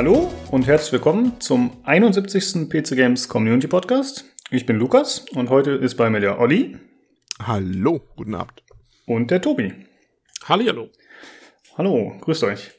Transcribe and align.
Hallo 0.00 0.32
und 0.50 0.66
herzlich 0.66 0.92
willkommen 0.92 1.38
zum 1.40 1.76
71. 1.84 2.70
PC 2.70 2.96
Games 2.96 3.28
Community 3.28 3.68
Podcast. 3.68 4.24
Ich 4.50 4.64
bin 4.64 4.76
Lukas 4.76 5.26
und 5.34 5.50
heute 5.50 5.72
ist 5.72 5.96
bei 5.96 6.08
mir 6.08 6.20
der 6.20 6.40
Olli. 6.40 6.78
Hallo, 7.38 8.00
guten 8.16 8.34
Abend. 8.34 8.62
Und 9.04 9.30
der 9.30 9.42
Tobi. 9.42 9.74
Hallihallo. 10.48 10.88
Hallo, 11.76 12.14
grüßt 12.18 12.44
euch. 12.44 12.70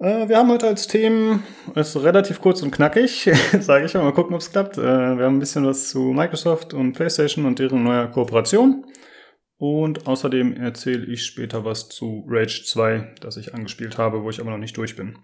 Äh, 0.00 0.28
wir 0.28 0.36
haben 0.38 0.50
heute 0.50 0.66
als 0.66 0.88
Themen, 0.88 1.44
ist 1.76 1.94
relativ 2.02 2.40
kurz 2.40 2.62
und 2.62 2.72
knackig, 2.72 3.30
sage 3.60 3.84
ich 3.84 3.94
mal, 3.94 4.02
mal 4.02 4.12
gucken, 4.12 4.34
ob 4.34 4.40
es 4.40 4.50
klappt. 4.50 4.76
Äh, 4.76 4.82
wir 4.82 5.26
haben 5.26 5.36
ein 5.36 5.38
bisschen 5.38 5.64
was 5.64 5.88
zu 5.88 6.00
Microsoft 6.00 6.74
und 6.74 6.94
PlayStation 6.94 7.46
und 7.46 7.60
deren 7.60 7.84
neuer 7.84 8.08
Kooperation. 8.08 8.84
Und 9.56 10.08
außerdem 10.08 10.56
erzähle 10.56 11.06
ich 11.06 11.24
später 11.24 11.64
was 11.64 11.90
zu 11.90 12.26
Rage 12.26 12.64
2, 12.66 13.14
das 13.20 13.36
ich 13.36 13.54
angespielt 13.54 13.98
habe, 13.98 14.24
wo 14.24 14.30
ich 14.30 14.40
aber 14.40 14.50
noch 14.50 14.58
nicht 14.58 14.76
durch 14.76 14.96
bin. 14.96 15.16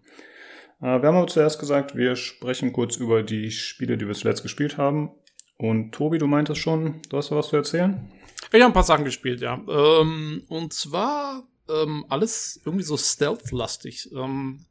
Äh, 0.81 1.01
wir 1.01 1.09
haben 1.09 1.17
aber 1.17 1.27
zuerst 1.27 1.59
gesagt, 1.59 1.97
wir 1.97 2.17
sprechen 2.17 2.73
kurz 2.73 2.97
über 2.97 3.23
die 3.23 3.51
Spiele, 3.51 3.97
die 3.97 4.07
wir 4.07 4.15
zuletzt 4.15 4.43
gespielt 4.43 4.79
haben. 4.79 5.11
Und 5.59 5.93
Tobi, 5.93 6.19
du 6.19 6.27
meintest 6.27 6.61
schon, 6.61 7.03
du 7.11 7.17
hast 7.17 7.31
was 7.31 7.49
zu 7.49 7.57
erzählen? 7.57 8.11
Ich 8.53 8.61
habe 8.61 8.67
ein 8.67 8.73
paar 8.73 8.83
Sachen 8.83 9.05
gespielt, 9.05 9.41
ja. 9.41 9.61
Ähm, 9.69 10.45
und 10.49 10.73
zwar 10.73 11.45
ähm, 11.69 12.07
alles 12.09 12.61
irgendwie 12.65 12.85
so 12.85 12.97
stealth-lastig. 12.97 14.11
Ähm, 14.13 14.65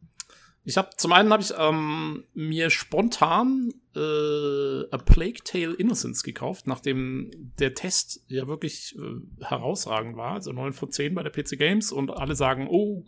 ich 0.65 0.77
habe 0.77 0.89
zum 0.97 1.13
einen 1.13 1.31
habe 1.31 1.41
ich 1.41 1.53
mir 2.33 2.69
spontan 2.69 3.71
äh, 3.95 4.81
A 4.91 4.97
Plague 4.97 5.43
Tale 5.43 5.73
Innocence 5.73 6.21
gekauft, 6.21 6.67
nachdem 6.67 7.31
der 7.59 7.73
Test 7.73 8.23
ja 8.27 8.47
wirklich 8.47 8.95
äh, 8.95 9.43
herausragend 9.43 10.17
war, 10.17 10.33
also 10.33 10.51
9 10.51 10.73
von 10.73 10.91
10 10.91 11.15
bei 11.15 11.23
der 11.23 11.31
PC 11.31 11.57
Games 11.57 11.91
und 11.91 12.11
alle 12.11 12.35
sagen, 12.35 12.67
oh, 12.69 13.05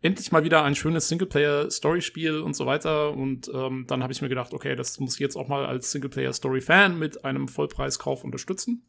endlich 0.00 0.30
mal 0.32 0.44
wieder 0.44 0.62
ein 0.64 0.74
schönes 0.74 1.08
Singleplayer-Story-Spiel 1.08 2.40
und 2.40 2.54
so 2.54 2.66
weiter. 2.66 3.12
Und 3.12 3.50
ähm, 3.52 3.84
dann 3.88 4.02
habe 4.02 4.12
ich 4.12 4.22
mir 4.22 4.28
gedacht, 4.28 4.52
okay, 4.54 4.76
das 4.76 5.00
muss 5.00 5.14
ich 5.14 5.20
jetzt 5.20 5.36
auch 5.36 5.48
mal 5.48 5.66
als 5.66 5.90
Singleplayer-Story-Fan 5.90 6.98
mit 6.98 7.24
einem 7.24 7.48
Vollpreiskauf 7.48 8.24
unterstützen. 8.24 8.84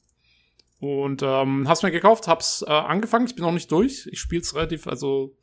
Und 0.79 1.21
ähm, 1.23 1.67
hab's 1.67 1.83
mir 1.83 1.91
gekauft, 1.91 2.27
hab's 2.27 2.63
äh, 2.65 2.71
angefangen, 2.71 3.25
ich 3.25 3.35
bin 3.35 3.43
noch 3.43 3.51
nicht 3.51 3.71
durch. 3.71 4.07
Ich 4.11 4.19
spiel's 4.19 4.55
relativ, 4.55 4.87
also 4.87 5.35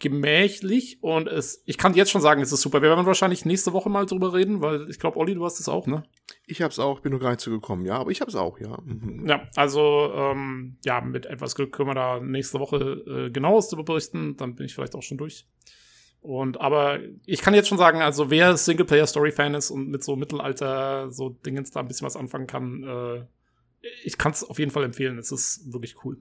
gemächlich 0.00 1.02
und 1.02 1.28
es, 1.28 1.62
ich 1.66 1.78
kann 1.78 1.94
jetzt 1.94 2.10
schon 2.10 2.22
sagen, 2.22 2.40
es 2.40 2.50
ist 2.50 2.62
super. 2.62 2.82
Wir 2.82 2.88
werden 2.88 3.06
wahrscheinlich 3.06 3.44
nächste 3.44 3.72
Woche 3.72 3.90
mal 3.90 4.06
drüber 4.06 4.34
reden, 4.34 4.60
weil 4.60 4.88
ich 4.90 4.98
glaube, 4.98 5.18
Olli, 5.18 5.34
du 5.34 5.44
hast 5.44 5.60
es 5.60 5.68
auch, 5.68 5.86
ne? 5.86 6.02
Ich 6.46 6.62
hab's 6.62 6.78
auch, 6.78 7.00
bin 7.00 7.12
nur 7.12 7.20
gar 7.20 7.30
nicht 7.30 7.40
zugekommen, 7.40 7.84
ja, 7.84 7.98
aber 7.98 8.10
ich 8.10 8.20
hab's 8.20 8.34
auch, 8.34 8.58
ja. 8.58 8.78
Mhm. 8.84 9.28
Ja, 9.28 9.48
also 9.54 10.10
ähm, 10.14 10.78
ja, 10.84 11.00
mit 11.00 11.26
etwas 11.26 11.54
Glück 11.54 11.72
können 11.72 11.90
wir 11.90 11.94
da 11.94 12.18
nächste 12.18 12.58
Woche 12.58 12.76
äh, 12.76 13.30
genaues 13.30 13.68
darüber 13.68 13.92
berichten, 13.92 14.36
dann 14.36 14.56
bin 14.56 14.66
ich 14.66 14.74
vielleicht 14.74 14.96
auch 14.96 15.02
schon 15.02 15.18
durch. 15.18 15.46
Und 16.22 16.60
aber 16.60 16.98
ich 17.24 17.40
kann 17.40 17.54
jetzt 17.54 17.68
schon 17.68 17.78
sagen, 17.78 18.02
also 18.02 18.30
wer 18.30 18.56
Singleplayer-Story-Fan 18.56 19.54
ist 19.54 19.70
und 19.70 19.88
mit 19.88 20.02
so 20.02 20.16
Mittelalter 20.16 21.10
so 21.10 21.30
Dingens 21.30 21.70
da 21.70 21.80
ein 21.80 21.88
bisschen 21.88 22.06
was 22.06 22.16
anfangen 22.16 22.46
kann, 22.46 22.82
äh, 22.84 23.24
ich 24.04 24.18
kann 24.18 24.32
es 24.32 24.44
auf 24.44 24.58
jeden 24.58 24.70
Fall 24.70 24.84
empfehlen. 24.84 25.18
Es 25.18 25.32
ist 25.32 25.72
wirklich 25.72 26.04
cool. 26.04 26.18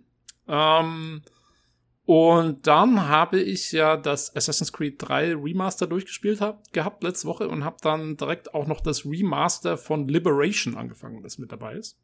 Ähm, 0.47 1.21
und 2.09 2.65
dann 2.65 3.07
habe 3.07 3.39
ich 3.39 3.71
ja 3.71 3.95
das 3.95 4.35
Assassin's 4.35 4.73
Creed 4.73 4.95
3 4.97 5.35
Remaster 5.35 5.85
durchgespielt 5.85 6.41
hab, 6.41 6.73
gehabt 6.73 7.03
letzte 7.03 7.27
Woche 7.27 7.47
und 7.47 7.63
habe 7.63 7.77
dann 7.83 8.17
direkt 8.17 8.55
auch 8.55 8.65
noch 8.65 8.81
das 8.81 9.05
Remaster 9.05 9.77
von 9.77 10.07
Liberation 10.07 10.75
angefangen, 10.75 11.21
das 11.21 11.37
mit 11.37 11.51
dabei 11.51 11.75
ist. 11.75 11.99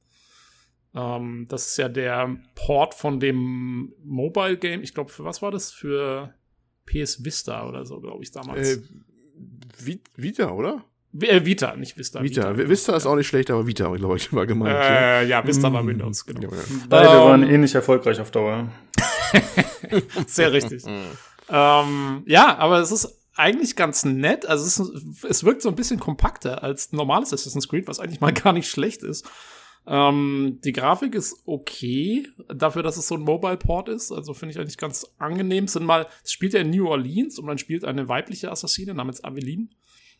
Ähm, 0.93 1.47
das 1.49 1.69
ist 1.69 1.77
ja 1.77 1.89
der 1.89 2.37
Port 2.53 2.93
von 2.93 3.19
dem 3.19 3.93
Mobile 4.03 4.57
Game. 4.57 4.83
Ich 4.83 4.93
glaube, 4.93 5.09
für 5.09 5.23
was 5.23 5.41
war 5.41 5.49
das? 5.49 5.71
Für 5.71 6.35
PS 6.85 7.25
Vista 7.25 7.67
oder 7.67 7.83
so, 7.83 7.99
glaube 7.99 8.21
ich, 8.21 8.29
damals. 8.29 8.77
Äh, 8.77 8.81
Vita, 10.15 10.51
oder? 10.51 10.85
Äh, 11.19 11.43
Vita, 11.45 11.75
nicht 11.77 11.97
Vista. 11.97 12.21
Vita. 12.21 12.55
Vita, 12.55 12.69
Vista 12.69 12.95
ist 12.95 13.07
auch 13.07 13.15
nicht 13.15 13.27
schlecht, 13.27 13.49
aber 13.49 13.65
Vita, 13.65 13.91
glaube 13.95 14.17
ich, 14.17 14.31
mal 14.31 14.45
gemeint. 14.45 14.77
Äh, 14.77 15.25
ja, 15.25 15.43
Vista 15.47 15.73
war 15.73 15.83
Windows, 15.83 16.27
genau. 16.27 16.41
Ja, 16.41 16.49
Beide 16.89 17.07
ähm, 17.07 17.15
waren 17.15 17.43
ähnlich 17.43 17.73
erfolgreich 17.73 18.19
auf 18.19 18.29
Dauer. 18.29 18.69
Sehr 20.27 20.51
richtig. 20.51 20.83
ähm, 21.49 22.23
ja, 22.25 22.57
aber 22.57 22.79
es 22.79 22.91
ist 22.91 23.19
eigentlich 23.35 23.75
ganz 23.75 24.05
nett. 24.05 24.45
Also 24.45 24.65
es, 24.65 24.79
ist, 24.79 25.23
es 25.25 25.43
wirkt 25.43 25.61
so 25.61 25.69
ein 25.69 25.75
bisschen 25.75 25.99
kompakter 25.99 26.63
als 26.63 26.91
normales 26.91 27.33
Assassin's 27.33 27.67
Creed, 27.67 27.87
was 27.87 27.99
eigentlich 27.99 28.21
mal 28.21 28.33
gar 28.43 28.53
nicht 28.53 28.69
schlecht 28.69 29.03
ist. 29.03 29.29
Ähm, 29.87 30.59
die 30.63 30.71
Grafik 30.71 31.13
ist 31.13 31.43
okay, 31.45 32.27
dafür, 32.47 32.81
dass 32.81 32.97
es 32.97 33.07
so 33.07 33.15
ein 33.15 33.21
Mobile 33.21 33.57
Port 33.57 33.89
ist. 33.89 34.11
Also 34.11 34.33
finde 34.33 34.53
ich 34.53 34.59
eigentlich 34.59 34.77
ganz 34.77 35.05
angenehm. 35.19 35.65
Es 35.65 35.73
sind 35.73 35.85
mal, 35.85 36.07
es 36.23 36.31
spielt 36.31 36.53
ja 36.53 36.61
in 36.61 36.71
New 36.71 36.87
Orleans 36.87 37.37
und 37.37 37.45
man 37.45 37.57
spielt 37.57 37.85
eine 37.85 38.07
weibliche 38.07 38.51
Assassine 38.51 38.93
namens 38.93 39.23
Aveline. 39.23 39.67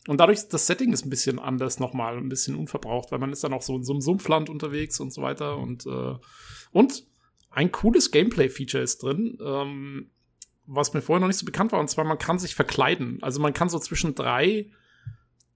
Und 0.06 0.20
dadurch, 0.20 0.48
das 0.48 0.68
Setting 0.68 0.92
ist 0.92 1.04
ein 1.04 1.10
bisschen 1.10 1.40
anders 1.40 1.80
nochmal, 1.80 2.16
ein 2.16 2.28
bisschen 2.28 2.54
unverbraucht, 2.54 3.10
weil 3.10 3.18
man 3.18 3.32
ist 3.32 3.42
dann 3.42 3.52
auch 3.52 3.62
so 3.62 3.74
in 3.74 3.82
so 3.82 3.92
einem 3.92 4.00
Sumpfland 4.00 4.48
unterwegs 4.48 5.00
und 5.00 5.12
so 5.12 5.22
weiter. 5.22 5.58
Und, 5.58 5.84
äh, 5.86 6.14
und 6.70 7.04
ein 7.56 7.72
cooles 7.72 8.10
Gameplay-Feature 8.10 8.82
ist 8.82 9.02
drin, 9.02 9.38
ähm, 9.42 10.10
was 10.66 10.92
mir 10.92 11.00
vorher 11.00 11.20
noch 11.20 11.26
nicht 11.26 11.38
so 11.38 11.46
bekannt 11.46 11.72
war, 11.72 11.80
und 11.80 11.88
zwar 11.88 12.04
man 12.04 12.18
kann 12.18 12.38
sich 12.38 12.54
verkleiden. 12.54 13.18
Also 13.22 13.40
man 13.40 13.54
kann 13.54 13.70
so 13.70 13.78
zwischen 13.78 14.14
drei 14.14 14.70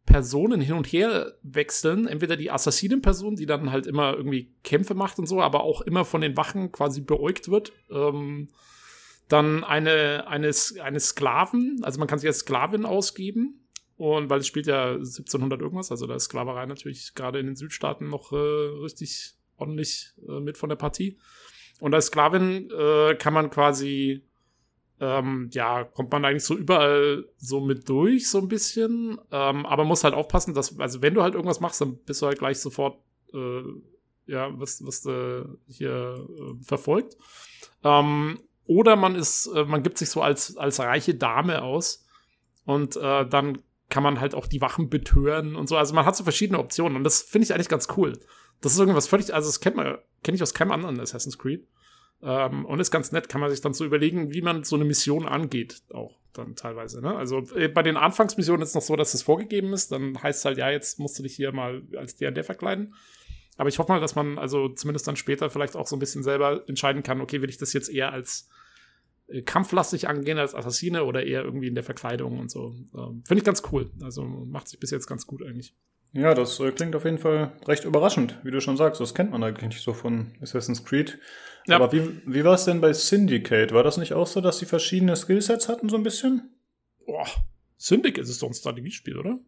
Personen 0.06 0.62
hin 0.62 0.76
und 0.76 0.86
her 0.86 1.34
wechseln. 1.42 2.06
Entweder 2.06 2.38
die 2.38 2.50
Assassinen-Person, 2.50 3.36
die 3.36 3.44
dann 3.44 3.70
halt 3.70 3.86
immer 3.86 4.14
irgendwie 4.14 4.50
Kämpfe 4.64 4.94
macht 4.94 5.18
und 5.18 5.26
so, 5.26 5.42
aber 5.42 5.62
auch 5.62 5.82
immer 5.82 6.06
von 6.06 6.22
den 6.22 6.38
Wachen 6.38 6.72
quasi 6.72 7.02
beäugt 7.02 7.50
wird. 7.50 7.72
Ähm, 7.90 8.48
dann 9.28 9.62
eine, 9.62 10.26
eine, 10.26 10.50
eine 10.82 11.00
Sklaven, 11.00 11.80
also 11.82 11.98
man 11.98 12.08
kann 12.08 12.18
sich 12.18 12.28
als 12.28 12.38
Sklavin 12.38 12.86
ausgeben 12.86 13.68
und 13.96 14.30
weil 14.30 14.40
es 14.40 14.46
spielt 14.46 14.66
ja 14.66 14.92
1700 14.94 15.60
irgendwas, 15.60 15.90
also 15.90 16.06
da 16.06 16.14
ist 16.14 16.24
Sklaverei 16.24 16.64
natürlich 16.64 17.14
gerade 17.14 17.38
in 17.38 17.46
den 17.46 17.56
Südstaaten 17.56 18.08
noch 18.08 18.32
äh, 18.32 18.36
richtig 18.36 19.34
ordentlich 19.58 20.14
äh, 20.26 20.40
mit 20.40 20.56
von 20.56 20.70
der 20.70 20.76
Partie. 20.76 21.18
Und 21.80 21.94
als 21.94 22.06
Sklavin 22.06 22.70
äh, 22.70 23.14
kann 23.14 23.32
man 23.32 23.50
quasi, 23.50 24.24
ähm, 25.00 25.48
ja, 25.52 25.84
kommt 25.84 26.12
man 26.12 26.24
eigentlich 26.24 26.44
so 26.44 26.56
überall 26.56 27.24
so 27.36 27.60
mit 27.60 27.88
durch, 27.88 28.28
so 28.28 28.38
ein 28.38 28.48
bisschen. 28.48 29.18
Ähm, 29.32 29.66
aber 29.66 29.84
muss 29.84 30.04
halt 30.04 30.14
aufpassen, 30.14 30.54
dass, 30.54 30.78
also 30.78 31.02
wenn 31.02 31.14
du 31.14 31.22
halt 31.22 31.34
irgendwas 31.34 31.60
machst, 31.60 31.80
dann 31.80 31.96
bist 31.98 32.22
du 32.22 32.26
halt 32.26 32.38
gleich 32.38 32.60
sofort, 32.60 32.98
äh, 33.32 33.62
ja, 34.26 34.50
was, 34.58 34.84
was 34.86 35.04
äh, 35.06 35.44
hier 35.66 36.26
äh, 36.28 36.64
verfolgt. 36.64 37.16
Ähm, 37.82 38.40
oder 38.66 38.94
man 38.94 39.16
ist, 39.16 39.46
äh, 39.46 39.64
man 39.64 39.82
gibt 39.82 39.98
sich 39.98 40.10
so 40.10 40.22
als, 40.22 40.56
als 40.56 40.78
reiche 40.78 41.14
Dame 41.14 41.62
aus. 41.62 42.06
Und 42.64 42.96
äh, 42.96 43.26
dann 43.26 43.58
kann 43.88 44.02
man 44.02 44.20
halt 44.20 44.34
auch 44.34 44.46
die 44.46 44.60
Wachen 44.60 44.88
betören 44.88 45.56
und 45.56 45.68
so. 45.68 45.76
Also 45.76 45.94
man 45.94 46.06
hat 46.06 46.16
so 46.16 46.24
verschiedene 46.24 46.58
Optionen 46.58 46.96
und 46.96 47.04
das 47.04 47.22
finde 47.22 47.44
ich 47.44 47.52
eigentlich 47.52 47.68
ganz 47.68 47.88
cool. 47.96 48.12
Das 48.60 48.72
ist 48.72 48.78
irgendwas 48.78 49.08
völlig, 49.08 49.32
also 49.32 49.48
das 49.48 49.60
kennt 49.60 49.76
man, 49.76 49.98
kenne 50.22 50.36
ich 50.36 50.42
aus 50.42 50.54
keinem 50.54 50.72
anderen 50.72 51.00
Assassin's 51.00 51.38
Creed. 51.38 51.66
Ähm, 52.22 52.66
und 52.66 52.80
ist 52.80 52.90
ganz 52.90 53.12
nett, 53.12 53.28
kann 53.28 53.40
man 53.40 53.50
sich 53.50 53.62
dann 53.62 53.72
so 53.72 53.84
überlegen, 53.84 54.32
wie 54.32 54.42
man 54.42 54.62
so 54.62 54.76
eine 54.76 54.84
Mission 54.84 55.26
angeht, 55.26 55.82
auch 55.92 56.18
dann 56.34 56.54
teilweise. 56.54 57.00
Ne? 57.00 57.16
Also 57.16 57.38
äh, 57.54 57.68
bei 57.68 57.82
den 57.82 57.96
Anfangsmissionen 57.96 58.62
ist 58.62 58.70
es 58.70 58.74
noch 58.74 58.82
so, 58.82 58.96
dass 58.96 59.14
es 59.14 59.22
vorgegeben 59.22 59.72
ist. 59.72 59.90
Dann 59.90 60.22
heißt 60.22 60.40
es 60.40 60.44
halt, 60.44 60.58
ja, 60.58 60.70
jetzt 60.70 60.98
musst 60.98 61.18
du 61.18 61.22
dich 61.22 61.34
hier 61.34 61.52
mal 61.52 61.82
als 61.96 62.16
der 62.16 62.28
und 62.28 62.36
der 62.36 62.44
verkleiden. 62.44 62.94
Aber 63.56 63.68
ich 63.68 63.78
hoffe 63.78 63.92
mal, 63.92 64.00
dass 64.00 64.14
man 64.14 64.38
also 64.38 64.68
zumindest 64.68 65.08
dann 65.08 65.16
später 65.16 65.50
vielleicht 65.50 65.76
auch 65.76 65.86
so 65.86 65.96
ein 65.96 65.98
bisschen 65.98 66.22
selber 66.22 66.64
entscheiden 66.68 67.02
kann, 67.02 67.20
okay, 67.20 67.42
will 67.42 67.50
ich 67.50 67.58
das 67.58 67.72
jetzt 67.72 67.88
eher 67.88 68.12
als 68.12 68.48
äh, 69.28 69.42
kampflastig 69.42 70.08
angehen 70.08 70.38
als 70.38 70.54
Assassine 70.54 71.04
oder 71.04 71.24
eher 71.24 71.44
irgendwie 71.44 71.68
in 71.68 71.74
der 71.74 71.84
Verkleidung 71.84 72.38
und 72.38 72.50
so. 72.50 72.74
Ähm, 72.94 73.22
Finde 73.26 73.40
ich 73.40 73.44
ganz 73.44 73.62
cool. 73.72 73.90
Also 74.02 74.22
macht 74.24 74.68
sich 74.68 74.78
bis 74.78 74.90
jetzt 74.90 75.06
ganz 75.06 75.26
gut 75.26 75.42
eigentlich. 75.42 75.74
Ja, 76.12 76.34
das 76.34 76.58
äh, 76.58 76.72
klingt 76.72 76.96
auf 76.96 77.04
jeden 77.04 77.18
Fall 77.18 77.52
recht 77.66 77.84
überraschend, 77.84 78.36
wie 78.42 78.50
du 78.50 78.60
schon 78.60 78.76
sagst. 78.76 79.00
Das 79.00 79.14
kennt 79.14 79.30
man 79.30 79.44
eigentlich 79.44 79.80
so 79.80 79.92
von 79.92 80.32
Assassin's 80.40 80.84
Creed. 80.84 81.18
Ja. 81.66 81.76
Aber 81.76 81.92
wie, 81.92 82.20
wie 82.26 82.44
war 82.44 82.54
es 82.54 82.64
denn 82.64 82.80
bei 82.80 82.92
Syndicate? 82.92 83.72
War 83.72 83.82
das 83.82 83.96
nicht 83.96 84.12
auch 84.14 84.26
so, 84.26 84.40
dass 84.40 84.58
die 84.58 84.66
verschiedene 84.66 85.14
Skillsets 85.14 85.68
hatten, 85.68 85.88
so 85.88 85.96
ein 85.96 86.02
bisschen? 86.02 86.50
Boah, 87.06 87.26
Syndicate 87.76 88.24
ist 88.24 88.42
doch 88.42 88.48
ein 88.48 88.54
Strategiespiel, 88.54 89.18
oder? 89.18 89.38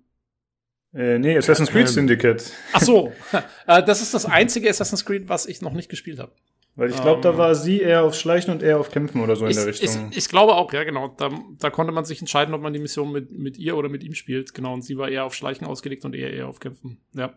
Äh, 0.95 1.19
nee, 1.19 1.37
Assassin's 1.37 1.71
Creed 1.71 1.87
ähm. 1.87 1.93
Syndicate. 1.93 2.53
Ach 2.73 2.83
so, 2.83 3.13
äh, 3.67 3.83
das 3.83 4.03
ist 4.03 4.15
das 4.15 4.27
einzige 4.27 4.69
Assassin's 4.69 5.05
Creed, 5.05 5.29
was 5.29 5.47
ich 5.47 5.63
noch 5.63 5.73
nicht 5.73 5.89
gespielt 5.89 6.19
habe. 6.19 6.33
Weil 6.75 6.89
ich 6.89 6.97
glaube, 6.97 7.17
um, 7.17 7.23
da 7.23 7.31
ähm. 7.33 7.39
war 7.39 7.55
sie 7.55 7.81
eher 7.81 8.05
auf 8.05 8.15
Schleichen 8.15 8.53
und 8.53 8.63
er 8.63 8.81
auf 8.81 8.91
Kämpfen 8.91 9.21
oder 9.21 9.37
so 9.37 9.45
in 9.45 9.55
der 9.55 9.67
Richtung. 9.67 10.09
Ich, 10.11 10.17
ich, 10.17 10.29
glaube 10.29 10.55
auch, 10.55 10.73
ja, 10.73 10.85
genau. 10.85 11.09
Da, 11.09 11.31
da, 11.59 11.71
konnte 11.71 11.93
man 11.93 12.07
sich 12.07 12.21
entscheiden, 12.21 12.55
ob 12.55 12.63
man 12.63 12.73
die 12.73 12.79
Mission 12.79 13.13
mit, 13.13 13.31
mit 13.31 13.59
ihr 13.59 13.77
oder 13.77 13.91
mit 13.91 14.03
ihm 14.03 14.15
spielt. 14.15 14.55
Genau, 14.55 14.73
und 14.73 14.83
sie 14.83 14.97
war 14.97 15.09
eher 15.11 15.25
auf 15.25 15.35
Schleichen 15.35 15.67
ausgelegt 15.67 16.05
und 16.07 16.15
er 16.15 16.33
eher 16.33 16.49
auf 16.49 16.61
Kämpfen. 16.61 16.99
Ja, 17.13 17.29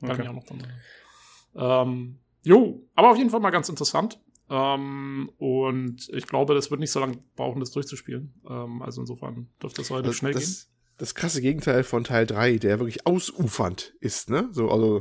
kann 0.00 0.10
okay. 0.10 0.22
ich 0.22 0.28
auch 0.28 0.34
noch 0.34 0.44
dann. 0.44 0.66
Ähm, 1.56 2.18
jo, 2.42 2.84
aber 2.96 3.10
auf 3.10 3.16
jeden 3.16 3.30
Fall 3.30 3.40
mal 3.40 3.50
ganz 3.50 3.68
interessant. 3.68 4.20
Ähm, 4.50 5.30
und 5.38 6.08
ich 6.12 6.26
glaube, 6.26 6.54
das 6.54 6.70
wird 6.70 6.80
nicht 6.80 6.90
so 6.90 7.00
lange 7.00 7.18
brauchen, 7.36 7.60
das 7.60 7.70
durchzuspielen. 7.70 8.34
Ähm, 8.48 8.82
also 8.82 9.02
insofern 9.02 9.48
dürfte 9.62 9.82
das 9.82 9.90
relativ 9.90 10.10
das, 10.10 10.16
schnell 10.16 10.32
das, 10.32 10.42
gehen. 10.42 10.70
Das 10.98 11.14
krasse 11.14 11.40
Gegenteil 11.40 11.84
von 11.84 12.02
Teil 12.02 12.26
3, 12.26 12.58
der 12.58 12.80
wirklich 12.80 13.06
ausufernd 13.06 13.94
ist, 14.00 14.30
ne? 14.30 14.48
So, 14.50 14.68
also 14.68 14.98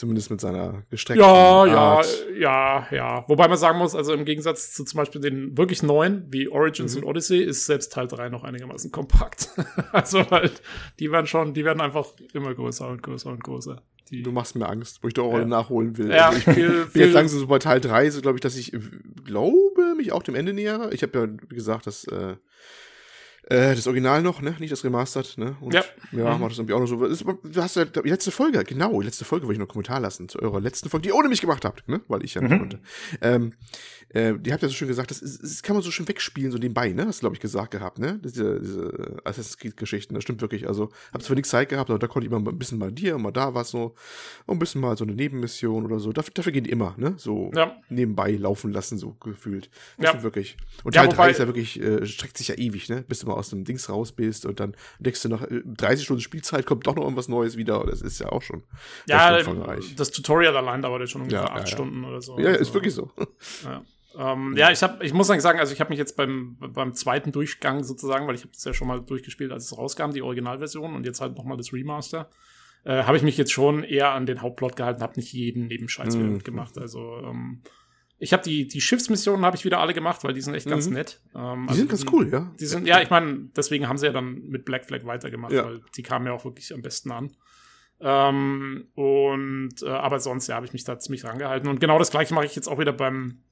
Zumindest 0.00 0.30
mit 0.30 0.40
seiner 0.40 0.82
gestreckten 0.88 1.22
Ja, 1.26 1.66
ja, 1.66 1.76
Art. 1.76 2.26
ja, 2.38 2.86
ja. 2.90 3.24
Wobei 3.28 3.48
man 3.48 3.58
sagen 3.58 3.76
muss, 3.78 3.94
also 3.94 4.14
im 4.14 4.24
Gegensatz 4.24 4.72
zu 4.72 4.82
zum 4.86 4.96
Beispiel 4.96 5.20
den 5.20 5.58
wirklich 5.58 5.82
neuen, 5.82 6.24
wie 6.30 6.48
Origins 6.48 6.94
Mhm. 6.96 7.02
und 7.02 7.08
Odyssey, 7.10 7.40
ist 7.42 7.66
selbst 7.66 7.92
Teil 7.92 8.06
3 8.08 8.30
noch 8.30 8.42
einigermaßen 8.42 8.90
kompakt. 8.90 9.50
also 9.92 10.30
halt, 10.30 10.62
die 10.98 11.12
werden 11.12 11.26
schon, 11.26 11.52
die 11.52 11.66
werden 11.66 11.82
einfach 11.82 12.06
immer 12.32 12.54
größer 12.54 12.88
und 12.88 13.02
größer 13.02 13.28
und 13.28 13.44
größer. 13.44 13.82
Die, 14.10 14.22
Du 14.22 14.32
machst 14.32 14.56
mir 14.56 14.66
Angst, 14.70 15.02
wo 15.02 15.08
ich 15.08 15.12
doch 15.14 15.24
auch 15.26 15.38
Ja. 15.38 15.44
nachholen 15.44 15.98
will. 15.98 16.10
Ja, 16.10 16.28
Also 16.30 16.38
ich 16.38 16.44
viel- 16.56 16.68
bin 16.70 16.88
viel- 16.88 17.02
jetzt 17.02 17.12
langsam 17.12 17.38
so 17.40 17.46
bei 17.46 17.58
Teil 17.58 17.82
3, 17.82 18.08
so 18.08 18.22
glaube 18.22 18.38
ich, 18.38 18.40
dass 18.40 18.56
ich 18.56 18.72
äh, 18.72 18.80
glaube, 19.26 19.94
mich 19.98 20.12
auch 20.12 20.22
dem 20.22 20.34
Ende 20.34 20.54
nähere. 20.54 20.94
Ich 20.94 21.02
habe 21.02 21.18
ja, 21.18 21.26
gesagt, 21.54 21.86
das, 21.86 22.04
äh, 22.04 22.36
äh, 23.50 23.74
das 23.74 23.86
Original 23.86 24.22
noch, 24.22 24.40
ne? 24.40 24.54
Nicht 24.58 24.72
das 24.72 24.84
Remastered, 24.84 25.36
ne? 25.36 25.56
Und 25.60 25.74
Ja. 25.74 25.82
ja, 26.12 26.34
Mhm. 26.34 26.40
macht 26.40 26.52
das 26.52 26.58
irgendwie 26.58 26.74
auch 26.74 26.80
noch 26.80 26.86
so. 26.86 27.06
Das, 27.06 27.18
du 27.18 27.62
hast 27.62 27.76
ja 27.76 27.84
glaub, 27.84 28.04
die 28.04 28.10
letzte 28.10 28.30
Folge, 28.30 28.62
genau, 28.64 29.00
die 29.00 29.06
letzte 29.06 29.24
Folge 29.24 29.46
wollte 29.46 29.54
ich 29.54 29.58
noch 29.58 29.66
einen 29.66 29.72
Kommentar 29.72 30.00
lassen 30.00 30.28
zu 30.28 30.40
eurer 30.40 30.60
letzten 30.60 30.88
Folge, 30.88 31.02
die 31.02 31.08
ihr 31.10 31.14
ohne 31.16 31.28
mich 31.28 31.40
gemacht 31.40 31.64
habt, 31.64 31.86
ne? 31.88 32.00
Weil 32.08 32.24
ich 32.24 32.34
ja 32.34 32.40
nicht 32.40 32.52
Mhm. 32.52 32.58
konnte. 32.58 32.78
Ähm, 33.20 33.52
äh, 34.10 34.34
die 34.38 34.52
habt 34.52 34.62
ja 34.62 34.68
so 34.68 34.74
schön 34.74 34.88
gesagt, 34.88 35.10
das, 35.10 35.20
ist, 35.20 35.42
das 35.42 35.62
kann 35.62 35.74
man 35.76 35.82
so 35.82 35.90
schön 35.90 36.08
wegspielen, 36.08 36.50
so 36.50 36.58
nebenbei, 36.58 36.92
ne? 36.92 37.06
Hast 37.06 37.18
du, 37.18 37.20
glaube 37.22 37.34
ich, 37.36 37.40
gesagt 37.40 37.70
gehabt, 37.72 37.98
ne? 37.98 38.18
Diese, 38.24 38.60
diese 38.60 39.16
Assassin's 39.24 39.58
Creed-Geschichten, 39.58 40.14
das 40.14 40.22
stimmt 40.24 40.40
wirklich. 40.40 40.66
Also, 40.68 40.88
hab 41.12 41.22
zwar 41.22 41.34
nichts 41.36 41.50
Zeit 41.50 41.68
gehabt, 41.68 41.90
aber 41.90 41.98
da 41.98 42.06
konnte 42.06 42.26
ich 42.26 42.32
immer 42.32 42.48
ein 42.50 42.58
bisschen 42.58 42.78
mal 42.78 42.90
dir, 42.92 43.18
mal 43.18 43.30
da 43.30 43.54
was 43.54 43.70
so, 43.70 43.94
und 44.46 44.56
ein 44.56 44.58
bisschen 44.58 44.80
mal 44.80 44.96
so 44.96 45.04
eine 45.04 45.14
Nebenmission 45.14 45.84
oder 45.84 45.98
so. 46.00 46.12
Dafür, 46.12 46.32
dafür 46.34 46.52
die 46.52 46.70
immer, 46.70 46.94
ne? 46.96 47.14
So 47.18 47.50
Ja. 47.54 47.76
nebenbei 47.88 48.32
laufen 48.32 48.72
lassen, 48.72 48.98
so 48.98 49.14
gefühlt. 49.20 49.70
Das 49.96 50.04
Ja. 50.04 50.08
stimmt 50.10 50.24
wirklich. 50.24 50.56
Und 50.84 50.94
Ja, 50.94 51.02
Teil 51.02 51.08
3 51.10 51.16
wobei- 51.16 51.30
ist 51.30 51.38
ja 51.38 51.46
wirklich, 51.46 51.80
äh, 51.80 52.04
streckt 52.06 52.36
sich 52.38 52.48
ja 52.48 52.54
ewig, 52.56 52.88
ne? 52.88 53.04
Bis 53.06 53.20
du 53.20 53.26
mal 53.26 53.34
aus 53.40 53.50
dem 53.50 53.64
Dings 53.64 53.88
raus 53.88 54.12
bist 54.12 54.46
und 54.46 54.60
dann 54.60 54.76
denkst 55.00 55.22
du 55.22 55.28
nach 55.28 55.42
äh, 55.42 55.62
30 55.64 56.04
Stunden 56.04 56.22
Spielzeit 56.22 56.64
kommt 56.66 56.86
doch 56.86 56.94
noch 56.94 57.02
irgendwas 57.02 57.28
Neues 57.28 57.56
wieder. 57.56 57.84
Das 57.84 58.00
ist 58.02 58.20
ja 58.20 58.28
auch 58.30 58.42
schon 58.42 58.62
ja, 59.06 59.36
umfangreich. 59.36 59.96
das 59.96 60.10
Tutorial 60.12 60.56
allein 60.56 60.82
dauert 60.82 61.00
jetzt 61.00 61.10
schon 61.10 61.22
ungefähr 61.22 61.40
Ja, 61.42 61.50
acht 61.50 61.54
ja, 61.56 61.60
ja. 61.64 61.66
Stunden 61.66 62.04
oder 62.04 62.22
so. 62.22 62.38
Ja, 62.38 62.48
Also, 62.50 62.60
ist 62.60 62.74
wirklich 62.74 62.94
so. 62.94 63.10
Ja, 63.64 63.82
ähm, 64.32 64.54
ja 64.56 64.70
ich, 64.70 64.82
hab, 64.82 65.02
ich 65.02 65.12
muss 65.12 65.28
eigentlich 65.30 65.42
sagen, 65.42 65.58
also 65.58 65.72
ich 65.72 65.80
habe 65.80 65.90
mich 65.90 65.98
jetzt 65.98 66.16
beim, 66.16 66.56
beim 66.58 66.94
zweiten 66.94 67.32
Durchgang 67.32 67.82
sozusagen, 67.84 68.26
weil 68.26 68.34
ich 68.36 68.42
habe 68.42 68.52
das 68.52 68.64
ja 68.64 68.72
schon 68.74 68.88
mal 68.88 69.00
durchgespielt, 69.00 69.50
als 69.52 69.64
es 69.66 69.76
rauskam, 69.76 70.10
die 70.12 70.22
Originalversion 70.22 70.94
und 70.94 71.04
jetzt 71.06 71.20
halt 71.20 71.36
nochmal 71.36 71.56
das 71.56 71.72
Remaster, 71.72 72.28
äh, 72.84 73.02
habe 73.04 73.16
ich 73.16 73.22
mich 73.22 73.36
jetzt 73.36 73.52
schon 73.52 73.84
eher 73.84 74.10
an 74.12 74.26
den 74.26 74.42
Hauptplot 74.42 74.74
gehalten, 74.76 75.02
habe 75.02 75.14
nicht 75.16 75.32
jeden 75.32 75.66
Nebenscheiß 75.66 76.16
Mhm. 76.16 76.32
mitgemacht. 76.34 76.78
Also 76.78 77.18
ähm, 77.24 77.62
ich 78.22 78.32
habe 78.32 78.42
die, 78.42 78.68
die 78.68 78.80
Schiffsmissionen 78.80 79.44
habe 79.44 79.56
ich 79.56 79.64
wieder 79.64 79.80
alle 79.80 79.94
gemacht, 79.94 80.22
weil 80.24 80.34
die 80.34 80.42
sind 80.42 80.54
echt 80.54 80.68
ganz 80.68 80.86
Mhm. 80.86 80.92
nett. 80.94 81.20
Ähm, 81.34 81.62
Die 81.64 81.68
also 81.70 81.78
sind 81.80 81.88
ganz 81.90 82.04
cool, 82.12 82.30
ja. 82.30 82.54
Die 82.60 82.66
sind, 82.66 82.86
ja, 82.86 83.00
ich 83.00 83.10
meine, 83.10 83.48
deswegen 83.56 83.88
haben 83.88 83.96
sie 83.98 84.06
ja 84.06 84.12
dann 84.12 84.46
mit 84.46 84.64
Black 84.66 84.84
Flag 84.84 85.04
weitergemacht, 85.06 85.52
Ja. 85.52 85.64
weil 85.64 85.80
die 85.96 86.02
kamen 86.02 86.26
ja 86.26 86.32
auch 86.32 86.44
wirklich 86.44 86.72
am 86.74 86.82
besten 86.82 87.10
an. 87.10 87.32
Ähm, 88.02 88.88
und 88.94 89.82
äh, 89.82 89.88
aber 89.88 90.20
sonst 90.20 90.46
ja, 90.46 90.54
habe 90.56 90.66
ich 90.66 90.72
mich 90.72 90.84
da 90.84 90.98
ziemlich 90.98 91.24
rangehalten. 91.24 91.68
Und 91.68 91.80
genau 91.80 91.98
das 91.98 92.10
gleiche 92.10 92.32
mache 92.34 92.46
ich 92.46 92.54
jetzt 92.56 92.68
auch 92.68 92.78
wieder 92.78 92.92
beim 92.92 93.42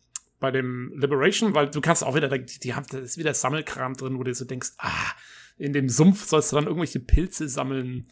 bei 0.40 0.52
dem 0.52 0.92
Liberation, 0.94 1.52
weil 1.54 1.68
du 1.68 1.80
kannst 1.80 2.04
auch 2.04 2.14
wieder, 2.14 2.28
die, 2.28 2.60
die 2.60 2.74
haben, 2.74 2.86
da 2.90 2.98
ist 2.98 3.18
wieder 3.18 3.34
Sammelkram 3.34 3.94
drin, 3.94 4.18
wo 4.18 4.22
du 4.22 4.32
so 4.32 4.44
denkst, 4.44 4.70
ah, 4.78 5.10
in 5.56 5.72
dem 5.72 5.88
Sumpf 5.88 6.26
sollst 6.28 6.52
du 6.52 6.56
dann 6.56 6.66
irgendwelche 6.66 7.00
Pilze 7.00 7.48
sammeln. 7.48 8.06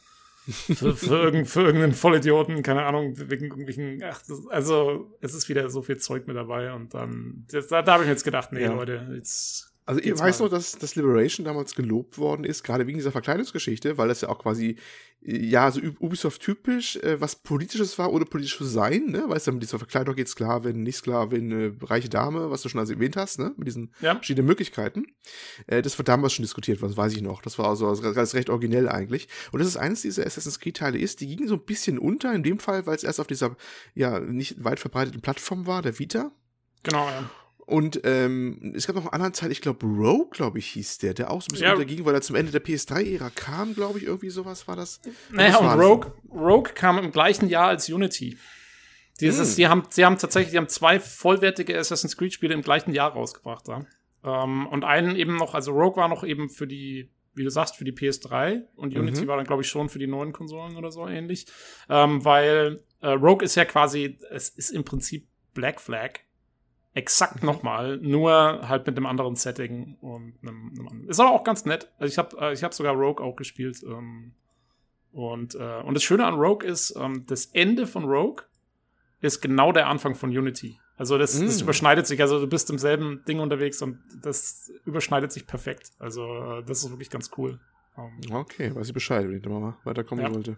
Für, 0.48 0.94
für, 0.94 1.22
irgend, 1.22 1.48
für 1.48 1.62
irgendeinen 1.62 1.94
Vollidioten, 1.94 2.62
keine 2.62 2.84
Ahnung, 2.84 3.14
wegen 3.16 3.46
irgendwelchen, 3.46 4.02
ach, 4.04 4.22
das, 4.26 4.46
also 4.48 5.16
es 5.20 5.34
ist 5.34 5.48
wieder 5.48 5.68
so 5.70 5.82
viel 5.82 5.96
Zeug 5.98 6.26
mit 6.26 6.36
dabei 6.36 6.72
und 6.72 6.94
dann, 6.94 7.44
das, 7.50 7.68
da, 7.68 7.82
da 7.82 7.94
habe 7.94 8.04
ich 8.04 8.08
mir 8.08 8.12
jetzt 8.12 8.24
gedacht, 8.24 8.52
nee, 8.52 8.62
Ja. 8.62 8.72
Leute, 8.72 9.12
jetzt 9.14 9.75
Also 9.86 10.00
ich 10.00 10.06
Geht's 10.06 10.20
weiß 10.20 10.40
mal. 10.40 10.46
noch, 10.46 10.50
dass 10.52 10.72
das 10.78 10.96
Liberation 10.96 11.44
damals 11.44 11.76
gelobt 11.76 12.18
worden 12.18 12.42
ist, 12.44 12.64
gerade 12.64 12.86
wegen 12.88 12.98
dieser 12.98 13.12
Verkleidungsgeschichte, 13.12 13.96
weil 13.96 14.08
das 14.08 14.20
ja 14.20 14.28
auch 14.28 14.40
quasi, 14.40 14.76
ja, 15.20 15.70
so 15.70 15.80
Ub- 15.80 16.00
Ubisoft-typisch, 16.00 16.96
äh, 16.96 17.20
was 17.20 17.36
Politisches 17.36 17.96
war, 17.96 18.12
ohne 18.12 18.24
politisch 18.24 18.56
zu 18.58 18.64
sein, 18.64 19.06
ne? 19.06 19.28
Weißt 19.28 19.46
du, 19.46 19.52
mit 19.52 19.62
dieser 19.62 19.78
Verkleidung 19.78 20.16
geht 20.16 20.28
Sklavin, 20.28 20.82
nicht 20.82 20.96
Sklavin, 20.96 21.52
äh, 21.52 21.72
reiche 21.84 22.08
Dame, 22.08 22.50
was 22.50 22.62
du 22.62 22.68
schon 22.68 22.80
also 22.80 22.94
erwähnt 22.94 23.16
hast, 23.16 23.38
ne? 23.38 23.54
Mit 23.56 23.68
diesen 23.68 23.92
Ja. 24.00 24.16
verschiedenen 24.16 24.48
Möglichkeiten. 24.48 25.06
Äh, 25.68 25.82
das 25.82 25.96
wurde 25.98 26.06
damals 26.06 26.32
schon 26.32 26.42
diskutiert, 26.42 26.82
was 26.82 26.96
weiß 26.96 27.12
ich 27.14 27.22
noch. 27.22 27.40
Das 27.40 27.56
war 27.58 27.68
also 27.68 27.86
ganz 28.12 28.34
recht 28.34 28.50
originell 28.50 28.88
eigentlich. 28.88 29.28
Und 29.52 29.60
das 29.60 29.68
ist 29.68 29.76
eines 29.76 30.02
dieser 30.02 30.26
Assassin's 30.26 30.58
Creed-Teile 30.58 30.98
ist, 30.98 31.20
die 31.20 31.28
gingen 31.28 31.46
so 31.46 31.54
ein 31.54 31.64
bisschen 31.64 31.98
unter, 32.00 32.34
in 32.34 32.42
dem 32.42 32.58
Fall, 32.58 32.86
weil 32.86 32.96
es 32.96 33.04
erst 33.04 33.20
auf 33.20 33.28
dieser, 33.28 33.56
ja, 33.94 34.18
nicht 34.18 34.64
weit 34.64 34.80
verbreiteten 34.80 35.20
Plattform 35.20 35.66
war, 35.68 35.80
der 35.82 35.96
Vita. 36.00 36.32
Genau, 36.82 37.08
ja. 37.08 37.30
Und 37.66 38.00
ähm, 38.04 38.72
es 38.76 38.86
gab 38.86 38.94
noch 38.94 39.02
einen 39.06 39.12
anderen 39.12 39.32
Teil, 39.32 39.50
ich 39.50 39.60
glaube 39.60 39.84
Rogue, 39.86 40.28
glaube 40.30 40.58
ich, 40.60 40.66
hieß 40.68 40.98
der, 40.98 41.14
der 41.14 41.30
auch 41.32 41.42
so 41.42 41.46
ein 41.46 41.52
bisschen 41.52 41.66
Ja. 41.66 41.72
unterging, 41.72 42.04
weil 42.04 42.14
er 42.14 42.20
zum 42.22 42.36
Ende 42.36 42.52
der 42.52 42.64
PS3-Ära 42.64 43.30
kam, 43.30 43.74
glaube 43.74 43.98
ich, 43.98 44.04
irgendwie 44.04 44.30
sowas 44.30 44.68
war 44.68 44.76
das. 44.76 45.00
Naja, 45.32 45.58
und. 45.58 45.80
Rogue, 45.80 46.12
Rogue 46.32 46.72
kam 46.74 46.98
im 46.98 47.10
gleichen 47.10 47.48
Jahr 47.48 47.66
als 47.68 47.88
Unity. 47.90 48.38
Dieses, 49.20 49.50
Hm. 49.50 49.56
die 49.56 49.66
haben, 49.68 49.82
sie 49.90 50.04
haben 50.04 50.16
tatsächlich, 50.18 50.52
die 50.52 50.58
haben 50.58 50.68
zwei 50.68 51.00
vollwertige 51.00 51.76
Assassin's 51.76 52.16
Creed 52.16 52.32
Spiele 52.34 52.54
im 52.54 52.62
gleichen 52.62 52.92
Jahr 52.92 53.12
rausgebracht, 53.12 53.66
ja. 53.66 53.84
Ähm, 54.24 54.66
und 54.68 54.84
einen 54.84 55.16
eben 55.16 55.36
noch, 55.36 55.54
also 55.54 55.72
Rogue 55.72 55.96
war 56.00 56.08
noch 56.08 56.22
eben 56.22 56.48
für 56.50 56.66
die, 56.68 57.10
wie 57.34 57.42
du 57.42 57.50
sagst, 57.50 57.76
für 57.76 57.84
die 57.84 57.92
PS3 57.92 58.62
und 58.76 58.94
Unity 58.96 59.22
Mhm. 59.22 59.26
war 59.26 59.36
dann, 59.38 59.46
glaube 59.46 59.62
ich, 59.62 59.68
schon 59.68 59.88
für 59.88 59.98
die 59.98 60.06
neuen 60.06 60.32
Konsolen 60.32 60.76
oder 60.76 60.92
so 60.92 61.06
ähnlich. 61.08 61.46
Ähm, 61.88 62.24
weil 62.24 62.84
äh, 63.00 63.08
Rogue 63.08 63.44
ist 63.44 63.56
ja 63.56 63.64
quasi, 63.64 64.18
es 64.30 64.50
ist 64.50 64.70
im 64.70 64.84
Prinzip 64.84 65.26
Black 65.52 65.80
Flag. 65.80 66.20
Exakt 66.96 67.42
Mhm. 67.42 67.46
nochmal, 67.46 67.98
nur 67.98 68.66
halt 68.68 68.86
mit 68.86 68.96
einem 68.96 69.06
anderen 69.06 69.36
Setting 69.36 69.96
und 70.00 70.34
einem, 70.42 70.70
einem 70.74 70.88
anderen. 70.88 71.08
Ist 71.08 71.20
aber 71.20 71.30
auch 71.30 71.44
ganz 71.44 71.64
nett. 71.66 71.92
Also 71.98 72.10
ich 72.10 72.18
habe 72.18 72.36
äh, 72.40 72.52
ich 72.54 72.64
hab 72.64 72.72
sogar 72.74 72.94
Rogue 72.94 73.22
auch 73.24 73.36
gespielt. 73.36 73.82
Ähm, 73.86 74.32
und, 75.12 75.54
äh, 75.54 75.82
und 75.82 75.94
das 75.94 76.02
Schöne 76.02 76.26
an 76.26 76.34
Rogue 76.34 76.66
ist, 76.66 76.94
ähm, 76.98 77.24
das 77.26 77.46
Ende 77.46 77.86
von 77.86 78.04
Rogue 78.04 78.44
ist 79.20 79.40
genau 79.40 79.72
der 79.72 79.88
Anfang 79.88 80.14
von 80.14 80.30
Unity. 80.30 80.78
Also 80.96 81.18
das, 81.18 81.38
das 81.38 81.60
Mm. 81.60 81.64
überschneidet 81.64 82.06
sich. 82.06 82.20
Also 82.22 82.40
du 82.40 82.46
bist 82.46 82.70
im 82.70 82.78
selben 82.78 83.22
Ding 83.28 83.40
unterwegs 83.40 83.82
und 83.82 83.98
das 84.22 84.70
überschneidet 84.86 85.32
sich 85.32 85.46
perfekt. 85.46 85.92
Also 85.98 86.22
äh, 86.24 86.62
das 86.64 86.82
ist 86.82 86.90
wirklich 86.90 87.10
ganz 87.10 87.30
cool. 87.36 87.60
Ähm, 87.98 88.20
Okay, 88.34 88.74
weiß 88.74 88.88
ich 88.88 88.94
Bescheid, 88.94 89.26
wenn 89.28 89.36
ich 89.36 89.42
da 89.42 89.50
mal 89.50 89.76
weiterkommen 89.84 90.24
Ja. 90.24 90.32
sollte. 90.32 90.56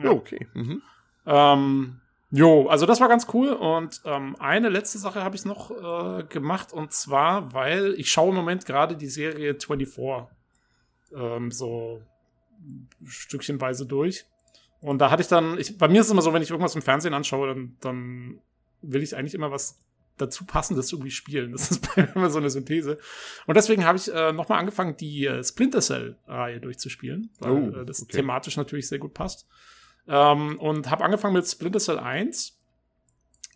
Ja, 0.00 0.10
okay. 0.10 0.46
Mhm. 0.54 0.82
Ähm, 1.26 2.00
jo, 2.30 2.68
also 2.68 2.86
das 2.86 3.00
war 3.00 3.08
ganz 3.08 3.26
cool. 3.32 3.52
Und 3.52 4.00
ähm, 4.04 4.36
eine 4.38 4.68
letzte 4.68 4.98
Sache 4.98 5.22
habe 5.22 5.36
ich 5.36 5.44
noch 5.44 5.70
äh, 5.70 6.24
gemacht. 6.24 6.72
Und 6.72 6.92
zwar, 6.92 7.52
weil 7.52 7.94
ich 7.94 8.10
schaue 8.10 8.30
im 8.30 8.36
Moment 8.36 8.66
gerade 8.66 8.96
die 8.96 9.08
Serie 9.08 9.54
24 9.54 10.28
ähm, 11.14 11.50
so 11.50 12.02
stückchenweise 13.04 13.86
durch. 13.86 14.26
Und 14.80 14.98
da 14.98 15.10
hatte 15.10 15.22
ich 15.22 15.28
dann, 15.28 15.58
ich, 15.58 15.76
bei 15.76 15.88
mir 15.88 16.00
ist 16.00 16.06
es 16.06 16.12
immer 16.12 16.22
so, 16.22 16.32
wenn 16.32 16.42
ich 16.42 16.50
irgendwas 16.50 16.74
im 16.74 16.82
Fernsehen 16.82 17.14
anschaue, 17.14 17.48
dann, 17.48 17.76
dann 17.80 18.40
will 18.82 19.02
ich 19.02 19.16
eigentlich 19.16 19.34
immer 19.34 19.50
was 19.50 19.78
dazu 20.16 20.44
passendes 20.44 20.92
irgendwie 20.92 21.10
spielen. 21.10 21.52
Das 21.52 21.70
ist 21.70 21.94
bei 21.94 22.02
mir 22.02 22.16
immer 22.16 22.30
so 22.30 22.38
eine 22.38 22.50
Synthese. 22.50 22.98
Und 23.46 23.56
deswegen 23.56 23.84
habe 23.84 23.98
ich 23.98 24.12
äh, 24.12 24.32
nochmal 24.32 24.58
angefangen, 24.58 24.96
die 24.96 25.26
äh, 25.26 25.42
Splinter 25.44 25.80
Cell-Reihe 25.80 26.60
durchzuspielen, 26.60 27.30
weil 27.38 27.50
Oh, 27.50 27.80
äh, 27.80 27.84
das 27.84 28.02
okay. 28.02 28.18
thematisch 28.18 28.56
natürlich 28.56 28.88
sehr 28.88 28.98
gut 28.98 29.14
passt. 29.14 29.46
Ähm, 30.08 30.58
und 30.58 30.90
habe 30.90 31.04
angefangen 31.04 31.34
mit 31.34 31.46
Splinter 31.46 31.78
Cell 31.78 31.98
1. 31.98 32.58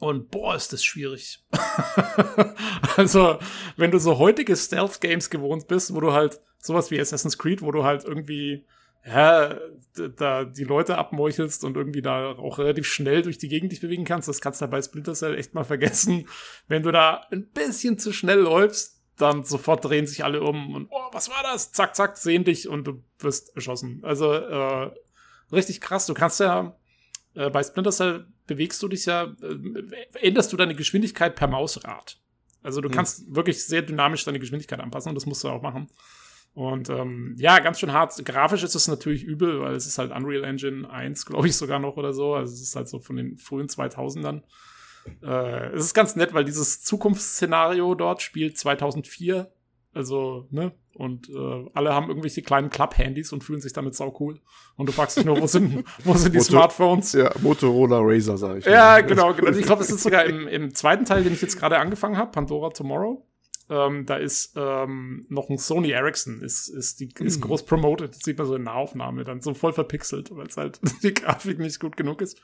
Und 0.01 0.31
boah, 0.31 0.55
ist 0.55 0.73
das 0.73 0.85
schwierig. 0.85 1.43
also, 2.97 3.39
wenn 3.77 3.91
du 3.91 3.99
so 3.99 4.19
heutige 4.19 4.57
Stealth-Games 4.57 5.31
gewohnt 5.31 5.69
bist, 5.69 5.95
wo 5.95 6.01
du 6.01 6.13
halt 6.13 6.41
sowas 6.59 6.91
wie 6.91 7.01
Assassin's 7.01 7.39
Creed, 7.39 7.63
wo 7.63 7.71
du 7.71 7.85
halt 7.85 8.05
irgendwie 8.05 8.67
ja, 9.07 9.59
da 10.17 10.45
die 10.45 10.65
Leute 10.65 10.97
abmeuchelst 10.97 11.63
und 11.65 11.77
irgendwie 11.77 12.01
da 12.01 12.33
auch 12.33 12.59
relativ 12.59 12.87
schnell 12.87 13.23
durch 13.23 13.37
die 13.37 13.49
Gegend 13.49 13.71
dich 13.73 13.81
bewegen 13.81 14.05
kannst, 14.05 14.29
das 14.29 14.41
kannst 14.41 14.63
du 14.63 14.67
bei 14.67 14.81
Splinter 14.81 15.13
Cell 15.13 15.39
echt 15.39 15.55
mal 15.55 15.65
vergessen. 15.65 16.27
Wenn 16.69 16.83
du 16.83 16.91
da 16.91 17.27
ein 17.31 17.47
bisschen 17.51 17.99
zu 17.99 18.13
schnell 18.13 18.39
läufst, 18.39 19.03
dann 19.19 19.45
sofort 19.45 19.85
drehen 19.85 20.07
sich 20.07 20.25
alle 20.25 20.43
um 20.43 20.75
und 20.75 20.89
oh, 20.91 21.09
was 21.13 21.29
war 21.29 21.43
das? 21.43 21.71
Zack, 21.73 21.95
zack, 21.95 22.17
sehen 22.17 22.45
dich 22.45 22.69
und 22.69 22.85
du 22.85 23.05
wirst 23.19 23.55
erschossen. 23.55 24.01
Also 24.03 24.33
äh, 24.33 24.91
richtig 25.55 25.81
krass. 25.81 26.07
Du 26.07 26.15
kannst 26.15 26.41
ja 26.41 26.77
äh, 27.35 27.51
bei 27.51 27.63
Splinter 27.63 27.91
Cell 27.93 28.27
bewegst 28.47 28.83
du 28.83 28.89
dich 28.89 29.07
ja, 29.07 29.25
äh, 29.25 30.27
änderst 30.27 30.53
du 30.53 30.57
deine 30.57 30.75
Geschwindigkeit 30.75 31.35
per 31.37 31.49
Mausrad. 31.49 32.21
Also 32.63 32.81
du 32.81 32.89
Hm. 32.89 32.95
kannst 32.95 33.35
wirklich 33.35 33.65
sehr 33.65 33.83
dynamisch 33.83 34.25
deine 34.25 34.39
Geschwindigkeit 34.39 34.81
anpassen 34.81 35.11
und 35.11 35.15
das 35.15 35.27
musst 35.27 35.45
du 35.45 35.49
auch 35.49 35.63
machen. 35.63 35.89
Und 36.55 36.89
ähm, 36.89 37.35
ja, 37.39 37.59
ganz 37.59 37.81
schön 37.81 37.93
hart. 37.93 38.25
Grafisch 38.25 38.63
ist 38.63 38.77
es 38.77 38.87
natürlich 38.87 39.25
übel, 39.25 39.61
weil 39.61 39.75
es 39.75 39.87
ist 39.87 39.99
halt 39.99 40.13
Unreal 40.13 40.45
Engine 40.45 40.89
1, 40.89 41.27
glaube 41.27 41.49
ich, 41.49 41.57
sogar 41.57 41.81
noch 41.81 41.97
oder 41.97 42.13
so. 42.15 42.35
Also 42.35 42.53
es 42.55 42.63
ist 42.63 42.77
halt 42.77 42.89
so 42.89 43.01
von 43.01 43.17
den 43.17 43.37
frühen 43.39 43.67
2000ern. 43.67 44.43
Äh, 45.21 45.71
es 45.75 45.87
ist 45.87 45.95
ganz 45.95 46.15
nett, 46.15 46.33
weil 46.33 46.45
dieses 46.45 46.81
Zukunftsszenario 46.83 47.95
dort 47.97 48.23
spielt 48.23 48.57
2004. 48.57 49.51
Also, 49.93 50.47
ne? 50.51 50.73
Und 50.95 51.29
äh, 51.29 51.71
alle 51.75 51.93
haben 51.93 52.09
irgendwelche 52.09 52.43
kleinen 52.43 52.71
Club-Handys 52.71 53.33
und 53.33 53.43
fühlen 53.43 53.61
sich 53.61 53.73
damit 53.73 53.95
sau 53.95 54.15
cool. 54.21 54.41
Und 54.77 54.89
du 54.89 54.93
fragst 54.93 55.17
dich 55.17 55.25
nur, 55.25 55.41
wo 55.41 55.47
sind, 55.47 55.85
wo 56.05 56.15
sind 56.15 56.33
die 56.33 56.39
Motor- 56.39 56.51
Smartphones? 56.51 57.13
Ja, 57.15 57.33
Motorola 57.43 57.99
Razer, 58.01 58.39
sage 58.39 58.61
ich. 58.61 58.65
Ja, 58.65 58.73
mal. 58.93 59.05
genau, 59.05 59.35
genau. 59.35 59.51
Ich 59.51 59.65
glaube, 59.67 59.83
es 59.83 59.91
ist 59.91 60.03
sogar 60.03 60.25
im, 60.25 60.47
im 60.47 60.75
zweiten 60.75 61.05
Teil, 61.05 61.25
den 61.25 61.33
ich 61.33 61.43
jetzt 61.43 61.59
gerade 61.59 61.79
angefangen 61.79 62.17
habe, 62.17 62.31
Pandora 62.31 62.71
Tomorrow. 62.71 63.27
Ähm, 63.71 64.05
da 64.07 64.17
ist 64.17 64.53
ähm, 64.57 65.25
noch 65.31 65.49
ein 65.49 65.57
Sony 65.59 65.91
Ericsson, 65.91 66.43
ist, 66.43 66.69
ist, 66.69 67.01
die, 67.01 67.09
ist 67.21 67.39
Mhm. 67.39 67.45
groß 67.45 67.65
promoted. 67.65 68.11
Das 68.15 68.21
sieht 68.21 68.37
man 68.37 68.47
so 68.47 68.55
in 68.57 68.65
Nahaufnahme, 68.65 69.25
dann 69.25 69.41
so 69.41 69.55
voll 69.55 69.73
verpixelt, 69.73 70.37
weil 70.37 70.47
es 70.49 70.57
halt 70.59 70.81
die 71.03 71.15
Grafik 71.15 71.59
nicht 71.59 71.81
gut 71.81 71.97
genug 71.97 72.21
ist. 72.21 72.39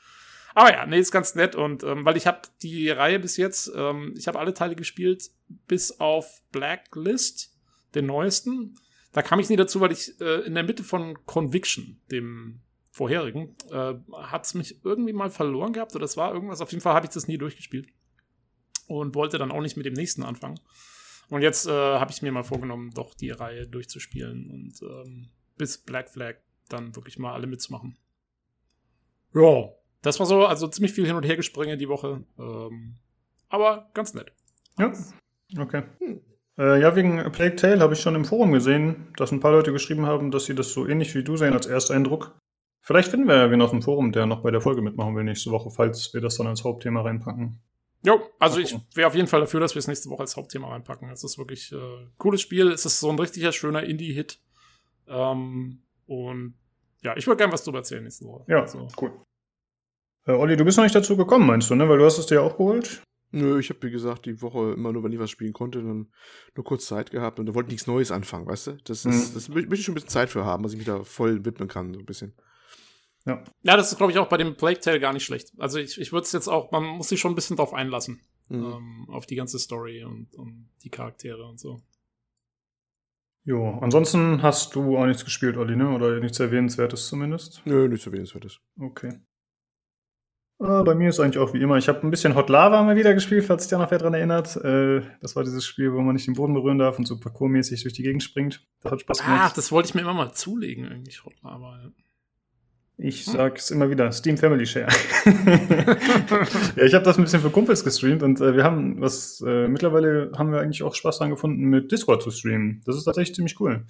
Aber 0.55 0.73
ja, 0.73 0.85
nee, 0.85 0.99
ist 0.99 1.11
ganz 1.11 1.35
nett 1.35 1.55
und 1.55 1.83
ähm, 1.83 2.03
weil 2.03 2.17
ich 2.17 2.27
habe 2.27 2.41
die 2.61 2.89
Reihe 2.89 3.19
bis 3.19 3.37
jetzt, 3.37 3.71
ähm, 3.73 4.13
ich 4.17 4.27
habe 4.27 4.37
alle 4.39 4.53
Teile 4.53 4.75
gespielt, 4.75 5.29
bis 5.67 5.99
auf 6.01 6.41
Blacklist, 6.51 7.50
den 7.95 8.05
neuesten. 8.05 8.75
Da 9.13 9.21
kam 9.21 9.39
ich 9.39 9.49
nie 9.49 9.55
dazu, 9.55 9.81
weil 9.81 9.91
ich 9.91 10.19
äh, 10.21 10.41
in 10.41 10.55
der 10.55 10.63
Mitte 10.63 10.83
von 10.83 11.17
Conviction, 11.25 11.99
dem 12.11 12.61
vorherigen, 12.91 13.55
äh, 13.71 13.93
hat 14.13 14.45
es 14.45 14.53
mich 14.53 14.83
irgendwie 14.83 15.13
mal 15.13 15.29
verloren 15.29 15.73
gehabt 15.73 15.95
oder 15.95 16.05
es 16.05 16.17
war 16.17 16.33
irgendwas. 16.33 16.61
Auf 16.61 16.71
jeden 16.71 16.81
Fall 16.81 16.93
habe 16.93 17.05
ich 17.05 17.11
das 17.11 17.27
nie 17.27 17.37
durchgespielt 17.37 17.87
und 18.87 19.15
wollte 19.15 19.37
dann 19.37 19.51
auch 19.51 19.61
nicht 19.61 19.77
mit 19.77 19.85
dem 19.85 19.93
nächsten 19.93 20.23
anfangen. 20.23 20.59
Und 21.29 21.41
jetzt 21.41 21.65
äh, 21.67 21.71
habe 21.71 22.11
ich 22.11 22.21
mir 22.21 22.31
mal 22.31 22.43
vorgenommen, 22.43 22.91
doch 22.93 23.13
die 23.13 23.29
Reihe 23.29 23.65
durchzuspielen 23.65 24.49
und 24.49 24.81
ähm, 24.81 25.29
bis 25.57 25.77
Black 25.77 26.09
Flag 26.09 26.35
dann 26.67 26.95
wirklich 26.95 27.17
mal 27.17 27.33
alle 27.33 27.47
mitzumachen. 27.47 27.97
Ja, 29.33 29.69
das 30.01 30.19
war 30.19 30.25
so, 30.25 30.45
also 30.45 30.67
ziemlich 30.67 30.93
viel 30.93 31.05
hin 31.05 31.15
und 31.15 31.23
her 31.23 31.37
gespringen 31.37 31.79
die 31.79 31.87
Woche. 31.87 32.23
Ähm, 32.37 32.97
aber 33.47 33.89
ganz 33.93 34.13
nett. 34.13 34.33
Ja, 34.77 34.93
okay. 35.57 35.83
Äh, 36.61 36.79
ja, 36.79 36.95
wegen 36.95 37.17
Plague 37.31 37.55
Tale 37.55 37.79
habe 37.79 37.95
ich 37.95 38.01
schon 38.01 38.13
im 38.13 38.23
Forum 38.23 38.51
gesehen, 38.51 39.07
dass 39.17 39.31
ein 39.31 39.39
paar 39.39 39.51
Leute 39.51 39.71
geschrieben 39.71 40.05
haben, 40.05 40.29
dass 40.29 40.45
sie 40.45 40.53
das 40.53 40.71
so 40.71 40.85
ähnlich 40.85 41.15
wie 41.15 41.23
du 41.23 41.35
sehen 41.35 41.53
als 41.53 41.65
Ersteindruck. 41.65 42.37
Vielleicht 42.81 43.09
finden 43.09 43.27
wir 43.27 43.35
ja 43.35 43.49
wen 43.49 43.63
auf 43.63 43.71
dem 43.71 43.81
Forum, 43.81 44.11
der 44.11 44.27
noch 44.27 44.43
bei 44.43 44.51
der 44.51 44.61
Folge 44.61 44.83
mitmachen 44.83 45.15
will 45.15 45.23
nächste 45.23 45.49
Woche, 45.49 45.71
falls 45.71 46.13
wir 46.13 46.21
das 46.21 46.37
dann 46.37 46.45
als 46.45 46.63
Hauptthema 46.63 47.01
reinpacken. 47.01 47.59
Jo, 48.03 48.21
also 48.37 48.59
ich 48.59 48.75
wäre 48.93 49.07
auf 49.07 49.15
jeden 49.15 49.27
Fall 49.27 49.39
dafür, 49.39 49.59
dass 49.59 49.73
wir 49.73 49.79
es 49.79 49.87
nächste 49.87 50.09
Woche 50.11 50.21
als 50.21 50.37
Hauptthema 50.37 50.69
reinpacken. 50.69 51.09
Es 51.09 51.23
ist 51.23 51.39
wirklich 51.39 51.71
äh, 51.71 52.07
cooles 52.19 52.41
Spiel. 52.41 52.67
Es 52.67 52.85
ist 52.85 52.99
so 52.99 53.09
ein 53.09 53.17
richtiger 53.17 53.51
schöner 53.51 53.83
Indie-Hit. 53.83 54.39
Ähm, 55.07 55.81
und 56.05 56.53
ja, 57.01 57.17
ich 57.17 57.25
würde 57.25 57.37
gerne 57.37 57.53
was 57.53 57.63
drüber 57.63 57.79
erzählen 57.79 58.03
nächste 58.03 58.25
Woche. 58.25 58.43
Ja, 58.47 58.61
also, 58.61 58.87
cool. 59.01 59.11
Äh, 60.27 60.33
Olli, 60.33 60.57
du 60.57 60.65
bist 60.65 60.77
noch 60.77 60.83
nicht 60.83 60.95
dazu 60.95 61.17
gekommen, 61.17 61.47
meinst 61.47 61.71
du, 61.71 61.75
ne? 61.75 61.89
Weil 61.89 61.97
du 61.97 62.05
hast 62.05 62.19
es 62.19 62.27
dir 62.27 62.35
ja 62.35 62.41
auch 62.41 62.57
geholt. 62.57 63.01
Nö, 63.31 63.59
ich 63.59 63.69
habe 63.69 63.81
wie 63.83 63.91
gesagt 63.91 64.25
die 64.25 64.41
Woche 64.41 64.73
immer 64.73 64.91
nur, 64.91 65.03
wenn 65.03 65.11
ich 65.13 65.19
was 65.19 65.29
spielen 65.29 65.53
konnte, 65.53 65.81
dann 65.81 66.11
nur 66.55 66.63
kurz 66.65 66.85
Zeit 66.85 67.11
gehabt 67.11 67.39
und 67.39 67.45
da 67.45 67.55
wollte 67.55 67.67
ich 67.67 67.73
nichts 67.73 67.87
Neues 67.87 68.11
anfangen, 68.11 68.45
weißt 68.45 68.67
du? 68.67 68.71
Das 68.83 69.05
ist, 69.05 69.29
Mhm. 69.29 69.33
das 69.33 69.49
möchte 69.49 69.73
ich 69.75 69.83
schon 69.85 69.93
ein 69.93 69.95
bisschen 69.95 70.09
Zeit 70.09 70.29
für 70.29 70.43
haben, 70.43 70.63
dass 70.63 70.73
ich 70.73 70.77
mich 70.77 70.87
da 70.87 71.03
voll 71.03 71.45
widmen 71.45 71.69
kann, 71.69 71.93
so 71.93 71.99
ein 71.99 72.05
bisschen. 72.05 72.33
Ja. 73.25 73.43
ja, 73.61 73.77
das 73.77 73.91
ist, 73.91 73.97
glaube 73.97 74.11
ich, 74.11 74.17
auch 74.17 74.27
bei 74.27 74.37
dem 74.37 74.55
Plague 74.57 74.79
Tale 74.79 74.99
gar 74.99 75.13
nicht 75.13 75.23
schlecht. 75.23 75.51
Also 75.59 75.77
ich, 75.79 75.99
ich 76.01 76.11
würde 76.11 76.23
es 76.25 76.31
jetzt 76.31 76.47
auch, 76.47 76.71
man 76.71 76.83
muss 76.83 77.07
sich 77.09 77.19
schon 77.19 77.31
ein 77.31 77.35
bisschen 77.35 77.55
drauf 77.55 77.73
einlassen. 77.73 78.19
Mhm. 78.49 78.63
Ähm, 78.65 79.05
auf 79.09 79.25
die 79.27 79.35
ganze 79.35 79.59
Story 79.59 80.03
und, 80.03 80.33
und 80.35 80.69
die 80.83 80.89
Charaktere 80.89 81.45
und 81.47 81.59
so. 81.59 81.81
Jo, 83.43 83.77
ansonsten 83.81 84.41
hast 84.43 84.75
du 84.75 84.97
auch 84.97 85.05
nichts 85.05 85.23
gespielt, 85.23 85.55
Olli, 85.57 85.75
ne? 85.75 85.89
Oder 85.95 86.19
nichts 86.19 86.39
Erwähnenswertes 86.39 87.07
zumindest. 87.07 87.61
Nö, 87.65 87.87
nichts 87.87 88.05
erwähnenswertes. 88.05 88.59
Okay. 88.79 89.19
Äh, 90.61 90.83
bei 90.83 90.93
mir 90.93 91.09
ist 91.09 91.19
eigentlich 91.19 91.39
auch 91.39 91.53
wie 91.53 91.61
immer. 91.61 91.77
Ich 91.77 91.89
habe 91.89 92.05
ein 92.05 92.11
bisschen 92.11 92.35
Hot 92.35 92.49
Lava 92.49 92.83
mal 92.83 92.95
wieder 92.95 93.15
gespielt, 93.15 93.45
falls 93.45 93.63
sich 93.63 93.71
da 93.71 93.79
noch 93.79 93.89
wer 93.89 93.97
dran 93.97 94.13
erinnert. 94.13 94.55
Äh, 94.57 95.01
das 95.19 95.35
war 95.35 95.43
dieses 95.43 95.65
Spiel, 95.65 95.91
wo 95.91 96.01
man 96.01 96.13
nicht 96.13 96.27
den 96.27 96.35
Boden 96.35 96.53
berühren 96.53 96.77
darf 96.77 96.99
und 96.99 97.07
so 97.07 97.19
parkourmäßig 97.19 97.81
durch 97.81 97.93
die 97.93 98.03
Gegend 98.03 98.21
springt. 98.21 98.63
Das 98.83 98.91
hat 98.91 99.01
Spaß 99.01 99.21
Ah, 99.21 99.25
gemacht. 99.25 99.57
das 99.57 99.71
wollte 99.71 99.89
ich 99.89 99.95
mir 99.95 100.01
immer 100.01 100.13
mal 100.13 100.31
zulegen, 100.33 100.87
eigentlich, 100.87 101.21
aber 101.41 101.79
ja. 101.83 101.91
Ich 103.03 103.25
sag's 103.25 103.71
immer 103.71 103.89
wieder, 103.89 104.11
Steam 104.11 104.37
Family 104.37 104.67
Share. 104.67 104.87
ja, 106.75 106.83
ich 106.83 106.93
habe 106.93 107.03
das 107.03 107.17
ein 107.17 107.23
bisschen 107.23 107.41
für 107.41 107.49
Kumpels 107.49 107.83
gestreamt 107.83 108.21
und 108.21 108.39
äh, 108.39 108.55
wir 108.55 108.63
haben 108.63 109.01
was, 109.01 109.41
äh, 109.41 109.67
mittlerweile 109.67 110.31
haben 110.37 110.51
wir 110.51 110.59
eigentlich 110.59 110.83
auch 110.83 110.93
Spaß 110.93 111.17
dran 111.17 111.31
gefunden, 111.31 111.63
mit 111.63 111.91
Discord 111.91 112.21
zu 112.21 112.29
streamen. 112.29 112.83
Das 112.85 112.95
ist 112.95 113.05
tatsächlich 113.05 113.33
ziemlich 113.33 113.59
cool. 113.59 113.87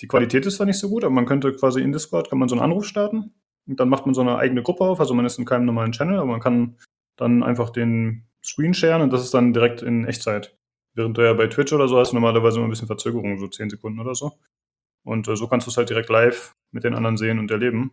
Die 0.00 0.06
Qualität 0.06 0.46
ist 0.46 0.56
zwar 0.56 0.66
nicht 0.66 0.78
so 0.78 0.88
gut, 0.88 1.02
aber 1.02 1.12
man 1.12 1.26
könnte 1.26 1.52
quasi 1.52 1.80
in 1.80 1.90
Discord, 1.90 2.30
kann 2.30 2.38
man 2.38 2.48
so 2.48 2.54
einen 2.54 2.62
Anruf 2.62 2.84
starten 2.86 3.32
dann 3.66 3.88
macht 3.88 4.06
man 4.06 4.14
so 4.14 4.20
eine 4.20 4.36
eigene 4.38 4.62
Gruppe 4.62 4.84
auf, 4.84 5.00
also 5.00 5.14
man 5.14 5.24
ist 5.24 5.38
in 5.38 5.44
keinem 5.44 5.66
normalen 5.66 5.92
Channel, 5.92 6.16
aber 6.18 6.26
man 6.26 6.40
kann 6.40 6.76
dann 7.16 7.42
einfach 7.42 7.70
den 7.70 8.24
Screen 8.44 8.74
sharen 8.74 9.02
und 9.02 9.12
das 9.12 9.22
ist 9.22 9.34
dann 9.34 9.52
direkt 9.52 9.82
in 9.82 10.04
Echtzeit. 10.04 10.56
Während 10.94 11.16
du 11.16 11.22
ja 11.22 11.32
bei 11.32 11.46
Twitch 11.46 11.72
oder 11.72 11.88
so 11.88 11.98
hast, 11.98 12.12
normalerweise 12.12 12.58
immer 12.58 12.66
ein 12.66 12.70
bisschen 12.70 12.86
Verzögerung, 12.88 13.38
so 13.38 13.46
10 13.48 13.70
Sekunden 13.70 14.00
oder 14.00 14.14
so. 14.14 14.32
Und 15.04 15.26
äh, 15.28 15.36
so 15.36 15.48
kannst 15.48 15.66
du 15.66 15.70
es 15.70 15.76
halt 15.76 15.88
direkt 15.90 16.08
live 16.10 16.52
mit 16.70 16.84
den 16.84 16.94
anderen 16.94 17.16
sehen 17.16 17.38
und 17.38 17.50
erleben. 17.50 17.92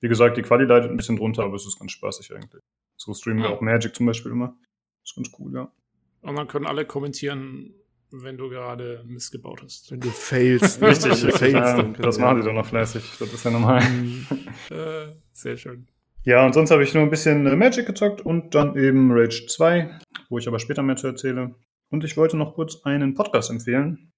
Wie 0.00 0.08
gesagt, 0.08 0.36
die 0.36 0.42
Quali 0.42 0.64
leidet 0.64 0.90
ein 0.90 0.96
bisschen 0.96 1.16
drunter, 1.16 1.44
aber 1.44 1.54
es 1.54 1.66
ist 1.66 1.78
ganz 1.78 1.92
spaßig 1.92 2.34
eigentlich. 2.34 2.62
So 2.96 3.14
streamen 3.14 3.42
wir 3.42 3.50
Ja. 3.50 3.56
auch 3.56 3.60
Magic 3.60 3.94
zum 3.94 4.06
Beispiel 4.06 4.32
immer. 4.32 4.56
ist 5.04 5.14
ganz 5.16 5.30
cool, 5.38 5.52
ja. 5.54 5.70
Und 6.22 6.36
dann 6.36 6.48
können 6.48 6.66
alle 6.66 6.86
kommentieren, 6.86 7.74
wenn 8.22 8.36
du 8.36 8.48
gerade 8.48 9.02
Mist 9.06 9.32
gebaut 9.32 9.62
hast. 9.62 9.90
Wenn 9.90 10.00
du 10.00 10.08
failst, 10.08 10.80
Richtig, 10.82 11.22
wenn 11.22 11.30
du 11.30 11.36
failst, 11.36 11.54
ja, 11.54 11.76
dann 11.76 11.94
das 11.94 12.18
machen 12.18 12.38
die 12.40 12.44
doch 12.44 12.52
noch 12.52 12.66
fleißig. 12.66 13.02
Das 13.18 13.32
ist 13.32 13.44
ja 13.44 13.50
normal. 13.50 13.82
Äh, 14.70 15.12
sehr 15.32 15.56
schön. 15.56 15.86
Ja, 16.24 16.46
und 16.46 16.54
sonst 16.54 16.70
habe 16.70 16.82
ich 16.82 16.94
nur 16.94 17.02
ein 17.02 17.10
bisschen 17.10 17.46
äh, 17.46 17.54
Magic 17.54 17.86
gezockt 17.86 18.22
und 18.22 18.54
dann 18.54 18.76
eben 18.76 19.12
Rage 19.12 19.46
2, 19.46 20.00
wo 20.30 20.38
ich 20.38 20.48
aber 20.48 20.58
später 20.58 20.82
mehr 20.82 20.96
zu 20.96 21.08
erzähle. 21.08 21.54
Und 21.90 22.02
ich 22.02 22.16
wollte 22.16 22.36
noch 22.36 22.54
kurz 22.54 22.82
einen 22.84 23.14
Podcast 23.14 23.50
empfehlen. 23.50 24.10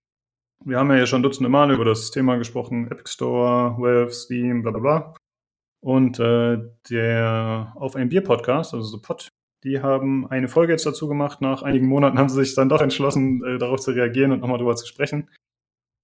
Wir 0.64 0.78
haben 0.78 0.90
ja 0.90 1.06
schon 1.06 1.22
dutzende 1.22 1.48
Male 1.48 1.74
über 1.74 1.84
das 1.84 2.10
Thema 2.10 2.36
gesprochen, 2.36 2.86
Epic 2.90 3.10
Store, 3.10 3.76
Valve, 3.78 4.12
Steam, 4.12 4.62
bla 4.62 4.70
bla 4.70 4.80
bla. 4.80 5.14
Und 5.80 6.18
äh, 6.20 6.58
der 6.90 7.72
Auf 7.76 7.96
ein 7.96 8.08
Bier 8.08 8.22
Podcast, 8.22 8.72
also 8.72 8.86
so 8.86 9.00
Pod, 9.00 9.28
die 9.66 9.82
haben 9.82 10.28
eine 10.28 10.46
Folge 10.46 10.72
jetzt 10.72 10.86
dazu 10.86 11.08
gemacht. 11.08 11.40
Nach 11.40 11.62
einigen 11.62 11.88
Monaten 11.88 12.18
haben 12.18 12.28
sie 12.28 12.44
sich 12.44 12.54
dann 12.54 12.68
doch 12.68 12.80
entschlossen, 12.80 13.42
äh, 13.44 13.58
darauf 13.58 13.80
zu 13.80 13.90
reagieren 13.90 14.30
und 14.30 14.38
nochmal 14.40 14.58
drüber 14.58 14.76
zu 14.76 14.86
sprechen. 14.86 15.28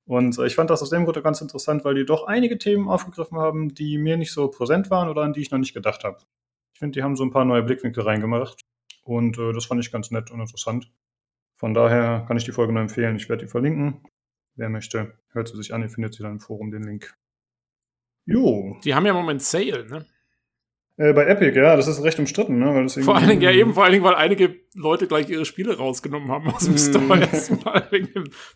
Und 0.04 0.36
äh, 0.36 0.46
ich 0.46 0.56
fand 0.56 0.68
das 0.68 0.82
aus 0.82 0.90
dem 0.90 1.04
Grund 1.04 1.22
ganz 1.22 1.40
interessant, 1.40 1.84
weil 1.84 1.94
die 1.94 2.04
doch 2.04 2.26
einige 2.26 2.58
Themen 2.58 2.88
aufgegriffen 2.88 3.38
haben, 3.38 3.72
die 3.72 3.98
mir 3.98 4.16
nicht 4.16 4.32
so 4.32 4.48
präsent 4.48 4.90
waren 4.90 5.08
oder 5.08 5.22
an 5.22 5.32
die 5.32 5.40
ich 5.40 5.52
noch 5.52 5.60
nicht 5.60 5.74
gedacht 5.74 6.02
habe. 6.02 6.18
Ich 6.74 6.80
finde, 6.80 6.98
die 6.98 7.04
haben 7.04 7.14
so 7.14 7.22
ein 7.22 7.30
paar 7.30 7.44
neue 7.44 7.62
Blickwinkel 7.62 8.02
reingemacht. 8.02 8.60
Und 9.04 9.38
äh, 9.38 9.52
das 9.52 9.66
fand 9.66 9.80
ich 9.80 9.92
ganz 9.92 10.10
nett 10.10 10.32
und 10.32 10.40
interessant. 10.40 10.90
Von 11.56 11.72
daher 11.72 12.24
kann 12.26 12.36
ich 12.36 12.44
die 12.44 12.52
Folge 12.52 12.72
nur 12.72 12.82
empfehlen. 12.82 13.14
Ich 13.14 13.28
werde 13.28 13.44
die 13.44 13.50
verlinken. 13.50 14.04
Wer 14.56 14.70
möchte, 14.70 15.16
hört 15.30 15.46
sie 15.46 15.56
sich 15.56 15.72
an. 15.72 15.82
Ihr 15.82 15.88
findet 15.88 16.14
sie 16.14 16.24
dann 16.24 16.32
im 16.32 16.40
Forum, 16.40 16.72
den 16.72 16.82
Link. 16.82 17.14
Jo. 18.26 18.76
Die 18.82 18.92
haben 18.92 19.06
ja 19.06 19.12
im 19.12 19.18
Moment 19.18 19.40
Sale, 19.40 19.86
ne? 19.88 20.04
Äh, 21.02 21.14
bei 21.14 21.26
Epic, 21.26 21.58
ja, 21.58 21.74
das 21.74 21.88
ist 21.88 22.00
recht 22.04 22.20
umstritten, 22.20 22.60
ne? 22.60 22.66
Weil 22.74 22.84
das 22.84 22.94
Vor 22.94 23.16
allen 23.16 23.28
Dingen, 23.28 23.42
ja, 23.42 23.50
eben 23.50 23.74
vor 23.74 23.82
allen 23.82 23.92
Dingen, 23.92 24.04
weil 24.04 24.14
einige 24.14 24.54
Leute 24.76 25.08
gleich 25.08 25.28
ihre 25.28 25.44
Spiele 25.44 25.76
rausgenommen 25.76 26.30
haben 26.30 26.48
aus 26.48 26.64
dem 26.64 26.74
Mm. 26.74 26.78
Store 26.78 27.20
erstmal. 27.32 27.88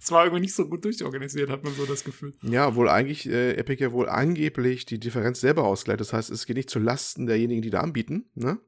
Es 0.00 0.12
war 0.12 0.24
irgendwie 0.24 0.42
nicht 0.42 0.54
so 0.54 0.68
gut 0.68 0.84
durchorganisiert, 0.84 1.50
hat 1.50 1.64
man 1.64 1.72
so 1.74 1.86
das 1.86 2.04
Gefühl. 2.04 2.34
Ja, 2.42 2.76
wohl 2.76 2.88
eigentlich 2.88 3.28
äh, 3.28 3.54
Epic 3.54 3.82
ja 3.82 3.90
wohl 3.90 4.08
angeblich 4.08 4.86
die 4.86 5.00
Differenz 5.00 5.40
selber 5.40 5.64
ausgleicht. 5.64 6.00
Das 6.00 6.12
heißt, 6.12 6.30
es 6.30 6.46
geht 6.46 6.56
nicht 6.56 6.70
zu 6.70 6.78
Lasten 6.78 7.26
derjenigen, 7.26 7.62
die 7.62 7.70
da 7.70 7.80
anbieten. 7.80 8.26
Ne? 8.36 8.58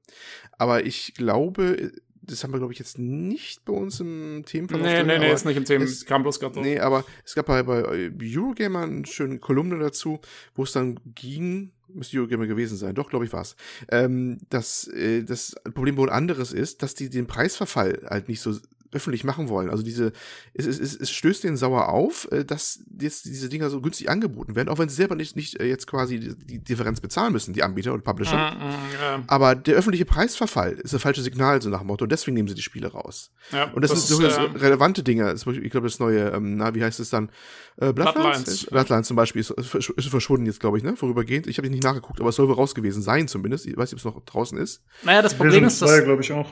Aber 0.59 0.85
ich 0.85 1.15
glaube, 1.15 1.93
das 2.29 2.45
haben 2.45 2.53
wir, 2.53 2.59
glaube 2.59 2.73
ich, 2.73 2.79
jetzt 2.79 2.99
nicht 2.99 3.65
bei 3.65 3.73
uns 3.73 4.01
im 4.01 4.45
Themenverlauf. 4.47 4.87
Nee, 4.87 4.97
drin, 4.99 5.07
nee, 5.07 5.19
nee, 5.19 5.33
ist 5.33 5.45
nicht 5.45 5.71
im 5.71 6.07
kam 6.07 6.23
bloß 6.23 6.39
gerade. 6.41 6.61
Nee, 6.61 6.79
aber 6.79 7.05
es 7.25 7.35
gab 7.35 7.47
bei, 7.47 7.63
bei 7.63 8.11
Eurogamer 8.23 8.83
eine 8.83 9.07
schöne 9.07 9.39
Kolumne 9.39 9.79
dazu, 9.79 10.21
wo 10.55 10.63
es 10.63 10.73
dann 10.73 11.01
ging, 11.15 11.73
müsste 11.89 12.19
Eurogamer 12.19 12.47
gewesen 12.47 12.77
sein, 12.77 12.95
doch, 12.95 13.11
glaube 13.11 13.25
ich, 13.25 13.33
war 13.33 13.43
es, 13.43 13.57
ähm, 13.91 14.39
dass 14.51 14.89
äh, 14.89 15.25
das 15.25 15.57
Problem 15.75 15.97
wohl 15.97 16.11
anderes 16.11 16.53
ist, 16.53 16.83
dass 16.83 16.95
die 16.95 17.11
den 17.11 17.27
Preisverfall 17.27 18.07
halt 18.09 18.29
nicht 18.29 18.41
so 18.41 18.55
öffentlich 18.93 19.25
machen 19.25 19.49
wollen. 19.49 19.71
Also 19.71 19.83
diese, 19.83 20.13
es, 20.55 20.67
es, 20.67 20.79
es, 20.79 20.97
es 20.97 21.11
stößt 21.11 21.45
denen 21.45 21.57
sauer 21.57 21.89
auf, 21.89 22.29
äh, 22.33 22.45
dass 22.45 22.81
jetzt 23.01 23.27
diese 23.27 23.49
Dinger 23.49 23.71
so 23.71 23.81
günstig 23.81 24.09
angeboten 24.11 24.55
werden, 24.57 24.69
auch 24.69 24.79
wenn 24.79 24.89
sie 24.89 24.95
selber 24.97 25.15
nicht, 25.15 25.37
nicht 25.37 25.61
äh, 25.61 25.67
jetzt 25.67 25.87
quasi 25.87 26.19
die, 26.21 26.35
die 26.37 26.59
Differenz 26.59 27.01
bezahlen 27.01 27.33
müssen, 27.33 27.53
die 27.55 27.63
Anbieter 27.63 27.93
und 27.93 28.05
Publisher. 28.05 28.37
Mm, 28.53 28.59
mm, 28.59 28.73
ja. 29.01 29.23
Aber 29.27 29.55
der 29.55 29.77
öffentliche 29.77 30.05
Preisverfall 30.05 30.73
ist 30.75 30.95
das 30.95 31.03
falsche 31.03 31.23
Signal, 31.23 31.61
so 31.61 31.69
nach 31.71 31.79
dem 31.81 31.87
Motto, 31.89 32.07
deswegen 32.07 32.35
nehmen 32.35 32.49
sie 32.49 32.55
die 32.55 32.63
Spiele 32.63 32.89
raus. 32.89 33.31
Ja, 33.53 33.71
Und 33.73 33.83
das, 33.83 33.91
sind 33.91 33.99
ist, 34.01 34.11
durchaus 34.11 34.37
äh, 34.37 34.59
relevante 34.59 35.03
Dinge. 35.03 35.33
Ich 35.35 35.71
glaube, 35.71 35.87
das 35.87 35.99
neue, 35.99 36.31
ähm, 36.31 36.57
na, 36.57 36.75
wie 36.75 36.83
heißt 36.83 37.01
es 37.01 37.11
dann? 37.11 37.31
Äh, 37.77 37.93
Bloodlines? 37.93 38.15
Bloodlines. 38.15 38.67
Bloodlines 38.67 39.07
zum 39.07 39.17
Beispiel 39.17 39.41
ist, 39.41 39.51
ist 39.51 39.69
versch- 39.75 39.97
ist 39.97 40.09
verschwunden 40.09 40.47
jetzt, 40.47 40.61
glaube 40.61 40.79
ich, 40.79 40.85
ne? 40.85 40.97
Vorübergehend. 40.97 41.47
Ich 41.47 41.59
habe 41.59 41.69
nicht 41.71 41.83
nachgeguckt, 41.85 42.21
aber 42.21 42.31
es 42.31 42.37
soll 42.37 42.49
wohl 42.49 42.55
raus 42.55 42.75
gewesen 42.75 43.03
sein, 43.03 43.29
zumindest. 43.29 43.67
Ich 43.67 43.77
weiß 43.77 43.93
nicht, 43.93 44.05
ob 44.05 44.11
es 44.11 44.17
noch 44.17 44.25
draußen 44.25 44.59
ist. 44.59 44.83
Naja, 45.05 45.23
das 45.23 45.35
Problem 45.35 45.65
Vision 45.65 45.67
ist, 45.69 45.79
2, 45.79 45.87
dass, 45.87 46.05
glaube 46.05 46.23
ich, 46.23 46.33
auch. 46.33 46.51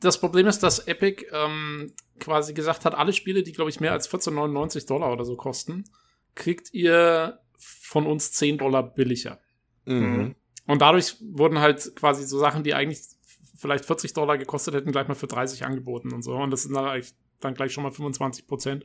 Das 0.00 0.20
Problem 0.20 0.46
ist, 0.46 0.62
dass 0.62 0.86
Epic 0.86 1.26
ähm, 1.32 1.92
quasi 2.20 2.54
gesagt 2.54 2.84
hat, 2.84 2.94
alle 2.94 3.12
Spiele, 3.12 3.42
die, 3.42 3.52
glaube 3.52 3.70
ich, 3.70 3.80
mehr 3.80 3.92
als 3.92 4.10
14,99 4.10 4.86
Dollar 4.86 5.12
oder 5.12 5.24
so 5.24 5.36
kosten, 5.36 5.84
kriegt 6.34 6.72
ihr 6.74 7.40
von 7.56 8.06
uns 8.06 8.32
10 8.32 8.58
Dollar 8.58 8.82
billiger. 8.82 9.40
Mhm. 9.86 10.34
Und 10.66 10.82
dadurch 10.82 11.16
wurden 11.20 11.58
halt 11.58 11.94
quasi 11.96 12.24
so 12.24 12.38
Sachen, 12.38 12.64
die 12.64 12.74
eigentlich 12.74 13.00
vielleicht 13.56 13.84
40 13.84 14.12
Dollar 14.12 14.38
gekostet 14.38 14.74
hätten, 14.74 14.92
gleich 14.92 15.08
mal 15.08 15.14
für 15.14 15.26
30 15.26 15.64
angeboten 15.64 16.12
und 16.12 16.22
so. 16.22 16.34
Und 16.34 16.50
das 16.50 16.62
sind 16.62 16.74
dann, 16.74 17.02
dann 17.40 17.54
gleich 17.54 17.72
schon 17.72 17.84
mal 17.84 17.90
25 17.90 18.46
Prozent. 18.46 18.84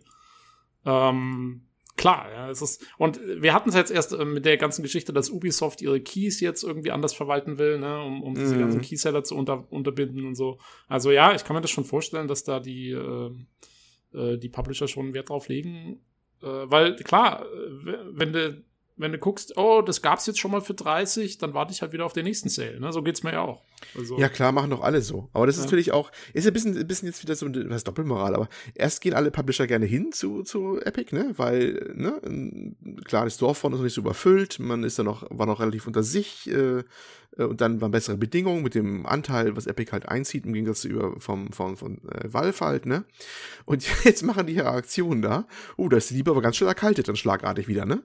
Ähm, 0.85 1.68
klar, 1.99 2.31
ja, 2.31 2.49
es 2.49 2.61
ist. 2.61 2.83
Und 2.97 3.19
wir 3.23 3.53
hatten 3.53 3.69
es 3.69 3.75
jetzt 3.75 3.91
erst 3.91 4.13
äh, 4.13 4.25
mit 4.25 4.45
der 4.45 4.57
ganzen 4.57 4.81
Geschichte, 4.81 5.13
dass 5.13 5.29
Ubisoft 5.29 5.81
ihre 5.81 6.01
Keys 6.01 6.39
jetzt 6.39 6.63
irgendwie 6.63 6.91
anders 6.91 7.13
verwalten 7.13 7.59
will, 7.59 7.77
ne, 7.79 8.01
um, 8.01 8.23
um 8.23 8.33
diese 8.33 8.55
Mhm. 8.55 8.59
ganzen 8.59 8.81
Keyseller 8.81 9.23
zu 9.23 9.35
unter, 9.35 9.71
unterbinden 9.71 10.25
und 10.25 10.35
so. 10.35 10.57
Also 10.87 11.11
ja, 11.11 11.35
ich 11.35 11.43
kann 11.43 11.55
mir 11.55 11.61
das 11.61 11.71
schon 11.71 11.85
vorstellen, 11.85 12.27
dass 12.27 12.43
da 12.43 12.59
die, 12.59 12.91
äh, 12.91 13.31
äh, 14.13 14.37
die 14.37 14.49
Publisher 14.49 14.87
schon 14.87 15.13
Wert 15.13 15.29
drauf 15.29 15.47
legen. 15.47 16.01
Äh, 16.41 16.47
weil, 16.47 16.95
klar, 16.95 17.45
äh, 17.45 17.95
wenn 18.11 18.33
du 18.33 18.63
wenn 18.99 19.11
du 19.11 19.17
guckst, 19.17 19.57
oh, 19.57 19.81
das 19.81 20.01
gab's 20.01 20.25
jetzt 20.27 20.39
schon 20.39 20.51
mal 20.51 20.61
für 20.61 20.73
30, 20.75 21.37
dann 21.39 21.53
warte 21.53 21.71
ich 21.73 21.81
halt 21.81 21.93
wieder 21.93 22.05
auf 22.05 22.13
den 22.13 22.25
nächsten 22.25 22.49
Sale. 22.49 22.79
Ne? 22.79 22.91
So 22.93 23.01
geht's 23.01 23.23
mir 23.23 23.31
ja 23.33 23.41
auch. 23.41 23.61
Also, 23.97 24.19
Ja, 24.19 24.29
klar, 24.29 24.51
machen 24.51 24.69
doch 24.69 24.81
alle 24.81 25.01
so. 25.01 25.29
Aber 25.33 25.47
das 25.47 25.55
ist 25.55 25.61
Ja. 25.61 25.65
natürlich 25.67 25.91
auch, 25.91 26.11
ist 26.33 26.45
ein 26.45 26.53
bisschen, 26.53 26.77
ein 26.77 26.85
bisschen 26.87 27.07
jetzt 27.07 27.23
wieder 27.23 27.35
so 27.35 27.45
eine, 27.45 27.69
was 27.69 27.83
Doppelmoral, 27.85 28.35
aber 28.35 28.49
erst 28.75 29.01
gehen 29.01 29.13
alle 29.13 29.31
Publisher 29.31 29.65
gerne 29.67 29.85
hin 29.85 30.11
zu, 30.11 30.43
zu 30.43 30.79
Epic, 30.81 31.15
ne, 31.15 31.33
weil, 31.37 31.93
ne, 31.95 32.19
ein- 32.25 32.75
klar, 33.05 33.23
das 33.25 33.37
Dorf 33.37 33.63
ist 33.63 33.69
noch 33.71 33.81
nicht 33.81 33.93
so 33.93 34.01
überfüllt, 34.01 34.59
man 34.59 34.83
ist 34.83 34.99
da 34.99 35.03
noch, 35.03 35.25
war 35.29 35.45
noch 35.45 35.59
relativ 35.61 35.87
unter 35.87 36.03
sich, 36.03 36.49
äh, 36.51 36.83
und 37.37 37.61
dann 37.61 37.79
waren 37.79 37.91
bessere 37.91 38.17
Bedingungen 38.17 38.63
mit 38.63 38.75
dem 38.75 39.05
Anteil, 39.05 39.55
was 39.55 39.65
Epic 39.65 39.93
halt 39.93 40.09
einzieht, 40.09 40.45
im 40.45 40.51
Gegensatz 40.51 40.81
zu 40.81 40.89
über, 40.89 41.17
vom, 41.21 41.53
vom, 41.53 41.77
von 41.77 41.99
äh, 42.09 42.33
Valve 42.33 42.59
halt, 42.65 42.85
ne. 42.85 43.05
Und 43.65 43.85
jetzt 44.03 44.23
machen 44.23 44.45
die 44.47 44.55
ihre 44.55 44.71
Aktion 44.71 45.21
da. 45.21 45.47
Oh, 45.77 45.87
da 45.87 45.95
ist 45.97 46.09
die 46.09 46.15
Liebe 46.15 46.31
aber 46.31 46.41
ganz 46.41 46.57
schnell 46.57 46.67
erkaltet, 46.67 47.07
dann 47.07 47.15
schlagartig 47.15 47.69
wieder, 47.69 47.85
ne? 47.85 48.03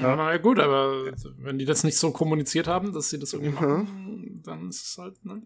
Ja, 0.00 0.16
na 0.16 0.32
ja, 0.32 0.38
gut, 0.38 0.58
aber 0.58 1.12
wenn 1.38 1.58
die 1.58 1.64
das 1.64 1.84
nicht 1.84 1.96
so 1.98 2.10
kommuniziert 2.12 2.66
haben, 2.68 2.92
dass 2.92 3.10
sie 3.10 3.18
das 3.18 3.32
irgendwie 3.32 3.50
Mhm. 3.50 3.54
machen, 3.54 4.40
dann 4.44 4.68
ist 4.68 4.84
es 4.86 4.98
halt, 4.98 5.24
ne? 5.24 5.42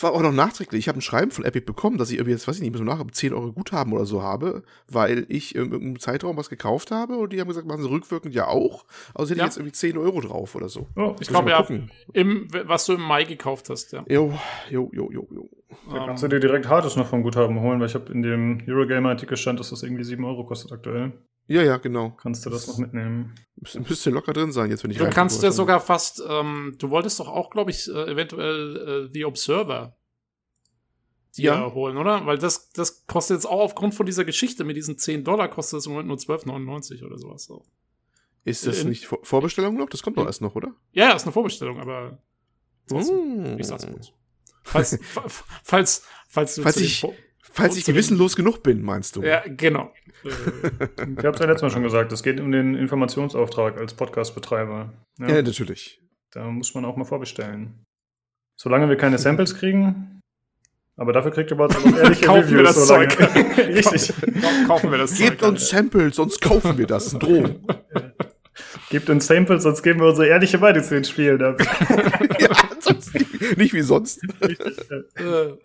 War 0.00 0.12
auch 0.12 0.22
noch 0.22 0.32
nachträglich. 0.32 0.80
Ich 0.80 0.88
habe 0.88 0.98
ein 0.98 1.02
Schreiben 1.02 1.30
von 1.30 1.44
Epic 1.44 1.64
bekommen, 1.66 1.98
dass 1.98 2.10
ich 2.10 2.16
irgendwie 2.16 2.32
jetzt, 2.32 2.48
weiß 2.48 2.56
ich 2.56 2.62
nicht, 2.62 2.76
so 2.76 2.84
nach 2.84 3.04
10 3.10 3.32
Euro 3.34 3.52
Guthaben 3.52 3.92
oder 3.92 4.06
so 4.06 4.22
habe, 4.22 4.62
weil 4.88 5.26
ich 5.28 5.54
in 5.54 5.62
irgendeinem 5.72 5.98
Zeitraum 6.00 6.36
was 6.36 6.48
gekauft 6.50 6.90
habe 6.90 7.16
und 7.16 7.32
die 7.32 7.40
haben 7.40 7.48
gesagt, 7.48 7.66
machen 7.66 7.82
sie 7.82 7.88
rückwirkend 7.90 8.34
ja 8.34 8.48
auch. 8.48 8.84
Also 9.14 9.30
hätte 9.30 9.40
Ja. 9.40 9.44
ich 9.44 9.50
jetzt 9.50 9.56
irgendwie 9.58 9.72
10 9.72 9.98
Euro 9.98 10.20
drauf 10.20 10.54
oder 10.54 10.68
so. 10.68 10.86
Oh, 10.96 11.14
Ich 11.20 11.28
glaube 11.28 11.50
ja, 11.50 11.66
im, 12.12 12.48
was 12.66 12.86
du 12.86 12.94
im 12.94 13.02
Mai 13.02 13.24
gekauft 13.24 13.68
hast, 13.70 13.92
ja. 13.92 14.04
Jo, 14.08 14.38
jo, 14.70 14.90
jo, 14.94 15.10
jo, 15.12 15.28
jo. 15.30 15.50
da 15.90 16.06
kannst 16.06 16.22
du 16.22 16.28
dir 16.28 16.40
direkt 16.40 16.68
Hades 16.68 16.96
noch 16.96 17.06
vom 17.08 17.22
Guthaben 17.22 17.60
holen, 17.60 17.80
weil 17.80 17.88
ich 17.88 17.94
habe 17.94 18.10
in 18.12 18.22
dem 18.22 18.62
Eurogamer-Artikel 18.66 19.36
stand, 19.36 19.60
dass 19.60 19.70
das 19.70 19.82
irgendwie 19.82 20.04
7 20.04 20.24
Euro 20.24 20.44
kostet 20.44 20.72
aktuell. 20.72 21.12
Ja, 21.46 21.62
ja, 21.62 21.76
genau. 21.76 22.10
Kannst 22.12 22.46
du 22.46 22.50
das 22.50 22.66
noch 22.66 22.78
mitnehmen? 22.78 23.34
Müsste, 23.56 23.80
müsste 23.80 24.10
locker 24.10 24.32
drin 24.32 24.50
sein, 24.52 24.70
jetzt 24.70 24.82
wenn 24.82 24.90
ich 24.90 24.98
Du 24.98 25.08
kannst 25.10 25.42
was- 25.42 25.56
sogar 25.56 25.78
fast, 25.80 26.22
ähm, 26.26 26.74
du 26.78 26.90
wolltest 26.90 27.20
doch 27.20 27.28
auch, 27.28 27.50
glaube 27.50 27.70
ich, 27.70 27.86
äh, 27.88 28.10
eventuell 28.10 29.06
äh, 29.06 29.12
The 29.12 29.24
Observer 29.26 29.96
dir 31.36 31.44
Ja. 31.52 31.72
holen, 31.74 31.96
oder? 31.96 32.24
Weil 32.26 32.38
das, 32.38 32.70
das 32.70 33.06
kostet 33.06 33.36
jetzt 33.38 33.46
auch 33.46 33.60
aufgrund 33.60 33.94
von 33.94 34.06
dieser 34.06 34.24
Geschichte 34.24 34.64
mit 34.64 34.76
diesen 34.76 34.96
10 34.98 35.24
Dollar, 35.24 35.48
kostet 35.48 35.80
es 35.80 35.86
im 35.86 35.92
Moment 35.92 36.08
nur 36.08 36.16
12,99 36.16 37.04
oder 37.04 37.18
sowas. 37.18 37.44
So. 37.44 37.64
Ist 38.44 38.66
das 38.66 38.80
in- 38.82 38.90
nicht 38.90 39.06
Vor 39.06 39.18
Vorbestellung 39.22 39.76
noch? 39.76 39.88
Das 39.88 40.02
kommt 40.02 40.16
doch 40.16 40.26
erst 40.26 40.40
noch, 40.42 40.54
oder? 40.54 40.74
Ja, 40.92 41.08
ja, 41.08 41.16
ist 41.16 41.24
eine 41.24 41.32
Vorbestellung, 41.32 41.80
aber 41.80 42.22
Mm. 42.90 43.58
ich 43.58 43.66
sag's 43.66 43.86
kurz. 43.86 44.12
Falls, 44.62 44.98
fa- 45.02 45.24
falls, 45.62 46.04
falls 46.28 46.54
du 46.54 46.62
Falls 46.62 46.74
zu 46.76 46.80
den 46.80 46.86
ich- 46.86 47.00
Falls 47.54 47.76
ich 47.76 47.84
gewissenlos 47.84 48.34
genug 48.36 48.62
bin, 48.62 48.82
meinst 48.82 49.14
du? 49.16 49.22
Ja, 49.22 49.42
genau. 49.46 49.92
Äh, 50.24 50.28
Ich 50.28 51.24
habe 51.24 51.30
es 51.30 51.38
ja 51.38 51.46
letztes 51.46 51.62
Mal 51.62 51.70
schon 51.70 51.82
gesagt, 51.84 52.12
es 52.12 52.22
geht 52.22 52.40
um 52.40 52.50
den 52.50 52.74
Informationsauftrag 52.74 53.78
als 53.78 53.94
Podcast-Betreiber. 53.94 54.92
Ja, 55.20 55.28
Ja, 55.28 55.42
natürlich. 55.42 56.00
Da 56.32 56.44
muss 56.50 56.74
man 56.74 56.84
auch 56.84 56.96
mal 56.96 57.04
vorbestellen. 57.04 57.84
Solange 58.60 58.88
wir 58.88 58.96
keine 58.96 59.18
Samples 59.18 59.54
kriegen, 59.58 60.20
aber 60.96 61.12
dafür 61.12 61.30
kriegt 61.30 61.50
ihr 61.52 61.56
bald 61.56 61.76
auch 61.76 61.84
ehrliche 61.96 62.26
Kaufen 62.26 62.50
wir 62.50 62.58
Reviews. 62.60 62.74
das 62.74 62.88
solange- 62.88 63.08
Zeug. 63.16 63.56
Richtig. 63.58 64.12
Kau- 64.42 64.66
kaufen 64.66 64.90
wir 64.90 64.98
das 64.98 65.16
Gebt 65.16 65.40
Zeug, 65.40 65.48
uns 65.50 65.68
Samples, 65.68 66.16
sonst 66.16 66.40
kaufen 66.40 66.76
wir 66.76 66.86
das. 66.88 67.10
Drohung. 67.18 67.64
Gebt 68.90 69.10
uns 69.10 69.26
Samples, 69.26 69.62
sonst 69.64 69.82
geben 69.82 70.00
wir 70.00 70.08
unsere 70.08 70.28
ehrliche 70.28 70.58
Meinung 70.58 70.82
zu 70.82 70.94
den 70.94 71.04
Spielen 71.04 71.42
ab. 71.42 71.60
ja, 72.40 72.48
sonst 72.80 73.12
nicht, 73.56 73.74
wie 73.74 73.82
sonst. 73.82 74.20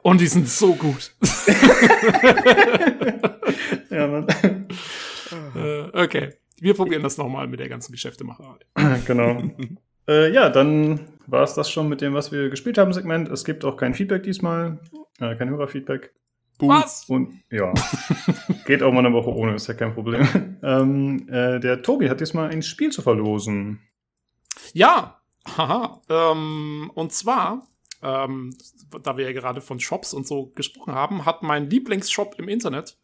Und 0.01 0.21
die 0.21 0.27
sind 0.27 0.47
so 0.47 0.73
gut. 0.75 1.13
ja, 3.89 4.07
Mann. 4.07 4.27
Äh, 5.55 5.81
okay. 5.93 6.33
Wir 6.61 6.73
probieren 6.73 7.03
das 7.03 7.17
nochmal 7.17 7.47
mit 7.47 7.59
der 7.59 7.69
ganzen 7.69 7.91
Geschäftemacherei. 7.91 8.57
genau. 9.05 9.41
äh, 10.07 10.31
ja, 10.31 10.49
dann 10.49 10.99
war 11.27 11.43
es 11.43 11.53
das 11.53 11.69
schon 11.69 11.87
mit 11.89 12.01
dem, 12.01 12.13
was 12.13 12.31
wir 12.31 12.49
gespielt 12.49 12.77
haben, 12.77 12.93
Segment. 12.93 13.29
Es 13.29 13.45
gibt 13.45 13.63
auch 13.63 13.77
kein 13.77 13.93
Feedback 13.93 14.23
diesmal. 14.23 14.79
Äh, 15.19 15.35
kein 15.35 15.49
Hörerfeedback. 15.49 16.13
Was? 16.61 17.05
Und 17.07 17.41
ja, 17.49 17.73
geht 18.65 18.83
auch 18.83 18.91
mal 18.91 19.05
eine 19.05 19.13
Woche 19.13 19.33
ohne, 19.33 19.55
ist 19.55 19.67
ja 19.67 19.75
kein 19.75 19.93
Problem. 19.93 20.57
ähm, 20.61 21.25
äh, 21.29 21.59
der 21.61 21.81
Tobi 21.81 22.09
hat 22.09 22.19
diesmal 22.19 22.49
ein 22.49 22.61
Spiel 22.61 22.91
zu 22.91 23.01
verlosen. 23.01 23.79
Ja, 24.73 25.18
haha. 25.57 26.01
Ähm, 26.09 26.91
und 26.93 27.13
zwar, 27.13 27.67
ähm, 28.01 28.55
da 29.03 29.17
wir 29.17 29.25
ja 29.25 29.33
gerade 29.33 29.61
von 29.61 29.79
Shops 29.79 30.13
und 30.13 30.27
so 30.27 30.47
gesprochen 30.47 30.93
haben, 30.93 31.25
hat 31.25 31.43
mein 31.43 31.69
Lieblingsshop 31.69 32.35
im 32.37 32.47
Internet 32.47 32.97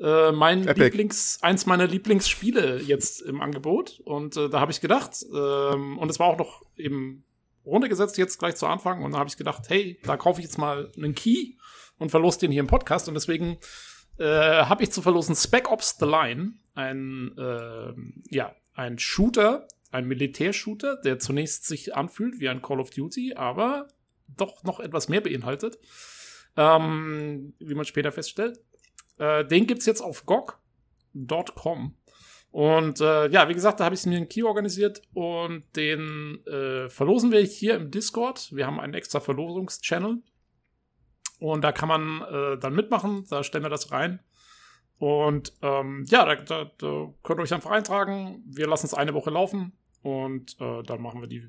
äh, 0.00 0.32
mein 0.32 0.66
Epic. 0.66 0.84
Lieblings, 0.84 1.38
eins 1.42 1.66
meiner 1.66 1.86
Lieblingsspiele 1.86 2.80
jetzt 2.82 3.20
im 3.22 3.40
Angebot. 3.40 4.00
Und 4.04 4.36
äh, 4.36 4.48
da 4.48 4.60
habe 4.60 4.72
ich 4.72 4.80
gedacht, 4.80 5.24
ähm, 5.34 5.98
und 5.98 6.10
es 6.10 6.18
war 6.18 6.28
auch 6.28 6.38
noch 6.38 6.62
eben 6.76 7.24
runtergesetzt 7.64 8.16
jetzt 8.16 8.38
gleich 8.38 8.56
zu 8.56 8.66
Anfang. 8.66 9.02
Und 9.02 9.12
da 9.12 9.18
habe 9.18 9.28
ich 9.28 9.36
gedacht, 9.36 9.64
hey, 9.68 9.98
da 10.04 10.16
kaufe 10.16 10.40
ich 10.40 10.46
jetzt 10.46 10.58
mal 10.58 10.92
einen 10.96 11.14
Key 11.14 11.54
und 11.98 12.10
verlose 12.10 12.38
den 12.38 12.52
hier 12.52 12.60
im 12.60 12.66
Podcast. 12.66 13.08
Und 13.08 13.14
deswegen 13.14 13.58
äh, 14.18 14.24
habe 14.24 14.82
ich 14.82 14.92
zu 14.92 15.02
verlosen 15.02 15.34
Spec 15.34 15.70
Ops 15.70 15.96
The 15.98 16.06
Line, 16.06 16.54
ein, 16.74 17.36
äh, 17.36 17.92
ja, 18.34 18.54
ein 18.74 18.98
Shooter, 18.98 19.66
ein 19.90 20.06
Militärshooter, 20.06 20.96
der 20.96 21.18
zunächst 21.18 21.66
sich 21.66 21.94
anfühlt 21.94 22.40
wie 22.40 22.48
ein 22.48 22.62
Call 22.62 22.80
of 22.80 22.90
Duty, 22.90 23.34
aber 23.34 23.88
doch 24.28 24.62
noch 24.64 24.80
etwas 24.80 25.08
mehr 25.08 25.20
beinhaltet, 25.20 25.78
ähm, 26.56 27.54
wie 27.58 27.74
man 27.74 27.84
später 27.84 28.12
feststellt. 28.12 28.60
Äh, 29.18 29.44
den 29.44 29.66
gibt's 29.66 29.86
jetzt 29.86 30.00
auf 30.00 30.26
GOG.com. 30.26 31.96
Und 32.50 33.00
äh, 33.00 33.28
ja, 33.28 33.48
wie 33.48 33.54
gesagt, 33.54 33.80
da 33.80 33.84
habe 33.84 33.94
ich 33.94 34.06
mir 34.06 34.16
einen 34.16 34.28
Key 34.28 34.42
organisiert 34.42 35.02
und 35.12 35.64
den 35.76 36.44
äh, 36.46 36.88
verlosen 36.88 37.30
wir 37.30 37.40
hier 37.40 37.74
im 37.74 37.90
Discord. 37.90 38.54
Wir 38.54 38.66
haben 38.66 38.80
einen 38.80 38.94
extra 38.94 39.20
Verlosungschannel. 39.20 40.22
Und 41.40 41.62
da 41.62 41.72
kann 41.72 41.88
man 41.88 42.22
äh, 42.22 42.58
dann 42.58 42.74
mitmachen, 42.74 43.24
da 43.30 43.44
stellen 43.44 43.64
wir 43.64 43.70
das 43.70 43.92
rein. 43.92 44.20
Und 44.98 45.52
ähm, 45.62 46.04
ja, 46.08 46.24
da, 46.24 46.34
da, 46.36 46.70
da 46.78 47.08
könnt 47.22 47.38
ihr 47.40 47.42
euch 47.44 47.54
einfach 47.54 47.70
eintragen. 47.70 48.42
Wir 48.46 48.66
lassen 48.66 48.86
es 48.86 48.94
eine 48.94 49.14
Woche 49.14 49.30
laufen 49.30 49.72
und 50.02 50.56
äh, 50.60 50.82
dann 50.82 51.00
machen 51.00 51.20
wir 51.20 51.28
die, 51.28 51.48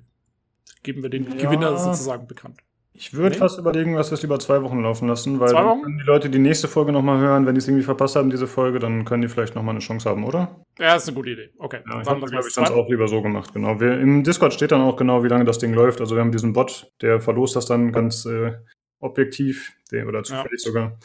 geben 0.84 1.02
wir 1.04 1.10
den 1.10 1.26
Ja. 1.38 1.46
Gewinner 1.46 1.76
sozusagen 1.78 2.28
bekannt. 2.28 2.60
Ich 2.94 3.14
würde 3.14 3.30
Nee. 3.30 3.38
fast 3.38 3.58
überlegen, 3.58 3.96
dass 3.96 4.12
wir 4.12 4.16
es 4.16 4.22
lieber 4.24 4.40
zwei 4.40 4.62
Wochen 4.62 4.82
laufen 4.82 5.08
lassen, 5.08 5.40
weil 5.40 5.54
dann 5.54 5.82
können 5.82 6.00
die 6.00 6.04
Leute 6.06 6.30
die 6.30 6.38
nächste 6.40 6.68
Folge 6.68 6.92
nochmal 6.92 7.20
hören. 7.20 7.46
Wenn 7.46 7.56
die 7.56 7.60
es 7.60 7.68
irgendwie 7.68 7.84
verpasst 7.86 8.16
haben, 8.18 8.30
diese 8.30 8.46
Folge, 8.46 8.80
dann 8.80 9.06
können 9.06 9.22
die 9.22 9.30
vielleicht 9.30 9.56
nochmal 9.56 9.74
eine 9.74 9.80
Chance 9.80 10.10
haben, 10.10 10.26
oder? 10.26 10.64
Ja, 10.78 10.96
ist 10.96 11.08
eine 11.08 11.16
gute 11.16 11.30
Idee. 11.30 11.50
Okay, 11.60 11.80
Ja, 11.90 12.02
ich 12.02 12.08
habe, 12.10 12.20
glaube 12.20 12.40
es 12.40 12.48
ich, 12.48 12.54
sonst 12.54 12.72
auch 12.72 12.90
lieber 12.90 13.08
so 13.08 13.22
gemacht, 13.22 13.54
genau. 13.54 13.80
Wir, 13.80 14.00
Im 14.00 14.24
Discord 14.24 14.54
steht 14.54 14.72
dann 14.74 14.82
auch 14.82 14.98
genau, 14.98 15.24
wie 15.24 15.28
lange 15.30 15.46
das 15.46 15.60
Ding 15.60 15.74
läuft. 15.74 16.02
Also 16.02 16.16
wir 16.16 16.22
haben 16.22 16.32
diesen 16.32 16.52
Bot, 16.52 16.92
der 17.02 17.22
verlost 17.22 17.56
das 17.56 17.68
dann 17.68 17.92
ganz 17.94 18.26
äh, 18.26 18.54
objektiv, 19.00 19.72
der, 19.92 20.08
oder 20.08 20.24
zufällig 20.24 20.60
sogar. 20.62 20.98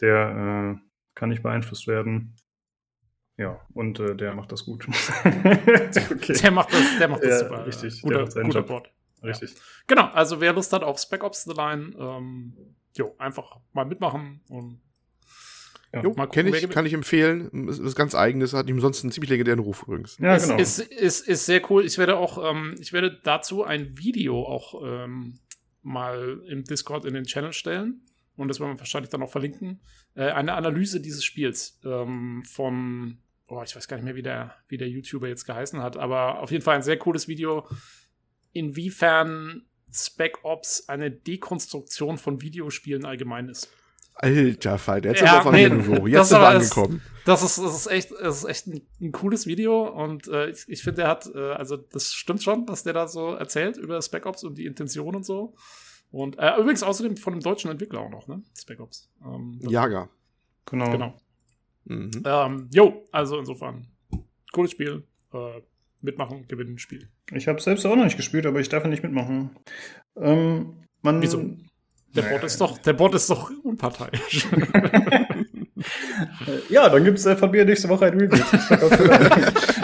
Der 0.00 0.76
äh, 0.78 0.89
kann 1.20 1.28
nicht 1.28 1.42
beeinflusst 1.42 1.86
werden. 1.86 2.34
Ja, 3.36 3.60
und 3.74 4.00
äh, 4.00 4.16
der 4.16 4.34
macht 4.34 4.50
das 4.52 4.64
gut. 4.64 4.86
okay, 5.24 6.32
Der 6.32 6.50
macht 6.50 6.72
das, 6.72 6.98
der 6.98 7.08
macht 7.08 7.22
das 7.22 7.42
Ja, 7.42 7.48
super. 7.48 7.66
richtig, 7.66 8.00
der 8.00 8.02
Guter, 8.02 8.20
macht 8.22 8.32
seinen 8.32 8.46
guter 8.46 8.58
Job. 8.60 8.68
Bot. 8.68 8.90
richtig. 9.22 9.54
Genau, 9.86 10.06
also 10.08 10.40
wer 10.40 10.52
Lust 10.54 10.72
hat 10.72 10.82
auf 10.82 10.98
Spec 10.98 11.22
Ops 11.22 11.44
The 11.44 11.52
Line, 11.52 11.94
ähm, 11.98 12.54
jo, 12.96 13.14
einfach 13.18 13.58
mal 13.72 13.84
mitmachen 13.84 14.40
und 14.48 14.80
Ja. 15.92 16.02
Jo, 16.02 16.14
Mal 16.16 16.26
gucken, 16.26 16.54
ich, 16.54 16.70
kann 16.70 16.86
ich 16.86 16.92
empfehlen. 16.94 17.68
Ist 17.68 17.84
was 17.84 17.94
ganz 17.94 18.14
eigenes, 18.14 18.54
hat 18.54 18.68
ihm 18.68 18.80
sonst 18.80 19.02
einen 19.02 19.12
ziemlich 19.12 19.28
legendären 19.30 19.60
Ruf 19.60 19.82
übrigens. 19.82 20.16
Ja, 20.18 20.36
ist, 20.36 20.48
genau. 20.48 20.58
ist, 20.58 20.78
ist, 20.78 21.28
ist 21.28 21.46
sehr 21.46 21.60
cool. 21.70 21.84
Ich 21.84 21.98
werde 21.98 22.16
auch, 22.16 22.50
ähm, 22.50 22.76
ich 22.80 22.92
werde 22.94 23.20
dazu 23.24 23.62
ein 23.64 23.98
Video 23.98 24.42
auch 24.46 24.80
ähm, 24.84 25.38
mal 25.82 26.40
im 26.48 26.64
Discord 26.64 27.04
in 27.04 27.12
den 27.14 27.24
Channel 27.24 27.52
stellen. 27.52 28.06
Und 28.40 28.48
das 28.48 28.60
werden 28.60 28.72
wir 28.72 28.78
wahrscheinlich 28.78 29.10
dann 29.10 29.22
auch 29.22 29.30
verlinken. 29.30 29.80
Äh, 30.14 30.30
eine 30.30 30.54
Analyse 30.54 31.00
dieses 31.00 31.24
Spiels 31.24 31.78
ähm, 31.84 32.42
von, 32.46 33.18
oh, 33.48 33.62
ich 33.62 33.76
weiß 33.76 33.86
gar 33.86 33.96
nicht 33.96 34.04
mehr, 34.04 34.16
wie 34.16 34.22
der, 34.22 34.54
wie 34.68 34.78
der 34.78 34.88
YouTuber 34.88 35.28
jetzt 35.28 35.44
geheißen 35.44 35.82
hat, 35.82 35.96
aber 35.96 36.40
auf 36.40 36.50
jeden 36.50 36.64
Fall 36.64 36.76
ein 36.76 36.82
sehr 36.82 36.98
cooles 36.98 37.28
Video, 37.28 37.68
inwiefern 38.52 39.66
Spec 39.92 40.38
Ops 40.42 40.88
eine 40.88 41.10
Dekonstruktion 41.10 42.16
von 42.16 42.40
Videospielen 42.40 43.04
allgemein 43.04 43.48
ist. 43.48 43.68
Alter 44.14 44.78
Fall, 44.78 45.00
der 45.00 45.14
ist 45.14 45.20
Ja, 45.20 45.38
aber 45.38 45.48
auf 45.48 45.54
einem 45.54 45.78
nee, 45.78 45.82
Niveau. 45.82 46.06
Jetzt 46.06 46.28
sind 46.28 46.40
wir 46.40 46.48
angekommen. 46.48 47.02
Das 47.24 47.42
ist, 47.42 47.58
das 47.58 47.74
ist 47.74 47.86
echt, 47.86 48.10
das 48.12 48.38
ist 48.38 48.44
echt 48.44 48.66
ein, 48.66 48.82
ein 49.00 49.12
cooles 49.12 49.46
Video 49.46 49.86
und 49.86 50.28
äh, 50.28 50.50
ich, 50.50 50.64
ich 50.68 50.82
finde, 50.82 51.02
der 51.02 51.08
hat, 51.08 51.30
äh, 51.34 51.52
also 51.52 51.76
das 51.76 52.14
stimmt 52.14 52.42
schon, 52.42 52.66
was 52.68 52.82
der 52.82 52.92
da 52.92 53.08
so 53.08 53.34
erzählt 53.34 53.76
über 53.76 54.00
Spec 54.02 54.26
Ops 54.26 54.44
und 54.44 54.56
die 54.56 54.66
Intention 54.66 55.14
und 55.14 55.24
so. 55.24 55.54
Und 56.10 56.38
äh, 56.38 56.56
übrigens 56.58 56.82
außerdem 56.82 57.16
von 57.16 57.34
einem 57.34 57.42
deutschen 57.42 57.70
Entwickler 57.70 58.00
auch 58.00 58.10
noch, 58.10 58.26
ne? 58.26 58.42
Spec 58.58 58.80
Ops. 58.80 59.08
Ähm, 59.24 59.60
Jager. 59.62 60.08
genau. 60.66 60.90
Genau. 60.90 61.14
Mhm. 61.84 62.10
Ähm, 62.24 62.68
jo, 62.72 63.06
also 63.12 63.38
insofern, 63.38 63.86
cooles 64.52 64.72
Spiel. 64.72 65.04
Äh, 65.32 65.60
mitmachen, 66.02 66.46
gewinnen, 66.48 66.78
Spiel. 66.78 67.08
Ich 67.32 67.46
habe 67.46 67.60
selbst 67.60 67.84
auch 67.86 67.94
noch 67.94 68.04
nicht 68.04 68.16
gespielt, 68.16 68.46
aber 68.46 68.60
ich 68.60 68.68
darf 68.68 68.82
ja 68.84 68.88
nicht 68.88 69.02
mitmachen. 69.02 69.50
Ähm, 70.16 70.86
man, 71.02 71.20
Wieso? 71.20 71.42
Der 72.14 72.24
Naja. 72.24 72.36
Bot 72.36 72.44
ist 72.44 72.60
doch, 72.60 72.78
der 72.78 72.92
Bot 72.94 73.14
ist 73.14 73.30
doch 73.30 73.50
unparteiisch. 73.62 74.48
Ja, 76.68 76.88
dann 76.90 77.04
gibt 77.04 77.18
es 77.18 77.24
äh, 77.26 77.36
von 77.36 77.50
mir 77.50 77.64
nächste 77.64 77.88
Woche 77.88 78.06
ein 78.06 78.18
Review. 78.18 78.44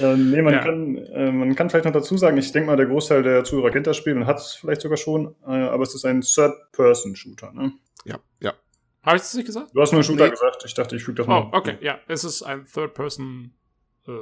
Äh, 0.00 0.16
nee, 0.16 0.42
man, 0.42 0.54
ja. 0.54 0.60
kann, 0.60 0.96
äh, 0.96 1.30
man 1.30 1.54
kann 1.54 1.70
vielleicht 1.70 1.84
noch 1.84 1.92
dazu 1.92 2.16
sagen, 2.16 2.36
ich 2.36 2.52
denke 2.52 2.68
mal, 2.68 2.76
der 2.76 2.86
Großteil 2.86 3.22
der 3.22 3.44
Zuhörer 3.44 3.70
kennt 3.70 3.86
das 3.86 3.96
Spiel 3.96 4.16
und 4.16 4.26
hat 4.26 4.38
es 4.38 4.54
vielleicht 4.54 4.80
sogar 4.80 4.96
schon, 4.96 5.34
äh, 5.46 5.50
aber 5.50 5.82
es 5.82 5.94
ist 5.94 6.04
ein 6.04 6.22
Third-Person-Shooter, 6.22 7.52
ne? 7.52 7.72
Ja, 8.04 8.18
ja. 8.40 8.54
Habe 9.02 9.16
ich 9.16 9.22
das 9.22 9.34
nicht 9.34 9.46
gesagt? 9.46 9.70
Du 9.74 9.80
hast 9.80 9.92
nur 9.92 10.02
Shooter 10.02 10.24
nee. 10.24 10.30
gesagt. 10.30 10.62
Ich 10.64 10.74
dachte, 10.74 10.96
ich 10.96 11.04
füge 11.04 11.16
das 11.16 11.26
mal. 11.26 11.50
Oh, 11.52 11.56
okay, 11.56 11.76
ja. 11.80 11.98
Es 12.08 12.24
ist 12.24 12.42
ein 12.42 12.64
Third-Person 12.64 13.52
äh, 14.06 14.12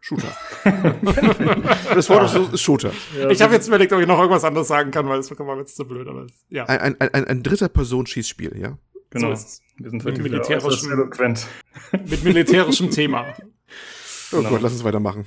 Shooter. 0.00 0.36
das 1.94 2.10
Wort 2.10 2.52
ist 2.52 2.60
Shooter. 2.60 2.92
Ja, 3.16 3.30
ich 3.30 3.40
habe 3.40 3.54
jetzt 3.54 3.68
überlegt, 3.68 3.92
ob 3.92 4.00
ich 4.00 4.06
noch 4.06 4.18
irgendwas 4.18 4.44
anderes 4.44 4.68
sagen 4.68 4.90
kann, 4.90 5.08
weil 5.08 5.20
es 5.20 5.30
war 5.30 5.58
jetzt 5.58 5.76
zu 5.76 5.86
blöd. 5.86 6.08
Aber 6.08 6.26
ja. 6.48 6.64
Ein, 6.64 7.00
ein, 7.00 7.14
ein, 7.14 7.24
ein 7.26 7.42
dritter 7.42 7.68
Person-Schießspiel, 7.68 8.58
ja? 8.58 8.78
Genau. 9.10 9.34
So 9.34 9.60
Wir 9.76 9.90
sind 9.90 10.04
mit 10.04 10.18
militärischem, 10.18 11.10
mit 11.92 12.24
militärischem 12.24 12.90
Thema. 12.90 13.34
Oh 14.32 14.36
genau. 14.36 14.50
Gott, 14.50 14.62
lass 14.62 14.72
uns 14.72 14.84
weitermachen. 14.84 15.24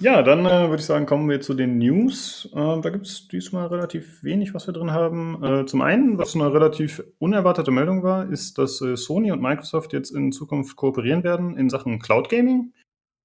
Ja, 0.00 0.22
dann 0.22 0.46
äh, 0.46 0.68
würde 0.68 0.76
ich 0.76 0.84
sagen, 0.84 1.06
kommen 1.06 1.28
wir 1.28 1.40
zu 1.40 1.54
den 1.54 1.78
News. 1.78 2.48
Äh, 2.52 2.80
da 2.80 2.90
gibt 2.90 3.06
es 3.06 3.26
diesmal 3.26 3.66
relativ 3.66 4.22
wenig, 4.22 4.54
was 4.54 4.68
wir 4.68 4.72
drin 4.72 4.92
haben. 4.92 5.42
Äh, 5.42 5.66
zum 5.66 5.82
einen, 5.82 6.18
was 6.18 6.36
eine 6.36 6.52
relativ 6.52 7.02
unerwartete 7.18 7.72
Meldung 7.72 8.04
war, 8.04 8.30
ist, 8.30 8.58
dass 8.58 8.80
äh, 8.80 8.96
Sony 8.96 9.32
und 9.32 9.42
Microsoft 9.42 9.92
jetzt 9.92 10.10
in 10.10 10.30
Zukunft 10.30 10.76
kooperieren 10.76 11.24
werden 11.24 11.56
in 11.56 11.68
Sachen 11.68 11.98
Cloud 11.98 12.28
Gaming. 12.28 12.72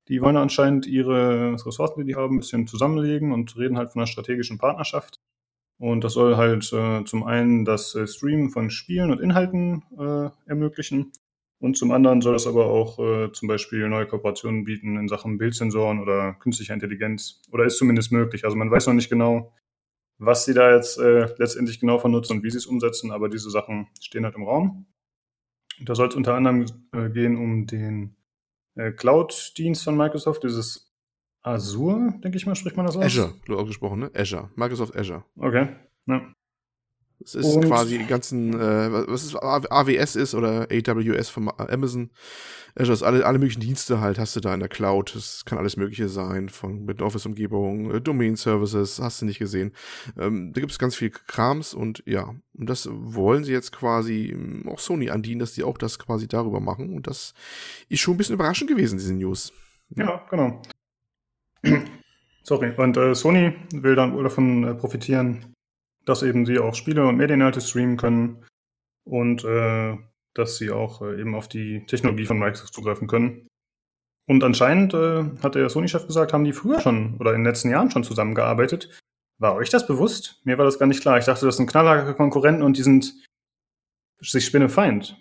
Die 0.08 0.20
wollen 0.20 0.36
anscheinend 0.36 0.88
ihre 0.88 1.54
Ressourcen, 1.54 2.00
die 2.00 2.08
die 2.08 2.16
haben, 2.16 2.36
ein 2.36 2.40
bisschen 2.40 2.66
zusammenlegen 2.66 3.32
und 3.34 3.56
reden 3.56 3.78
halt 3.78 3.92
von 3.92 4.02
einer 4.02 4.08
strategischen 4.08 4.58
Partnerschaft. 4.58 5.20
Und 5.84 6.06
das 6.06 6.14
soll 6.14 6.38
halt 6.38 6.72
äh, 6.72 7.04
zum 7.04 7.26
einen 7.26 7.66
das 7.66 7.94
äh, 7.94 8.08
Streamen 8.08 8.52
von 8.52 8.70
Spielen 8.70 9.12
und 9.12 9.20
Inhalten 9.20 9.84
äh, 10.00 10.30
ermöglichen. 10.50 11.12
Und 11.60 11.76
zum 11.76 11.92
anderen 11.92 12.22
soll 12.22 12.36
es 12.36 12.48
aber 12.48 12.68
auch 12.68 13.00
äh, 13.00 13.34
zum 13.34 13.50
Beispiel 13.50 13.90
neue 13.90 14.08
Kooperationen 14.08 14.64
bieten 14.64 14.98
in 14.98 15.10
Sachen 15.10 15.38
Bildsensoren 15.38 16.00
oder 16.00 16.36
künstlicher 16.36 16.74
Intelligenz. 16.74 17.42
Oder 17.52 17.66
ist 17.66 17.76
zumindest 17.76 18.14
möglich. 18.14 18.46
Also 18.46 18.56
man 18.56 18.72
weiß 18.72 18.88
noch 18.88 18.94
nicht 18.94 19.10
genau, 19.10 19.52
was 20.20 20.46
sie 20.46 20.54
da 20.54 20.74
jetzt 20.74 21.00
äh, 21.00 21.28
letztendlich 21.38 21.82
genau 21.82 22.00
von 22.00 22.12
nutzen 22.12 22.38
und 22.38 22.44
wie 22.44 22.50
sie 22.50 22.60
es 22.60 22.66
umsetzen, 22.66 23.12
aber 23.12 23.28
diese 23.28 23.50
Sachen 23.50 23.90
stehen 24.00 24.24
halt 24.24 24.36
im 24.36 24.44
Raum. 24.44 24.86
Da 25.82 25.96
soll 25.96 26.08
es 26.08 26.16
unter 26.16 26.36
anderem 26.36 26.66
äh, 26.94 27.10
gehen 27.10 27.36
um 27.36 27.68
den 27.68 28.16
Cloud-Dienst 28.96 29.84
von 29.84 29.98
Microsoft, 29.98 30.46
dieses 30.46 30.93
Azure, 31.44 32.14
denke 32.24 32.38
ich 32.38 32.46
mal, 32.46 32.56
spricht 32.56 32.78
man 32.78 32.86
das 32.86 32.96
aus? 32.96 33.04
Azure, 33.04 33.34
auch 33.50 33.66
gesprochen, 33.68 34.00
ne? 34.00 34.12
Azure, 34.16 34.50
Microsoft 34.56 34.96
Azure. 34.96 35.24
Okay, 35.36 35.70
ja. 36.08 36.34
Es 37.24 37.36
ist 37.36 37.56
und 37.56 37.66
quasi 37.66 37.98
die 37.98 38.06
ganzen, 38.06 38.54
äh, 38.54 39.08
was 39.08 39.24
ist 39.24 39.36
AWS 39.36 40.16
ist 40.16 40.36
oder 40.36 40.68
AWS 40.70 41.30
von 41.30 41.50
Amazon. 41.58 42.12
Azure 42.76 42.94
ist 42.94 43.04
alle, 43.04 43.26
alle 43.26 43.40
möglichen 43.40 43.62
Dienste 43.62 44.02
halt, 44.02 44.20
hast 44.20 44.36
du 44.36 44.40
da 44.40 44.54
in 44.54 44.60
der 44.60 44.70
Cloud. 44.70 45.16
Das 45.16 45.46
kann 45.46 45.58
alles 45.58 45.78
Mögliche 45.78 46.10
sein, 46.10 46.50
von 46.50 46.84
mit 46.86 47.02
Office-Umgebung, 47.02 47.92
äh, 47.92 48.02
Domain-Services, 48.02 49.00
hast 49.00 49.22
du 49.22 49.26
nicht 49.26 49.40
gesehen. 49.40 49.74
Ähm, 50.18 50.52
da 50.54 50.60
gibt 50.60 50.72
es 50.72 50.80
ganz 50.80 50.96
viel 50.96 51.12
Krams 51.12 51.74
und 51.74 52.04
ja, 52.06 52.34
und 52.56 52.70
das 52.70 52.90
wollen 52.92 53.44
sie 53.44 53.54
jetzt 53.54 53.72
quasi 53.72 54.32
ähm, 54.34 54.68
auch 54.68 54.80
Sony 54.80 55.10
andienen, 55.10 55.40
dass 55.40 55.54
die 55.54 55.64
auch 55.64 55.78
das 55.78 56.00
quasi 56.00 56.28
darüber 56.28 56.60
machen. 56.60 56.94
Und 56.94 57.08
das 57.08 57.34
ist 57.90 58.00
schon 58.00 58.16
ein 58.16 58.18
bisschen 58.18 58.36
überraschend 58.36 58.70
gewesen, 58.70 58.98
diese 58.98 59.14
News. 59.14 59.54
Ja 59.96 60.26
genau. 60.30 60.62
Sorry, 62.44 62.74
und 62.76 62.98
äh, 62.98 63.16
Sony 63.16 63.54
will 63.74 63.96
dann 63.96 64.14
wohl 64.14 64.24
davon 64.24 64.64
äh, 64.64 64.74
profitieren, 64.76 65.54
dass 66.06 66.24
eben 66.24 66.46
sie 66.46 66.60
auch 66.60 66.76
Spiele 66.76 67.06
und 67.08 67.18
Medieninhalte 67.18 67.62
streamen 67.62 67.98
können 67.98 68.46
und 69.06 69.44
äh, 69.46 69.98
dass 70.34 70.58
sie 70.58 70.72
auch 70.72 71.02
äh, 71.02 71.20
eben 71.20 71.36
auf 71.36 71.48
die 71.48 71.86
Technologie 71.86 72.26
von 72.26 72.40
Microsoft 72.40 72.74
zugreifen 72.74 73.08
können. 73.08 73.48
Und 74.26 74.44
anscheinend, 74.44 74.94
äh, 74.94 75.24
hat 75.42 75.56
der 75.56 75.70
Sony-Chef 75.70 76.08
gesagt, 76.08 76.34
haben 76.34 76.46
die 76.46 76.54
früher 76.54 76.80
schon 76.80 77.18
oder 77.20 77.32
in 77.32 77.40
den 77.40 77.46
letzten 77.46 77.70
Jahren 77.70 77.92
schon 77.92 78.04
zusammengearbeitet. 78.04 79.02
War 79.38 79.56
euch 79.56 79.70
das 79.70 79.88
bewusst? 79.88 80.42
Mir 80.44 80.58
war 80.58 80.66
das 80.66 80.80
gar 80.80 80.86
nicht 80.86 81.02
klar. 81.02 81.18
Ich 81.18 81.26
dachte, 81.26 81.46
das 81.46 81.58
sind 81.58 81.70
knallharte 81.70 82.14
Konkurrenten 82.14 82.64
und 82.64 82.78
die 82.78 82.84
sind 82.84 83.14
sich 84.22 84.46
spinnefeind. 84.46 85.18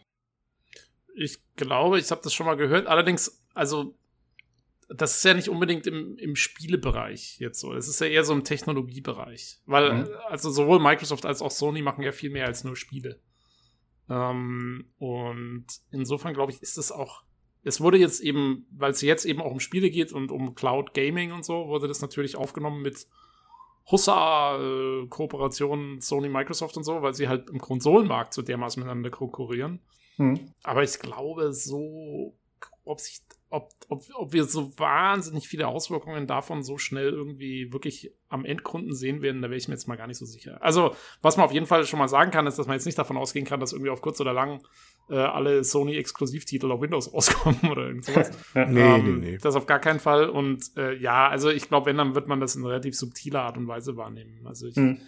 Ich 1.15 1.39
glaube, 1.57 1.99
ich 1.99 2.11
habe 2.11 2.21
das 2.23 2.33
schon 2.33 2.47
mal 2.47 2.57
gehört. 2.57 2.87
Allerdings, 2.87 3.43
also 3.55 3.97
das 4.97 5.17
ist 5.17 5.25
ja 5.25 5.35
nicht 5.35 5.49
unbedingt 5.49 5.87
im, 5.87 6.17
im 6.19 6.37
Spielebereich 6.37 7.39
jetzt 7.39 7.61
so. 7.61 7.73
Es 7.75 7.89
ist 7.89 8.01
ja 8.01 8.07
eher 8.07 8.25
so 8.25 8.33
im 8.33 8.45
Technologiebereich. 8.45 9.61
Weil, 9.67 9.95
mhm. 9.95 10.09
also 10.29 10.51
sowohl 10.51 10.81
Microsoft 10.81 11.27
als 11.27 11.43
auch 11.43 11.51
Sony 11.51 11.83
machen 11.83 12.03
ja 12.03 12.13
viel 12.13 12.31
mehr 12.31 12.47
als 12.47 12.65
nur 12.65 12.77
Spiele. 12.77 13.21
Ähm, 14.09 14.87
und 14.99 15.67
insofern 15.91 16.35
glaube 16.35 16.53
ich, 16.53 16.63
ist 16.63 16.79
es 16.79 16.93
auch. 16.93 17.23
Es 17.65 17.81
wurde 17.81 17.97
jetzt 17.97 18.21
eben, 18.21 18.67
weil 18.73 18.91
es 18.91 19.03
jetzt 19.03 19.25
eben 19.25 19.41
auch 19.41 19.53
um 19.53 19.61
Spiele 19.61 19.89
geht 19.89 20.13
und 20.13 20.33
um 20.33 20.55
Cloud 20.55 20.95
Gaming 20.95 21.33
und 21.33 21.45
so, 21.45 21.69
wurde 21.69 21.87
das 21.87 22.01
natürlich 22.01 22.35
aufgenommen 22.35 22.83
mit 22.83 23.07
Hussa, 23.91 24.59
äh, 24.59 25.09
Sony, 26.01 26.29
Microsoft 26.29 26.77
und 26.77 26.85
so, 26.85 27.03
weil 27.03 27.15
sie 27.15 27.29
halt 27.29 27.51
im 27.51 27.61
Konsolenmarkt 27.61 28.35
so 28.35 28.43
dermaßen 28.43 28.81
miteinander 28.83 29.11
konkurrieren. 29.11 29.81
Mhm. 30.17 30.53
Aber 30.63 30.83
ich 30.83 30.99
glaube, 30.99 31.53
so, 31.53 32.37
ob 32.85 33.01
sich 33.01 33.21
ob, 33.53 33.71
ob, 33.89 34.03
ob 34.15 34.33
wir 34.33 34.45
so 34.45 34.77
wahnsinnig 34.79 35.47
viele 35.47 35.69
Auswirkungen 35.69 36.27
davon 36.27 36.63
so 36.63 36.79
schnell 36.79 37.11
irgendwie 37.11 37.71
wirklich 37.71 38.11
am 38.31 38.47
Endkunden 38.47 38.95
sehen 38.95 39.21
werden, 39.21 39.43
da 39.43 39.51
wäre 39.51 39.59
ich 39.59 39.69
mir 39.69 39.75
jetzt 39.75 39.87
mal 39.87 39.97
gar 39.97 40.07
nicht 40.07 40.17
so 40.17 40.25
sicher. 40.25 40.63
Also, 40.63 40.97
was 41.21 41.37
man 41.37 41.45
auf 41.45 41.53
jeden 41.53 41.67
Fall 41.67 41.85
schon 41.85 41.99
mal 41.99 42.09
sagen 42.09 42.31
kann, 42.31 42.47
ist, 42.47 42.59
dass 42.59 42.67
man 42.67 42.77
jetzt 42.77 42.87
nicht 42.87 42.97
davon 42.97 43.19
ausgehen 43.19 43.45
kann, 43.45 43.61
dass 43.61 43.73
irgendwie 43.73 43.91
auf 43.91 44.01
kurz 44.01 44.19
oder 44.23 44.33
lang 44.33 44.67
äh, 45.11 45.17
alle 45.17 45.65
Sony-Exklusivtitel 45.65 46.73
auf 46.73 46.81
Windows 46.81 47.13
rauskommen 47.15 47.71
oder 47.71 47.89
irgend 47.89 48.07
sowas. 48.07 48.31
nee, 48.55 48.81
ähm, 48.81 49.21
nee, 49.21 49.33
nee. 49.33 49.39
Das 49.39 49.55
auf 49.55 49.67
gar 49.67 49.81
keinen 49.81 50.01
Fall. 50.01 50.31
Und 50.31 50.75
äh, 50.79 50.95
ja, 50.95 51.29
also 51.29 51.51
ich 51.51 51.69
glaube, 51.69 51.87
wenn, 51.87 51.99
dann 51.99 52.15
wird 52.15 52.29
man 52.29 52.41
das 52.41 52.57
in 52.57 52.65
relativ 52.65 52.97
subtiler 52.97 53.43
Art 53.43 53.59
und 53.59 53.69
Weise 53.69 53.99
wahrnehmen. 53.99 54.47
Also 54.47 54.67
ich, 54.67 54.77
hm. 54.77 54.99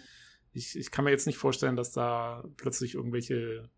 ich, 0.53 0.77
ich 0.77 0.91
kann 0.91 1.05
mir 1.05 1.11
jetzt 1.11 1.25
nicht 1.25 1.37
vorstellen, 1.37 1.75
dass 1.75 1.91
da 1.91 2.43
plötzlich 2.57 2.93
irgendwelche 2.93 3.71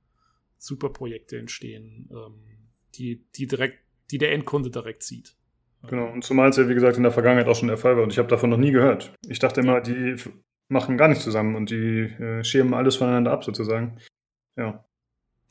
Superprojekte 0.58 1.38
entstehen, 1.38 2.10
ähm, 2.12 2.44
die, 2.96 3.26
die 3.36 3.48
direkt 3.48 3.87
die 4.12 4.18
der 4.18 4.32
Endkunde 4.32 4.70
direkt 4.70 5.04
sieht. 5.04 5.36
Genau, 5.88 6.12
und 6.12 6.24
zumal 6.24 6.50
es 6.50 6.58
ja, 6.58 6.68
wie 6.68 6.74
gesagt, 6.74 6.98
in 6.98 7.04
der 7.04 7.12
Vergangenheit 7.12 7.48
auch 7.48 7.56
schon 7.56 7.68
der 7.68 7.78
Fall 7.78 7.96
war 7.96 8.04
und 8.04 8.12
ich 8.12 8.20
habe 8.20 8.28
davon 8.28 8.50
noch 8.50 8.58
nie 8.58 8.72
gehört. 8.72 9.14
Ich 9.28 9.40
dachte 9.40 9.62
immer, 9.62 9.80
die 9.80 10.16
machen 10.70 10.98
gar 10.98 11.08
nichts 11.08 11.24
zusammen 11.24 11.56
und 11.56 11.70
die 11.70 12.02
äh, 12.02 12.44
schirmen 12.44 12.74
alles 12.74 12.96
voneinander 12.96 13.32
ab, 13.32 13.44
sozusagen. 13.44 13.98
Ja. 14.56 14.84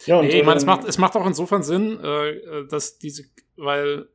Ja, 0.05 0.19
und, 0.19 0.27
nee, 0.27 0.41
ich 0.41 0.45
meine, 0.45 0.59
es 0.59 0.65
ähm, 0.65 0.67
macht, 0.67 0.85
es 0.85 0.99
macht 0.99 1.17
auch 1.17 1.27
insofern 1.27 1.63
Sinn, 1.63 1.99
äh, 2.03 2.31
äh, 2.31 2.69
dass 2.69 2.99
diese, 2.99 3.25
weil 3.57 4.09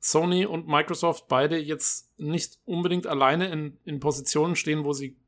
Sony 0.00 0.46
und 0.46 0.66
Microsoft 0.66 1.28
beide 1.28 1.58
jetzt 1.58 2.18
nicht 2.18 2.58
unbedingt 2.64 3.06
alleine 3.06 3.48
in, 3.48 3.78
in 3.84 4.00
Positionen 4.00 4.56
stehen, 4.56 4.84
wo 4.84 4.92
sie 4.92 5.18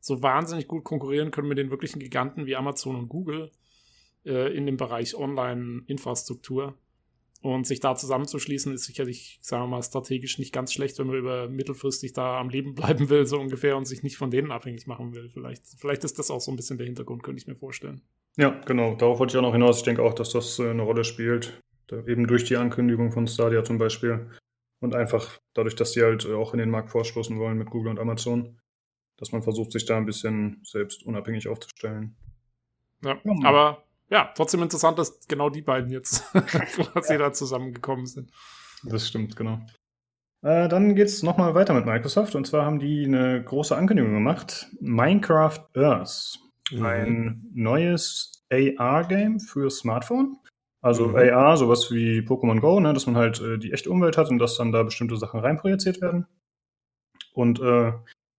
so 0.00 0.20
wahnsinnig 0.20 0.66
gut 0.66 0.82
konkurrieren 0.82 1.30
können 1.30 1.48
mit 1.48 1.58
den 1.58 1.70
wirklichen 1.70 2.00
Giganten 2.00 2.46
wie 2.46 2.56
Amazon 2.56 2.96
und 2.96 3.08
Google 3.08 3.52
äh, 4.24 4.52
in 4.56 4.66
dem 4.66 4.76
Bereich 4.76 5.14
Online-Infrastruktur. 5.14 6.76
Und 7.42 7.66
sich 7.66 7.80
da 7.80 7.96
zusammenzuschließen, 7.96 8.72
ist 8.72 8.84
sicherlich, 8.84 9.40
sagen 9.42 9.64
wir 9.64 9.66
mal, 9.66 9.82
strategisch 9.82 10.38
nicht 10.38 10.52
ganz 10.52 10.72
schlecht, 10.72 10.98
wenn 11.00 11.08
man 11.08 11.16
über 11.16 11.48
mittelfristig 11.48 12.12
da 12.12 12.38
am 12.38 12.48
Leben 12.48 12.74
bleiben 12.76 13.10
will, 13.10 13.26
so 13.26 13.38
ungefähr, 13.38 13.76
und 13.76 13.84
sich 13.84 14.04
nicht 14.04 14.16
von 14.16 14.30
denen 14.30 14.52
abhängig 14.52 14.86
machen 14.86 15.12
will. 15.12 15.28
Vielleicht, 15.28 15.64
vielleicht 15.76 16.04
ist 16.04 16.18
das 16.20 16.30
auch 16.30 16.40
so 16.40 16.52
ein 16.52 16.56
bisschen 16.56 16.78
der 16.78 16.86
Hintergrund, 16.86 17.24
könnte 17.24 17.40
ich 17.40 17.48
mir 17.48 17.56
vorstellen. 17.56 18.00
Ja, 18.36 18.60
genau. 18.64 18.94
Darauf 18.94 19.18
wollte 19.18 19.32
ich 19.32 19.38
auch 19.38 19.42
noch 19.42 19.52
hinaus. 19.52 19.78
Ich 19.78 19.82
denke 19.82 20.02
auch, 20.02 20.14
dass 20.14 20.30
das 20.30 20.58
äh, 20.58 20.70
eine 20.70 20.82
Rolle 20.82 21.04
spielt. 21.04 21.60
Eben 22.06 22.26
durch 22.26 22.44
die 22.44 22.56
Ankündigung 22.56 23.12
von 23.12 23.26
Stadia 23.26 23.64
zum 23.64 23.76
Beispiel. 23.76 24.30
Und 24.80 24.94
einfach 24.94 25.38
dadurch, 25.52 25.74
dass 25.76 25.92
die 25.92 26.02
halt 26.02 26.24
äh, 26.24 26.32
auch 26.32 26.54
in 26.54 26.58
den 26.58 26.70
Markt 26.70 26.90
vorstoßen 26.90 27.38
wollen 27.38 27.58
mit 27.58 27.70
Google 27.70 27.90
und 27.90 27.98
Amazon, 27.98 28.58
dass 29.18 29.32
man 29.32 29.42
versucht, 29.42 29.72
sich 29.72 29.84
da 29.84 29.96
ein 29.96 30.06
bisschen 30.06 30.60
selbst 30.64 31.04
unabhängig 31.04 31.48
aufzustellen. 31.48 32.16
Ja 33.04 33.20
aber 33.42 33.84
ja, 34.12 34.30
trotzdem 34.36 34.62
interessant, 34.62 34.98
dass 34.98 35.26
genau 35.26 35.48
die 35.48 35.62
beiden 35.62 35.90
jetzt 35.90 36.30
quasi 36.32 37.14
ja. 37.14 37.18
da 37.18 37.32
zusammengekommen 37.32 38.04
sind. 38.04 38.30
Das 38.84 39.08
stimmt, 39.08 39.36
genau. 39.36 39.58
Äh, 40.44 40.68
dann 40.68 40.94
es 40.98 41.22
nochmal 41.22 41.54
weiter 41.54 41.72
mit 41.72 41.86
Microsoft 41.86 42.34
und 42.34 42.46
zwar 42.46 42.66
haben 42.66 42.78
die 42.78 43.06
eine 43.06 43.42
große 43.42 43.74
Ankündigung 43.74 44.12
gemacht. 44.12 44.68
Minecraft 44.80 45.60
Earth. 45.74 46.38
Mhm. 46.70 46.84
Ein 46.84 47.50
neues 47.54 48.44
AR-Game 48.50 49.40
für 49.40 49.70
Smartphone. 49.70 50.36
Also 50.82 51.08
mhm. 51.08 51.16
AR, 51.16 51.56
sowas 51.56 51.90
wie 51.90 52.18
Pokémon 52.18 52.60
Go, 52.60 52.80
ne, 52.80 52.92
dass 52.92 53.06
man 53.06 53.16
halt 53.16 53.40
äh, 53.40 53.56
die 53.56 53.72
echte 53.72 53.90
Umwelt 53.90 54.18
hat 54.18 54.28
und 54.28 54.38
dass 54.38 54.58
dann 54.58 54.72
da 54.72 54.82
bestimmte 54.82 55.16
Sachen 55.16 55.40
reinprojiziert 55.40 56.02
werden. 56.02 56.26
Und 57.32 57.60
äh, 57.60 57.92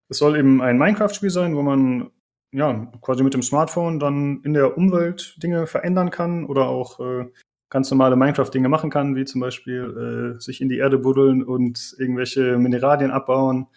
es 0.10 0.20
soll 0.20 0.38
eben 0.38 0.62
ein 0.62 0.78
Minecraft-Spiel 0.78 1.32
sein, 1.32 1.56
wo 1.56 1.64
man 1.64 2.12
ja, 2.54 2.92
quasi 3.02 3.24
mit 3.24 3.34
dem 3.34 3.42
Smartphone 3.42 4.00
dann 4.00 4.42
in 4.44 4.54
der 4.54 4.78
Umwelt 4.78 5.42
Dinge 5.42 5.68
verändern 5.68 6.10
kann 6.10 6.46
oder 6.46 6.68
auch 6.68 7.00
äh, 7.00 7.26
ganz 7.70 7.90
normale 7.92 8.16
Minecraft-Dinge 8.16 8.70
machen 8.70 8.90
kann, 8.90 9.16
wie 9.16 9.26
zum 9.26 9.42
Beispiel 9.42 10.36
äh, 10.38 10.42
sich 10.42 10.62
in 10.62 10.70
die 10.70 10.78
Erde 10.78 10.98
buddeln 10.98 11.44
und 11.44 11.96
irgendwelche 11.98 12.58
Mineralien 12.58 13.12
abbauen 13.12 13.68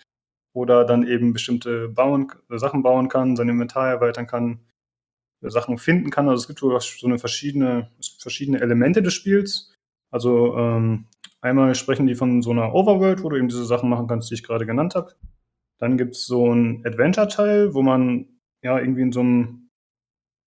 oder 0.52 0.84
dann 0.84 1.06
eben 1.06 1.32
bestimmte 1.32 1.88
bauen, 1.88 2.30
äh, 2.50 2.58
Sachen 2.58 2.82
bauen 2.82 3.08
kann, 3.08 3.36
sein 3.36 3.48
Inventar 3.48 3.88
erweitern 3.88 4.26
kann, 4.26 4.60
äh, 5.42 5.50
Sachen 5.50 5.78
finden 5.78 6.10
kann. 6.10 6.28
Also 6.28 6.42
es 6.42 6.46
gibt 6.46 6.60
so 6.60 7.06
eine 7.06 7.18
verschiedene, 7.18 7.90
verschiedene 8.20 8.60
Elemente 8.60 9.02
des 9.02 9.14
Spiels. 9.14 9.72
Also 10.12 10.56
ähm, 10.56 11.06
Einmal 11.46 11.76
sprechen 11.76 12.08
die 12.08 12.16
von 12.16 12.42
so 12.42 12.50
einer 12.50 12.74
Overworld, 12.74 13.22
wo 13.22 13.28
du 13.28 13.36
eben 13.36 13.46
diese 13.46 13.64
Sachen 13.64 13.88
machen 13.88 14.08
kannst, 14.08 14.30
die 14.30 14.34
ich 14.34 14.42
gerade 14.42 14.66
genannt 14.66 14.96
habe. 14.96 15.14
Dann 15.78 15.96
gibt's 15.96 16.26
so 16.26 16.52
ein 16.52 16.84
Adventure-Teil, 16.84 17.72
wo 17.72 17.82
man 17.82 18.35
ja 18.66 18.78
irgendwie 18.78 19.02
in 19.02 19.12
so 19.12 19.20
einem 19.20 19.70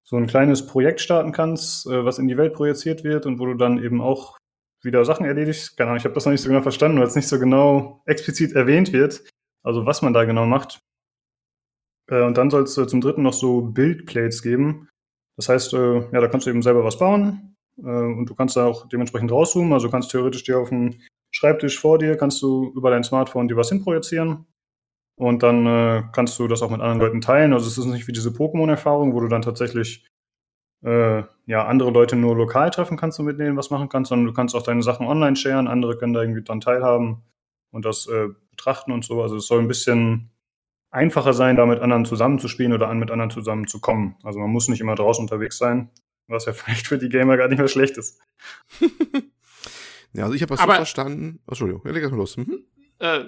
so 0.04 0.18
ein 0.18 0.28
kleines 0.28 0.66
Projekt 0.66 1.02
starten 1.02 1.32
kannst, 1.32 1.86
äh, 1.88 2.04
was 2.04 2.20
in 2.20 2.28
die 2.28 2.38
Welt 2.38 2.54
projiziert 2.54 3.04
wird 3.04 3.26
und 3.26 3.40
wo 3.40 3.46
du 3.46 3.54
dann 3.54 3.82
eben 3.82 4.02
auch 4.02 4.38
wieder 4.84 5.06
Sachen 5.06 5.26
erledigst. 5.26 5.78
Keine 5.78 5.90
Ahnung, 5.90 5.98
ich 6.00 6.06
habe 6.06 6.16
das 6.16 6.26
noch 6.26 6.32
nicht 6.32 6.42
so 6.42 6.50
genau 6.50 6.62
verstanden, 6.62 7.00
weil 7.00 7.08
es 7.08 7.16
nicht 7.16 7.28
so 7.28 7.40
genau 7.40 8.02
explizit 8.06 8.54
erwähnt 8.54 8.92
wird, 8.92 9.24
also 9.64 9.86
was 9.86 10.02
man 10.02 10.14
da 10.14 10.24
genau 10.26 10.46
macht. 10.46 10.80
Äh, 12.10 12.24
und 12.24 12.38
dann 12.38 12.50
soll 12.50 12.64
es 12.64 12.78
äh, 12.78 12.88
zum 12.88 13.02
dritten 13.02 13.24
noch 13.24 13.34
so 13.34 13.62
Build-Plates 13.62 14.42
geben. 14.42 14.90
Das 15.38 15.48
heißt, 15.48 15.74
äh, 15.74 16.00
ja, 16.12 16.22
da 16.22 16.28
kannst 16.28 16.48
du 16.48 16.50
eben 16.52 16.64
selber 16.64 16.84
was 16.84 16.98
bauen 16.98 17.56
äh, 17.78 17.82
und 17.82 18.26
du 18.26 18.36
kannst 18.36 18.58
da 18.58 18.66
auch 18.66 18.88
dementsprechend 18.90 19.32
rauszoomen. 19.32 19.74
Also 19.74 19.88
du 19.88 19.92
kannst 19.92 20.12
theoretisch 20.12 20.44
dir 20.44 20.60
auf 20.60 20.70
dem 20.70 21.00
Schreibtisch 21.32 21.80
vor 21.80 22.00
dir, 22.00 22.18
kannst 22.18 22.42
du 22.42 22.74
über 22.76 22.90
dein 22.90 23.04
Smartphone 23.04 23.48
dir 23.48 23.56
was 23.56 23.70
hinprojizieren 23.70 24.48
und 25.20 25.44
dann 25.44 25.66
äh, 25.68 26.04
kannst 26.14 26.40
du 26.40 26.48
das 26.48 26.62
auch 26.62 26.70
mit 26.70 26.80
anderen 26.80 27.02
Leuten 27.02 27.20
teilen. 27.20 27.52
Also 27.52 27.68
es 27.68 27.78
ist 27.78 27.84
nicht 27.86 28.08
wie 28.08 28.14
diese 28.14 28.30
Pokémon-Erfahrung, 28.30 29.14
wo 29.14 29.20
du 29.20 29.28
dann 29.28 29.42
tatsächlich 29.42 30.08
äh, 30.82 31.24
ja, 31.46 31.66
andere 31.66 31.92
Leute 31.92 32.16
nur 32.16 32.38
lokal 32.38 32.70
treffen 32.70 32.96
kannst 32.96 33.20
und 33.20 33.26
mit 33.26 33.38
denen 33.38 33.58
was 33.58 33.70
machen 33.70 33.90
kannst, 33.90 34.10
sondern 34.10 34.28
du 34.28 34.34
kannst 34.34 34.56
auch 34.56 34.64
deine 34.64 34.82
Sachen 34.82 35.06
online 35.06 35.36
sharen, 35.36 35.68
andere 35.68 35.98
können 35.98 36.14
da 36.14 36.22
irgendwie 36.22 36.42
dann 36.42 36.62
teilhaben 36.62 37.22
und 37.72 37.84
das 37.84 38.08
äh, 38.08 38.30
betrachten 38.52 38.94
und 38.94 39.04
so. 39.04 39.22
Also 39.22 39.36
es 39.36 39.48
soll 39.48 39.60
ein 39.60 39.68
bisschen 39.68 40.32
einfacher 40.90 41.34
sein, 41.34 41.58
da 41.58 41.66
mit 41.66 41.82
anderen 41.82 42.06
zusammenzuspielen 42.06 42.72
oder 42.72 42.88
an 42.88 42.98
mit 42.98 43.12
anderen 43.12 43.30
zusammenzukommen. 43.30 44.16
Also 44.24 44.40
man 44.40 44.50
muss 44.50 44.70
nicht 44.70 44.80
immer 44.80 44.96
draußen 44.96 45.22
unterwegs 45.22 45.58
sein, 45.58 45.90
was 46.28 46.46
ja 46.46 46.54
vielleicht 46.54 46.88
für 46.88 46.98
die 46.98 47.10
Gamer 47.10 47.36
gar 47.36 47.50
nicht 47.50 47.60
mehr 47.60 47.68
schlecht 47.68 47.98
ist. 47.98 48.22
ja, 50.14 50.24
also 50.24 50.34
ich 50.34 50.42
habe 50.44 50.56
das 50.56 50.62
so 50.62 50.72
verstanden. 50.72 51.42
Entschuldigung, 51.46 51.82
ja, 51.84 51.92
leg 51.92 52.10
mal 52.10 52.16
los. 52.16 52.38
Mhm. 52.38 52.64
Äh, 53.00 53.26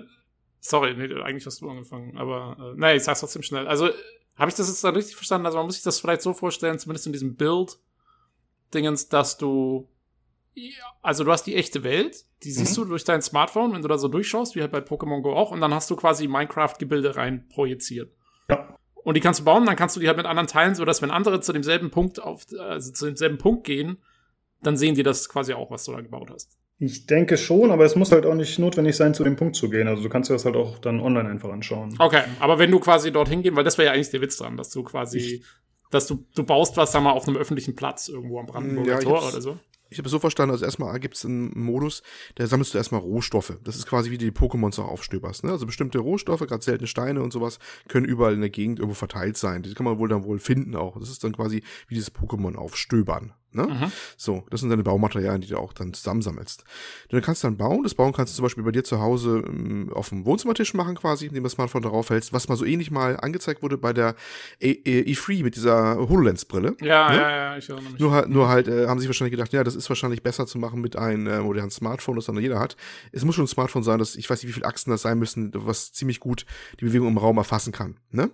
Sorry, 0.64 0.94
nee, 0.96 1.12
eigentlich 1.22 1.46
hast 1.48 1.60
du 1.62 1.70
angefangen, 1.70 2.18
aber 2.18 2.56
äh, 2.60 2.80
nee, 2.80 2.96
ich 2.96 3.04
sag's 3.04 3.20
trotzdem 3.20 3.42
schnell. 3.42 3.68
Also, 3.68 3.90
habe 4.36 4.50
ich 4.50 4.56
das 4.56 4.70
jetzt 4.70 4.84
dann 4.84 4.96
richtig 4.96 5.16
verstanden? 5.16 5.48
Also, 5.48 5.58
man 5.58 5.66
muss 5.66 5.76
sich 5.76 5.84
das 5.84 6.00
vielleicht 6.00 6.22
so 6.22 6.34
vorstellen, 6.34 6.78
zumindest 6.78 7.08
in 7.08 7.14
diesem 7.14 7.36
Bild-Dingens, 7.36 9.10
dass 9.10 9.38
du. 9.38 9.90
Also, 11.02 11.24
du 11.24 11.32
hast 11.32 11.44
die 11.44 11.56
echte 11.56 11.84
Welt, 11.84 12.26
die 12.44 12.52
siehst 12.52 12.78
mhm. 12.78 12.84
du 12.84 12.90
durch 12.90 13.04
dein 13.04 13.24
Smartphone, 13.24 13.74
wenn 13.74 13.82
du 13.82 13.88
da 13.88 13.98
so 13.98 14.08
durchschaust, 14.08 14.56
wie 14.56 14.62
halt 14.62 14.72
bei 14.72 14.80
Pokémon 14.80 15.22
Go 15.22 15.34
auch, 15.34 15.50
und 15.50 15.62
dann 15.62 15.74
hast 15.74 15.90
du 15.90 15.96
quasi 15.96 16.28
Minecraft-Gebilde 16.28 17.16
rein 17.16 17.48
projiziert. 17.50 18.14
Ja. 18.48 18.78
Und 19.04 19.16
die 19.16 19.22
kannst 19.22 19.40
du 19.40 19.44
bauen, 19.44 19.66
dann 19.66 19.76
kannst 19.76 19.96
du 19.96 20.00
die 20.00 20.08
halt 20.08 20.18
mit 20.18 20.28
anderen 20.28 20.48
teilen, 20.48 20.76
sodass 20.76 21.02
wenn 21.02 21.10
andere 21.10 21.42
zu 21.42 21.54
demselben 21.54 21.90
Punkt 21.90 22.22
auf, 22.22 22.46
also 22.60 22.92
zu 22.92 23.06
demselben 23.06 23.40
Punkt 23.40 23.64
gehen, 23.64 23.98
dann 24.62 24.78
sehen 24.78 24.94
die 24.94 25.02
das 25.02 25.28
quasi 25.28 25.54
auch, 25.54 25.72
was 25.72 25.86
du 25.86 25.92
da 25.92 26.02
gebaut 26.02 26.30
hast. 26.32 26.61
Ich 26.84 27.06
denke 27.06 27.38
schon, 27.38 27.70
aber 27.70 27.86
es 27.86 27.96
muss 27.96 28.12
halt 28.12 28.26
auch 28.26 28.34
nicht 28.34 28.58
notwendig 28.58 28.96
sein, 28.96 29.14
zu 29.14 29.24
dem 29.24 29.36
Punkt 29.36 29.56
zu 29.56 29.70
gehen. 29.70 29.88
Also 29.88 30.02
du 30.02 30.10
kannst 30.10 30.32
dir 30.32 30.34
das 30.34 30.46
halt 30.46 30.56
auch 30.56 30.80
dann 30.80 31.00
online 31.00 31.30
einfach 31.30 31.52
anschauen. 31.52 31.94
Okay, 32.00 32.24
aber 32.40 32.58
wenn 32.58 32.72
du 32.72 32.80
quasi 32.80 33.12
dorthin 33.12 33.44
gehen, 33.44 33.56
weil 33.56 33.64
das 33.64 33.78
wäre 33.78 33.90
ja 33.90 33.94
eigentlich 33.94 34.10
der 34.10 34.22
Witz 34.22 34.38
dran, 34.38 34.58
dass 34.58 34.72
du 34.72 34.82
quasi, 34.82 35.20
ich, 35.20 35.44
dass 35.92 36.08
du, 36.08 36.26
du 36.34 36.44
baust 36.44 36.78
was, 36.78 36.92
sag 36.92 37.04
mal, 37.04 37.12
auf 37.12 37.28
einem 37.28 37.38
öffentlichen 37.38 37.76
Platz 37.76 38.08
irgendwo 38.08 38.40
am 38.40 38.48
Brandenburger 38.48 38.94
ja, 38.94 39.00
Tor 39.00 39.28
oder 39.28 39.42
so. 39.42 39.60
Ich 39.92 40.00
habe 40.00 40.08
es 40.08 40.12
so 40.12 40.18
verstanden, 40.18 40.54
also 40.54 40.66
erstmal 40.66 41.00
gibt 41.00 41.18
es 41.18 41.24
einen 41.24 41.52
Modus, 41.54 42.02
da 42.34 42.48
sammelst 42.48 42.74
du 42.74 42.80
erstmal 42.80 43.02
Rohstoffe. 43.02 43.60
Das 43.64 43.76
ist 43.76 43.86
quasi 43.86 44.10
wie 44.10 44.18
die 44.18 44.32
Pokémons 44.32 44.82
auch 44.82 44.88
aufstöberst. 44.88 45.44
Ne? 45.44 45.52
Also 45.52 45.68
bestimmte 45.68 46.00
Rohstoffe, 46.00 46.48
gerade 46.48 46.64
seltene 46.64 46.88
Steine 46.88 47.22
und 47.22 47.32
sowas, 47.32 47.60
können 47.90 48.08
überall 48.08 48.34
in 48.34 48.42
der 48.42 48.50
Gegend 48.50 48.80
irgendwo 48.80 48.96
verteilt 48.96 49.38
sein. 49.38 49.62
Die 49.62 49.76
kann 49.76 49.86
man 49.86 50.00
wohl 50.00 50.10
dann 50.10 50.24
wohl 50.24 50.40
finden 50.40 50.76
auch. 50.76 50.98
Das 50.98 51.12
ist 51.12 51.24
dann 51.24 51.34
quasi 51.34 51.62
wie 51.88 51.94
dieses 51.94 52.12
Pokémon 52.12 52.56
aufstöbern. 52.56 53.34
Ne? 53.54 53.64
Mhm. 53.64 53.92
So, 54.16 54.46
das 54.50 54.62
sind 54.62 54.70
deine 54.70 54.84
Baumaterialien, 54.84 55.42
die 55.42 55.48
du 55.48 55.58
auch 55.58 55.74
dann 55.74 55.94
zusammensammelst. 55.94 56.64
Dann 57.10 57.22
kannst 57.22 57.44
du 57.44 57.48
dann 57.48 57.58
bauen. 57.58 57.84
Das 57.84 57.96
Bauen 57.96 58.14
kannst 58.14 58.34
du 58.34 58.36
zum 58.38 58.44
Beispiel 58.44 58.64
bei 58.64 58.72
dir 58.72 58.84
zu 58.84 59.00
Hause 59.00 59.44
ähm, 59.46 59.92
auf 59.94 60.10
dem 60.10 60.26
Wohnzimmertisch 60.26 60.74
machen, 60.74 60.96
quasi, 60.96 61.26
indem 61.26 61.44
du 61.44 61.48
das 61.48 61.54
Smartphone 61.54 61.82
darauf 61.82 62.10
hältst, 62.10 62.32
was 62.32 62.48
mal 62.48 62.56
so 62.56 62.66
ähnlich 62.66 62.92
mal 62.92 63.18
angezeigt 63.18 63.62
wurde 63.62 63.78
bei 63.78 63.92
der 63.92 64.16
E3 64.62 65.44
mit 65.44 65.56
dieser 65.56 65.98
HoloLens-Brille. 65.98 66.78
Ja, 66.82 67.12
ne? 67.12 67.18
ja, 67.18 67.30
ja, 67.32 67.58
ich 67.58 67.70
erinnere 67.70 67.92
mich. 67.92 68.00
Nur 68.00 68.12
halt, 68.12 68.30
nur 68.30 68.48
halt 68.48 68.68
äh, 68.68 68.88
haben 68.88 69.00
sich 69.00 69.10
wahrscheinlich 69.10 69.32
gedacht, 69.32 69.52
ja, 69.52 69.64
das 69.64 69.76
ist 69.76 69.90
wahrscheinlich 69.90 70.24
besser 70.24 70.48
zu 70.48 70.58
machen 70.58 70.80
mit 70.82 70.96
einem 70.96 71.28
äh, 71.28 71.40
modernen 71.40 71.72
Smartphone, 71.72 72.16
das 72.16 72.26
dann 72.26 72.38
jeder 72.38 72.60
hat. 72.60 72.78
Es 73.12 73.26
muss 73.26 73.36
schon 73.36 73.46
ein 73.46 73.50
Smartphone 73.50 73.84
sein, 73.84 74.00
das, 74.00 74.16
ich 74.16 74.30
weiß 74.30 74.42
nicht, 74.42 74.50
wie 74.50 74.54
viele 74.54 74.66
Achsen 74.66 74.92
das 74.92 75.02
sein 75.02 75.20
müssen, 75.20 75.52
was 75.54 75.92
ziemlich 75.92 76.20
gut 76.20 76.46
die 76.80 76.86
Bewegung 76.86 77.10
im 77.10 77.18
Raum 77.18 77.38
erfassen 77.38 77.74
kann. 77.74 77.98
Ne? 78.12 78.30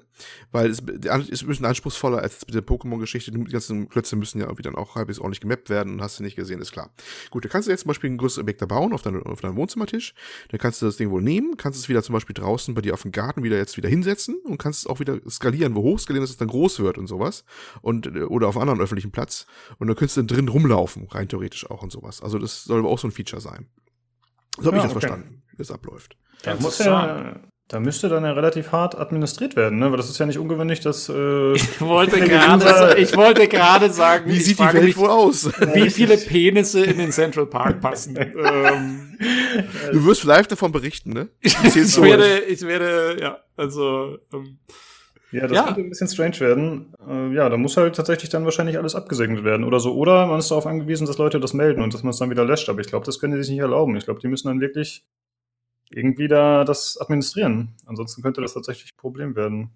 Weil 0.52 0.70
es, 0.70 0.80
es 0.80 1.30
ist 1.30 1.42
ein 1.44 1.48
bisschen 1.48 1.66
anspruchsvoller 1.66 2.20
als 2.20 2.46
mit 2.46 2.56
der 2.56 2.62
Pokémon-Geschichte. 2.62 3.32
Die 3.32 3.44
ganzen 3.46 3.90
Klötze 3.90 4.16
müssen 4.16 4.40
ja 4.40 4.46
irgendwie 4.46 4.64
dann 4.64 4.76
auch 4.76 4.96
halbwegs 5.08 5.20
ordentlich 5.20 5.42
gemappt 5.42 5.70
werden 5.70 5.94
und 5.94 6.02
hast 6.02 6.20
du 6.20 6.24
nicht 6.24 6.36
gesehen, 6.36 6.62
ist 6.62 6.72
klar. 6.72 6.92
Gut, 7.30 7.46
da 7.46 7.50
kannst 7.50 7.68
du 7.68 7.72
jetzt 7.72 7.82
zum 7.82 7.90
Beispiel 7.90 8.10
ein 8.10 8.18
größeres 8.18 8.42
Objekt 8.42 8.62
da 8.62 8.66
bauen 8.66 8.94
auf, 8.94 9.02
dein, 9.02 9.22
auf 9.24 9.42
deinem 9.42 9.56
Wohnzimmertisch. 9.56 10.14
Dann 10.50 10.60
kannst 10.60 10.82
du 10.82 10.86
das 10.86 10.98
Ding 10.98 11.10
wohl 11.10 11.22
nehmen, 11.22 11.58
kannst 11.58 11.80
es 11.80 11.90
wieder 11.90 12.04
zum 12.04 12.14
Beispiel 12.14 12.34
draußen 12.34 12.74
bei 12.74 12.82
dir 12.82 12.94
auf 12.94 13.02
dem 13.02 13.12
Garten 13.12 13.44
wieder 13.44 13.58
jetzt 13.58 13.78
wieder 13.78 13.90
hinsetzen 13.90 14.40
und 14.44 14.58
kannst 14.58 14.82
es 14.82 14.88
auch 14.88 15.00
wieder 15.00 15.20
skalieren, 15.30 15.76
wo 15.76 15.84
hoch 15.84 16.00
skalieren, 16.00 16.24
dass 16.24 16.32
es 16.32 16.38
dann 16.38 16.50
groß 16.50 16.80
wird 16.80 16.98
und 16.98 17.08
sowas. 17.08 17.46
Und, 17.82 18.08
oder 18.08 18.48
auf 18.48 18.56
einem 18.58 18.64
anderen 18.64 18.82
öffentlichen 18.82 19.12
Platz. 19.12 19.46
Und 19.78 19.88
dann 19.88 19.96
könntest 19.96 20.18
du 20.18 20.22
dann 20.22 20.28
drin 20.28 20.50
rumlaufen, 20.50 21.08
rein 21.10 21.30
theoretisch 21.30 21.70
auch 21.70 21.84
und 21.84 21.92
sowas. 21.92 22.22
Also 22.22 22.38
das 22.40 22.66
soll 22.66 22.80
aber 22.80 22.90
auch 22.90 23.00
so 23.00 23.08
ein 23.08 23.12
Feature 23.12 23.42
sein. 23.42 23.68
So 24.58 24.68
habe 24.68 24.78
ja, 24.78 24.84
ich 24.84 24.90
das 24.90 24.96
okay. 24.96 25.08
verstanden, 25.08 25.44
wie 25.56 25.62
es 25.62 25.72
abläuft. 25.72 26.18
Da 26.44 26.56
muss 26.56 26.80
ja, 26.80 27.40
da 27.68 27.82
müsste 27.82 28.08
dann 28.08 28.24
ja 28.24 28.32
relativ 28.32 28.72
hart 28.72 28.98
administriert 28.98 29.58
werden, 29.58 29.80
ne? 29.80 29.92
Weil 29.92 29.98
das 29.98 30.10
ist 30.10 30.18
ja 30.18 30.26
nicht 30.26 30.40
ungewöhnlich, 30.40 30.80
dass. 30.80 31.10
Äh, 31.10 31.54
ich 31.54 31.82
wollte 31.82 32.22
gerade, 32.22 32.98
ich 32.98 33.16
wollte 33.18 33.48
gerade 33.48 33.92
sagen, 33.92 34.30
wie 34.32 34.40
sieht 34.40 34.60
die 34.60 34.74
Welt 34.74 34.96
wohl 34.96 35.10
aus? 35.10 35.50
Wie 35.74 35.90
viele 35.90 36.18
Penisse 36.18 36.86
in 36.86 36.98
den 36.98 37.12
Central 37.12 37.46
Park 37.46 37.82
passen? 37.82 38.16
ähm, 38.18 39.18
du 39.92 40.06
wirst 40.06 40.24
live 40.24 40.48
davon 40.48 40.72
berichten, 40.72 41.12
ne? 41.12 41.28
Ich, 41.42 41.58
ich 41.64 42.02
werde, 42.02 42.40
ich 42.40 42.62
werde, 42.62 43.18
ja, 43.20 43.40
also. 43.58 44.18
Ähm, 44.34 44.60
ja, 45.34 45.46
das 45.46 45.58
ja. 45.58 45.64
könnte 45.66 45.82
ein 45.82 45.90
bisschen 45.90 46.08
strange 46.08 46.40
werden. 46.40 46.94
Äh, 47.06 47.36
ja, 47.36 47.50
da 47.50 47.58
muss 47.58 47.76
halt 47.76 47.98
tatsächlich 47.98 48.30
dann 48.30 48.46
wahrscheinlich 48.46 48.78
alles 48.78 48.96
abgesegnet 48.96 49.44
werden 49.44 49.66
oder 49.66 49.82
so. 49.82 49.94
Oder 49.94 50.26
man 50.26 50.40
ist 50.40 50.50
darauf 50.52 50.66
angewiesen, 50.66 51.06
dass 51.06 51.18
Leute 51.18 51.42
das 51.42 51.54
melden 51.54 51.82
und 51.82 51.94
dass 51.94 52.02
man 52.02 52.12
es 52.12 52.18
dann 52.18 52.30
wieder 52.30 52.46
löscht. 52.46 52.70
Aber 52.70 52.80
ich 52.80 52.88
glaube, 52.88 53.06
das 53.06 53.20
können 53.20 53.36
die 53.36 53.44
sich 53.44 53.52
nicht 53.52 53.60
erlauben. 53.60 53.98
Ich 53.98 54.06
glaube, 54.06 54.22
die 54.22 54.30
müssen 54.30 54.48
dann 54.48 54.62
wirklich 54.62 55.06
irgendwie 55.90 56.28
da 56.28 56.64
das 56.64 56.98
administrieren. 57.00 57.76
Ansonsten 57.86 58.22
könnte 58.22 58.42
das 58.42 58.54
tatsächlich 58.54 58.94
ein 58.94 58.98
Problem 58.98 59.36
werden. 59.36 59.72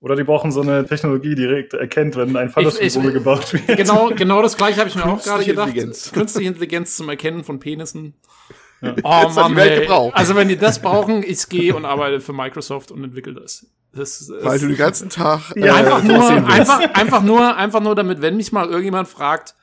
Oder 0.00 0.16
die 0.16 0.24
brauchen 0.24 0.52
so 0.52 0.60
eine 0.60 0.86
Technologie, 0.86 1.30
die 1.30 1.46
direkt 1.46 1.72
erkennt, 1.72 2.16
wenn 2.16 2.36
ein 2.36 2.50
Fallossymbol 2.50 3.12
gebaut 3.12 3.52
wird. 3.54 3.78
Genau, 3.78 4.10
genau 4.10 4.42
das 4.42 4.56
gleiche 4.56 4.80
habe 4.80 4.90
ich 4.90 4.96
mir 4.96 5.06
auch 5.06 5.22
gerade 5.22 5.44
gedacht. 5.44 5.68
Intelligenz. 5.68 6.12
Künstliche 6.12 6.48
Intelligenz 6.48 6.96
zum 6.96 7.08
Erkennen 7.08 7.42
von 7.42 7.58
Penissen. 7.58 8.14
Ja. 8.82 8.94
Oh 9.02 9.30
Mann. 9.30 9.58
Also 10.12 10.36
wenn 10.36 10.48
die 10.48 10.58
das 10.58 10.82
brauchen, 10.82 11.22
ich 11.22 11.48
gehe 11.48 11.74
und 11.74 11.86
arbeite 11.86 12.20
für 12.20 12.34
Microsoft 12.34 12.90
und 12.90 13.02
entwickle 13.02 13.32
das. 13.32 13.66
das, 13.92 14.26
das 14.26 14.44
Weil 14.44 14.58
du 14.58 14.66
den 14.68 14.76
ganzen 14.76 15.08
Tag 15.08 15.54
ja, 15.56 15.66
äh, 15.66 15.70
einfach 15.70 16.02
nur, 16.02 16.30
einfach, 16.48 16.80
einfach 16.94 17.22
nur, 17.22 17.56
einfach 17.56 17.80
nur, 17.80 17.94
damit, 17.94 18.20
wenn 18.20 18.36
mich 18.36 18.52
mal 18.52 18.66
irgendjemand 18.66 19.08
fragt, 19.08 19.54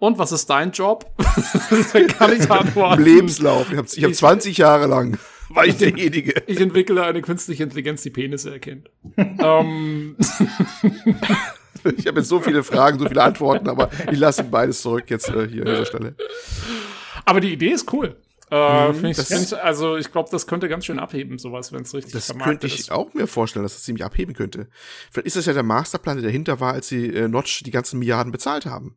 und 0.00 0.18
was 0.18 0.32
ist 0.32 0.50
dein 0.50 0.72
Job? 0.72 1.06
Dann 1.92 2.06
kann 2.08 2.32
ich 2.32 2.50
antworten. 2.50 3.02
Lebenslauf. 3.02 3.70
Ich 3.70 3.78
habe 3.78 3.88
hab 3.88 4.14
20 4.14 4.58
Jahre 4.58 4.86
lang 4.86 5.18
war 5.50 5.66
ich 5.66 5.76
derjenige. 5.76 6.42
Ich 6.46 6.60
entwickle 6.60 7.02
eine 7.02 7.22
künstliche 7.22 7.64
Intelligenz, 7.64 8.02
die 8.02 8.10
Penisse 8.10 8.52
erkennt. 8.52 8.90
um. 9.16 10.16
ich 11.96 12.06
habe 12.06 12.20
jetzt 12.20 12.28
so 12.28 12.40
viele 12.40 12.62
Fragen, 12.62 12.98
so 12.98 13.06
viele 13.08 13.22
Antworten, 13.22 13.68
aber 13.68 13.90
ich 14.10 14.18
lasse 14.18 14.44
beides 14.44 14.82
zurück 14.82 15.04
jetzt 15.08 15.28
äh, 15.28 15.48
hier 15.48 15.62
an 15.62 15.68
dieser 15.68 15.86
Stelle. 15.86 16.14
Aber 17.24 17.40
die 17.40 17.52
Idee 17.52 17.70
ist 17.70 17.92
cool. 17.92 18.16
Äh, 18.50 18.92
mhm, 18.92 19.04
ich, 19.04 19.62
also 19.62 19.96
ich 19.96 20.10
glaube, 20.10 20.28
das 20.32 20.48
könnte 20.48 20.68
ganz 20.68 20.84
schön 20.84 20.98
abheben, 20.98 21.38
sowas, 21.38 21.72
wenn 21.72 21.82
es 21.82 21.94
richtig 21.94 22.12
Das 22.12 22.36
könnte 22.36 22.66
ich 22.66 22.80
ist. 22.80 22.90
auch 22.90 23.14
mir 23.14 23.28
vorstellen, 23.28 23.62
dass 23.62 23.74
das 23.74 23.84
ziemlich 23.84 24.04
abheben 24.04 24.34
könnte. 24.34 24.68
Vielleicht 25.12 25.28
ist 25.28 25.36
das 25.36 25.46
ja 25.46 25.52
der 25.52 25.62
Masterplan, 25.62 26.16
der 26.16 26.24
dahinter 26.24 26.58
war, 26.58 26.72
als 26.72 26.88
sie 26.88 27.06
äh, 27.14 27.28
Notch 27.28 27.62
die 27.62 27.70
ganzen 27.70 28.00
Milliarden 28.00 28.32
bezahlt 28.32 28.66
haben. 28.66 28.96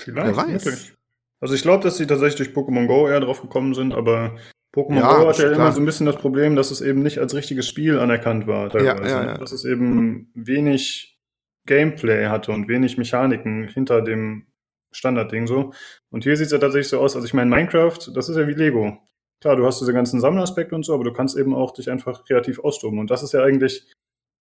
Vielleicht, 0.00 0.28
Wer 0.28 0.36
weiß. 0.36 0.64
Wirklich. 0.64 0.94
Also 1.40 1.54
ich 1.54 1.62
glaube, 1.62 1.84
dass 1.84 1.96
sie 1.96 2.06
tatsächlich 2.06 2.52
durch 2.52 2.56
Pokémon 2.56 2.86
Go 2.86 3.08
eher 3.08 3.20
drauf 3.20 3.40
gekommen 3.40 3.74
sind, 3.74 3.94
aber 3.94 4.36
Pokémon 4.74 4.96
ja, 4.96 5.16
Go 5.16 5.28
hat 5.28 5.38
ja 5.38 5.44
klar. 5.44 5.54
immer 5.54 5.72
so 5.72 5.80
ein 5.80 5.86
bisschen 5.86 6.06
das 6.06 6.16
Problem, 6.16 6.56
dass 6.56 6.70
es 6.70 6.80
eben 6.80 7.02
nicht 7.02 7.18
als 7.18 7.34
richtiges 7.34 7.68
Spiel 7.68 7.98
anerkannt 7.98 8.46
war. 8.46 8.70
Teilweise. 8.70 9.14
Ja, 9.14 9.22
ja, 9.22 9.26
ja. 9.26 9.38
Dass 9.38 9.52
es 9.52 9.64
eben 9.64 10.30
wenig 10.34 11.18
Gameplay 11.66 12.26
hatte 12.26 12.52
und 12.52 12.68
wenig 12.68 12.98
Mechaniken 12.98 13.68
hinter 13.68 14.02
dem 14.02 14.46
Standardding 14.90 15.46
so. 15.46 15.72
Und 16.10 16.24
hier 16.24 16.36
sieht 16.36 16.46
es 16.46 16.52
ja 16.52 16.58
tatsächlich 16.58 16.88
so 16.88 16.98
aus, 17.00 17.14
also 17.14 17.26
ich 17.26 17.34
meine, 17.34 17.50
Minecraft, 17.50 17.98
das 18.14 18.28
ist 18.28 18.36
ja 18.36 18.48
wie 18.48 18.54
Lego. 18.54 18.98
Klar, 19.40 19.56
du 19.56 19.64
hast 19.64 19.80
diese 19.80 19.92
ganzen 19.92 20.20
Sammleraspekte 20.20 20.74
und 20.74 20.84
so, 20.84 20.94
aber 20.94 21.04
du 21.04 21.12
kannst 21.12 21.36
eben 21.36 21.54
auch 21.54 21.72
dich 21.72 21.90
einfach 21.90 22.24
kreativ 22.24 22.58
austoben. 22.58 22.98
Und 22.98 23.10
das 23.10 23.22
ist 23.22 23.32
ja 23.32 23.42
eigentlich 23.42 23.86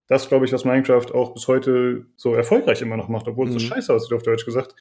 das, 0.08 0.30
glaube 0.30 0.46
ich, 0.46 0.54
was 0.54 0.66
Minecraft 0.66 1.14
auch 1.14 1.34
bis 1.34 1.48
heute 1.48 2.06
so 2.16 2.34
erfolgreich 2.34 2.82
immer 2.82 2.98
noch 2.98 3.10
macht, 3.10 3.28
obwohl 3.28 3.48
es 3.48 3.54
mhm. 3.54 3.60
so 3.60 3.68
scheiße 3.68 3.94
aussieht, 3.94 4.14
auf 4.14 4.24
Deutsch 4.24 4.46
gesagt 4.46 4.76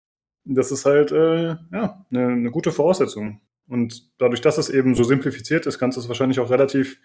das 0.55 0.71
ist 0.71 0.87
halt 0.87 1.13
äh, 1.13 1.57
ja, 1.73 2.07
eine, 2.11 2.29
eine 2.29 2.51
gute 2.51 2.73
Voraussetzung. 2.73 3.41
Und 3.69 4.13
dadurch, 4.19 4.41
dass 4.41 4.59
es 4.59 4.71
eben 4.71 4.95
so 4.95 5.03
simplifiziert 5.03 5.67
ist, 5.67 5.79
kannst 5.79 5.97
du 5.97 6.01
es 6.01 6.09
wahrscheinlich 6.09 6.39
auch 6.39 6.51
relativ 6.51 7.01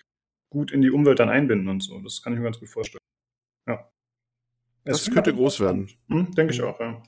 gut 0.52 0.72
in 0.72 0.82
die 0.82 0.92
Umwelt 0.92 1.20
dann 1.20 1.30
einbinden 1.30 1.68
und 1.70 1.82
so. 1.82 2.00
Das 2.02 2.22
kann 2.22 2.34
ich 2.34 2.40
mir 2.40 2.46
ganz 2.46 2.60
gut 2.60 2.70
vorstellen. 2.70 3.02
Ja. 3.68 3.90
Das 4.84 5.08
es 5.08 5.14
könnte 5.14 5.34
groß 5.34 5.60
werden. 5.60 5.90
Hm, 6.10 6.32
denke 6.36 6.54
ich 6.54 6.62
auch, 6.62 6.80
ja. 6.80 7.02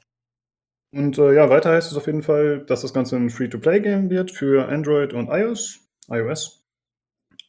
Und 0.91 1.17
äh, 1.17 1.33
ja, 1.33 1.49
weiter 1.49 1.71
heißt 1.71 1.91
es 1.91 1.97
auf 1.97 2.05
jeden 2.05 2.21
Fall, 2.21 2.65
dass 2.65 2.81
das 2.81 2.93
Ganze 2.93 3.15
ein 3.15 3.29
Free-to-Play-Game 3.29 4.09
wird 4.09 4.31
für 4.31 4.67
Android 4.67 5.13
und 5.13 5.27
iOS. 5.27 5.79
iOS. 6.07 6.63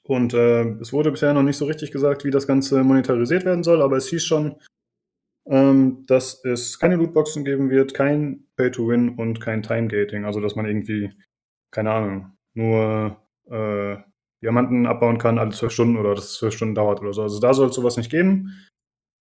Und 0.02 0.34
äh, 0.34 0.64
es 0.80 0.92
wurde 0.92 1.10
bisher 1.10 1.32
noch 1.32 1.42
nicht 1.42 1.56
so 1.56 1.64
richtig 1.64 1.90
gesagt, 1.90 2.24
wie 2.24 2.30
das 2.30 2.46
Ganze 2.46 2.82
monetarisiert 2.82 3.44
werden 3.44 3.62
soll, 3.62 3.80
aber 3.80 3.96
es 3.96 4.08
hieß 4.08 4.24
schon, 4.24 4.56
ähm, 5.46 6.04
dass 6.06 6.44
es 6.44 6.78
keine 6.78 6.96
Lootboxen 6.96 7.44
geben 7.44 7.70
wird, 7.70 7.94
kein 7.94 8.46
Pay-to-Win 8.56 9.16
und 9.16 9.40
kein 9.40 9.62
Time-Gating. 9.62 10.24
Also, 10.24 10.40
dass 10.40 10.56
man 10.56 10.66
irgendwie, 10.66 11.12
keine 11.70 11.92
Ahnung, 11.92 12.32
nur 12.54 13.16
äh, 13.50 13.96
Diamanten 14.42 14.86
abbauen 14.86 15.18
kann 15.18 15.38
alle 15.38 15.50
zwölf 15.50 15.72
Stunden 15.72 15.96
oder 15.96 16.14
dass 16.14 16.24
es 16.24 16.34
zwölf 16.34 16.54
Stunden 16.54 16.74
dauert 16.74 17.00
oder 17.00 17.12
so. 17.12 17.22
Also, 17.22 17.40
da 17.40 17.52
soll 17.52 17.68
es 17.68 17.74
sowas 17.74 17.96
nicht 17.96 18.10
geben. 18.10 18.52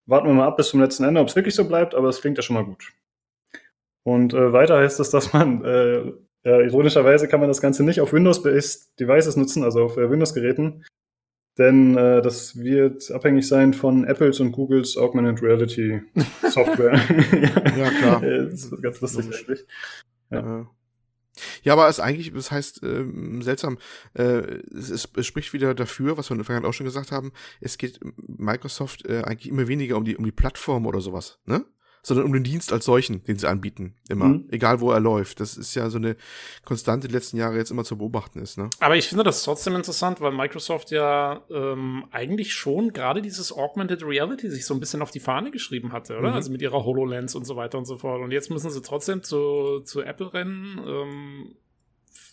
Warten 0.08 0.28
wir 0.28 0.34
mal 0.34 0.48
ab 0.48 0.58
bis 0.58 0.70
zum 0.70 0.82
letzten 0.82 1.04
Ende, 1.04 1.22
ob 1.22 1.28
es 1.28 1.36
wirklich 1.36 1.56
so 1.56 1.68
bleibt, 1.68 1.96
aber 1.96 2.10
es 2.10 2.22
klingt 2.22 2.38
ja 2.38 2.44
schon 2.44 2.56
mal 2.56 2.66
gut. 2.66 2.92
Und 4.04 4.34
äh, 4.34 4.52
weiter 4.52 4.80
heißt 4.80 5.00
es, 5.00 5.12
dass 5.12 5.34
man, 5.34 5.64
äh, 5.64 6.12
ja, 6.44 6.60
ironischerweise 6.60 7.28
kann 7.28 7.40
man 7.40 7.50
das 7.50 7.62
Ganze 7.62 7.84
nicht 7.84 8.02
auf 8.02 8.14
Windows-based 8.14 9.00
Devices 9.00 9.38
nutzen, 9.38 9.64
also 9.64 9.84
auf 9.84 9.98
äh, 9.98 10.10
Windows-Geräten, 10.10 10.84
denn 11.58 11.98
äh, 11.98 12.22
das 12.22 12.58
wird 12.58 13.12
abhängig 13.12 13.48
sein 13.48 13.74
von 13.74 14.06
Apples 14.06 14.40
und 14.40 14.52
Googles 14.52 14.98
Augmented 14.98 15.42
Reality 15.42 16.02
Software. 16.50 17.00
Ja, 17.78 17.90
klar. 17.90 18.22
das 18.50 18.66
ist 18.66 18.82
ganz 18.82 19.02
lustig 19.02 19.26
eigentlich. 19.26 19.66
Ja. 20.30 20.68
Ja, 21.64 21.74
aber 21.74 21.88
es 21.88 22.00
eigentlich, 22.00 22.34
das 22.34 22.52
heißt, 22.52 22.82
ähm, 22.84 23.42
seltsam, 23.42 23.78
äh, 24.14 24.60
es, 24.76 25.10
es 25.16 25.26
spricht 25.26 25.54
wieder 25.54 25.74
dafür, 25.74 26.18
was 26.18 26.30
wir 26.30 26.34
in 26.34 26.40
der 26.40 26.46
Vergangenheit 26.46 26.70
auch 26.70 26.74
schon 26.74 26.86
gesagt 26.86 27.12
haben, 27.12 27.32
es 27.62 27.78
geht 27.78 28.00
Microsoft 28.28 29.06
äh, 29.06 29.22
eigentlich 29.22 29.50
immer 29.50 29.68
weniger 29.68 29.98
um 29.98 30.04
die, 30.04 30.18
um 30.18 30.26
die 30.26 30.32
Plattform 30.32 30.86
oder 30.86 31.00
sowas, 31.00 31.40
ne? 31.46 31.66
Sondern 32.04 32.26
um 32.26 32.34
den 32.34 32.44
Dienst 32.44 32.74
als 32.74 32.86
solchen, 32.86 33.24
den 33.26 33.38
sie 33.38 33.48
anbieten. 33.48 33.96
Immer. 34.10 34.26
Mhm. 34.26 34.48
Egal, 34.50 34.82
wo 34.82 34.92
er 34.92 35.00
läuft. 35.00 35.40
Das 35.40 35.58
ist 35.58 35.76
ja 35.76 35.90
so 35.90 35.98
eine 35.98 36.16
Konstante 36.66 37.08
die 37.08 37.14
letzten 37.14 37.38
Jahre 37.38 37.58
jetzt 37.58 37.72
immer 37.72 37.84
zu 37.84 37.98
beobachten 37.98 38.40
ist. 38.40 38.58
Ne? 38.58 38.70
Aber 38.80 38.96
ich 38.96 39.08
finde 39.08 39.24
das 39.24 39.44
trotzdem 39.44 39.76
interessant, 39.76 40.20
weil 40.20 40.32
Microsoft 40.32 40.92
ja 40.92 41.44
ähm, 41.52 42.06
eigentlich 42.12 42.54
schon 42.54 42.94
gerade 42.94 43.22
dieses 43.22 43.52
Augmented 43.52 44.04
Reality 44.04 44.50
sich 44.50 44.66
so 44.66 44.74
ein 44.74 44.80
bisschen 44.80 45.02
auf 45.02 45.12
die 45.12 45.20
Fahne 45.20 45.52
geschrieben 45.52 45.92
hatte, 45.92 46.18
oder? 46.18 46.30
Mhm. 46.30 46.36
Also 46.36 46.52
mit 46.52 46.62
ihrer 46.62 46.84
HoloLens 46.84 47.36
und 47.36 47.46
so 47.46 47.56
weiter 47.56 47.78
und 47.78 47.86
so 47.86 47.98
fort. 47.98 48.22
Und 48.22 48.32
jetzt 48.32 48.50
müssen 48.50 48.72
sie 48.72 48.82
trotzdem 48.82 49.22
zu, 49.22 49.82
zu 49.82 50.02
Apple 50.02 50.34
rennen. 50.34 50.80
Ähm, 50.86 51.56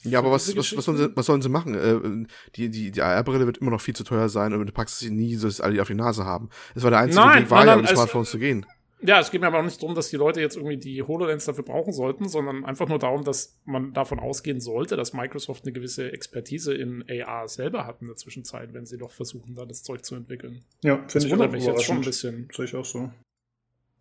ja, 0.04 0.20
aber 0.20 0.31
was, 0.31 0.57
was, 0.57 0.76
was, 0.76 0.85
sollen 0.85 0.96
sie, 0.96 1.16
was 1.16 1.26
sollen 1.26 1.42
sie 1.42 1.48
machen? 1.48 1.74
Äh, 1.74 2.26
die, 2.54 2.70
die, 2.70 2.90
die 2.90 3.02
AR-Brille 3.02 3.46
wird 3.46 3.59
immer 3.59 3.72
noch 3.72 3.81
viel 3.81 3.96
zu 3.96 4.04
teuer 4.04 4.28
sein 4.28 4.52
und 4.54 4.64
du 4.64 4.72
packst 4.72 5.00
sie 5.00 5.11
nie, 5.11 5.37
dass 5.37 5.61
alle 5.61 5.74
die 5.74 5.81
auf 5.81 5.88
die 5.88 5.94
Nase 5.94 6.24
haben. 6.24 6.48
Das 6.74 6.85
war 6.85 6.90
der 6.90 7.00
einzige 7.00 7.24
nein, 7.24 7.42
Weg, 7.42 7.50
war 7.50 7.66
ja, 7.66 7.74
um 7.74 7.83
die 7.83 7.88
Smartphones 7.88 8.31
zu 8.31 8.38
gehen. 8.38 8.64
Ja, 9.00 9.20
es 9.20 9.30
geht 9.30 9.40
mir 9.40 9.46
aber 9.46 9.61
auch 9.61 9.64
nicht 9.64 9.80
darum, 9.80 9.94
dass 9.94 10.08
die 10.11 10.16
Leute 10.16 10.40
jetzt 10.40 10.56
irgendwie 10.56 10.76
die 10.76 11.02
HoloLens 11.02 11.44
dafür 11.44 11.64
brauchen 11.64 11.92
sollten, 11.92 12.28
sondern 12.28 12.64
einfach 12.64 12.88
nur 12.88 12.98
darum, 12.98 13.24
dass 13.24 13.58
man 13.64 13.92
davon 13.92 14.18
ausgehen 14.18 14.61
sollte, 14.61 14.96
dass 14.96 15.12
Microsoft 15.12 15.64
eine 15.64 15.72
gewisse 15.72 16.12
Expertise 16.12 16.74
in 16.74 17.04
AR 17.08 17.48
selber 17.48 17.87
hat 17.87 18.00
in 18.00 18.08
der 18.08 18.16
Zwischenzeit, 18.16 18.74
wenn 18.74 18.87
sie 18.87 18.98
doch 18.98 19.12
versuchen, 19.12 19.54
da 19.54 19.64
das 19.64 19.82
Zeug 19.82 20.04
zu 20.04 20.14
entwickeln. 20.14 20.64
Ja, 20.82 21.04
finde 21.06 21.26
ich 21.28 21.34
auch 21.34 21.50
mich 21.50 21.64
jetzt 21.64 21.84
schon 21.84 21.96
ein 21.98 22.04
bisschen. 22.04 22.48
Sehe 22.52 22.64
ich 22.64 22.74
auch 22.74 22.84
so. 22.84 23.11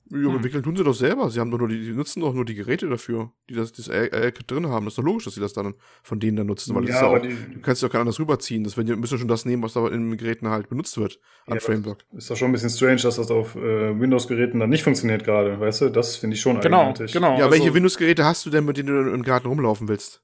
Ja, 0.09 0.17
hm. 0.17 0.35
entwickeln 0.35 0.63
tun 0.63 0.75
sie 0.75 0.83
doch 0.83 0.93
selber. 0.93 1.29
Sie 1.29 1.39
haben 1.39 1.51
doch 1.51 1.57
nur 1.57 1.67
die, 1.67 1.83
die 1.83 1.91
nutzen 1.91 2.21
doch 2.21 2.33
nur 2.33 2.45
die 2.45 2.55
Geräte 2.55 2.87
dafür, 2.87 3.31
die 3.49 3.55
das, 3.55 3.71
das 3.73 3.89
AR-Kit 3.89 4.49
drin 4.49 4.67
haben. 4.67 4.85
Das 4.85 4.93
ist 4.93 4.97
doch 4.97 5.03
logisch, 5.03 5.25
dass 5.25 5.33
sie 5.33 5.41
das 5.41 5.53
dann 5.53 5.75
von 6.03 6.19
denen 6.19 6.37
dann 6.37 6.47
nutzen, 6.47 6.73
weil 6.75 6.83
ja, 6.83 6.87
das 6.87 6.95
ist 6.95 7.01
ja 7.01 7.07
auch, 7.07 7.19
die, 7.19 7.53
du 7.55 7.59
kannst 7.61 7.81
ja 7.81 7.87
auch 7.87 7.91
kein 7.91 8.01
anderes 8.01 8.19
rüberziehen. 8.19 8.63
Das 8.63 8.77
werden, 8.77 8.99
müssen 8.99 9.17
schon 9.17 9.27
das 9.27 9.45
nehmen, 9.45 9.63
was 9.63 9.73
da 9.73 9.85
in 9.87 10.09
den 10.09 10.17
Geräten 10.17 10.47
halt 10.47 10.69
benutzt 10.69 10.97
wird 10.97 11.19
an 11.45 11.55
ja, 11.55 11.59
Framework. 11.59 12.05
Ist 12.15 12.29
doch 12.29 12.37
schon 12.37 12.49
ein 12.49 12.53
bisschen 12.53 12.69
strange, 12.69 13.01
dass 13.01 13.17
das 13.17 13.29
auf 13.31 13.55
äh, 13.55 13.99
Windows-Geräten 13.99 14.59
dann 14.59 14.69
nicht 14.69 14.83
funktioniert 14.83 15.23
gerade, 15.23 15.59
weißt 15.59 15.81
du? 15.81 15.89
Das 15.89 16.15
finde 16.15 16.35
ich 16.35 16.41
schon 16.41 16.59
genau, 16.61 16.79
eigenartig. 16.79 17.11
Genau, 17.11 17.37
Ja, 17.37 17.45
also, 17.45 17.51
welche 17.51 17.73
Windows-Geräte 17.73 18.23
hast 18.23 18.45
du 18.45 18.49
denn, 18.49 18.65
mit 18.65 18.77
denen 18.77 18.87
du 18.87 19.11
im 19.11 19.23
Garten 19.23 19.47
rumlaufen 19.47 19.87
willst? 19.87 20.21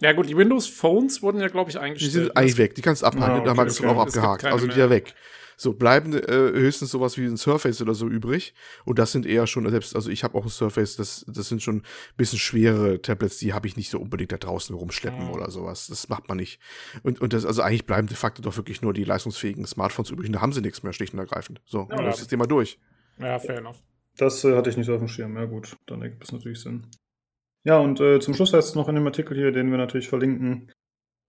Ja 0.00 0.12
gut, 0.12 0.28
die 0.28 0.36
Windows 0.36 0.66
Phones 0.66 1.22
wurden 1.22 1.40
ja, 1.40 1.48
glaube 1.48 1.70
ich, 1.70 1.78
eingestellt. 1.78 2.12
Die 2.12 2.18
sind 2.18 2.36
eigentlich 2.36 2.58
weg, 2.58 2.74
die 2.74 2.82
kannst 2.82 3.02
du 3.02 3.06
abhaken, 3.06 3.30
ah, 3.30 3.36
okay, 3.36 3.44
da 3.44 3.50
haben 3.50 3.56
wir 3.56 3.64
das 3.64 3.80
okay. 3.80 3.88
auch 3.88 3.98
abgehakt. 3.98 4.44
Also 4.44 4.66
die 4.66 4.78
ja 4.78 4.90
weg. 4.90 5.14
So 5.56 5.72
bleiben 5.72 6.12
äh, 6.12 6.26
höchstens 6.28 6.90
sowas 6.90 7.16
wie 7.16 7.24
ein 7.24 7.36
Surface 7.36 7.80
oder 7.80 7.94
so 7.94 8.08
übrig. 8.08 8.54
Und 8.84 8.98
das 8.98 9.12
sind 9.12 9.24
eher 9.26 9.46
schon, 9.46 9.68
selbst, 9.70 9.96
also 9.96 10.10
ich 10.10 10.22
habe 10.22 10.36
auch 10.36 10.44
ein 10.44 10.50
Surface, 10.50 10.96
das, 10.96 11.24
das 11.28 11.48
sind 11.48 11.62
schon 11.62 11.76
ein 11.76 11.82
bisschen 12.16 12.38
schwere 12.38 13.00
Tablets, 13.00 13.38
die 13.38 13.54
habe 13.54 13.66
ich 13.66 13.76
nicht 13.76 13.90
so 13.90 13.98
unbedingt 13.98 14.32
da 14.32 14.36
draußen 14.36 14.74
rumschleppen 14.74 15.24
mhm. 15.24 15.30
oder 15.30 15.50
sowas. 15.50 15.86
Das 15.86 16.08
macht 16.08 16.28
man 16.28 16.36
nicht. 16.36 16.60
Und, 17.02 17.20
und 17.20 17.32
das, 17.32 17.46
also 17.46 17.62
eigentlich 17.62 17.86
bleiben 17.86 18.06
de 18.06 18.16
facto 18.16 18.42
doch 18.42 18.56
wirklich 18.56 18.82
nur 18.82 18.92
die 18.92 19.04
leistungsfähigen 19.04 19.66
Smartphones 19.66 20.10
übrig. 20.10 20.28
Und 20.28 20.34
da 20.34 20.40
haben 20.40 20.52
sie 20.52 20.60
nichts 20.60 20.82
mehr, 20.82 20.92
schlicht 20.92 21.14
und 21.14 21.20
ergreifend. 21.20 21.60
So, 21.64 21.88
ja, 21.90 22.02
das 22.02 22.20
ist 22.20 22.28
Thema 22.28 22.46
durch. 22.46 22.78
Ja, 23.18 23.38
fair 23.38 23.58
enough. 23.58 23.82
Das 24.18 24.44
äh, 24.44 24.54
hatte 24.56 24.70
ich 24.70 24.76
nicht 24.76 24.86
so 24.86 24.94
auf 24.94 25.00
dem 25.00 25.08
Schirm. 25.08 25.36
Ja, 25.36 25.44
gut, 25.44 25.76
dann 25.86 26.02
ergibt 26.02 26.24
es 26.24 26.32
natürlich 26.32 26.60
Sinn. 26.60 26.86
Ja, 27.64 27.78
und 27.78 28.00
äh, 28.00 28.20
zum 28.20 28.34
Schluss 28.34 28.52
heißt 28.52 28.68
es 28.68 28.74
noch 28.74 28.88
in 28.88 28.94
dem 28.94 29.06
Artikel 29.06 29.36
hier, 29.36 29.52
den 29.52 29.70
wir 29.70 29.78
natürlich 29.78 30.08
verlinken, 30.08 30.70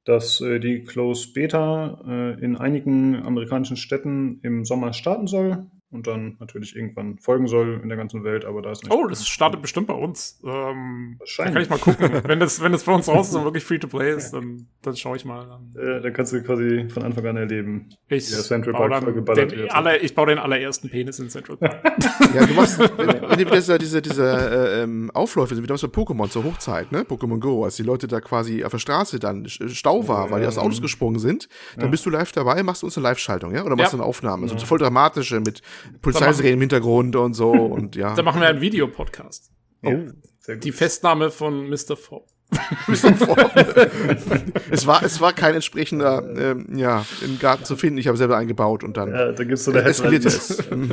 dass 0.08 0.40
äh, 0.42 0.60
die 0.60 0.84
Close 0.84 1.34
Beta 1.34 2.02
äh, 2.08 2.44
in 2.44 2.56
einigen 2.56 3.16
amerikanischen 3.24 3.78
Städten 3.78 4.40
im 4.42 4.64
Sommer 4.64 4.94
starten 4.94 5.28
soll 5.28 5.68
und 5.90 6.06
dann 6.06 6.36
natürlich 6.40 6.76
irgendwann 6.76 7.18
folgen 7.18 7.48
soll 7.48 7.80
in 7.82 7.88
der 7.88 7.98
ganzen 7.98 8.26
Welt, 8.26 8.44
aber 8.44 8.62
da 8.62 8.72
ist 8.72 8.84
nicht. 8.84 8.94
Oh, 8.94 9.08
das 9.08 9.26
startet 9.26 9.62
bestimmt 9.62 9.88
bei 9.88 9.94
uns. 9.94 10.42
Ähm, 10.44 11.18
da 11.38 11.46
kann 11.46 11.62
ich 11.62 11.70
mal 11.70 11.80
gucken. 11.80 12.12
wenn, 12.26 12.40
das, 12.42 12.62
wenn 12.62 12.74
das 12.74 12.84
bei 12.84 12.94
uns 12.94 13.08
raus 13.08 13.30
ist 13.30 13.36
und 13.36 13.46
wirklich 13.46 13.64
free 13.64 13.80
to 13.80 13.88
play 13.88 14.14
ist, 14.14 14.32
dann, 14.32 14.68
dann 14.82 14.98
schaue 14.98 15.16
ich 15.16 15.24
mal. 15.24 15.48
Dann. 15.48 15.82
Äh, 15.82 16.02
dann 16.02 16.12
kannst 16.12 16.34
du 16.34 16.44
quasi 16.44 16.90
von 16.90 17.04
Anfang 17.04 17.26
an 17.28 17.38
erleben, 17.38 17.90
ich 18.10 18.28
wie 18.28 18.36
der 18.36 18.44
Central 18.44 18.74
Park 18.74 19.04
vollgeballert 19.04 19.56
wird. 19.56 19.72
Aller, 19.74 20.04
ich 20.04 20.14
baue 20.14 20.28
den 20.28 20.40
allerersten 20.40 20.90
Penis 20.90 21.20
in 21.20 21.30
Central 21.30 21.56
Park. 21.56 21.82
ja, 22.36 22.46
du 22.46 22.54
machst, 22.54 22.80
wenn, 22.80 23.22
wenn 23.22 23.38
diese, 23.38 23.78
diese, 23.78 24.02
diese 24.02 24.26
äh, 24.26 24.84
ähm, 24.84 25.10
Aufläufe 25.14 25.56
sind, 25.56 25.64
wie 25.64 25.68
damals 25.68 25.82
bei 25.82 25.88
Pokémon 25.88 26.30
zur 26.30 26.44
Hochzeit, 26.44 26.92
ne? 26.92 27.04
Pokémon 27.04 27.40
Go, 27.40 27.64
als 27.64 27.78
die 27.78 27.84
Leute 27.84 28.08
da 28.08 28.20
quasi 28.20 28.66
auf 28.66 28.72
der 28.72 28.80
Straße 28.80 29.20
dann 29.20 29.48
Stau 29.48 30.06
war, 30.10 30.32
weil 30.32 30.42
die 30.42 30.48
aus 30.48 30.56
den 30.56 30.64
Autos 30.64 30.82
gesprungen 30.82 31.20
sind, 31.20 31.48
dann 31.76 31.86
ja. 31.86 31.92
bist 31.92 32.06
du 32.06 32.10
live 32.10 32.34
dabei, 32.34 32.62
machst 32.62 32.82
du 32.82 32.88
uns 32.88 32.98
eine 32.98 33.04
Live-Schaltung, 33.04 33.54
ja? 33.54 33.64
Oder 33.64 33.78
machst 33.78 33.94
du 33.94 33.98
eine 33.98 34.06
Aufnahme. 34.06 34.50
So 34.50 34.58
voll 34.58 34.80
dramatische 34.80 35.40
mit 35.40 35.62
Polizeiserien 36.02 36.56
im 36.56 36.62
Hintergrund 36.62 37.16
und 37.16 37.34
so 37.34 37.52
und 37.52 37.96
ja. 37.96 38.16
Da 38.16 38.24
machen 38.24 38.42
wir 38.42 38.48
einen 38.48 38.62
Videopodcast. 38.62 39.52
Oh, 39.84 39.94
Die 40.56 40.72
Festnahme 40.72 41.30
von 41.30 41.70
Mr. 41.70 41.96
Fox. 41.96 42.38
es, 44.72 44.88
war, 44.88 45.04
es 45.04 45.20
war 45.20 45.34
kein 45.34 45.56
entsprechender, 45.56 46.24
ähm, 46.38 46.78
ja, 46.78 47.06
im 47.24 47.40
Garten 47.40 47.66
zu 47.66 47.76
finden. 47.76 47.98
Ich 47.98 48.08
habe 48.08 48.18
selber 48.18 48.38
eingebaut 48.38 48.86
und 48.86 48.96
dann. 48.96 49.10
Ja, 49.10 49.34
da 49.34 49.44
gibt's 49.44 49.66
so 49.66 49.72
eine 49.72 49.84
Headline. 49.84 50.22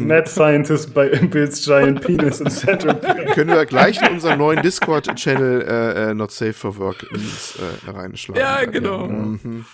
Mad 0.06 0.28
Scientist 0.28 0.92
by 0.94 1.10
Builds 1.28 1.64
Giant 1.64 2.00
Penis 2.00 2.40
in 2.40 2.50
Central 2.50 2.98
Können 3.34 3.50
wir 3.50 3.66
gleich 3.66 4.02
in 4.02 4.14
unseren 4.14 4.38
neuen 4.38 4.62
Discord-Channel 4.62 5.62
äh, 5.62 6.10
äh, 6.10 6.14
Not 6.14 6.32
Safe 6.32 6.52
for 6.52 6.76
Work 6.78 7.06
ins, 7.12 7.56
äh, 7.86 7.90
reinschlagen. 7.90 8.40
Ja, 8.40 8.64
genau. 8.64 9.06
Mhm. 9.06 9.64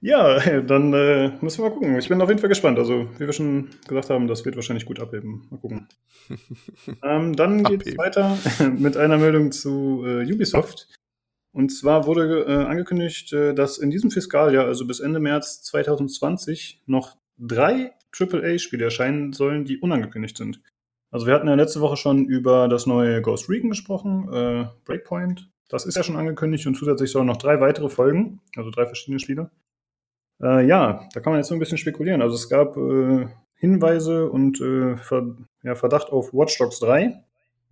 Ja, 0.00 0.38
dann 0.60 0.92
äh, 0.92 1.32
müssen 1.40 1.62
wir 1.62 1.70
mal 1.70 1.74
gucken. 1.74 1.98
Ich 1.98 2.08
bin 2.08 2.20
auf 2.20 2.28
jeden 2.28 2.40
Fall 2.40 2.48
gespannt. 2.48 2.78
Also, 2.78 3.08
wie 3.18 3.26
wir 3.26 3.32
schon 3.32 3.70
gesagt 3.86 4.10
haben, 4.10 4.26
das 4.26 4.44
wird 4.44 4.56
wahrscheinlich 4.56 4.86
gut 4.86 5.00
abheben. 5.00 5.46
Mal 5.50 5.58
gucken. 5.58 5.88
ähm, 7.02 7.34
dann 7.34 7.64
geht 7.64 7.86
es 7.86 7.96
weiter 7.98 8.36
mit 8.78 8.96
einer 8.96 9.18
Meldung 9.18 9.52
zu 9.52 10.04
äh, 10.06 10.32
Ubisoft. 10.32 10.88
Und 11.52 11.70
zwar 11.70 12.06
wurde 12.06 12.44
äh, 12.46 12.66
angekündigt, 12.66 13.32
äh, 13.32 13.54
dass 13.54 13.78
in 13.78 13.90
diesem 13.90 14.10
Fiskaljahr, 14.10 14.66
also 14.66 14.86
bis 14.86 15.00
Ende 15.00 15.20
März 15.20 15.62
2020, 15.62 16.82
noch 16.86 17.16
drei 17.38 17.92
AAA-Spiele 18.18 18.84
erscheinen 18.84 19.32
sollen, 19.32 19.64
die 19.64 19.78
unangekündigt 19.78 20.36
sind. 20.36 20.60
Also 21.10 21.26
wir 21.26 21.34
hatten 21.34 21.48
ja 21.48 21.54
letzte 21.54 21.80
Woche 21.80 21.96
schon 21.96 22.26
über 22.26 22.68
das 22.68 22.86
neue 22.86 23.22
Ghost 23.22 23.48
Recon 23.48 23.70
gesprochen, 23.70 24.28
äh, 24.32 24.66
Breakpoint. 24.84 25.50
Das 25.68 25.86
ist 25.86 25.96
ja 25.96 26.02
schon 26.02 26.16
angekündigt 26.16 26.66
und 26.66 26.74
zusätzlich 26.74 27.10
sollen 27.10 27.26
noch 27.26 27.38
drei 27.38 27.60
weitere 27.60 27.88
folgen, 27.88 28.40
also 28.54 28.70
drei 28.70 28.86
verschiedene 28.86 29.18
Spiele. 29.18 29.50
Äh, 30.42 30.66
ja, 30.66 31.08
da 31.12 31.20
kann 31.20 31.32
man 31.32 31.40
jetzt 31.40 31.48
so 31.48 31.54
ein 31.54 31.58
bisschen 31.58 31.78
spekulieren. 31.78 32.22
Also 32.22 32.34
es 32.34 32.48
gab 32.48 32.76
äh, 32.76 33.26
Hinweise 33.54 34.30
und 34.30 34.60
äh, 34.60 34.96
Ver 34.96 35.36
ja, 35.62 35.74
Verdacht 35.74 36.10
auf 36.10 36.32
Watch 36.32 36.58
Dogs 36.58 36.78
3. 36.80 37.22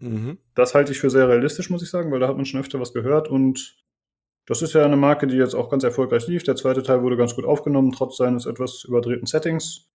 Mhm. 0.00 0.38
Das 0.55 0.74
halte 0.74 0.92
ich 0.92 0.98
für 0.98 1.11
sehr 1.11 1.29
realistisch, 1.29 1.70
muss 1.70 1.83
ich 1.83 1.90
sagen, 1.90 2.11
weil 2.11 2.20
da 2.20 2.29
hat 2.29 2.37
man 2.37 2.46
schon 2.46 2.61
öfter 2.61 2.81
was 2.81 2.92
gehört 2.92 3.28
und 3.28 3.76
das 4.47 4.61
ist 4.61 4.74
ja 4.74 4.84
eine 4.84 4.97
Marke, 4.97 5.26
die 5.26 5.36
jetzt 5.36 5.55
auch 5.55 5.70
ganz 5.70 5.84
erfolgreich 5.84 6.26
lief. 6.26 6.43
Der 6.43 6.57
zweite 6.57 6.82
Teil 6.82 7.03
wurde 7.03 7.16
ganz 7.16 7.34
gut 7.34 7.47
aufgenommen, 7.47 7.93
trotz 7.93 8.18
seines 8.18 8.45
etwas 8.45 8.84
überdrehten 8.84 9.26
Settings. 9.26 9.88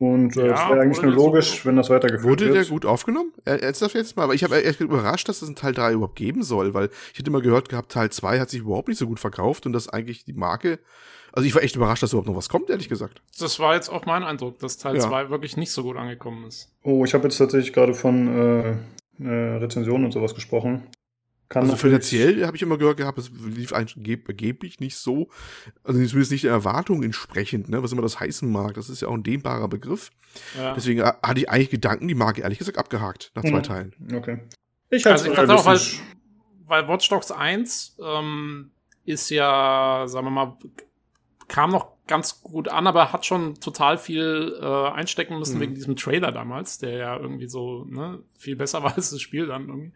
Und 0.00 0.34
äh, 0.38 0.46
ja, 0.46 0.54
es 0.54 0.70
wäre 0.70 0.80
eigentlich 0.80 1.02
nur 1.02 1.12
logisch, 1.12 1.60
so 1.60 1.68
wenn 1.68 1.76
das 1.76 1.90
weitergeführt 1.90 2.24
wurde 2.24 2.44
wird. 2.46 2.54
Wurde 2.54 2.60
der 2.62 2.70
gut 2.70 2.86
aufgenommen? 2.86 3.34
Ernsthaft 3.44 3.94
jetzt 3.94 4.16
mal? 4.16 4.22
Aber 4.22 4.34
ich 4.34 4.42
habe 4.42 4.64
echt 4.64 4.80
überrascht, 4.80 5.28
dass 5.28 5.42
es 5.42 5.48
einen 5.48 5.56
Teil 5.56 5.74
3 5.74 5.92
überhaupt 5.92 6.16
geben 6.16 6.42
soll, 6.42 6.72
weil 6.72 6.88
ich 7.12 7.18
hätte 7.18 7.28
immer 7.28 7.42
gehört 7.42 7.68
gehabt, 7.68 7.92
Teil 7.92 8.08
2 8.08 8.40
hat 8.40 8.48
sich 8.48 8.60
überhaupt 8.60 8.88
nicht 8.88 8.96
so 8.96 9.06
gut 9.06 9.20
verkauft 9.20 9.66
und 9.66 9.74
dass 9.74 9.90
eigentlich 9.90 10.24
die 10.24 10.32
Marke 10.32 10.78
also 11.32 11.46
ich 11.46 11.54
war 11.54 11.62
echt 11.62 11.76
überrascht, 11.76 12.02
dass 12.02 12.12
überhaupt 12.12 12.28
noch 12.28 12.34
was 12.34 12.48
kommt, 12.48 12.70
ehrlich 12.70 12.88
gesagt. 12.88 13.22
Das 13.38 13.60
war 13.60 13.74
jetzt 13.74 13.88
auch 13.88 14.04
mein 14.04 14.24
Eindruck, 14.24 14.58
dass 14.58 14.78
Teil 14.78 15.00
2 15.00 15.22
ja. 15.22 15.30
wirklich 15.30 15.56
nicht 15.56 15.70
so 15.70 15.82
gut 15.82 15.96
angekommen 15.96 16.44
ist. 16.46 16.72
Oh, 16.82 17.04
ich 17.04 17.14
habe 17.14 17.24
jetzt 17.24 17.38
tatsächlich 17.38 17.72
gerade 17.72 17.94
von 17.94 18.26
äh, 18.26 18.70
äh, 19.22 19.56
Rezensionen 19.58 20.06
und 20.06 20.12
sowas 20.12 20.34
gesprochen. 20.34 20.88
Kann 21.50 21.64
also 21.64 21.74
finanziell 21.74 22.46
habe 22.46 22.56
ich 22.56 22.62
immer 22.62 22.78
gehört 22.78 22.96
gehabt, 22.96 23.18
es 23.18 23.32
lief 23.44 23.72
angeblich 23.72 24.78
nicht 24.78 24.96
so, 24.96 25.30
also 25.82 25.98
zumindest 25.98 26.30
nicht 26.30 26.44
der 26.44 26.52
Erwartung 26.52 27.02
entsprechend, 27.02 27.68
ne, 27.68 27.82
was 27.82 27.90
immer 27.90 28.02
das 28.02 28.20
heißen 28.20 28.48
mag. 28.48 28.74
Das 28.74 28.88
ist 28.88 29.02
ja 29.02 29.08
auch 29.08 29.14
ein 29.14 29.24
dehnbarer 29.24 29.66
Begriff. 29.66 30.10
Ja. 30.56 30.74
Deswegen 30.74 31.02
hatte 31.02 31.40
ich 31.40 31.50
eigentlich 31.50 31.70
Gedanken, 31.70 32.06
die 32.06 32.14
Marke 32.14 32.42
ehrlich 32.42 32.58
gesagt 32.58 32.78
abgehakt 32.78 33.32
nach 33.34 33.42
zwei 33.42 33.58
mhm. 33.58 33.62
Teilen. 33.64 33.94
Okay. 34.14 34.38
Ich 34.90 35.04
also 35.04 35.28
ich 35.28 35.34
dachte 35.34 35.52
auch, 35.52 35.66
weil, 35.66 35.80
weil 36.66 36.88
Watch 36.88 37.08
Dogs 37.08 37.32
1 37.32 37.96
ähm, 38.00 38.70
ist 39.04 39.28
ja, 39.30 40.04
sagen 40.06 40.26
wir 40.26 40.30
mal, 40.30 40.56
kam 41.48 41.72
noch 41.72 41.96
ganz 42.10 42.42
gut 42.42 42.68
an, 42.68 42.86
aber 42.86 43.12
hat 43.12 43.24
schon 43.24 43.54
total 43.60 43.96
viel 43.96 44.58
äh, 44.60 44.88
einstecken 44.90 45.38
müssen 45.38 45.56
mhm. 45.56 45.60
wegen 45.60 45.74
diesem 45.74 45.96
Trailer 45.96 46.32
damals, 46.32 46.78
der 46.78 46.90
ja 46.90 47.16
irgendwie 47.16 47.46
so 47.46 47.86
ne, 47.88 48.18
viel 48.36 48.56
besser 48.56 48.82
war 48.82 48.96
als 48.96 49.10
das 49.10 49.20
Spiel 49.22 49.46
dann 49.46 49.68
irgendwie. 49.68 49.92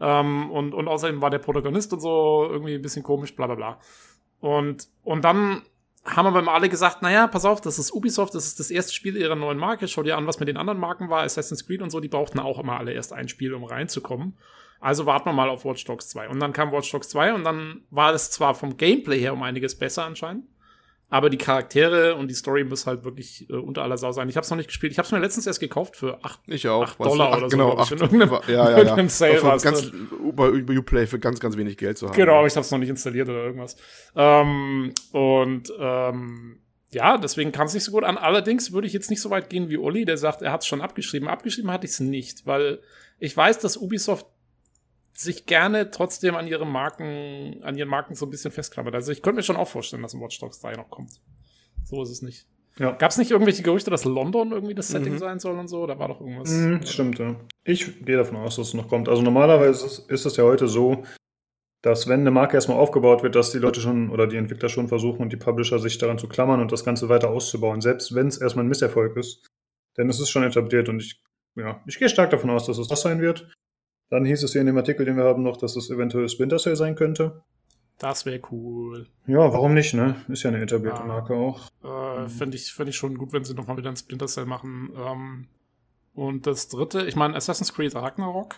Ähm, 0.00 0.50
und, 0.50 0.74
und 0.74 0.88
außerdem 0.88 1.22
war 1.22 1.30
der 1.30 1.38
Protagonist 1.38 1.92
und 1.92 2.00
so 2.00 2.48
irgendwie 2.50 2.74
ein 2.74 2.82
bisschen 2.82 3.04
komisch, 3.04 3.34
bla 3.34 3.46
bla 3.46 3.54
bla. 3.54 3.80
Und, 4.40 4.88
und 5.04 5.24
dann 5.24 5.62
haben 6.04 6.26
aber 6.26 6.52
alle 6.52 6.68
gesagt, 6.68 7.00
naja, 7.00 7.28
pass 7.28 7.44
auf, 7.44 7.60
das 7.60 7.78
ist 7.78 7.92
Ubisoft, 7.92 8.34
das 8.34 8.46
ist 8.46 8.58
das 8.58 8.72
erste 8.72 8.92
Spiel 8.92 9.16
ihrer 9.16 9.36
neuen 9.36 9.58
Marke, 9.58 9.86
schau 9.86 10.02
dir 10.02 10.16
an, 10.16 10.26
was 10.26 10.40
mit 10.40 10.48
den 10.48 10.56
anderen 10.56 10.80
Marken 10.80 11.10
war, 11.10 11.22
Assassin's 11.22 11.64
Creed 11.64 11.80
und 11.80 11.90
so, 11.90 12.00
die 12.00 12.08
brauchten 12.08 12.40
auch 12.40 12.58
immer 12.58 12.76
alle 12.78 12.92
erst 12.92 13.12
ein 13.12 13.28
Spiel, 13.28 13.54
um 13.54 13.62
reinzukommen. 13.62 14.36
Also 14.80 15.06
warten 15.06 15.26
wir 15.26 15.32
mal 15.32 15.48
auf 15.48 15.64
Watch 15.64 15.84
Dogs 15.84 16.08
2. 16.08 16.28
Und 16.28 16.40
dann 16.40 16.52
kam 16.52 16.72
Watch 16.72 16.90
Dogs 16.90 17.08
2 17.10 17.34
und 17.34 17.44
dann 17.44 17.84
war 17.90 18.12
es 18.12 18.32
zwar 18.32 18.56
vom 18.56 18.76
Gameplay 18.76 19.20
her 19.20 19.32
um 19.32 19.44
einiges 19.44 19.78
besser 19.78 20.04
anscheinend, 20.04 20.44
aber 21.12 21.28
die 21.28 21.36
Charaktere 21.36 22.14
und 22.16 22.28
die 22.28 22.34
Story 22.34 22.64
muss 22.64 22.86
halt 22.86 23.04
wirklich 23.04 23.46
äh, 23.50 23.52
unter 23.52 23.82
aller 23.82 23.98
Sau 23.98 24.12
sein. 24.12 24.30
Ich 24.30 24.36
habe 24.36 24.44
es 24.44 24.50
noch 24.50 24.56
nicht 24.56 24.68
gespielt. 24.68 24.92
Ich 24.92 24.98
habe 24.98 25.04
es 25.04 25.12
mir 25.12 25.18
letztens 25.18 25.46
erst 25.46 25.60
gekauft 25.60 25.94
für 25.94 26.24
8, 26.24 26.40
ich 26.46 26.66
auch, 26.68 26.84
8 26.84 27.00
Dollar 27.00 27.36
oder 27.36 27.48
genau, 27.48 27.72
so. 27.72 27.78
Acht, 27.78 27.92
in 27.92 27.98
irgendeinem, 27.98 28.40
ja, 28.48 28.70
ja, 28.70 28.70
irgendeinem 28.78 29.10
Sale 29.10 29.34
ja. 29.42 29.56
ganz, 29.58 29.92
bei 30.34 30.48
Uplay 30.48 31.06
für 31.06 31.18
ganz, 31.18 31.38
ganz 31.38 31.58
wenig 31.58 31.76
Geld 31.76 31.98
zu 31.98 32.06
haben. 32.06 32.16
Genau, 32.16 32.38
aber 32.38 32.46
ich 32.46 32.54
habe 32.54 32.62
es 32.62 32.70
noch 32.70 32.78
nicht 32.78 32.88
installiert 32.88 33.28
oder 33.28 33.44
irgendwas. 33.44 33.76
Ähm, 34.16 34.94
und 35.12 35.70
ähm, 35.78 36.60
ja, 36.92 37.18
deswegen 37.18 37.52
kam 37.52 37.66
es 37.66 37.74
nicht 37.74 37.84
so 37.84 37.92
gut 37.92 38.04
an. 38.04 38.16
Allerdings 38.16 38.72
würde 38.72 38.86
ich 38.86 38.94
jetzt 38.94 39.10
nicht 39.10 39.20
so 39.20 39.28
weit 39.28 39.50
gehen 39.50 39.68
wie 39.68 39.76
Uli, 39.76 40.06
der 40.06 40.16
sagt, 40.16 40.40
er 40.40 40.50
hat 40.50 40.62
es 40.62 40.66
schon 40.66 40.80
abgeschrieben. 40.80 41.28
Abgeschrieben 41.28 41.70
hatte 41.70 41.84
ich 41.84 41.92
es 41.92 42.00
nicht, 42.00 42.46
weil 42.46 42.80
ich 43.18 43.36
weiß, 43.36 43.58
dass 43.58 43.76
Ubisoft 43.76 44.24
sich 45.22 45.46
gerne 45.46 45.90
trotzdem 45.90 46.34
an 46.34 46.46
ihre 46.46 46.66
Marken, 46.66 47.62
an 47.62 47.76
ihren 47.76 47.88
Marken 47.88 48.14
so 48.14 48.26
ein 48.26 48.30
bisschen 48.30 48.50
festklammert. 48.50 48.94
Also 48.94 49.12
ich 49.12 49.22
könnte 49.22 49.36
mir 49.36 49.42
schon 49.42 49.56
auch 49.56 49.68
vorstellen, 49.68 50.02
dass 50.02 50.14
ein 50.14 50.20
Watch 50.20 50.38
Dogs 50.38 50.60
3 50.60 50.72
noch 50.72 50.90
kommt. 50.90 51.20
So 51.84 52.02
ist 52.02 52.10
es 52.10 52.22
nicht. 52.22 52.46
Ja. 52.78 52.92
Gab 52.92 53.10
es 53.10 53.18
nicht 53.18 53.30
irgendwelche 53.30 53.62
Gerüchte, 53.62 53.90
dass 53.90 54.04
London 54.04 54.52
irgendwie 54.52 54.74
das 54.74 54.88
Setting 54.88 55.14
mhm. 55.14 55.18
sein 55.18 55.38
soll 55.38 55.58
und 55.58 55.68
so? 55.68 55.86
Da 55.86 55.98
war 55.98 56.08
doch 56.08 56.20
irgendwas. 56.20 56.50
Mhm, 56.50 56.84
stimmt, 56.86 57.18
ja. 57.18 57.36
Ich 57.64 58.04
gehe 58.04 58.16
davon 58.16 58.36
aus, 58.38 58.56
dass 58.56 58.68
es 58.68 58.74
noch 58.74 58.88
kommt. 58.88 59.08
Also 59.08 59.22
normalerweise 59.22 59.84
ist, 59.84 60.10
ist 60.10 60.24
es 60.24 60.36
ja 60.36 60.44
heute 60.44 60.68
so, 60.68 61.04
dass 61.82 62.08
wenn 62.08 62.20
eine 62.20 62.30
Marke 62.30 62.56
erstmal 62.56 62.78
aufgebaut 62.78 63.22
wird, 63.22 63.34
dass 63.34 63.50
die 63.50 63.58
Leute 63.58 63.80
schon 63.80 64.10
oder 64.10 64.26
die 64.26 64.36
Entwickler 64.36 64.68
schon 64.68 64.88
versuchen 64.88 65.20
und 65.20 65.32
die 65.32 65.36
Publisher 65.36 65.78
sich 65.78 65.98
daran 65.98 66.18
zu 66.18 66.28
klammern 66.28 66.60
und 66.60 66.72
das 66.72 66.84
Ganze 66.84 67.08
weiter 67.08 67.28
auszubauen, 67.28 67.80
selbst 67.80 68.14
wenn 68.14 68.28
es 68.28 68.38
erstmal 68.38 68.64
ein 68.64 68.68
Misserfolg 68.68 69.16
ist. 69.16 69.46
Denn 69.98 70.08
es 70.08 70.20
ist 70.20 70.30
schon 70.30 70.44
etabliert 70.44 70.88
und 70.88 71.02
ich, 71.02 71.20
ja, 71.56 71.82
ich 71.86 71.98
gehe 71.98 72.08
stark 72.08 72.30
davon 72.30 72.50
aus, 72.50 72.66
dass 72.66 72.78
es 72.78 72.88
das 72.88 73.02
sein 73.02 73.20
wird. 73.20 73.52
Dann 74.12 74.26
hieß 74.26 74.42
es 74.42 74.52
hier 74.52 74.60
in 74.60 74.66
dem 74.66 74.76
Artikel, 74.76 75.06
den 75.06 75.16
wir 75.16 75.24
haben, 75.24 75.42
noch, 75.42 75.56
dass 75.56 75.74
es 75.74 75.88
eventuell 75.88 76.28
Splinter 76.28 76.58
Cell 76.58 76.76
sein 76.76 76.96
könnte. 76.96 77.40
Das 77.96 78.26
wäre 78.26 78.42
cool. 78.50 79.06
Ja, 79.26 79.38
warum 79.38 79.72
nicht, 79.72 79.94
ne? 79.94 80.16
Ist 80.28 80.42
ja 80.42 80.50
eine 80.50 80.60
etablierte 80.60 81.00
ja. 81.00 81.06
Marke 81.06 81.34
auch. 81.34 81.70
Äh, 81.82 82.28
Fände 82.28 82.58
ich, 82.58 82.78
ich 82.78 82.96
schon 82.96 83.16
gut, 83.16 83.32
wenn 83.32 83.44
sie 83.44 83.54
nochmal 83.54 83.78
wieder 83.78 83.88
ein 83.88 83.96
Splinter 83.96 84.26
Cell 84.26 84.44
machen. 84.44 84.90
Ähm, 84.94 85.46
und 86.12 86.46
das 86.46 86.68
dritte, 86.68 87.06
ich 87.06 87.16
meine, 87.16 87.34
Assassin's 87.36 87.72
Creed 87.72 87.94
Ragnarok, 87.94 88.56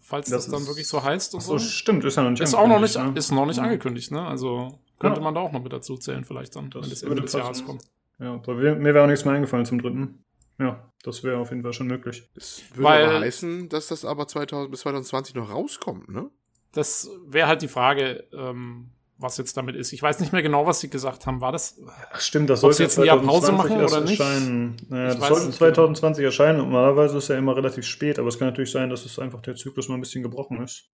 falls 0.00 0.30
das, 0.30 0.46
das 0.46 0.52
dann 0.54 0.68
wirklich 0.68 0.86
so 0.86 1.02
heißt 1.02 1.34
und 1.34 1.40
so. 1.40 1.58
Stimmt, 1.58 2.04
ist 2.04 2.16
ja 2.16 2.22
noch 2.22 2.30
nicht 2.30 2.42
ist 2.42 2.54
auch 2.54 2.68
noch 2.68 2.78
nicht, 2.78 2.96
ne? 2.96 3.14
Ist 3.16 3.32
noch 3.32 3.46
nicht 3.46 3.56
ja. 3.56 3.64
angekündigt, 3.64 4.12
ne? 4.12 4.24
Also 4.24 4.78
könnte 5.00 5.18
ja. 5.18 5.24
man 5.24 5.34
da 5.34 5.40
auch 5.40 5.50
noch 5.50 5.62
mit 5.64 5.72
dazu 5.72 5.96
zählen, 5.96 6.24
vielleicht 6.24 6.54
dann, 6.54 6.70
das 6.70 6.84
wenn 6.84 6.90
das 6.90 7.02
Ende 7.02 7.22
des 7.22 7.32
Jahres 7.32 7.64
kommt. 7.64 7.82
Ja, 8.20 8.40
mir 8.46 8.94
wäre 8.94 9.02
auch 9.02 9.08
nichts 9.08 9.24
mehr 9.24 9.34
eingefallen 9.34 9.66
zum 9.66 9.82
dritten. 9.82 10.22
Ja, 10.58 10.92
das 11.02 11.24
wäre 11.24 11.38
auf 11.38 11.50
jeden 11.50 11.62
Fall 11.62 11.72
schon 11.72 11.86
möglich. 11.88 12.28
Das 12.34 12.62
würde 12.70 12.82
Weil, 12.84 13.04
aber 13.06 13.20
heißen, 13.20 13.68
dass 13.68 13.88
das 13.88 14.04
aber 14.04 14.26
2000, 14.28 14.70
bis 14.70 14.80
2020 14.80 15.34
noch 15.34 15.50
rauskommt, 15.50 16.08
ne? 16.08 16.30
Das 16.72 17.08
wäre 17.26 17.46
halt 17.46 17.62
die 17.62 17.68
Frage, 17.68 18.24
ähm, 18.32 18.90
was 19.18 19.36
jetzt 19.36 19.56
damit 19.56 19.76
ist. 19.76 19.92
Ich 19.92 20.02
weiß 20.02 20.20
nicht 20.20 20.32
mehr 20.32 20.42
genau, 20.42 20.66
was 20.66 20.80
sie 20.80 20.90
gesagt 20.90 21.26
haben. 21.26 21.40
War 21.40 21.52
das? 21.52 21.80
Ach, 22.12 22.20
stimmt, 22.20 22.50
das 22.50 22.60
sollte 22.60 22.82
jetzt 22.82 22.98
ein 22.98 23.04
Jahr 23.04 23.20
Pause 23.20 23.52
machen 23.52 23.80
oder 23.80 24.00
nicht? 24.00 24.18
Erscheinen. 24.20 24.76
Naja, 24.88 25.14
das 25.14 25.28
sollte 25.28 25.50
2020 25.52 26.18
genau. 26.18 26.28
erscheinen. 26.28 26.58
Normalerweise 26.58 27.18
ist 27.18 27.28
ja 27.28 27.36
immer 27.36 27.56
relativ 27.56 27.84
spät, 27.84 28.18
aber 28.18 28.28
es 28.28 28.38
kann 28.38 28.48
natürlich 28.48 28.72
sein, 28.72 28.90
dass 28.90 29.04
es 29.04 29.18
einfach 29.18 29.40
der 29.40 29.54
Zyklus 29.54 29.88
mal 29.88 29.94
ein 29.94 30.00
bisschen 30.00 30.22
gebrochen 30.22 30.62
ist. 30.62 30.90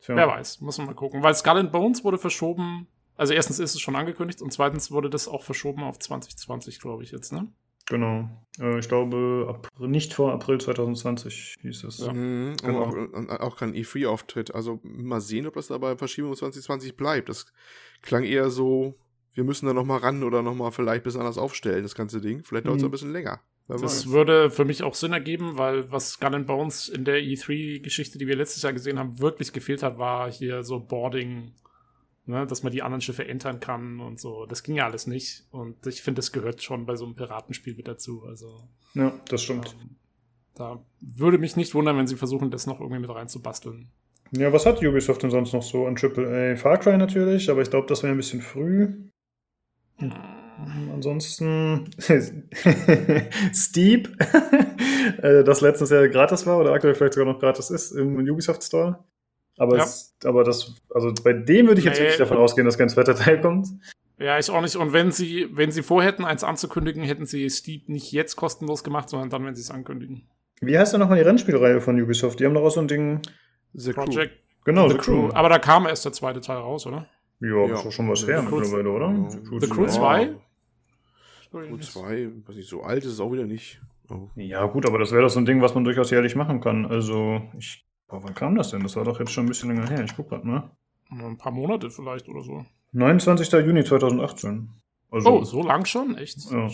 Tja. 0.00 0.16
Wer 0.16 0.28
weiß, 0.28 0.60
muss 0.60 0.78
man 0.78 0.88
mal 0.88 0.94
gucken. 0.94 1.22
Weil 1.22 1.34
Skull 1.34 1.58
and 1.58 1.72
Bones 1.72 2.04
wurde 2.04 2.18
verschoben. 2.18 2.86
Also 3.16 3.32
erstens 3.32 3.58
ist 3.58 3.74
es 3.74 3.80
schon 3.80 3.96
angekündigt 3.96 4.42
und 4.42 4.52
zweitens 4.52 4.90
wurde 4.90 5.08
das 5.08 5.28
auch 5.28 5.42
verschoben 5.42 5.82
auf 5.82 5.98
2020, 5.98 6.80
glaube 6.80 7.04
ich 7.04 7.12
jetzt, 7.12 7.32
ne? 7.32 7.48
Genau. 7.86 8.28
Äh, 8.60 8.78
ich 8.78 8.88
glaube, 8.88 9.60
nicht 9.78 10.14
vor 10.14 10.32
April 10.32 10.60
2020 10.60 11.56
hieß 11.60 11.84
es. 11.84 11.98
Ja. 11.98 12.12
Mhm. 12.12 12.56
Genau. 12.62 12.84
Und 12.84 13.30
auch, 13.30 13.40
auch 13.40 13.56
kein 13.56 13.74
E3-Auftritt. 13.74 14.54
Also 14.54 14.80
mal 14.82 15.20
sehen, 15.20 15.46
ob 15.46 15.54
das 15.54 15.68
dabei 15.68 15.96
Verschiebung 15.96 16.34
2020 16.34 16.96
bleibt. 16.96 17.28
Das 17.28 17.46
klang 18.02 18.24
eher 18.24 18.50
so, 18.50 18.94
wir 19.34 19.44
müssen 19.44 19.66
da 19.66 19.72
nochmal 19.72 19.98
ran 19.98 20.22
oder 20.22 20.42
nochmal 20.42 20.72
vielleicht 20.72 21.02
ein 21.02 21.04
bisschen 21.04 21.20
anders 21.20 21.38
aufstellen, 21.38 21.82
das 21.82 21.94
ganze 21.94 22.20
Ding. 22.20 22.42
Vielleicht 22.44 22.66
dauert 22.66 22.76
es 22.76 22.82
mhm. 22.82 22.88
ein 22.88 22.92
bisschen 22.92 23.12
länger. 23.12 23.40
Wer 23.66 23.78
das 23.78 24.06
weiß. 24.06 24.12
würde 24.12 24.50
für 24.50 24.66
mich 24.66 24.82
auch 24.82 24.94
Sinn 24.94 25.14
ergeben, 25.14 25.56
weil 25.56 25.90
was 25.90 26.20
Gun 26.20 26.44
Bones 26.44 26.88
in 26.88 27.04
der 27.04 27.20
E3-Geschichte, 27.20 28.18
die 28.18 28.26
wir 28.26 28.36
letztes 28.36 28.62
Jahr 28.62 28.74
gesehen 28.74 28.98
haben, 28.98 29.20
wirklich 29.20 29.52
gefehlt 29.52 29.82
hat, 29.82 29.98
war 29.98 30.30
hier 30.30 30.62
so 30.62 30.80
Boarding 30.80 31.52
ne, 32.26 32.46
dass 32.46 32.62
man 32.62 32.72
die 32.72 32.82
anderen 32.82 33.00
Schiffe 33.00 33.26
entern 33.26 33.60
kann 33.60 34.00
und 34.00 34.18
so. 34.18 34.46
Das 34.46 34.62
ging 34.62 34.76
ja 34.76 34.84
alles 34.84 35.06
nicht. 35.06 35.44
Und 35.50 35.86
ich 35.86 36.02
finde, 36.02 36.20
das 36.20 36.32
gehört 36.32 36.62
schon 36.62 36.86
bei 36.86 36.96
so 36.96 37.04
einem 37.04 37.14
Piratenspiel 37.14 37.74
mit 37.74 37.88
dazu. 37.88 38.24
Also, 38.26 38.68
ja, 38.94 39.12
das 39.28 39.42
stimmt. 39.42 39.76
Ähm, 39.80 39.96
da 40.54 40.84
würde 41.00 41.38
mich 41.38 41.56
nicht 41.56 41.74
wundern, 41.74 41.96
wenn 41.96 42.06
sie 42.06 42.16
versuchen, 42.16 42.50
das 42.50 42.66
noch 42.66 42.80
irgendwie 42.80 43.00
mit 43.00 43.10
reinzubasteln. 43.10 43.88
Ja, 44.30 44.52
was 44.52 44.66
hat 44.66 44.82
Ubisoft 44.82 45.22
denn 45.22 45.30
sonst 45.30 45.52
noch 45.52 45.62
so 45.62 45.86
an 45.86 45.96
AAA? 45.96 46.56
Far 46.56 46.78
Cry 46.78 46.96
natürlich, 46.96 47.50
aber 47.50 47.62
ich 47.62 47.70
glaube, 47.70 47.86
das 47.88 48.02
wäre 48.02 48.12
ein 48.12 48.16
bisschen 48.16 48.40
früh. 48.40 49.10
Hm. 49.96 50.12
Ansonsten 50.92 51.90
Steep, 53.52 54.16
äh, 55.22 55.44
das 55.44 55.60
letztes 55.60 55.90
Jahr 55.90 56.08
gratis 56.08 56.46
war 56.46 56.58
oder 56.58 56.72
aktuell 56.72 56.94
vielleicht 56.94 57.14
sogar 57.14 57.32
noch 57.32 57.40
gratis 57.40 57.70
ist 57.70 57.92
im 57.92 58.16
Ubisoft 58.16 58.62
Store. 58.62 59.04
Aber, 59.56 59.76
ja. 59.76 59.84
es, 59.84 60.16
aber 60.24 60.44
das, 60.44 60.74
also 60.92 61.12
bei 61.22 61.32
dem 61.32 61.68
würde 61.68 61.78
ich 61.78 61.84
jetzt 61.84 61.98
nee. 61.98 62.04
wirklich 62.04 62.18
davon 62.18 62.38
ausgehen, 62.38 62.64
dass 62.64 62.76
kein 62.76 62.88
zweiter 62.88 63.14
Teil 63.14 63.40
kommt. 63.40 63.68
Ja, 64.18 64.38
ich 64.38 64.50
auch 64.50 64.60
nicht. 64.60 64.76
Und 64.76 64.92
wenn 64.92 65.10
sie, 65.10 65.48
wenn 65.52 65.70
sie 65.70 65.82
vorhätten, 65.82 66.24
eins 66.24 66.44
anzukündigen, 66.44 67.02
hätten 67.02 67.26
sie 67.26 67.48
Steep 67.50 67.88
nicht 67.88 68.12
jetzt 68.12 68.36
kostenlos 68.36 68.84
gemacht, 68.84 69.08
sondern 69.08 69.30
dann, 69.30 69.44
wenn 69.44 69.54
sie 69.54 69.62
es 69.62 69.70
ankündigen. 69.70 70.28
Wie 70.60 70.78
heißt 70.78 70.92
denn 70.92 71.00
nochmal 71.00 71.18
die 71.18 71.24
Rennspielreihe 71.24 71.80
von 71.80 72.00
Ubisoft? 72.00 72.40
Die 72.40 72.46
haben 72.46 72.54
doch 72.54 72.62
auch 72.62 72.70
so 72.70 72.80
ein 72.80 72.88
Ding. 72.88 73.20
The 73.72 73.92
Project. 73.92 74.32
Crew. 74.32 74.40
Genau, 74.64 74.88
The, 74.88 74.94
The 74.94 75.00
Crew. 75.00 75.28
Crew. 75.28 75.34
Aber 75.34 75.48
da 75.48 75.58
kam 75.58 75.86
erst 75.86 76.04
der 76.04 76.12
zweite 76.12 76.40
Teil 76.40 76.58
raus, 76.58 76.86
oder? 76.86 77.06
Ja, 77.40 77.66
ja. 77.66 77.74
ist 77.74 77.84
doch 77.84 77.92
schon 77.92 78.08
was 78.08 78.26
her 78.26 78.42
mittlerweile, 78.42 78.88
oder? 78.88 79.10
Ja. 79.10 79.30
The 79.30 79.42
Crew, 79.42 79.60
The 79.60 79.68
Crew 79.68 79.86
2? 79.86 80.34
Crew 81.50 81.76
2, 81.78 82.28
was 82.46 82.56
nicht 82.56 82.68
so 82.68 82.82
alt 82.82 83.04
ist, 83.04 83.12
ist 83.12 83.20
auch 83.20 83.32
wieder 83.32 83.44
nicht. 83.44 83.80
Oh. 84.10 84.28
Ja, 84.36 84.66
gut, 84.66 84.86
aber 84.86 84.98
das 84.98 85.12
wäre 85.12 85.22
doch 85.22 85.28
so 85.30 85.38
ein 85.38 85.46
Ding, 85.46 85.60
was 85.60 85.74
man 85.74 85.84
durchaus 85.84 86.10
jährlich 86.10 86.36
machen 86.36 86.60
kann. 86.60 86.86
Also, 86.86 87.42
ich 87.58 87.84
Boah, 88.14 88.22
wann 88.22 88.34
kam 88.34 88.54
das 88.54 88.70
denn? 88.70 88.80
Das 88.84 88.94
war 88.94 89.02
doch 89.02 89.18
jetzt 89.18 89.32
schon 89.32 89.44
ein 89.44 89.48
bisschen 89.48 89.70
länger 89.70 89.88
her. 89.88 90.04
Ich 90.04 90.14
guck 90.14 90.28
grad 90.28 90.44
mal. 90.44 90.70
Ein 91.10 91.36
paar 91.36 91.50
Monate 91.50 91.90
vielleicht 91.90 92.28
oder 92.28 92.44
so. 92.44 92.64
29. 92.92 93.52
Juni 93.66 93.82
2018. 93.82 94.70
Also, 95.10 95.30
oh, 95.30 95.42
so 95.42 95.64
lang 95.64 95.84
schon? 95.84 96.16
Echt? 96.16 96.38
Ja. 96.48 96.68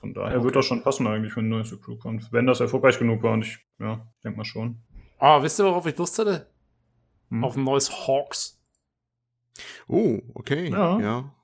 Von 0.00 0.14
daher 0.14 0.36
okay. 0.36 0.44
wird 0.44 0.56
das 0.56 0.64
schon 0.64 0.82
passen 0.82 1.06
eigentlich, 1.06 1.36
wenn 1.36 1.46
ein 1.46 1.50
neues 1.50 1.78
Crew 1.82 1.96
kommt. 1.96 2.32
Wenn 2.32 2.46
das 2.46 2.60
erfolgreich 2.60 2.98
genug 2.98 3.22
war 3.22 3.34
und 3.34 3.44
ich, 3.44 3.58
ja, 3.78 4.06
denk 4.24 4.38
mal 4.38 4.46
schon. 4.46 4.80
Ah, 5.18 5.42
wisst 5.42 5.60
ihr, 5.60 5.66
worauf 5.66 5.84
ich 5.84 5.98
Lust 5.98 6.16
hätte? 6.16 6.48
Hm? 7.28 7.44
Auf 7.44 7.54
ein 7.58 7.64
neues 7.64 7.90
Hawks. 8.06 8.58
Oh, 9.86 10.18
okay. 10.32 10.70
Ja. 10.70 10.98
ja. 10.98 11.34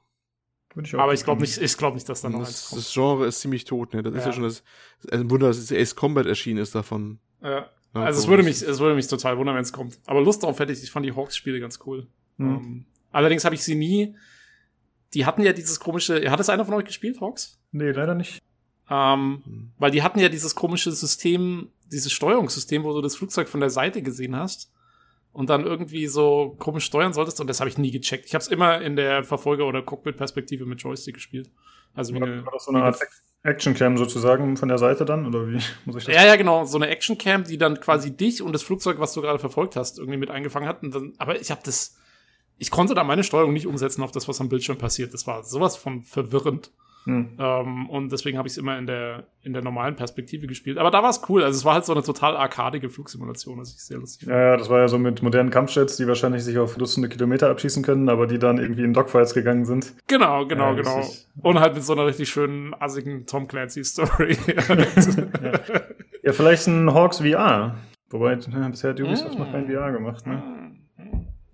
Ich 0.83 0.95
Aber 0.95 1.13
ich 1.13 1.25
glaube 1.25 1.43
nicht, 1.43 1.59
ich 1.59 1.77
glaube 1.77 1.97
nicht, 1.97 2.09
dass 2.09 2.23
da 2.23 2.31
noch 2.31 2.39
das, 2.39 2.49
eins 2.49 2.69
kommt. 2.71 2.81
Das 2.81 2.93
Genre 2.95 3.27
ist 3.27 3.41
ziemlich 3.41 3.65
tot, 3.67 3.93
ne? 3.93 4.03
Das 4.03 4.15
ja. 4.15 4.21
ist 4.21 4.27
ja 4.27 4.33
schon 4.33 4.45
das, 4.45 4.65
ein 5.13 5.31
Wunder, 5.31 5.49
dass 5.49 5.71
Ace 5.71 5.95
Combat 5.95 6.25
erschienen 6.25 6.63
ist 6.63 6.75
davon. 6.75 7.19
Ja. 7.43 7.69
Ja, 7.95 8.03
also 8.03 8.21
es 8.21 8.29
würde 8.29 8.43
mich, 8.43 8.63
es 8.63 8.81
würde 8.81 8.95
mich 8.95 9.07
total 9.07 9.39
wundern, 9.39 9.55
wenn 9.55 9.63
es 9.63 9.73
kommt. 9.73 9.99
Aber 10.07 10.21
Lust 10.21 10.43
drauf 10.43 10.59
hätte 10.59 10.73
ich. 10.73 10.83
Ich 10.83 10.91
fand 10.91 11.07
die 11.07 11.15
Hawks-Spiele 11.15 11.61
ganz 11.61 11.79
cool. 11.87 12.09
Mhm. 12.37 12.47
Um, 12.47 12.57
ähm, 12.57 12.87
allerdings 13.13 13.45
habe 13.45 13.55
ich 13.55 13.63
sie 13.63 13.75
nie. 13.75 14.17
Die 15.15 15.27
hatten 15.27 15.43
ja 15.43 15.53
dieses 15.53 15.79
komische. 15.79 16.31
Hat 16.31 16.41
es 16.41 16.49
einer 16.49 16.65
von 16.65 16.75
euch 16.75 16.85
gespielt, 16.85 17.21
Hawks? 17.21 17.61
Nee, 17.71 17.93
leider 17.93 18.15
nicht. 18.15 18.43
Ähm, 18.91 19.43
mhm. 19.45 19.73
Weil 19.79 19.93
die 19.93 20.03
hatten 20.03 20.19
ja 20.19 20.29
dieses 20.29 20.55
komische 20.55 20.91
System, 20.91 21.69
dieses 21.91 22.13
Steuerungssystem, 22.13 22.83
wo 22.83 22.93
du 22.93 23.01
das 23.01 23.17
Flugzeug 23.17 23.49
von 23.49 23.61
der 23.61 23.71
Seite 23.71 24.03
gesehen 24.03 24.37
hast 24.37 24.73
und 25.33 25.49
dann 25.51 25.65
irgendwie 25.65 26.07
so 26.09 26.57
komisch 26.59 26.85
steuern 26.85 27.13
solltest. 27.13 27.41
Und 27.41 27.47
das 27.47 27.61
habe 27.61 27.71
ich 27.71 27.79
nie 27.79 27.93
gecheckt. 27.93 28.27
Ich 28.27 28.35
habe 28.35 28.43
es 28.43 28.49
immer 28.49 28.81
in 28.81 28.97
der 28.97 29.23
Verfolger- 29.23 29.67
oder 29.67 29.83
Cockpit-Perspektive 29.83 30.67
mit 30.67 30.83
Joystick 30.83 31.15
gespielt. 31.15 31.51
Also 31.95 32.13
wie 32.13 32.21
war, 32.21 32.27
eine, 32.27 32.45
war 32.45 32.53
das 32.53 32.65
so 32.65 32.73
eine 32.73 32.83
Art 32.83 32.99
Actioncam 33.45 33.99
sozusagen 33.99 34.57
von 34.57 34.69
der 34.69 34.79
Seite 34.79 35.05
dann? 35.05 35.27
Oder 35.27 35.47
wie 35.47 35.61
muss 35.85 35.97
ich 35.99 36.05
das? 36.07 36.15
Ja, 36.15 36.25
ja, 36.25 36.37
genau. 36.37 36.65
So 36.65 36.79
eine 36.79 36.89
Actioncam, 36.89 37.45
die 37.45 37.59
dann 37.59 37.79
quasi 37.79 38.17
dich 38.17 38.43
und 38.43 38.53
das 38.53 38.63
Flugzeug, 38.63 38.99
was 38.99 39.13
du 39.13 39.21
gerade 39.23 39.39
verfolgt 39.39 39.77
hast, 39.77 39.99
irgendwie 39.99 40.19
mit 40.19 40.31
eingefangen 40.31 40.69
hat. 40.69 40.83
Und 40.83 40.95
dann, 40.95 41.13
aber 41.19 41.41
ich 41.41 41.51
habe 41.51 41.61
das. 41.65 41.97
Ich 42.57 42.71
konnte 42.71 42.95
da 42.95 43.03
meine 43.03 43.25
Steuerung 43.25 43.53
nicht 43.53 43.67
umsetzen 43.67 44.03
auf 44.03 44.13
das, 44.13 44.29
was 44.29 44.41
am 44.41 44.49
Bildschirm 44.49 44.79
passiert. 44.79 45.13
Das 45.13 45.27
war 45.27 45.43
sowas 45.43 45.77
von 45.77 46.03
verwirrend. 46.03 46.71
Hm. 47.05 47.37
Ähm, 47.39 47.91
und 47.91 48.13
deswegen 48.13 48.39
habe 48.39 48.49
ich 48.49 48.55
es 48.55 48.59
immer 48.59 48.79
in 48.79 48.87
der, 48.87 49.25
in 49.43 49.53
der 49.53 49.63
normalen 49.63 49.95
Perspektive 49.95 50.47
gespielt. 50.47 50.79
Aber 50.79 50.91
da 50.91 51.03
war 51.03 51.11
es 51.11 51.21
cool. 51.29 51.45
Also 51.45 51.59
es 51.59 51.65
war 51.65 51.75
halt 51.75 51.85
so 51.85 51.93
eine 51.93 52.03
total 52.03 52.37
arkadige 52.37 52.89
Flugsimulation, 52.89 53.59
was 53.59 53.75
ich 53.75 53.85
sehr 53.85 53.99
lustig 53.99 54.27
fand. 54.27 54.39
Ja, 54.39 54.57
das 54.57 54.71
war 54.71 54.81
ja 54.81 54.89
so 54.89 54.99
mit 54.99 55.23
modernen 55.23 55.51
Kampfjets, 55.51 55.97
die 55.97 56.07
wahrscheinlich 56.09 56.45
sich 56.45 56.57
auf 56.59 56.77
Dutzende 56.77 57.09
Kilometer 57.09 57.51
abschießen 57.51 57.83
können, 57.83 58.09
aber 58.09 58.27
die 58.27 58.39
dann 58.39 58.59
irgendwie 58.59 58.85
in 58.85 58.95
Dogfights 58.95 59.35
gegangen 59.35 59.67
sind. 59.67 59.95
Genau, 60.07 60.47
genau, 60.47 60.75
ja, 60.75 60.83
genau. 60.83 61.05
Und 61.43 61.61
halt 61.61 61.75
mit 61.75 61.85
so 61.85 61.93
einer 61.93 62.07
richtig 62.07 62.31
schönen, 62.31 62.75
assigen 62.75 63.27
Tom 63.27 63.49
Clancy-Story. 63.49 64.39
ja. 64.47 65.61
ja. 66.23 66.33
vielleicht 66.33 66.67
ein 66.69 66.93
Hawks 66.93 67.19
VR. 67.19 67.77
Wobei, 68.11 68.37
bisher 68.37 68.91
hat 68.91 69.01
Ubisoft 69.01 69.35
mm. 69.35 69.39
noch 69.39 69.51
kein 69.51 69.67
VR 69.67 69.93
gemacht, 69.93 70.27
ne? 70.27 70.64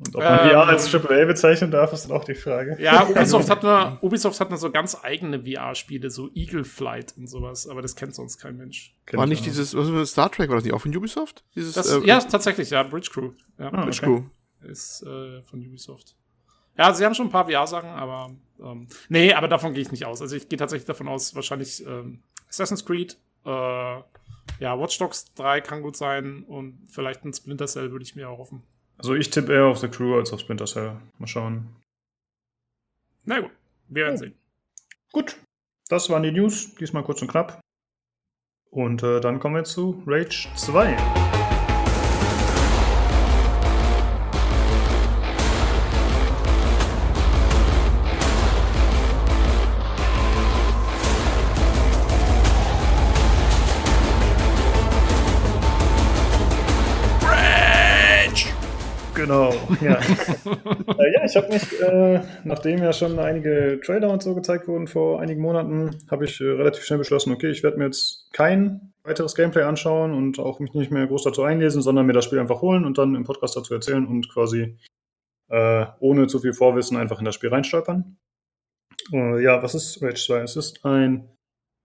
Und 0.01 0.17
ob 0.17 0.23
man 0.23 0.41
ähm, 0.41 0.51
VR 0.51 0.67
als 0.67 0.95
AAA 0.95 1.27
bezeichnen 1.27 1.71
darf, 1.71 1.93
ist 1.93 2.09
dann 2.09 2.17
auch 2.17 2.25
die 2.25 2.35
Frage. 2.35 2.77
Ja, 2.81 3.07
Ubisoft 3.09 3.51
hat 3.51 3.63
nur, 3.63 3.99
Ubisoft 4.01 4.41
hat 4.41 4.49
nur 4.49 4.59
so 4.59 4.71
ganz 4.71 4.97
eigene 5.03 5.41
VR-Spiele, 5.41 6.11
so 6.11 6.31
Eagle 6.35 6.65
Flight 6.65 7.15
und 7.19 7.27
sowas, 7.27 7.69
aber 7.69 7.83
das 7.83 7.97
kennt 7.97 8.15
sonst 8.15 8.39
kein 8.39 8.57
Mensch. 8.57 8.97
Kennt 9.05 9.21
war 9.21 9.27
nicht 9.27 9.45
dieses, 9.45 9.77
was 9.77 9.93
war 9.93 10.07
Star 10.07 10.31
Trek, 10.31 10.49
war 10.49 10.57
das 10.57 10.65
nicht 10.65 10.73
auch 10.73 10.81
von 10.81 10.97
Ubisoft? 10.97 11.45
Dieses, 11.55 11.75
das, 11.75 11.93
äh, 11.93 12.01
ja, 12.07 12.19
tatsächlich, 12.21 12.71
ja, 12.71 12.83
Bridge 12.83 13.11
Crew. 13.13 13.33
Ja. 13.59 13.71
Ah, 13.73 13.85
Bridge 13.85 14.01
Crew. 14.01 14.23
Ist 14.63 15.03
äh, 15.03 15.43
von 15.43 15.61
Ubisoft. 15.61 16.17
Ja, 16.79 16.95
sie 16.95 17.05
haben 17.05 17.15
schon 17.15 17.27
ein 17.27 17.33
paar 17.33 17.51
VR-Sachen, 17.51 17.91
aber 17.91 18.31
ähm, 18.59 18.87
nee, 19.11 19.35
aber 19.35 19.49
davon 19.49 19.75
gehe 19.75 19.83
ich 19.83 19.91
nicht 19.91 20.07
aus. 20.07 20.23
Also 20.23 20.35
ich 20.35 20.49
gehe 20.49 20.59
tatsächlich 20.59 20.87
davon 20.87 21.09
aus, 21.09 21.35
wahrscheinlich 21.35 21.85
ähm, 21.87 22.23
Assassin's 22.49 22.87
Creed, 22.87 23.19
äh, 23.45 23.51
ja, 23.51 24.79
Watch 24.79 24.97
Dogs 24.97 25.33
3 25.35 25.61
kann 25.61 25.83
gut 25.83 25.97
sein 25.97 26.43
und 26.45 26.87
vielleicht 26.89 27.23
ein 27.25 27.35
Splinter 27.35 27.67
Cell 27.67 27.91
würde 27.91 28.03
ich 28.03 28.17
mir 28.17 28.31
auch 28.31 28.39
hoffen. 28.39 28.63
Also 29.01 29.15
ich 29.15 29.31
tippe 29.31 29.55
eher 29.55 29.65
auf 29.65 29.79
The 29.79 29.89
Crew 29.89 30.15
als 30.19 30.31
auf 30.31 30.41
Splinter 30.41 30.67
Cell. 30.67 30.95
Mal 31.19 31.27
schauen. 31.27 31.75
Na 33.25 33.41
gut, 33.41 33.51
wir 33.89 34.05
werden 34.05 34.17
oh. 34.17 34.19
sehen. 34.19 34.35
Gut, 35.11 35.39
das 35.89 36.11
waren 36.11 36.23
die 36.23 36.33
News. 36.33 36.75
Diesmal 36.75 37.03
kurz 37.03 37.23
und 37.23 37.29
knapp. 37.29 37.61
Und 38.69 39.03
äh, 39.03 39.21
dann 39.21 39.41
kommen 39.41 39.55
wir 39.55 39.65
zu 39.65 40.03
Rage 40.07 40.49
2. 40.55 41.40
Genau, 59.31 59.55
ja. 59.81 59.93
äh, 60.99 61.13
ja, 61.13 61.25
ich 61.25 61.37
habe 61.37 61.53
mich, 61.53 61.81
äh, 61.81 62.21
nachdem 62.43 62.83
ja 62.83 62.93
schon 62.93 63.17
einige 63.21 63.81
Trailer 63.81 64.11
und 64.11 64.25
so 64.25 64.35
gezeigt 64.35 64.67
wurden 64.67 64.89
vor 64.89 65.21
einigen 65.21 65.41
Monaten, 65.41 65.97
habe 66.11 66.25
ich 66.25 66.41
äh, 66.41 66.45
relativ 66.47 66.83
schnell 66.83 66.99
beschlossen, 66.99 67.33
okay, 67.33 67.49
ich 67.49 67.63
werde 67.63 67.79
mir 67.79 67.85
jetzt 67.85 68.29
kein 68.33 68.93
weiteres 69.05 69.37
Gameplay 69.37 69.63
anschauen 69.63 70.15
und 70.15 70.41
auch 70.41 70.59
mich 70.59 70.75
nicht 70.75 70.91
mehr 70.91 71.07
groß 71.07 71.23
dazu 71.23 71.45
einlesen, 71.45 71.81
sondern 71.81 72.07
mir 72.07 72.13
das 72.13 72.25
Spiel 72.25 72.41
einfach 72.41 72.61
holen 72.61 72.85
und 72.85 72.99
dann 72.99 73.15
im 73.15 73.23
Podcast 73.23 73.57
dazu 73.57 73.73
erzählen 73.73 74.05
und 74.05 74.29
quasi 74.29 74.77
äh, 75.49 75.87
ohne 76.01 76.27
zu 76.27 76.41
viel 76.41 76.53
Vorwissen 76.53 76.97
einfach 76.97 77.21
in 77.21 77.25
das 77.25 77.37
Spiel 77.37 77.51
reinstolpern. 77.51 78.17
Äh, 79.13 79.45
ja, 79.45 79.63
was 79.63 79.77
ist 79.77 80.03
Rage 80.03 80.27
2? 80.27 80.41
Es 80.41 80.57
ist 80.57 80.85
ein 80.85 81.29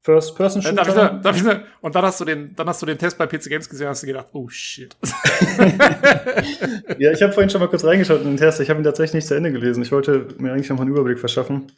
First-Person-Shooter. 0.06 0.72
Äh, 0.72 0.76
darf 0.76 1.36
ich, 1.36 1.44
darf 1.44 1.58
ich, 1.58 1.82
und 1.82 1.96
dann 1.96 2.06
hast, 2.06 2.22
du 2.22 2.26
den, 2.26 2.56
dann 2.56 2.68
hast 2.68 2.80
du 2.80 2.86
den 2.86 3.00
Test 3.00 3.18
bei 3.18 3.26
PC 3.26 3.50
Games 3.50 3.68
gesehen 3.68 3.88
und 3.88 3.90
hast 3.90 4.04
du 4.04 4.08
gedacht, 4.08 4.28
oh 4.34 4.48
shit. 4.48 4.96
ja, 7.00 7.12
ich 7.12 7.24
habe 7.24 7.34
vorhin 7.34 7.50
schon 7.50 7.60
mal 7.60 7.70
kurz 7.70 7.84
reingeschaut 7.84 8.22
in 8.22 8.28
den 8.28 8.38
Test. 8.38 8.60
Ich 8.60 8.70
habe 8.70 8.80
ihn 8.80 8.84
tatsächlich 8.84 9.16
nicht 9.16 9.28
zu 9.28 9.34
Ende 9.34 9.52
gelesen. 9.52 9.82
Ich 9.82 9.92
wollte 9.92 10.28
mir 10.38 10.54
eigentlich 10.54 10.70
noch 10.70 10.78
mal 10.78 10.84
einen 10.84 10.92
Überblick 10.92 11.18
verschaffen. 11.18 11.72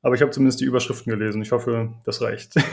Aber 0.00 0.14
ich 0.14 0.22
habe 0.22 0.30
zumindest 0.30 0.62
die 0.62 0.64
Überschriften 0.64 1.12
gelesen. 1.12 1.42
Ich 1.42 1.52
hoffe, 1.52 1.90
das 2.06 2.22
reicht. 2.22 2.56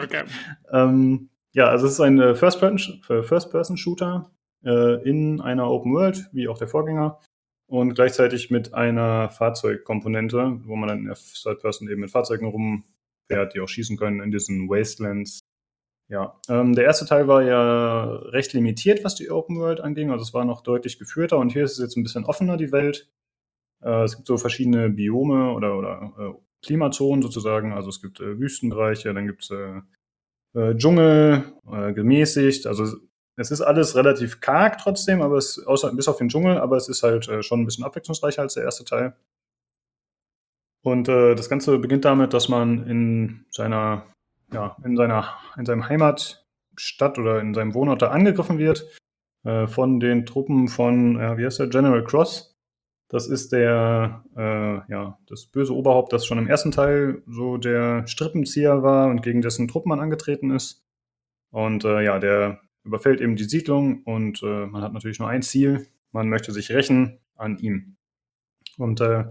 okay. 0.00 0.22
ähm, 0.72 1.28
ja, 1.52 1.66
also 1.66 1.86
es 1.86 1.94
ist 1.94 2.00
ein 2.00 2.20
äh, 2.20 2.36
First-Person-Shooter 2.36 4.30
äh, 4.64 5.08
in 5.08 5.40
einer 5.40 5.68
Open 5.68 5.92
World, 5.92 6.28
wie 6.30 6.46
auch 6.46 6.58
der 6.58 6.68
Vorgänger. 6.68 7.18
Und 7.66 7.94
gleichzeitig 7.94 8.52
mit 8.52 8.74
einer 8.74 9.28
Fahrzeugkomponente, 9.28 10.60
wo 10.64 10.76
man 10.76 10.88
dann 10.88 10.98
in 10.98 11.06
der 11.06 11.16
Third 11.16 11.60
Person 11.62 11.88
eben 11.88 12.02
mit 12.02 12.12
Fahrzeugen 12.12 12.46
rum 12.46 12.84
fährt, 13.32 13.54
die 13.54 13.60
auch 13.60 13.68
schießen 13.68 13.96
können 13.96 14.20
in 14.20 14.30
diesen 14.30 14.68
Wastelands. 14.68 15.40
Ja, 16.08 16.38
ähm, 16.48 16.74
der 16.74 16.84
erste 16.84 17.06
Teil 17.06 17.26
war 17.26 17.42
ja 17.42 18.04
recht 18.04 18.52
limitiert, 18.52 19.02
was 19.02 19.14
die 19.14 19.30
Open 19.30 19.58
World 19.58 19.80
anging. 19.80 20.10
Also 20.10 20.22
es 20.22 20.34
war 20.34 20.44
noch 20.44 20.60
deutlich 20.60 20.98
geführter 20.98 21.38
und 21.38 21.52
hier 21.52 21.64
ist 21.64 21.72
es 21.72 21.78
jetzt 21.78 21.96
ein 21.96 22.02
bisschen 22.02 22.24
offener, 22.24 22.56
die 22.56 22.70
Welt. 22.70 23.08
Äh, 23.82 24.04
es 24.04 24.16
gibt 24.16 24.26
so 24.26 24.36
verschiedene 24.36 24.90
Biome 24.90 25.52
oder, 25.52 25.78
oder 25.78 26.12
äh, 26.18 26.66
Klimazonen 26.66 27.22
sozusagen. 27.22 27.72
Also 27.72 27.88
es 27.88 28.02
gibt 28.02 28.20
äh, 28.20 28.38
Wüstenbereiche, 28.38 29.14
dann 29.14 29.26
gibt 29.26 29.44
es 29.44 29.50
äh, 29.50 29.80
äh, 30.54 30.76
Dschungel, 30.76 31.44
äh, 31.70 31.92
gemäßigt. 31.94 32.66
Also 32.66 32.94
es 33.36 33.50
ist 33.50 33.62
alles 33.62 33.96
relativ 33.96 34.40
karg 34.40 34.78
trotzdem, 34.78 35.22
aber 35.22 35.38
es 35.38 35.64
außer 35.64 35.94
bis 35.94 36.08
auf 36.08 36.18
den 36.18 36.28
Dschungel, 36.28 36.58
aber 36.58 36.76
es 36.76 36.88
ist 36.88 37.02
halt 37.02 37.24
schon 37.42 37.60
ein 37.60 37.64
bisschen 37.64 37.84
abwechslungsreicher 37.84 38.42
als 38.42 38.54
der 38.54 38.64
erste 38.64 38.84
Teil. 38.84 39.16
Und 40.82 41.08
äh, 41.08 41.34
das 41.34 41.48
Ganze 41.48 41.78
beginnt 41.78 42.04
damit, 42.04 42.32
dass 42.34 42.48
man 42.48 42.86
in 42.86 43.46
seiner, 43.50 44.06
ja, 44.52 44.76
in 44.84 44.96
seiner, 44.96 45.28
in 45.56 45.64
seinem 45.64 45.88
Heimatstadt 45.88 47.18
oder 47.18 47.40
in 47.40 47.54
seinem 47.54 47.74
Wohnort 47.74 48.02
da 48.02 48.10
angegriffen 48.10 48.58
wird 48.58 48.86
äh, 49.44 49.66
von 49.68 50.00
den 50.00 50.26
Truppen 50.26 50.68
von, 50.68 51.20
äh, 51.20 51.38
wie 51.38 51.46
heißt 51.46 51.60
der, 51.60 51.68
General 51.68 52.02
Cross. 52.04 52.56
Das 53.08 53.28
ist 53.28 53.52
der, 53.52 54.24
äh, 54.36 54.90
ja, 54.90 55.18
das 55.26 55.46
böse 55.46 55.74
Oberhaupt, 55.74 56.12
das 56.12 56.26
schon 56.26 56.38
im 56.38 56.48
ersten 56.48 56.72
Teil 56.72 57.22
so 57.26 57.58
der 57.58 58.06
Strippenzieher 58.06 58.82
war 58.82 59.08
und 59.08 59.22
gegen 59.22 59.42
dessen 59.42 59.68
Truppen 59.68 59.90
man 59.90 60.00
angetreten 60.00 60.50
ist. 60.50 60.82
Und 61.50 61.84
äh, 61.84 62.02
ja, 62.02 62.18
der 62.18 62.60
überfällt 62.84 63.20
eben 63.20 63.36
die 63.36 63.44
Siedlung 63.44 64.02
und 64.04 64.42
äh, 64.42 64.66
man 64.66 64.82
hat 64.82 64.94
natürlich 64.94 65.18
nur 65.18 65.28
ein 65.28 65.42
Ziel. 65.42 65.86
Man 66.10 66.28
möchte 66.28 66.52
sich 66.52 66.72
rächen 66.72 67.20
an 67.36 67.58
ihm. 67.58 67.96
Und 68.78 69.00
äh, 69.00 69.26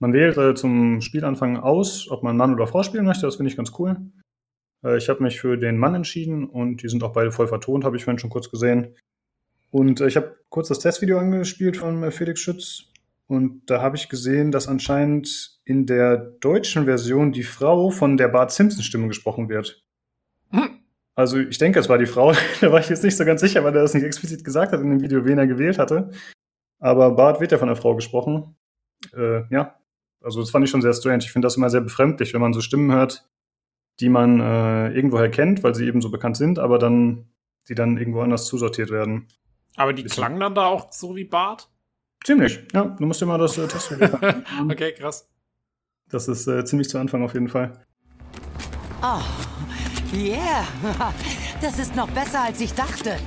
man 0.00 0.12
wählt 0.12 0.36
äh, 0.36 0.54
zum 0.54 1.00
Spielanfang 1.00 1.58
aus, 1.58 2.10
ob 2.10 2.22
man 2.22 2.36
Mann 2.36 2.54
oder 2.54 2.66
Frau 2.66 2.82
spielen 2.82 3.04
möchte. 3.04 3.26
Das 3.26 3.36
finde 3.36 3.50
ich 3.50 3.56
ganz 3.56 3.72
cool. 3.78 3.96
Äh, 4.84 4.96
ich 4.96 5.08
habe 5.08 5.22
mich 5.22 5.40
für 5.40 5.56
den 5.56 5.78
Mann 5.78 5.94
entschieden 5.94 6.48
und 6.48 6.82
die 6.82 6.88
sind 6.88 7.02
auch 7.02 7.12
beide 7.12 7.30
voll 7.30 7.48
vertont, 7.48 7.84
habe 7.84 7.96
ich 7.96 8.04
vorhin 8.04 8.18
schon 8.18 8.30
kurz 8.30 8.50
gesehen. 8.50 8.96
Und 9.70 10.00
äh, 10.00 10.08
ich 10.08 10.16
habe 10.16 10.36
kurz 10.48 10.68
das 10.68 10.80
Testvideo 10.80 11.18
angespielt 11.18 11.76
von 11.76 12.02
äh, 12.02 12.10
Felix 12.10 12.40
Schütz 12.40 12.90
und 13.26 13.70
da 13.70 13.80
habe 13.80 13.96
ich 13.96 14.08
gesehen, 14.08 14.50
dass 14.50 14.66
anscheinend 14.66 15.60
in 15.64 15.86
der 15.86 16.16
deutschen 16.16 16.86
Version 16.86 17.30
die 17.30 17.44
Frau 17.44 17.90
von 17.90 18.16
der 18.16 18.28
Bart 18.28 18.50
Simpson 18.50 18.82
Stimme 18.82 19.06
gesprochen 19.06 19.48
wird. 19.48 19.84
Hm. 20.50 20.80
Also 21.14 21.38
ich 21.38 21.58
denke, 21.58 21.78
es 21.78 21.88
war 21.88 21.98
die 21.98 22.06
Frau. 22.06 22.32
da 22.60 22.72
war 22.72 22.80
ich 22.80 22.88
jetzt 22.88 23.04
nicht 23.04 23.16
so 23.16 23.24
ganz 23.24 23.40
sicher, 23.40 23.62
weil 23.62 23.76
er 23.76 23.82
das 23.82 23.94
nicht 23.94 24.04
explizit 24.04 24.44
gesagt 24.44 24.72
hat 24.72 24.80
in 24.80 24.90
dem 24.90 25.02
Video, 25.02 25.24
wen 25.24 25.38
er 25.38 25.46
gewählt 25.46 25.78
hatte. 25.78 26.10
Aber 26.80 27.14
Bart 27.14 27.40
wird 27.40 27.52
ja 27.52 27.58
von 27.58 27.68
der 27.68 27.76
Frau 27.76 27.94
gesprochen. 27.94 28.56
Äh, 29.14 29.42
ja, 29.54 29.79
also 30.22 30.40
das 30.40 30.50
fand 30.50 30.64
ich 30.64 30.70
schon 30.70 30.82
sehr 30.82 30.92
strange. 30.92 31.24
Ich 31.24 31.32
finde 31.32 31.46
das 31.46 31.56
immer 31.56 31.70
sehr 31.70 31.80
befremdlich, 31.80 32.34
wenn 32.34 32.40
man 32.40 32.52
so 32.52 32.60
Stimmen 32.60 32.92
hört, 32.92 33.28
die 34.00 34.08
man 34.08 34.40
äh, 34.40 34.92
irgendwoher 34.92 35.30
kennt, 35.30 35.62
weil 35.62 35.74
sie 35.74 35.86
eben 35.86 36.00
so 36.00 36.10
bekannt 36.10 36.36
sind, 36.36 36.58
aber 36.58 36.78
dann 36.78 37.30
die 37.68 37.74
dann 37.74 37.96
irgendwo 37.96 38.20
anders 38.20 38.46
zusortiert 38.46 38.90
werden. 38.90 39.28
Aber 39.76 39.92
die 39.92 40.04
klangen 40.04 40.40
dann 40.40 40.54
da 40.54 40.66
auch 40.66 40.92
so 40.92 41.14
wie 41.14 41.24
Bart? 41.24 41.70
Ziemlich, 42.24 42.60
ja. 42.72 42.84
Du 42.84 43.06
musst 43.06 43.20
dir 43.20 43.26
mal 43.26 43.38
das 43.38 43.56
äh, 43.58 43.68
testen. 43.68 44.02
okay, 44.70 44.92
krass. 44.92 45.28
Das 46.08 46.28
ist 46.28 46.46
äh, 46.48 46.64
ziemlich 46.64 46.88
zu 46.88 46.98
Anfang 46.98 47.22
auf 47.22 47.34
jeden 47.34 47.48
Fall. 47.48 47.84
Oh, 49.02 49.20
yeah. 50.14 50.66
Das 51.62 51.78
ist 51.78 51.94
noch 51.94 52.08
besser, 52.10 52.44
als 52.44 52.60
ich 52.60 52.72
dachte. 52.72 53.18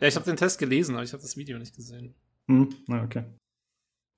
Ja, 0.00 0.08
ich 0.08 0.14
habe 0.14 0.24
den 0.24 0.36
Test 0.36 0.60
gelesen, 0.60 0.94
aber 0.94 1.02
ich 1.02 1.12
habe 1.12 1.22
das 1.22 1.36
Video 1.36 1.58
nicht 1.58 1.74
gesehen. 1.74 2.14
Hm, 2.46 2.68
na, 2.86 3.02
okay. 3.02 3.24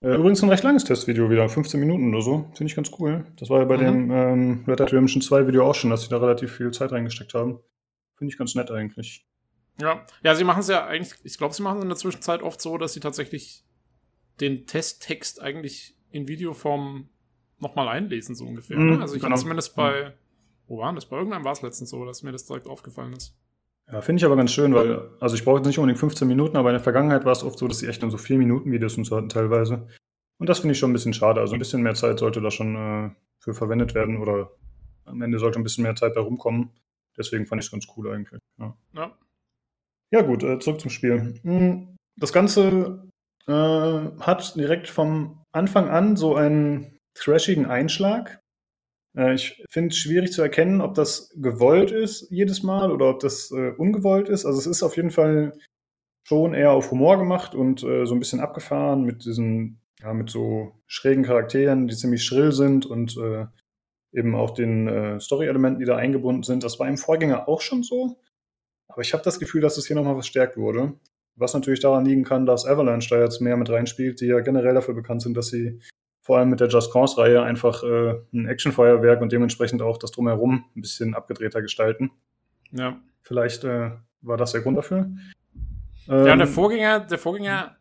Äh, 0.05 0.17
übrigens 0.17 0.43
ein 0.43 0.51
recht 0.51 0.63
langes 0.63 0.85
Testvideo 0.85 1.31
wieder, 1.31 1.49
15 1.49 1.81
Minuten 1.81 2.13
oder 2.13 2.23
so. 2.23 2.51
Finde 2.55 2.71
ich 2.71 2.77
ganz 2.77 2.91
cool. 2.99 3.25
Das 3.37 3.49
war 3.49 3.61
ja 3.61 3.65
bei 3.65 3.79
mhm. 3.79 3.81
dem 3.81 4.11
ähm, 4.11 4.65
Red 4.67 4.81
Dead 4.81 4.93
Redemption 4.93 5.23
2 5.23 5.47
Video 5.47 5.67
auch 5.67 5.75
schon, 5.75 5.89
dass 5.89 6.03
sie 6.03 6.11
da 6.11 6.19
relativ 6.19 6.53
viel 6.53 6.71
Zeit 6.73 6.93
reingesteckt 6.93 7.33
haben. 7.33 7.59
Finde 8.17 8.31
ich 8.31 8.39
ganz 8.39 8.55
nett 8.55 8.71
eigentlich. 8.71 9.27
Ja, 9.81 10.05
ja, 10.23 10.35
sie 10.35 10.45
machen 10.45 10.61
es 10.61 10.69
ja 10.69 10.87
eigentlich, 10.87 11.15
ich 11.25 11.39
glaube, 11.39 11.55
sie 11.55 11.63
machen 11.63 11.79
es 11.79 11.83
in 11.85 11.89
der 11.89 11.97
Zwischenzeit 11.97 12.43
oft 12.43 12.61
so, 12.61 12.77
dass 12.77 12.93
sie 12.93 13.01
tatsächlich 13.01 13.65
den 14.41 14.67
Testtext 14.67 15.41
eigentlich 15.41 15.97
in 16.11 16.29
Videoform 16.29 17.09
nochmal 17.59 17.89
einlesen, 17.89 18.35
so 18.35 18.45
ungefähr. 18.45 18.79
Mhm, 18.79 18.97
ne? 18.97 19.01
Also 19.01 19.17
ich 19.17 19.23
genau. 19.23 19.37
zumindest 19.37 19.75
bei, 19.75 20.13
wo 20.67 20.79
war 20.79 20.93
das? 20.95 21.07
Bei 21.07 21.17
irgendeinem 21.17 21.45
war 21.45 21.53
es 21.53 21.63
letztens 21.63 21.91
so, 21.91 22.05
dass 22.05 22.23
mir 22.23 22.33
das 22.33 22.45
direkt 22.45 22.67
aufgefallen 22.67 23.15
ist. 23.15 23.37
Ja, 23.91 24.01
finde 24.01 24.21
ich 24.21 24.25
aber 24.25 24.37
ganz 24.37 24.51
schön, 24.51 24.75
weil, 24.75 25.11
also 25.21 25.37
ich 25.37 25.45
brauche 25.45 25.59
jetzt 25.59 25.67
nicht 25.67 25.79
unbedingt 25.79 25.99
15 25.99 26.27
Minuten, 26.27 26.57
aber 26.57 26.71
in 26.71 26.75
der 26.75 26.83
Vergangenheit 26.83 27.25
war 27.25 27.33
es 27.33 27.45
oft 27.45 27.59
so, 27.59 27.69
dass 27.69 27.79
sie 27.79 27.87
echt 27.87 28.03
dann 28.03 28.11
so 28.11 28.17
4 28.17 28.39
Minuten 28.39 28.73
Videos 28.73 28.97
und 28.97 29.05
so 29.05 29.17
hatten 29.17 29.29
teilweise. 29.29 29.87
Und 30.39 30.49
das 30.49 30.61
finde 30.61 30.73
ich 30.73 30.79
schon 30.79 30.91
ein 30.91 30.95
bisschen 30.95 31.15
schade. 31.15 31.41
Also 31.41 31.55
ein 31.55 31.59
bisschen 31.59 31.83
mehr 31.83 31.95
Zeit 31.95 32.19
sollte 32.19 32.41
da 32.41 32.51
schon 32.51 32.77
äh, 32.77 33.11
für 33.39 33.55
verwendet 33.55 33.95
werden 33.95 34.21
oder 34.21 34.51
am 35.05 35.21
Ende 35.23 35.39
sollte 35.39 35.61
ein 35.61 35.63
bisschen 35.63 35.83
mehr 35.83 35.97
Zeit 35.97 36.15
bei 36.15 36.21
rumkommen. 36.21 36.71
Deswegen 37.17 37.47
fand 37.47 37.63
ich 37.63 37.67
es 37.67 37.73
ganz 37.73 37.87
cool 37.97 38.13
eigentlich. 38.13 38.41
Ja, 38.59 38.77
ja. 38.95 39.19
ja 40.11 40.23
gut, 40.23 40.43
äh, 40.43 40.59
zurück 40.59 40.81
zum 40.81 40.91
Spiel. 40.91 41.39
Hm, 41.43 41.97
das 42.17 42.33
Ganze 42.33 43.09
äh, 43.47 43.53
hat 43.53 44.57
direkt 44.57 44.89
vom 44.89 45.43
Anfang 45.53 45.89
an 45.89 46.17
so 46.17 46.35
einen 46.35 46.99
trashigen 47.15 47.67
Einschlag. 47.67 48.41
Äh, 49.17 49.35
ich 49.35 49.63
finde 49.69 49.91
es 49.91 49.97
schwierig 49.97 50.33
zu 50.33 50.43
erkennen, 50.43 50.81
ob 50.81 50.95
das 50.95 51.33
gewollt 51.37 51.91
ist 51.91 52.31
jedes 52.31 52.63
Mal 52.63 52.91
oder 52.91 53.11
ob 53.11 53.21
das 53.21 53.51
äh, 53.51 53.71
ungewollt 53.77 54.29
ist. 54.29 54.45
Also 54.47 54.59
es 54.59 54.67
ist 54.67 54.83
auf 54.83 54.97
jeden 54.97 55.11
Fall 55.11 55.57
schon 56.27 56.55
eher 56.55 56.73
auf 56.73 56.91
Humor 56.91 57.19
gemacht 57.19 57.55
und 57.55 57.83
äh, 57.83 58.07
so 58.07 58.15
ein 58.15 58.19
bisschen 58.19 58.41
abgefahren 58.41 59.03
mit 59.03 59.25
diesen, 59.25 59.81
ja, 60.01 60.15
mit 60.15 60.31
so 60.31 60.73
schrägen 60.87 61.25
Charakteren, 61.25 61.87
die 61.87 61.97
ziemlich 61.97 62.25
schrill 62.25 62.53
sind 62.53 62.87
und 62.87 63.17
äh, 63.19 63.47
eben 64.13 64.35
auch 64.35 64.53
den 64.53 64.89
äh, 64.89 65.21
Story-Elementen, 65.21 65.81
die 65.81 65.87
da 65.87 65.97
eingebunden 65.97 66.43
sind. 66.43 66.65
Das 66.65 66.79
war 66.79 66.89
im 66.89 66.97
Vorgänger 66.97 67.49
auch 67.49 67.61
schon 67.61 67.83
so. 67.83 68.17
Aber 68.89 69.03
ich 69.03 69.13
habe 69.13 69.25
das 69.25 69.41
Gefühl, 69.41 69.61
dass 69.61 69.77
es 69.77 69.87
hier 69.87 69.97
nochmal 69.97 70.15
verstärkt 70.15 70.57
wurde. 70.57 70.95
Was 71.37 71.53
natürlich 71.53 71.81
daran 71.81 72.05
liegen 72.05 72.23
kann, 72.23 72.47
dass 72.47 72.65
Avalanche 72.65 73.11
da 73.11 73.21
jetzt 73.21 73.41
mehr 73.41 73.57
mit 73.57 73.69
reinspielt, 73.69 74.21
die 74.21 74.27
ja 74.27 74.39
generell 74.41 74.75
dafür 74.75 74.95
bekannt 74.95 75.21
sind, 75.21 75.37
dass 75.37 75.49
sie 75.49 75.81
vor 76.25 76.39
allem 76.39 76.49
mit 76.49 76.59
der 76.59 76.69
Just 76.69 76.91
Cause-Reihe 76.91 77.43
einfach 77.43 77.83
äh, 77.83 78.15
ein 78.33 78.47
Actionfeuerwerk 78.47 79.21
und 79.21 79.31
dementsprechend 79.31 79.83
auch 79.83 79.99
das 79.99 80.11
Drumherum 80.11 80.65
ein 80.75 80.81
bisschen 80.81 81.15
abgedrehter 81.15 81.61
gestalten. 81.61 82.11
Ja. 82.73 82.97
Vielleicht 83.21 83.63
äh, 83.65 83.91
war 84.23 84.39
das 84.39 84.53
der 84.53 84.63
Grund 84.63 84.79
dafür. 84.79 85.11
Ähm, 86.09 86.27
ja, 86.27 86.33
und 86.33 86.39
der 86.39 86.47
Vorgänger, 86.47 87.01
der 87.01 87.19
Vorgänger 87.19 87.77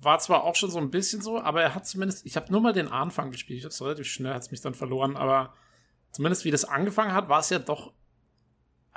war 0.00 0.18
zwar 0.18 0.42
auch 0.42 0.56
schon 0.56 0.70
so 0.70 0.78
ein 0.80 0.90
bisschen 0.90 1.22
so, 1.22 1.40
aber 1.40 1.62
er 1.62 1.76
hat 1.76 1.86
zumindest, 1.86 2.26
ich 2.26 2.34
habe 2.34 2.50
nur 2.50 2.60
mal 2.60 2.72
den 2.72 2.88
Anfang 2.88 3.30
gespielt, 3.30 3.60
ich 3.60 3.64
habe 3.64 3.72
es 3.72 3.80
relativ 3.80 4.08
schnell, 4.08 4.34
hat 4.34 4.42
es 4.42 4.50
mich 4.50 4.60
dann 4.60 4.74
verloren, 4.74 5.16
aber 5.16 5.54
zumindest 6.10 6.44
wie 6.44 6.50
das 6.50 6.64
angefangen 6.64 7.12
hat, 7.12 7.28
war 7.28 7.38
es 7.38 7.50
ja 7.50 7.60
doch, 7.60 7.92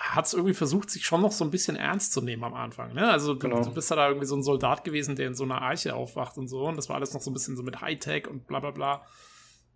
hat 0.01 0.25
es 0.25 0.33
irgendwie 0.33 0.53
versucht, 0.53 0.89
sich 0.89 1.05
schon 1.05 1.21
noch 1.21 1.31
so 1.31 1.43
ein 1.45 1.51
bisschen 1.51 1.75
ernst 1.75 2.11
zu 2.11 2.21
nehmen 2.21 2.43
am 2.43 2.53
Anfang. 2.55 2.93
Ne? 2.93 3.09
Also 3.09 3.33
du, 3.33 3.39
Genau. 3.39 3.63
du 3.63 3.73
bist 3.73 3.89
ja 3.89 3.95
da 3.95 4.07
irgendwie 4.07 4.25
so 4.25 4.35
ein 4.35 4.43
Soldat 4.43 4.83
gewesen, 4.83 5.15
der 5.15 5.27
in 5.27 5.35
so 5.35 5.43
einer 5.43 5.61
Arche 5.61 5.95
aufwacht 5.95 6.37
und 6.37 6.47
so, 6.47 6.67
und 6.67 6.75
das 6.75 6.89
war 6.89 6.95
alles 6.95 7.13
noch 7.13 7.21
so 7.21 7.29
ein 7.29 7.33
bisschen 7.33 7.55
so 7.55 7.63
mit 7.63 7.81
Hightech 7.81 8.27
und 8.27 8.47
bla 8.47 8.59
bla 8.59 8.71
bla. 8.71 9.05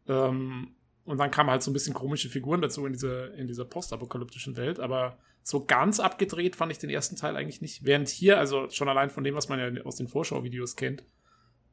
Ähm, 0.07 0.75
und 1.05 1.17
dann 1.19 1.29
kamen 1.31 1.51
halt 1.51 1.61
so 1.61 1.69
ein 1.69 1.73
bisschen 1.73 1.93
komische 1.93 2.29
Figuren 2.29 2.61
dazu 2.61 2.85
in 2.85 2.93
dieser, 2.93 3.33
in 3.35 3.47
dieser 3.47 3.65
postapokalyptischen 3.65 4.57
Welt, 4.57 4.79
aber 4.79 5.17
so 5.43 5.63
ganz 5.63 5.99
abgedreht 5.99 6.55
fand 6.55 6.71
ich 6.71 6.79
den 6.79 6.89
ersten 6.89 7.15
Teil 7.15 7.35
eigentlich 7.35 7.61
nicht. 7.61 7.85
Während 7.85 8.09
hier, 8.09 8.39
also 8.39 8.67
schon 8.71 8.89
allein 8.89 9.11
von 9.11 9.23
dem, 9.23 9.35
was 9.35 9.47
man 9.47 9.59
ja 9.59 9.83
aus 9.83 9.95
den 9.97 10.07
Vorschauvideos 10.07 10.75
kennt, 10.75 11.03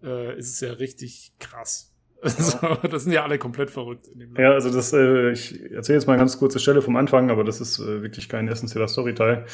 äh, 0.02 0.38
ist 0.38 0.50
es 0.52 0.60
ja 0.60 0.72
richtig 0.72 1.32
krass. 1.38 1.91
Also, 2.24 2.76
das 2.88 3.02
sind 3.02 3.12
ja 3.12 3.24
alle 3.24 3.38
komplett 3.38 3.70
verrückt. 3.70 4.06
In 4.06 4.20
dem 4.20 4.36
Ja, 4.36 4.52
also 4.52 4.72
das, 4.72 4.92
äh, 4.92 5.32
ich 5.32 5.60
erzähle 5.72 5.98
jetzt 5.98 6.06
mal 6.06 6.12
eine 6.12 6.20
ganz 6.20 6.38
kurze 6.38 6.60
Stelle 6.60 6.80
vom 6.80 6.94
Anfang, 6.94 7.30
aber 7.30 7.42
das 7.42 7.60
ist 7.60 7.80
äh, 7.80 8.02
wirklich 8.02 8.28
kein 8.28 8.46
essentieller 8.46 8.86
Storyteil. 8.86 9.46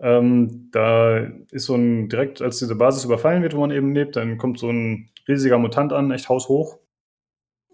Ähm, 0.00 0.68
da 0.72 1.18
ist 1.50 1.66
so 1.66 1.74
ein, 1.74 2.08
direkt 2.08 2.42
als 2.42 2.58
diese 2.58 2.74
Basis 2.74 3.04
überfallen 3.04 3.42
wird, 3.42 3.54
wo 3.54 3.60
man 3.60 3.70
eben 3.70 3.94
lebt, 3.94 4.16
dann 4.16 4.38
kommt 4.38 4.58
so 4.58 4.68
ein 4.70 5.10
riesiger 5.28 5.58
Mutant 5.58 5.92
an, 5.92 6.10
echt 6.10 6.28
haushoch. 6.28 6.78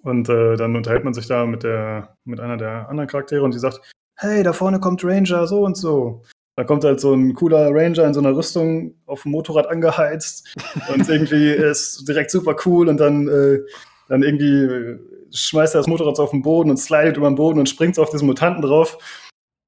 Und 0.02 0.28
äh, 0.28 0.56
dann 0.56 0.76
unterhält 0.76 1.04
man 1.04 1.14
sich 1.14 1.26
da 1.26 1.46
mit 1.46 1.62
der, 1.62 2.16
mit 2.24 2.40
einer 2.40 2.58
der 2.58 2.88
anderen 2.88 3.08
Charaktere 3.08 3.42
und 3.42 3.54
die 3.54 3.58
sagt, 3.58 3.80
hey, 4.16 4.42
da 4.42 4.52
vorne 4.52 4.78
kommt 4.78 5.02
Ranger, 5.04 5.46
so 5.46 5.64
und 5.64 5.76
so. 5.76 6.22
Da 6.56 6.64
kommt 6.64 6.84
halt 6.84 7.00
so 7.00 7.14
ein 7.14 7.34
cooler 7.34 7.70
Ranger 7.72 8.04
in 8.04 8.14
so 8.14 8.20
einer 8.20 8.36
Rüstung 8.36 8.94
auf 9.06 9.22
dem 9.22 9.32
Motorrad 9.32 9.66
angeheizt 9.66 10.54
und 10.92 11.08
irgendwie 11.08 11.50
ist 11.50 12.06
direkt 12.06 12.30
super 12.30 12.54
cool 12.64 12.88
und 12.88 12.98
dann, 12.98 13.28
äh, 13.28 13.60
dann 14.08 14.22
irgendwie 14.22 14.98
schmeißt 15.32 15.74
er 15.74 15.80
das 15.80 15.86
Motorrad 15.86 16.18
auf 16.18 16.30
den 16.30 16.42
Boden 16.42 16.70
und 16.70 16.76
slidet 16.76 17.16
über 17.16 17.28
den 17.28 17.36
Boden 17.36 17.58
und 17.58 17.68
springt 17.68 17.98
auf 17.98 18.10
diesen 18.10 18.26
Mutanten 18.26 18.62
drauf. 18.62 18.98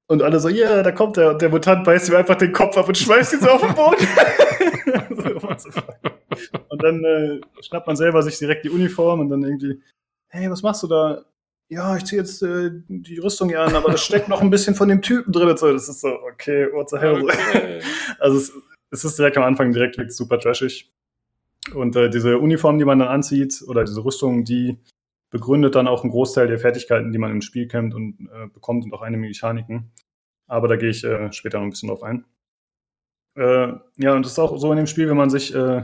Und 0.09 0.21
alle 0.21 0.39
so, 0.39 0.47
ja, 0.47 0.69
yeah, 0.69 0.83
da 0.83 0.91
kommt 0.91 1.17
der. 1.17 1.31
Und 1.31 1.41
der 1.41 1.49
Mutant 1.49 1.83
beißt 1.83 2.09
ihm 2.09 2.15
einfach 2.15 2.35
den 2.35 2.53
Kopf 2.53 2.77
ab 2.77 2.87
und 2.87 2.97
schmeißt 2.97 3.33
ihn 3.33 3.41
so 3.41 3.49
auf 3.49 3.61
den 3.61 3.75
Boden. 3.75 3.97
und 6.69 6.83
dann 6.83 7.03
äh, 7.03 7.41
schnappt 7.61 7.87
man 7.87 7.97
selber 7.97 8.23
sich 8.23 8.37
direkt 8.37 8.63
die 8.63 8.69
Uniform 8.69 9.19
und 9.19 9.29
dann 9.29 9.43
irgendwie, 9.43 9.81
hey, 10.29 10.49
was 10.49 10.63
machst 10.63 10.83
du 10.83 10.87
da? 10.87 11.25
Ja, 11.69 11.97
ich 11.97 12.05
ziehe 12.05 12.21
jetzt 12.21 12.41
äh, 12.41 12.71
die 12.87 13.17
Rüstung 13.17 13.49
hier 13.49 13.61
an, 13.61 13.75
aber 13.75 13.91
das 13.91 14.01
steckt 14.01 14.29
noch 14.29 14.41
ein 14.41 14.49
bisschen 14.49 14.75
von 14.75 14.87
dem 14.87 15.01
Typen 15.01 15.33
drin. 15.33 15.49
Und 15.49 15.59
so. 15.59 15.73
Das 15.73 15.89
ist 15.89 15.99
so, 15.99 16.17
okay, 16.31 16.67
what 16.71 16.89
the 16.89 16.97
hell. 16.97 17.23
Okay. 17.23 17.81
Also 18.19 18.37
es, 18.37 18.53
es 18.91 19.03
ist 19.03 19.19
direkt 19.19 19.35
am 19.35 19.43
Anfang 19.43 19.73
direkt 19.73 19.99
super 20.13 20.39
trashig. 20.39 20.89
Und 21.73 21.95
äh, 21.95 22.09
diese 22.09 22.37
Uniform, 22.37 22.77
die 22.77 22.85
man 22.85 22.99
dann 22.99 23.07
anzieht, 23.07 23.63
oder 23.67 23.83
diese 23.83 24.03
Rüstung, 24.03 24.43
die 24.43 24.77
begründet 25.29 25.75
dann 25.75 25.87
auch 25.87 26.03
einen 26.03 26.11
Großteil 26.11 26.47
der 26.47 26.59
Fertigkeiten, 26.59 27.11
die 27.11 27.17
man 27.17 27.31
im 27.31 27.41
Spiel 27.41 27.67
kennt 27.67 27.93
und 27.93 28.29
äh, 28.33 28.47
bekommt 28.47 28.85
und 28.85 28.93
auch 28.93 29.01
einige 29.01 29.21
Mechaniken. 29.21 29.91
Aber 30.47 30.67
da 30.67 30.77
gehe 30.77 30.89
ich 30.89 31.03
äh, 31.03 31.31
später 31.33 31.57
noch 31.57 31.65
ein 31.65 31.71
bisschen 31.71 31.89
drauf 31.89 32.03
ein. 32.03 32.25
Äh, 33.35 33.73
ja, 33.97 34.13
und 34.13 34.25
es 34.25 34.33
ist 34.33 34.39
auch 34.39 34.57
so 34.57 34.71
in 34.71 34.77
dem 34.77 34.87
Spiel, 34.87 35.09
wenn 35.09 35.17
man 35.17 35.29
sich, 35.29 35.53
äh, 35.53 35.83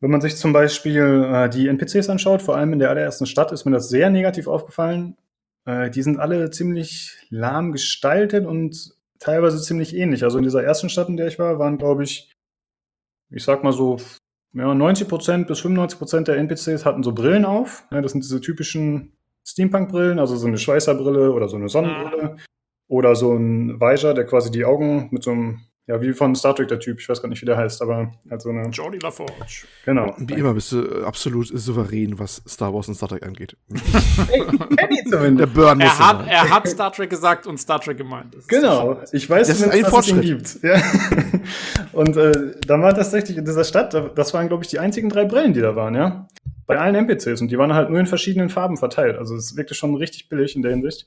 wenn 0.00 0.10
man 0.10 0.20
sich 0.20 0.36
zum 0.36 0.52
Beispiel 0.52 1.28
äh, 1.28 1.48
die 1.48 1.68
NPCs 1.68 2.08
anschaut, 2.08 2.42
vor 2.42 2.56
allem 2.56 2.72
in 2.72 2.78
der 2.78 2.90
allerersten 2.90 3.26
Stadt, 3.26 3.52
ist 3.52 3.64
mir 3.64 3.72
das 3.72 3.88
sehr 3.88 4.10
negativ 4.10 4.46
aufgefallen. 4.46 5.16
Äh, 5.66 5.90
die 5.90 6.02
sind 6.02 6.18
alle 6.18 6.50
ziemlich 6.50 7.26
lahm 7.30 7.72
gestaltet 7.72 8.46
und 8.46 8.94
teilweise 9.18 9.60
ziemlich 9.60 9.94
ähnlich. 9.96 10.22
Also 10.22 10.38
in 10.38 10.44
dieser 10.44 10.62
ersten 10.62 10.88
Stadt, 10.88 11.08
in 11.08 11.16
der 11.16 11.26
ich 11.26 11.38
war, 11.38 11.58
waren, 11.58 11.78
glaube 11.78 12.04
ich, 12.04 12.32
ich 13.30 13.42
sag 13.42 13.64
mal 13.64 13.72
so, 13.72 13.98
ja, 14.54 14.70
90% 14.70 15.46
bis 15.46 15.60
95% 15.60 16.24
der 16.24 16.36
NPCs 16.36 16.84
hatten 16.84 17.02
so 17.02 17.12
Brillen 17.12 17.44
auf. 17.44 17.86
Ja, 17.90 18.00
das 18.00 18.12
sind 18.12 18.22
diese 18.22 18.40
typischen 18.40 19.12
Steampunk-Brillen, 19.46 20.18
also 20.18 20.36
so 20.36 20.46
eine 20.46 20.58
Schweißerbrille 20.58 21.32
oder 21.32 21.48
so 21.48 21.56
eine 21.56 21.68
Sonnenbrille. 21.68 22.36
Oder 22.86 23.16
so 23.16 23.34
ein 23.34 23.80
Weiser, 23.80 24.14
der 24.14 24.26
quasi 24.26 24.50
die 24.50 24.64
Augen 24.64 25.08
mit 25.10 25.22
so 25.22 25.32
einem, 25.32 25.60
ja, 25.86 26.00
wie 26.00 26.12
von 26.14 26.34
Star 26.34 26.54
Trek 26.56 26.68
der 26.68 26.80
Typ, 26.80 26.98
ich 27.00 27.08
weiß 27.08 27.20
gar 27.20 27.28
nicht, 27.28 27.42
wie 27.42 27.46
der 27.46 27.56
heißt, 27.58 27.82
aber 27.82 28.12
halt 28.30 28.40
so 28.40 28.48
eine, 28.50 28.68
Jordi 28.70 28.98
LaForge. 28.98 29.66
genau. 29.84 30.14
Wie 30.18 30.34
immer 30.34 30.54
bist 30.54 30.72
du 30.72 30.82
äh, 30.82 31.02
absolut 31.04 31.46
souverän, 31.48 32.18
was 32.18 32.42
Star 32.48 32.72
Wars 32.72 32.88
und 32.88 32.94
Star 32.94 33.08
Trek 33.08 33.24
angeht. 33.26 33.56
Der 35.38 35.46
Burn 35.46 35.80
Er 35.80 35.98
hat, 35.98 36.18
sein. 36.18 36.28
er 36.28 36.50
hat 36.50 36.68
Star 36.68 36.92
Trek 36.92 37.10
gesagt 37.10 37.46
und 37.46 37.58
Star 37.58 37.80
Trek 37.80 37.98
gemeint. 37.98 38.34
Das 38.34 38.42
ist 38.42 38.48
Genau, 38.48 39.00
ich 39.12 39.28
weiß, 39.28 39.48
Das 39.48 39.60
ist 39.60 39.68
ein 39.68 39.82
dass 39.82 39.92
es 39.98 40.08
ihn 40.08 40.20
gibt. 40.20 40.58
Ja. 40.62 40.80
Und 41.92 42.16
äh, 42.16 42.52
da 42.66 42.80
war 42.80 42.94
tatsächlich 42.94 43.36
in 43.36 43.44
dieser 43.44 43.64
Stadt, 43.64 43.92
da- 43.94 44.08
das 44.08 44.32
waren, 44.34 44.48
glaube 44.48 44.64
ich, 44.64 44.70
die 44.70 44.78
einzigen 44.78 45.08
drei 45.08 45.24
Brillen, 45.24 45.52
die 45.52 45.60
da 45.60 45.76
waren, 45.76 45.94
ja. 45.94 46.26
Bei 46.66 46.78
allen 46.78 46.94
NPCs 46.94 47.40
und 47.42 47.50
die 47.50 47.58
waren 47.58 47.74
halt 47.74 47.90
nur 47.90 48.00
in 48.00 48.06
verschiedenen 48.06 48.48
Farben 48.48 48.76
verteilt. 48.78 49.18
Also 49.18 49.36
es 49.36 49.56
wirkte 49.56 49.74
schon 49.74 49.94
richtig 49.96 50.28
billig 50.30 50.56
in 50.56 50.62
der 50.62 50.70
Hinsicht. 50.72 51.06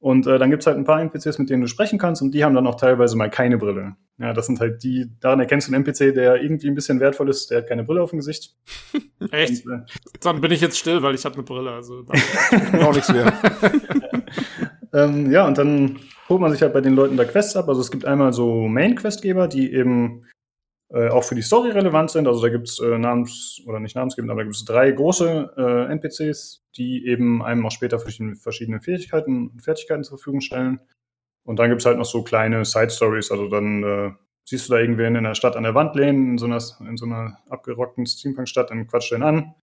Und 0.00 0.26
äh, 0.26 0.38
dann 0.38 0.50
gibt's 0.50 0.66
halt 0.66 0.78
ein 0.78 0.84
paar 0.84 1.00
NPCs, 1.00 1.38
mit 1.38 1.50
denen 1.50 1.60
du 1.60 1.68
sprechen 1.68 1.98
kannst 1.98 2.22
und 2.22 2.32
die 2.32 2.42
haben 2.42 2.54
dann 2.54 2.66
auch 2.66 2.76
teilweise 2.76 3.16
mal 3.16 3.28
keine 3.28 3.58
Brille. 3.58 3.96
Ja, 4.18 4.32
das 4.32 4.46
sind 4.46 4.58
halt 4.58 4.82
die, 4.82 5.10
daran 5.20 5.40
erkennst 5.40 5.68
du 5.68 5.74
einen 5.74 5.84
NPC, 5.84 6.14
der 6.14 6.42
irgendwie 6.42 6.68
ein 6.68 6.74
bisschen 6.74 7.00
wertvoll 7.00 7.28
ist, 7.28 7.50
der 7.50 7.58
hat 7.58 7.68
keine 7.68 7.84
Brille 7.84 8.02
auf 8.02 8.10
dem 8.10 8.18
Gesicht. 8.18 8.56
Echt? 9.30 9.66
Und, 9.66 9.72
äh, 9.72 9.84
Dann 10.22 10.40
bin 10.40 10.52
ich 10.52 10.62
jetzt 10.62 10.78
still, 10.78 11.02
weil 11.02 11.14
ich 11.14 11.24
habe 11.26 11.34
eine 11.34 11.44
Brille. 11.44 11.70
Also. 11.70 12.04
Auch 12.80 12.94
nichts 12.94 13.12
mehr. 13.12 13.32
Ähm, 14.92 15.30
ja, 15.30 15.46
und 15.46 15.56
dann 15.58 16.00
holt 16.28 16.40
man 16.40 16.50
sich 16.50 16.62
halt 16.62 16.72
bei 16.72 16.80
den 16.80 16.94
Leuten 16.94 17.16
da 17.16 17.24
Quests 17.24 17.56
ab. 17.56 17.68
Also 17.68 17.80
es 17.80 17.90
gibt 17.90 18.04
einmal 18.04 18.32
so 18.32 18.66
Main-Questgeber, 18.66 19.48
die 19.48 19.72
eben 19.72 20.24
äh, 20.92 21.08
auch 21.08 21.24
für 21.24 21.34
die 21.34 21.42
Story 21.42 21.70
relevant 21.70 22.10
sind. 22.10 22.26
Also 22.26 22.42
da 22.42 22.48
gibt's 22.48 22.80
äh, 22.80 22.98
Namens- 22.98 23.62
oder 23.66 23.80
nicht 23.80 23.94
namensgebend, 23.94 24.30
aber 24.30 24.40
da 24.40 24.44
gibt's 24.44 24.64
drei 24.64 24.90
große 24.90 25.54
äh, 25.56 25.92
NPCs, 25.92 26.64
die 26.76 27.06
eben 27.06 27.42
einem 27.42 27.64
auch 27.64 27.70
später 27.70 27.98
verschiedene, 28.00 28.80
Fähigkeiten 28.80 29.48
und 29.48 29.62
Fertigkeiten 29.62 30.04
zur 30.04 30.18
Verfügung 30.18 30.40
stellen. 30.40 30.80
Und 31.44 31.58
dann 31.58 31.70
gibt's 31.70 31.86
halt 31.86 31.98
noch 31.98 32.04
so 32.04 32.22
kleine 32.22 32.64
Side-Stories. 32.64 33.30
Also 33.30 33.48
dann 33.48 33.82
äh, 33.82 34.10
siehst 34.44 34.68
du 34.68 34.74
da 34.74 34.80
irgendwen 34.80 35.14
in 35.14 35.24
der 35.24 35.34
Stadt 35.34 35.56
an 35.56 35.62
der 35.62 35.74
Wand 35.74 35.94
lehnen, 35.94 36.32
in 36.32 36.38
so 36.38 36.46
einer, 36.46 36.60
in 36.80 36.96
so 36.96 37.06
einer 37.06 37.38
abgerockten 37.48 38.04
Steampunk-Stadt, 38.06 38.70
dann 38.70 38.86
quatscht 38.86 39.12
ihn 39.12 39.22
an. 39.22 39.54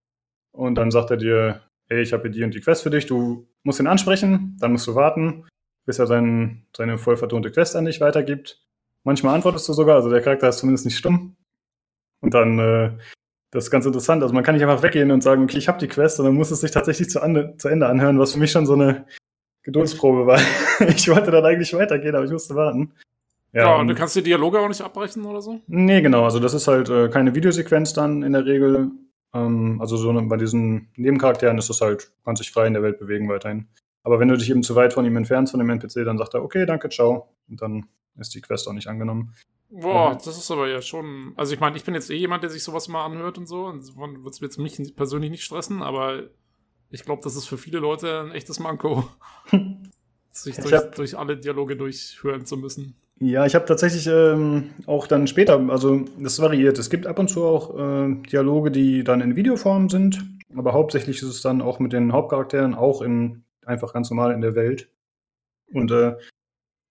Und 0.51 0.75
dann 0.75 0.91
sagt 0.91 1.11
er 1.11 1.17
dir, 1.17 1.61
hey, 1.89 2.01
ich 2.01 2.13
habe 2.13 2.23
hier 2.23 2.31
die 2.31 2.43
und 2.43 2.53
die 2.53 2.61
Quest 2.61 2.83
für 2.83 2.89
dich, 2.89 3.05
du 3.05 3.47
musst 3.63 3.79
ihn 3.79 3.87
ansprechen, 3.87 4.57
dann 4.59 4.71
musst 4.71 4.87
du 4.87 4.95
warten, 4.95 5.45
bis 5.85 5.99
er 5.99 6.07
sein, 6.07 6.65
seine 6.75 6.97
voll 6.97 7.17
vertonte 7.17 7.51
Quest 7.51 7.75
an 7.75 7.85
dich 7.85 8.01
weitergibt. 8.01 8.66
Manchmal 9.07 9.35
antwortest 9.35 9.69
du 9.69 9.71
sogar, 9.71 9.95
also 9.95 10.09
der 10.09 10.19
Charakter 10.19 10.49
ist 10.49 10.57
zumindest 10.57 10.83
nicht 10.83 10.97
stumm. 10.97 11.37
Und 12.19 12.33
dann, 12.33 12.59
äh, 12.59 12.91
das 13.51 13.63
ist 13.63 13.71
ganz 13.71 13.85
interessant, 13.85 14.21
also 14.21 14.35
man 14.35 14.43
kann 14.43 14.53
nicht 14.53 14.65
einfach 14.65 14.83
weggehen 14.83 15.11
und 15.11 15.23
sagen, 15.23 15.45
okay, 15.45 15.57
ich 15.57 15.69
habe 15.69 15.79
die 15.79 15.87
Quest, 15.87 16.17
sondern 16.17 16.35
muss 16.35 16.51
es 16.51 16.59
sich 16.59 16.71
tatsächlich 16.71 17.09
zu, 17.09 17.21
zu 17.57 17.69
Ende 17.69 17.87
anhören, 17.87 18.19
was 18.19 18.33
für 18.33 18.39
mich 18.39 18.51
schon 18.51 18.65
so 18.65 18.73
eine 18.73 19.05
Geduldsprobe 19.63 20.27
war. 20.27 20.41
ich 20.89 21.07
wollte 21.07 21.31
dann 21.31 21.45
eigentlich 21.45 21.73
weitergehen, 21.73 22.15
aber 22.15 22.25
ich 22.25 22.31
musste 22.31 22.53
warten. 22.55 22.91
Ja, 23.53 23.75
und 23.75 23.79
und- 23.81 23.87
du 23.87 23.95
kannst 23.95 24.17
die 24.17 24.23
Dialoge 24.23 24.59
auch 24.59 24.67
nicht 24.67 24.81
abbrechen 24.81 25.23
oder 25.23 25.41
so? 25.41 25.61
Nee, 25.67 26.01
genau. 26.01 26.25
Also 26.25 26.41
das 26.41 26.53
ist 26.53 26.67
halt 26.67 26.89
äh, 26.89 27.07
keine 27.07 27.33
Videosequenz 27.33 27.93
dann 27.93 28.23
in 28.23 28.33
der 28.33 28.45
Regel. 28.45 28.91
Ähm, 29.33 29.79
also 29.79 29.95
so 29.95 30.11
ne, 30.11 30.21
bei 30.23 30.35
diesen 30.35 30.89
Nebencharakteren 30.97 31.57
ist 31.57 31.69
das 31.69 31.79
halt, 31.79 32.03
du 32.03 32.23
kannst 32.25 32.41
dich 32.41 32.51
frei 32.51 32.67
in 32.67 32.73
der 32.73 32.83
Welt 32.83 32.99
bewegen 32.99 33.29
weiterhin. 33.29 33.69
Aber 34.03 34.19
wenn 34.19 34.27
du 34.27 34.35
dich 34.35 34.49
eben 34.49 34.63
zu 34.63 34.75
weit 34.75 34.91
von 34.91 35.05
ihm 35.05 35.15
entfernst, 35.15 35.51
von 35.51 35.61
dem 35.61 35.69
NPC, 35.69 36.03
dann 36.03 36.17
sagt 36.17 36.33
er, 36.33 36.43
okay, 36.43 36.65
danke, 36.65 36.89
ciao. 36.89 37.29
Und 37.47 37.61
dann 37.61 37.85
ist 38.17 38.33
die 38.35 38.41
Quest 38.41 38.67
auch 38.67 38.73
nicht 38.73 38.87
angenommen. 38.87 39.33
Boah, 39.69 40.11
Mhm. 40.11 40.17
das 40.23 40.37
ist 40.37 40.49
aber 40.51 40.67
ja 40.69 40.81
schon. 40.81 41.33
Also 41.35 41.53
ich 41.53 41.59
meine, 41.59 41.75
ich 41.75 41.83
bin 41.83 41.93
jetzt 41.93 42.09
eh 42.09 42.15
jemand, 42.15 42.41
der 42.43 42.49
sich 42.49 42.63
sowas 42.63 42.87
mal 42.87 43.03
anhört 43.05 43.37
und 43.37 43.47
so. 43.47 43.65
Und 43.65 43.83
wird 43.97 44.33
es 44.33 44.39
jetzt 44.39 44.57
mich 44.57 44.95
persönlich 44.95 45.29
nicht 45.29 45.43
stressen, 45.43 45.81
aber 45.83 46.23
ich 46.89 47.03
glaube, 47.03 47.21
das 47.23 47.35
ist 47.35 47.47
für 47.47 47.57
viele 47.57 47.79
Leute 47.79 48.21
ein 48.21 48.31
echtes 48.31 48.59
Manko, 48.59 49.03
sich 50.31 50.57
Ich 50.57 50.63
durch, 50.63 50.73
hab- 50.73 50.95
durch 50.95 51.17
alle 51.17 51.37
Dialoge 51.37 51.75
durchhören 51.75 52.45
zu 52.45 52.57
müssen. 52.57 52.95
Ja, 53.19 53.45
ich 53.47 53.55
habe 53.55 53.65
tatsächlich 53.65 54.05
ähm, 54.07 54.69
auch 54.85 55.07
dann 55.07 55.25
später, 55.27 55.59
also 55.69 56.01
das 56.19 56.39
variiert. 56.39 56.77
Es 56.77 56.89
gibt 56.91 57.07
ab 57.07 57.17
und 57.17 57.29
zu 57.29 57.43
auch 57.43 57.75
äh, 57.75 58.13
Dialoge, 58.31 58.69
die 58.69 59.03
dann 59.03 59.21
in 59.21 59.35
Videoform 59.35 59.89
sind, 59.89 60.23
aber 60.55 60.73
hauptsächlich 60.73 61.17
ist 61.17 61.23
es 61.29 61.41
dann 61.41 61.61
auch 61.63 61.79
mit 61.79 61.93
den 61.93 62.13
Hauptcharakteren 62.13 62.75
auch 62.75 63.01
in 63.01 63.43
einfach 63.65 63.91
ganz 63.91 64.11
normal 64.11 64.33
in 64.33 64.41
der 64.41 64.53
Welt. 64.53 64.89
Und 65.73 65.89
äh, 65.91 66.15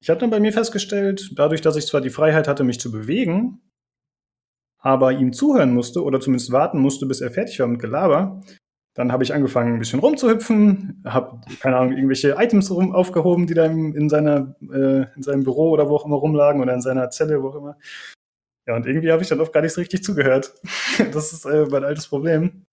ich 0.07 0.11
habe 0.11 0.21
dann 0.21 0.31
bei 0.31 0.39
mir 0.39 0.53
festgestellt, 0.53 1.33
dadurch, 1.35 1.63
dass 1.63 1.75
ich 1.75 1.85
zwar 1.85 2.01
die 2.01 2.11
Freiheit 2.11 2.47
hatte, 2.47 2.63
mich 2.63 2.79
zu 2.79 2.93
bewegen, 2.93 3.61
aber 4.79 5.11
ihm 5.11 5.33
zuhören 5.33 5.75
musste 5.75 6.05
oder 6.05 6.21
zumindest 6.21 6.53
warten 6.53 6.79
musste, 6.79 7.07
bis 7.07 7.21
er 7.21 7.33
fertig 7.33 7.59
war 7.59 7.67
mit 7.67 7.81
Gelaber, 7.81 8.41
dann 8.95 9.11
habe 9.11 9.25
ich 9.25 9.35
angefangen, 9.35 9.73
ein 9.73 9.79
bisschen 9.81 9.99
rumzuhüpfen, 9.99 11.03
habe, 11.05 11.41
keine 11.59 11.79
Ahnung, 11.79 11.95
irgendwelche 11.95 12.37
Items 12.39 12.71
rum 12.71 12.95
aufgehoben, 12.95 13.49
die 13.49 13.55
da 13.55 13.65
in, 13.65 14.09
seiner, 14.09 14.55
äh, 14.73 15.13
in 15.17 15.25
seinem 15.25 15.43
Büro 15.43 15.71
oder 15.71 15.89
wo 15.89 15.97
auch 15.97 16.07
immer 16.07 16.19
rumlagen 16.19 16.63
oder 16.63 16.75
in 16.75 16.83
seiner 16.83 17.11
Zelle, 17.11 17.43
wo 17.43 17.49
auch 17.49 17.57
immer. 17.57 17.77
Ja, 18.69 18.77
und 18.77 18.87
irgendwie 18.87 19.11
habe 19.11 19.25
ich 19.25 19.29
dann 19.29 19.41
oft 19.41 19.53
gar 19.53 19.63
nicht 19.63 19.73
so 19.73 19.81
richtig 19.81 20.05
zugehört. 20.05 20.55
das 21.13 21.33
ist 21.33 21.47
äh, 21.47 21.67
mein 21.69 21.83
altes 21.83 22.07
Problem. 22.07 22.65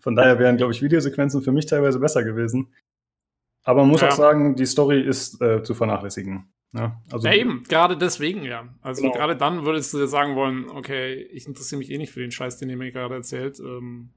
Von 0.00 0.16
daher 0.16 0.38
wären, 0.38 0.56
glaube 0.56 0.72
ich, 0.72 0.80
Videosequenzen 0.80 1.42
für 1.42 1.52
mich 1.52 1.66
teilweise 1.66 1.98
besser 1.98 2.24
gewesen. 2.24 2.72
Aber 3.62 3.82
man 3.82 3.90
muss 3.90 4.00
ja. 4.00 4.08
auch 4.08 4.12
sagen, 4.12 4.56
die 4.56 4.64
Story 4.64 5.02
ist 5.02 5.38
äh, 5.42 5.62
zu 5.62 5.74
vernachlässigen. 5.74 6.50
Ja, 6.74 7.02
also 7.10 7.28
ja, 7.28 7.34
eben, 7.34 7.64
gerade 7.68 7.98
deswegen 7.98 8.44
ja. 8.44 8.74
Also 8.80 9.02
genau. 9.02 9.14
gerade 9.14 9.36
dann 9.36 9.64
würdest 9.66 9.92
du 9.92 9.98
dir 9.98 10.08
sagen 10.08 10.36
wollen, 10.36 10.70
okay, 10.70 11.14
ich 11.32 11.46
interessiere 11.46 11.78
mich 11.78 11.90
eh 11.90 11.98
nicht 11.98 12.12
für 12.12 12.20
den 12.20 12.30
Scheiß, 12.30 12.58
den 12.58 12.70
ihr 12.70 12.78
mir 12.78 12.92
gerade 12.92 13.14
erzählt. 13.14 13.60
Ähm, 13.60 14.10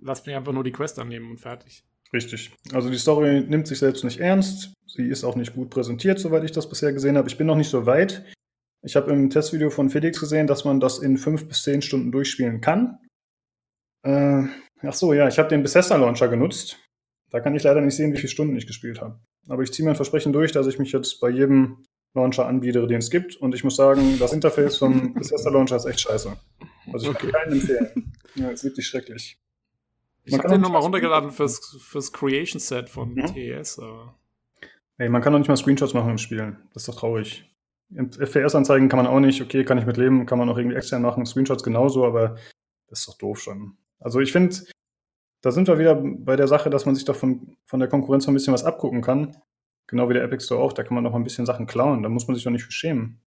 lass 0.00 0.26
mich 0.26 0.34
einfach 0.34 0.52
nur 0.52 0.64
die 0.64 0.72
Quest 0.72 0.98
annehmen 0.98 1.30
und 1.30 1.38
fertig. 1.38 1.84
Richtig. 2.12 2.52
Also 2.72 2.90
die 2.90 2.98
Story 2.98 3.40
nimmt 3.40 3.66
sich 3.66 3.78
selbst 3.78 4.04
nicht 4.04 4.18
ernst. 4.18 4.74
Sie 4.86 5.06
ist 5.06 5.24
auch 5.24 5.36
nicht 5.36 5.54
gut 5.54 5.70
präsentiert, 5.70 6.18
soweit 6.18 6.44
ich 6.44 6.52
das 6.52 6.68
bisher 6.68 6.92
gesehen 6.92 7.16
habe. 7.16 7.28
Ich 7.28 7.38
bin 7.38 7.46
noch 7.46 7.56
nicht 7.56 7.70
so 7.70 7.86
weit. 7.86 8.24
Ich 8.82 8.96
habe 8.96 9.12
im 9.12 9.30
Testvideo 9.30 9.70
von 9.70 9.88
Felix 9.88 10.18
gesehen, 10.18 10.48
dass 10.48 10.64
man 10.64 10.80
das 10.80 10.98
in 10.98 11.16
fünf 11.16 11.46
bis 11.46 11.62
zehn 11.62 11.82
Stunden 11.82 12.10
durchspielen 12.10 12.60
kann. 12.60 12.98
Äh, 14.02 14.42
ach 14.82 14.92
so, 14.92 15.12
ja, 15.12 15.28
ich 15.28 15.38
habe 15.38 15.48
den 15.48 15.62
Bethesda 15.62 15.96
Launcher 15.96 16.28
genutzt. 16.28 16.78
Da 17.30 17.40
kann 17.40 17.54
ich 17.54 17.62
leider 17.62 17.80
nicht 17.80 17.94
sehen, 17.94 18.12
wie 18.12 18.18
viele 18.18 18.28
Stunden 18.28 18.56
ich 18.56 18.66
gespielt 18.66 19.00
habe. 19.00 19.20
Aber 19.48 19.62
ich 19.62 19.72
ziehe 19.72 19.86
mein 19.86 19.96
Versprechen 19.96 20.32
durch, 20.32 20.52
dass 20.52 20.66
ich 20.66 20.78
mich 20.78 20.92
jetzt 20.92 21.20
bei 21.20 21.30
jedem 21.30 21.84
Launcher 22.14 22.46
anbiete, 22.46 22.86
den 22.86 22.98
es 22.98 23.10
gibt. 23.10 23.36
Und 23.36 23.54
ich 23.54 23.64
muss 23.64 23.76
sagen, 23.76 24.18
das 24.18 24.32
Interface 24.32 24.78
vom 24.78 25.14
Bethesda 25.14 25.50
Launcher 25.50 25.76
ist 25.76 25.86
echt 25.86 26.00
scheiße. 26.00 26.36
Also 26.92 27.10
ich 27.10 27.16
okay. 27.16 27.30
kann 27.30 27.42
keinen 27.42 27.52
empfehlen. 27.52 28.12
Ja, 28.34 28.50
ist 28.50 28.64
wirklich 28.64 28.86
schrecklich. 28.86 29.38
Ich 30.24 30.34
habe 30.38 30.48
den 30.48 30.60
nochmal 30.60 30.82
runtergeladen 30.82 31.30
fürs, 31.30 31.76
fürs 31.80 32.12
Creation 32.12 32.60
Set 32.60 32.88
von 32.88 33.14
mhm. 33.14 33.26
TES. 33.26 33.78
Aber. 33.78 34.14
Ey, 34.98 35.08
man 35.08 35.22
kann 35.22 35.32
doch 35.32 35.38
nicht 35.38 35.48
mal 35.48 35.56
Screenshots 35.56 35.94
machen 35.94 36.10
im 36.10 36.18
Spiel. 36.18 36.56
Das 36.72 36.82
ist 36.82 36.88
doch 36.88 37.00
traurig. 37.00 37.44
FPS-Anzeigen 37.94 38.88
kann 38.88 38.98
man 38.98 39.06
auch 39.06 39.20
nicht. 39.20 39.42
Okay, 39.42 39.64
kann 39.64 39.78
ich 39.78 39.86
mit 39.86 39.96
leben, 39.96 40.26
kann 40.26 40.38
man 40.38 40.48
auch 40.48 40.56
irgendwie 40.56 40.76
extern 40.76 41.02
machen. 41.02 41.26
Screenshots 41.26 41.62
genauso, 41.62 42.04
aber 42.04 42.36
das 42.88 43.00
ist 43.00 43.08
doch 43.08 43.18
doof 43.18 43.40
schon. 43.40 43.76
Also 43.98 44.20
ich 44.20 44.32
finde, 44.32 44.56
da 45.42 45.50
sind 45.50 45.68
wir 45.68 45.78
wieder 45.78 45.94
bei 45.96 46.36
der 46.36 46.48
Sache, 46.48 46.70
dass 46.70 46.86
man 46.86 46.94
sich 46.94 47.04
doch 47.04 47.16
von, 47.16 47.56
von 47.66 47.80
der 47.80 47.88
Konkurrenz 47.88 48.28
ein 48.28 48.34
bisschen 48.34 48.54
was 48.54 48.64
abgucken 48.64 49.02
kann. 49.02 49.36
Genau 49.92 50.08
wie 50.08 50.14
der 50.14 50.24
Epic 50.24 50.42
Store 50.42 50.62
auch. 50.62 50.72
Da 50.72 50.84
kann 50.84 50.94
man 50.94 51.04
noch 51.04 51.14
ein 51.14 51.22
bisschen 51.22 51.44
Sachen 51.44 51.66
klauen. 51.66 52.02
Da 52.02 52.08
muss 52.08 52.26
man 52.26 52.34
sich 52.34 52.44
doch 52.44 52.50
nicht 52.50 52.64
für 52.64 52.72
schämen. 52.72 53.20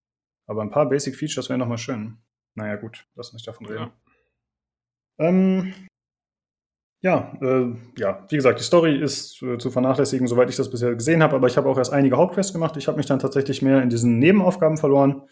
Aber 0.48 0.62
ein 0.62 0.70
paar 0.70 0.88
Basic 0.88 1.14
Features 1.14 1.48
wären 1.48 1.60
noch 1.60 1.68
mal 1.68 1.78
schön. 1.78 2.18
Naja, 2.56 2.74
gut, 2.74 3.06
lass 3.14 3.30
uns 3.30 3.44
davon 3.44 3.66
reden. 3.66 3.92
Ja. 5.20 5.28
Ähm, 5.28 5.72
ja, 7.04 7.32
äh, 7.40 7.72
ja, 7.96 8.26
wie 8.28 8.34
gesagt, 8.34 8.58
die 8.58 8.64
Story 8.64 9.00
ist 9.00 9.40
äh, 9.42 9.58
zu 9.58 9.70
vernachlässigen, 9.70 10.26
soweit 10.26 10.50
ich 10.50 10.56
das 10.56 10.68
bisher 10.68 10.92
gesehen 10.96 11.22
habe, 11.22 11.36
aber 11.36 11.46
ich 11.46 11.56
habe 11.56 11.68
auch 11.68 11.78
erst 11.78 11.92
einige 11.92 12.16
Hauptquests 12.16 12.52
gemacht. 12.52 12.76
Ich 12.76 12.88
habe 12.88 12.96
mich 12.96 13.06
dann 13.06 13.20
tatsächlich 13.20 13.62
mehr 13.62 13.80
in 13.80 13.88
diesen 13.88 14.18
Nebenaufgaben 14.18 14.76
verloren. 14.76 15.22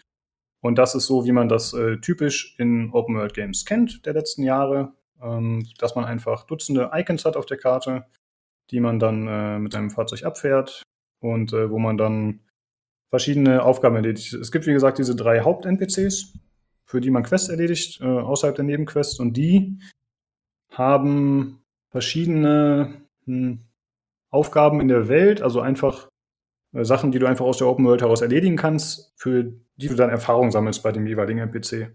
Und 0.61 0.79
das 0.79 0.95
ist 0.95 1.07
so, 1.07 1.25
wie 1.25 1.33
man 1.33 1.49
das 1.49 1.73
äh, 1.73 1.97
typisch 1.97 2.55
in 2.61 2.93
Open 2.93 3.17
World 3.17 3.35
Games 3.35 3.65
kennt 3.65 4.07
der 4.07 4.13
letzten 4.13 4.45
Jahre, 4.45 4.93
ähm, 5.21 5.67
dass 5.79 5.97
man 5.97 6.05
einfach 6.05 6.45
Dutzende 6.47 6.93
Icons 6.95 7.25
hat 7.25 7.37
auf 7.37 7.47
der 7.47 7.59
Karte, 7.59 8.07
die 8.71 8.79
man 8.79 9.01
dann 9.01 9.27
äh, 9.27 9.59
mit 9.59 9.75
einem 9.75 9.91
Fahrzeug 9.91 10.23
abfährt 10.23 10.85
und 11.21 11.53
äh, 11.53 11.71
wo 11.71 11.79
man 11.79 11.97
dann 11.97 12.41
verschiedene 13.11 13.63
Aufgaben 13.63 13.97
erledigt. 13.97 14.33
Es 14.35 14.51
gibt, 14.51 14.67
wie 14.67 14.73
gesagt, 14.73 14.99
diese 14.99 15.15
drei 15.15 15.41
Haupt-NPCs, 15.41 16.39
für 16.85 17.01
die 17.01 17.11
man 17.11 17.23
Quests 17.23 17.49
erledigt, 17.49 18.01
äh, 18.01 18.07
außerhalb 18.07 18.57
der 18.57 18.65
Nebenquests. 18.65 19.21
Und 19.21 19.37
die 19.37 19.79
haben 20.71 21.63
verschiedene 21.91 23.03
hm, 23.25 23.61
Aufgaben 24.31 24.81
in 24.81 24.89
der 24.89 25.09
Welt, 25.09 25.43
also 25.43 25.61
einfach 25.61 26.09
äh, 26.73 26.85
Sachen, 26.85 27.13
die 27.13 27.19
du 27.19 27.27
einfach 27.27 27.45
aus 27.45 27.59
der 27.59 27.69
Open 27.69 27.85
World 27.85 28.03
heraus 28.03 28.21
erledigen 28.21 28.57
kannst, 28.57 29.13
für 29.17 29.53
die 29.77 29.89
du 29.89 29.95
dann 29.95 30.11
Erfahrung 30.11 30.51
sammelst 30.51 30.83
bei 30.83 30.93
dem 30.93 31.07
jeweiligen 31.07 31.39
NPC. 31.39 31.95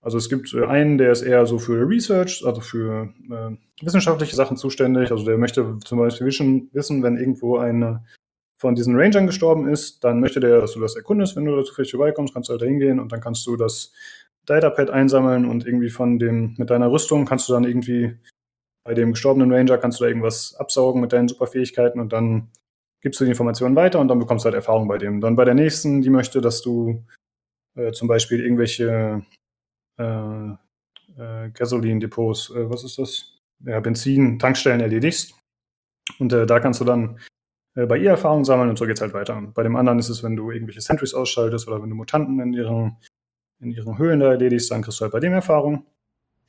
Also 0.00 0.18
es 0.18 0.28
gibt 0.28 0.54
äh, 0.54 0.66
einen, 0.66 0.98
der 0.98 1.12
ist 1.12 1.22
eher 1.22 1.46
so 1.46 1.58
für 1.58 1.88
Research, 1.88 2.44
also 2.46 2.60
für 2.60 3.12
äh, 3.30 3.84
wissenschaftliche 3.84 4.36
Sachen 4.36 4.56
zuständig. 4.56 5.10
Also 5.10 5.24
der 5.24 5.38
möchte 5.38 5.78
zum 5.84 5.98
Beispiel 5.98 6.26
wissen, 6.26 7.02
wenn 7.02 7.16
irgendwo 7.16 7.58
eine 7.58 8.04
von 8.64 8.74
diesen 8.74 8.96
Rangern 8.98 9.26
gestorben 9.26 9.68
ist, 9.68 10.02
dann 10.04 10.20
möchte 10.20 10.40
der, 10.40 10.58
dass 10.58 10.72
du 10.72 10.80
das 10.80 10.96
erkundest. 10.96 11.36
Wenn 11.36 11.44
du 11.44 11.54
da 11.54 11.62
zufällig 11.64 11.90
vorbeikommst, 11.90 12.32
kannst 12.32 12.48
du 12.48 12.52
halt 12.52 12.62
hingehen 12.62 12.98
und 12.98 13.12
dann 13.12 13.20
kannst 13.20 13.46
du 13.46 13.58
das 13.58 13.92
Datapad 14.46 14.88
einsammeln 14.88 15.44
und 15.44 15.66
irgendwie 15.66 15.90
von 15.90 16.18
dem, 16.18 16.54
mit 16.56 16.70
deiner 16.70 16.90
Rüstung 16.90 17.26
kannst 17.26 17.46
du 17.46 17.52
dann 17.52 17.64
irgendwie 17.64 18.16
bei 18.82 18.94
dem 18.94 19.12
gestorbenen 19.12 19.52
Ranger 19.52 19.76
kannst 19.76 20.00
du 20.00 20.04
da 20.04 20.08
irgendwas 20.08 20.54
absaugen 20.54 21.02
mit 21.02 21.12
deinen 21.12 21.28
Superfähigkeiten 21.28 22.00
und 22.00 22.14
dann 22.14 22.52
gibst 23.02 23.20
du 23.20 23.24
die 23.24 23.32
Informationen 23.32 23.76
weiter 23.76 24.00
und 24.00 24.08
dann 24.08 24.18
bekommst 24.18 24.44
du 24.44 24.46
halt 24.46 24.54
Erfahrung 24.54 24.88
bei 24.88 24.96
dem. 24.96 25.20
Dann 25.20 25.36
bei 25.36 25.44
der 25.44 25.54
nächsten, 25.54 26.00
die 26.00 26.08
möchte, 26.08 26.40
dass 26.40 26.62
du 26.62 27.04
äh, 27.76 27.92
zum 27.92 28.08
Beispiel 28.08 28.40
irgendwelche 28.40 29.26
äh, 30.00 30.48
äh, 31.18 31.50
Gasoline-Depots, 31.52 32.48
äh, 32.56 32.70
was 32.70 32.82
ist 32.82 32.98
das? 32.98 33.38
Ja, 33.62 33.78
Benzin, 33.80 34.38
Tankstellen 34.38 34.80
erledigst. 34.80 35.34
Und 36.18 36.32
äh, 36.32 36.46
da 36.46 36.60
kannst 36.60 36.80
du 36.80 36.86
dann 36.86 37.18
äh, 37.74 37.86
bei 37.86 37.98
ihr 37.98 38.10
Erfahrung 38.10 38.44
sammeln 38.44 38.70
und 38.70 38.78
so 38.78 38.86
geht's 38.86 39.00
halt 39.00 39.14
weiter. 39.14 39.40
bei 39.54 39.62
dem 39.62 39.76
anderen 39.76 39.98
ist 39.98 40.08
es, 40.08 40.22
wenn 40.22 40.36
du 40.36 40.50
irgendwelche 40.50 40.80
Sentries 40.80 41.14
ausschaltest 41.14 41.68
oder 41.68 41.82
wenn 41.82 41.90
du 41.90 41.96
Mutanten 41.96 42.40
in 42.40 42.52
ihren, 42.52 42.96
in 43.60 43.70
ihren 43.70 43.98
Höhlen 43.98 44.20
da 44.20 44.30
erledigst, 44.30 44.70
dann 44.70 44.82
kriegst 44.82 45.00
du 45.00 45.02
halt 45.02 45.12
bei 45.12 45.20
dem 45.20 45.32
Erfahrung. 45.32 45.86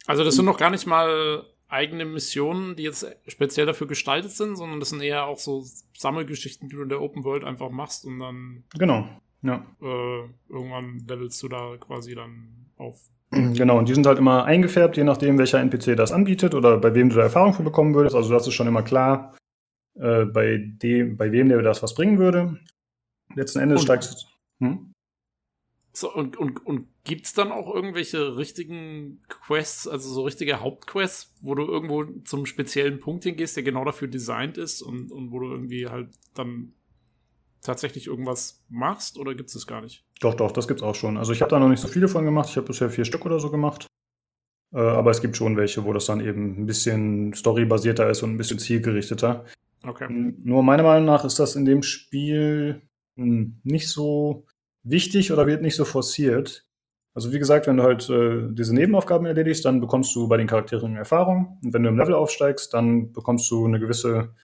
Also 0.07 0.23
das 0.23 0.35
sind 0.35 0.45
noch 0.45 0.57
gar 0.57 0.69
nicht 0.69 0.85
mal 0.85 1.43
eigene 1.67 2.05
Missionen, 2.05 2.75
die 2.75 2.83
jetzt 2.83 3.07
speziell 3.27 3.65
dafür 3.65 3.87
gestaltet 3.87 4.31
sind, 4.31 4.55
sondern 4.55 4.79
das 4.79 4.89
sind 4.89 5.01
eher 5.01 5.25
auch 5.25 5.39
so 5.39 5.63
Sammelgeschichten, 5.97 6.69
die 6.69 6.75
du 6.75 6.83
in 6.83 6.89
der 6.89 7.01
Open 7.01 7.23
World 7.23 7.43
einfach 7.43 7.71
machst 7.71 8.05
und 8.05 8.19
dann 8.19 8.63
genau, 8.77 9.07
ja. 9.41 9.65
Äh, 9.81 10.29
irgendwann 10.49 11.03
levelst 11.07 11.41
du 11.41 11.49
da 11.49 11.75
quasi 11.79 12.15
dann 12.15 12.67
auf. 12.77 12.99
Genau, 13.55 13.79
und 13.79 13.89
die 13.89 13.93
sind 13.93 14.05
halt 14.05 14.19
immer 14.19 14.45
eingefärbt, 14.45 14.95
je 14.95 15.03
nachdem, 15.03 15.37
welcher 15.37 15.59
NPC 15.59 15.97
das 15.97 16.11
anbietet 16.11 16.53
oder 16.53 16.77
bei 16.77 16.93
wem 16.93 17.09
du 17.09 17.15
da 17.15 17.23
Erfahrung 17.23 17.53
für 17.53 17.63
bekommen 17.63 17.95
würdest. 17.95 18.15
Also 18.15 18.31
das 18.31 18.47
ist 18.47 18.53
schon 18.53 18.67
immer 18.67 18.83
klar, 18.83 19.35
äh, 19.95 20.25
bei, 20.25 20.57
dem, 20.57 21.17
bei 21.17 21.31
wem 21.31 21.49
der 21.49 21.61
das 21.61 21.83
was 21.83 21.95
bringen 21.95 22.19
würde. 22.19 22.59
Letzten 23.35 23.59
Endes 23.59 23.81
und, 23.81 23.85
steigst 23.85 24.27
du. 24.59 24.65
Hm? 24.65 24.93
So, 25.93 26.13
und, 26.13 26.35
und, 26.35 26.65
und 26.65 26.87
gibt's 27.05 27.33
dann 27.33 27.51
auch 27.51 27.73
irgendwelche 27.73 28.35
richtigen 28.35 29.21
Quests, 29.29 29.87
also 29.87 30.09
so 30.09 30.23
richtige 30.23 30.59
Hauptquests, 30.59 31.33
wo 31.41 31.55
du 31.55 31.65
irgendwo 31.65 32.03
zum 32.25 32.45
speziellen 32.45 32.99
Punkt 32.99 33.23
hingehst, 33.23 33.55
der 33.55 33.63
genau 33.63 33.85
dafür 33.85 34.09
designt 34.09 34.57
ist 34.57 34.81
und, 34.81 35.11
und 35.11 35.31
wo 35.31 35.39
du 35.39 35.51
irgendwie 35.51 35.87
halt 35.87 36.09
dann 36.33 36.73
tatsächlich 37.61 38.07
irgendwas 38.07 38.63
machst 38.69 39.17
oder 39.17 39.35
gibt 39.35 39.47
es 39.47 39.53
das 39.53 39.67
gar 39.67 39.81
nicht? 39.81 40.03
Doch, 40.19 40.33
doch, 40.33 40.51
das 40.51 40.67
gibt's 40.67 40.83
auch 40.83 40.95
schon. 40.95 41.17
Also 41.17 41.31
ich 41.31 41.41
habe 41.41 41.49
da 41.49 41.59
noch 41.59 41.69
nicht 41.69 41.79
so 41.79 41.87
viele 41.87 42.07
von 42.07 42.25
gemacht. 42.25 42.49
Ich 42.49 42.57
habe 42.57 42.67
bisher 42.67 42.89
vier 42.89 43.05
Stück 43.05 43.25
oder 43.25 43.39
so 43.39 43.49
gemacht. 43.49 43.87
Äh, 44.73 44.79
aber 44.79 45.11
es 45.11 45.21
gibt 45.21 45.37
schon 45.37 45.57
welche, 45.57 45.83
wo 45.85 45.93
das 45.93 46.05
dann 46.05 46.19
eben 46.19 46.61
ein 46.61 46.65
bisschen 46.65 47.33
storybasierter 47.33 48.09
ist 48.09 48.21
und 48.21 48.31
ein 48.31 48.37
bisschen 48.37 48.59
zielgerichteter. 48.59 49.45
Okay. 49.87 50.07
Nur 50.09 50.63
meiner 50.63 50.83
Meinung 50.83 51.05
nach 51.05 51.25
ist 51.25 51.39
das 51.39 51.55
in 51.55 51.65
dem 51.65 51.83
Spiel 51.83 52.81
hm, 53.17 53.59
nicht 53.63 53.89
so 53.89 54.45
wichtig 54.83 55.31
oder 55.31 55.47
wird 55.47 55.61
nicht 55.61 55.75
so 55.75 55.85
forciert. 55.85 56.65
Also 57.15 57.31
wie 57.31 57.39
gesagt, 57.39 57.65
wenn 57.67 57.77
du 57.77 57.83
halt 57.83 58.09
äh, 58.09 58.53
diese 58.53 58.75
Nebenaufgaben 58.75 59.25
erledigst, 59.25 59.63
dann 59.63 59.79
bekommst 59.79 60.13
du 60.15 60.27
bei 60.27 60.37
den 60.37 60.47
Charakteren 60.47 60.97
Erfahrung. 60.97 61.59
Und 61.63 61.73
wenn 61.73 61.83
du 61.83 61.89
im 61.89 61.97
Level 61.97 62.13
aufsteigst, 62.13 62.73
dann 62.73 63.13
bekommst 63.13 63.49
du 63.49 63.65
eine 63.65 63.79
gewisse 63.79 64.35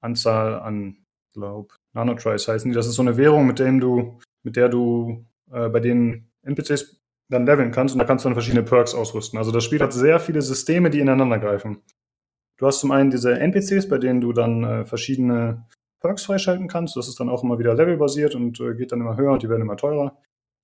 Anzahl 0.00 0.60
an, 0.60 1.04
glaube 1.34 1.74
Nanotries 1.92 2.48
heißen 2.48 2.70
die. 2.70 2.74
Das 2.74 2.86
ist 2.86 2.94
so 2.94 3.02
eine 3.02 3.16
Währung, 3.16 3.46
mit 3.46 3.58
dem 3.58 3.80
du, 3.80 4.18
mit 4.42 4.56
der 4.56 4.68
du 4.68 5.26
äh, 5.50 5.68
bei 5.68 5.80
den 5.80 6.30
NPCs 6.42 7.00
dann 7.28 7.44
leveln 7.44 7.72
kannst 7.72 7.94
und 7.94 7.98
da 7.98 8.04
kannst 8.04 8.24
du 8.24 8.28
dann 8.28 8.34
verschiedene 8.34 8.62
Perks 8.62 8.94
ausrüsten. 8.94 9.38
Also 9.38 9.50
das 9.50 9.64
Spiel 9.64 9.80
hat 9.80 9.92
sehr 9.92 10.20
viele 10.20 10.42
Systeme, 10.42 10.90
die 10.90 11.00
ineinander 11.00 11.38
greifen. 11.38 11.82
Du 12.58 12.66
hast 12.66 12.80
zum 12.80 12.90
einen 12.90 13.10
diese 13.10 13.38
NPCs, 13.38 13.88
bei 13.88 13.98
denen 13.98 14.20
du 14.20 14.32
dann 14.32 14.64
äh, 14.64 14.84
verschiedene 14.86 15.66
Perks 16.00 16.24
freischalten 16.24 16.68
kannst. 16.68 16.96
Das 16.96 17.08
ist 17.08 17.20
dann 17.20 17.28
auch 17.28 17.42
immer 17.42 17.58
wieder 17.58 17.74
levelbasiert 17.74 18.34
und 18.34 18.60
äh, 18.60 18.74
geht 18.74 18.92
dann 18.92 19.00
immer 19.00 19.16
höher 19.16 19.32
und 19.32 19.42
die 19.42 19.48
werden 19.48 19.62
immer 19.62 19.76
teurer. 19.76 20.16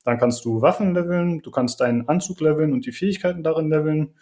Dann 0.05 0.19
kannst 0.19 0.45
du 0.45 0.63
Waffen 0.63 0.95
leveln, 0.95 1.41
du 1.43 1.51
kannst 1.51 1.81
deinen 1.81 2.09
Anzug 2.09 2.41
leveln 2.41 2.73
und 2.73 2.87
die 2.87 2.93
Fähigkeiten 2.93 3.43
darin 3.43 3.69
leveln. 3.69 4.15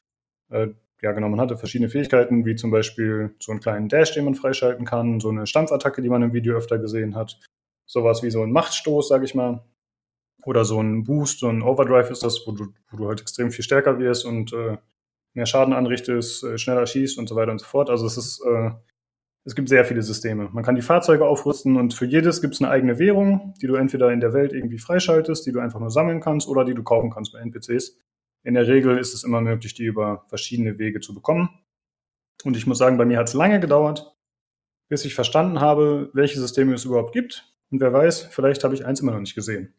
Äh, 0.50 0.68
ja, 1.02 1.12
genau, 1.12 1.28
man 1.28 1.40
hatte 1.40 1.56
verschiedene 1.56 1.88
Fähigkeiten, 1.88 2.44
wie 2.44 2.56
zum 2.56 2.70
Beispiel 2.70 3.34
so 3.38 3.52
einen 3.52 3.60
kleinen 3.60 3.88
Dash, 3.88 4.12
den 4.12 4.26
man 4.26 4.34
freischalten 4.34 4.84
kann, 4.84 5.20
so 5.20 5.30
eine 5.30 5.46
Stampfattacke, 5.46 6.02
die 6.02 6.10
man 6.10 6.22
im 6.22 6.34
Video 6.34 6.56
öfter 6.56 6.78
gesehen 6.78 7.14
hat. 7.14 7.40
Sowas 7.86 8.22
wie 8.22 8.30
so 8.30 8.42
ein 8.42 8.52
Machtstoß, 8.52 9.08
sag 9.08 9.22
ich 9.22 9.34
mal. 9.34 9.64
Oder 10.44 10.64
so 10.64 10.80
ein 10.80 11.04
Boost, 11.04 11.40
so 11.40 11.48
ein 11.48 11.62
Overdrive 11.62 12.10
ist 12.10 12.22
das, 12.22 12.46
wo 12.46 12.52
du, 12.52 12.72
wo 12.90 12.96
du 12.96 13.08
halt 13.08 13.20
extrem 13.20 13.50
viel 13.50 13.64
stärker 13.64 13.98
wirst 13.98 14.24
und 14.24 14.52
äh, 14.52 14.76
mehr 15.35 15.47
Schaden 15.47 15.74
anrichtest, 15.74 16.45
äh, 16.45 16.59
schneller 16.59 16.87
schießt 16.87 17.18
und 17.18 17.28
so 17.28 17.37
weiter 17.37 17.53
und 17.53 17.61
so 17.61 17.66
fort. 17.66 17.91
Also 17.91 18.07
es 18.07 18.16
ist 18.16 18.41
äh, 18.45 18.70
es 19.45 19.55
gibt 19.55 19.68
sehr 19.70 19.85
viele 19.85 20.03
Systeme. 20.03 20.51
Man 20.53 20.62
kann 20.64 20.74
die 20.74 20.83
Fahrzeuge 20.83 21.24
aufrüsten 21.24 21.76
und 21.76 21.95
für 21.95 22.05
jedes 22.05 22.43
gibt 22.43 22.55
es 22.55 22.61
eine 22.61 22.70
eigene 22.70 22.99
Währung, 22.99 23.55
die 23.61 23.66
du 23.66 23.74
entweder 23.74 24.12
in 24.12 24.20
der 24.20 24.35
Welt 24.35 24.53
irgendwie 24.53 24.78
freischaltest, 24.78 25.47
die 25.47 25.53
du 25.53 25.61
einfach 25.61 25.81
nur 25.81 25.91
sammeln 25.91 26.20
kannst 26.20 26.47
oder 26.47 26.64
die 26.64 26.74
du 26.74 26.83
kaufen 26.83 27.11
kannst 27.11 27.33
bei 27.33 27.41
NPCs. 27.41 27.99
In 28.43 28.55
der 28.55 28.66
Regel 28.66 28.99
ist 28.99 29.14
es 29.14 29.24
immer 29.24 29.41
möglich, 29.41 29.74
die 29.74 29.85
über 29.85 30.24
verschiedene 30.28 30.78
Wege 30.78 31.01
zu 31.01 31.14
bekommen. 31.14 31.49
Und 32.45 32.57
ich 32.57 32.66
muss 32.66 32.78
sagen, 32.78 32.99
bei 32.99 33.05
mir 33.05 33.18
hat 33.18 33.28
es 33.28 33.35
lange 33.35 33.61
gedauert, 33.61 34.14
bis 34.89 35.05
ich 35.05 35.14
verstanden 35.14 35.61
habe, 35.61 36.11
welche 36.12 36.39
Systeme 36.39 36.74
es 36.74 36.85
überhaupt 36.85 37.12
gibt. 37.12 37.55
Und 37.70 37.81
wer 37.81 37.93
weiß, 37.93 38.24
vielleicht 38.31 38.64
habe 38.64 38.74
ich 38.74 38.85
eins 38.85 39.01
immer 39.01 39.12
noch 39.12 39.20
nicht 39.20 39.35
gesehen. 39.35 39.74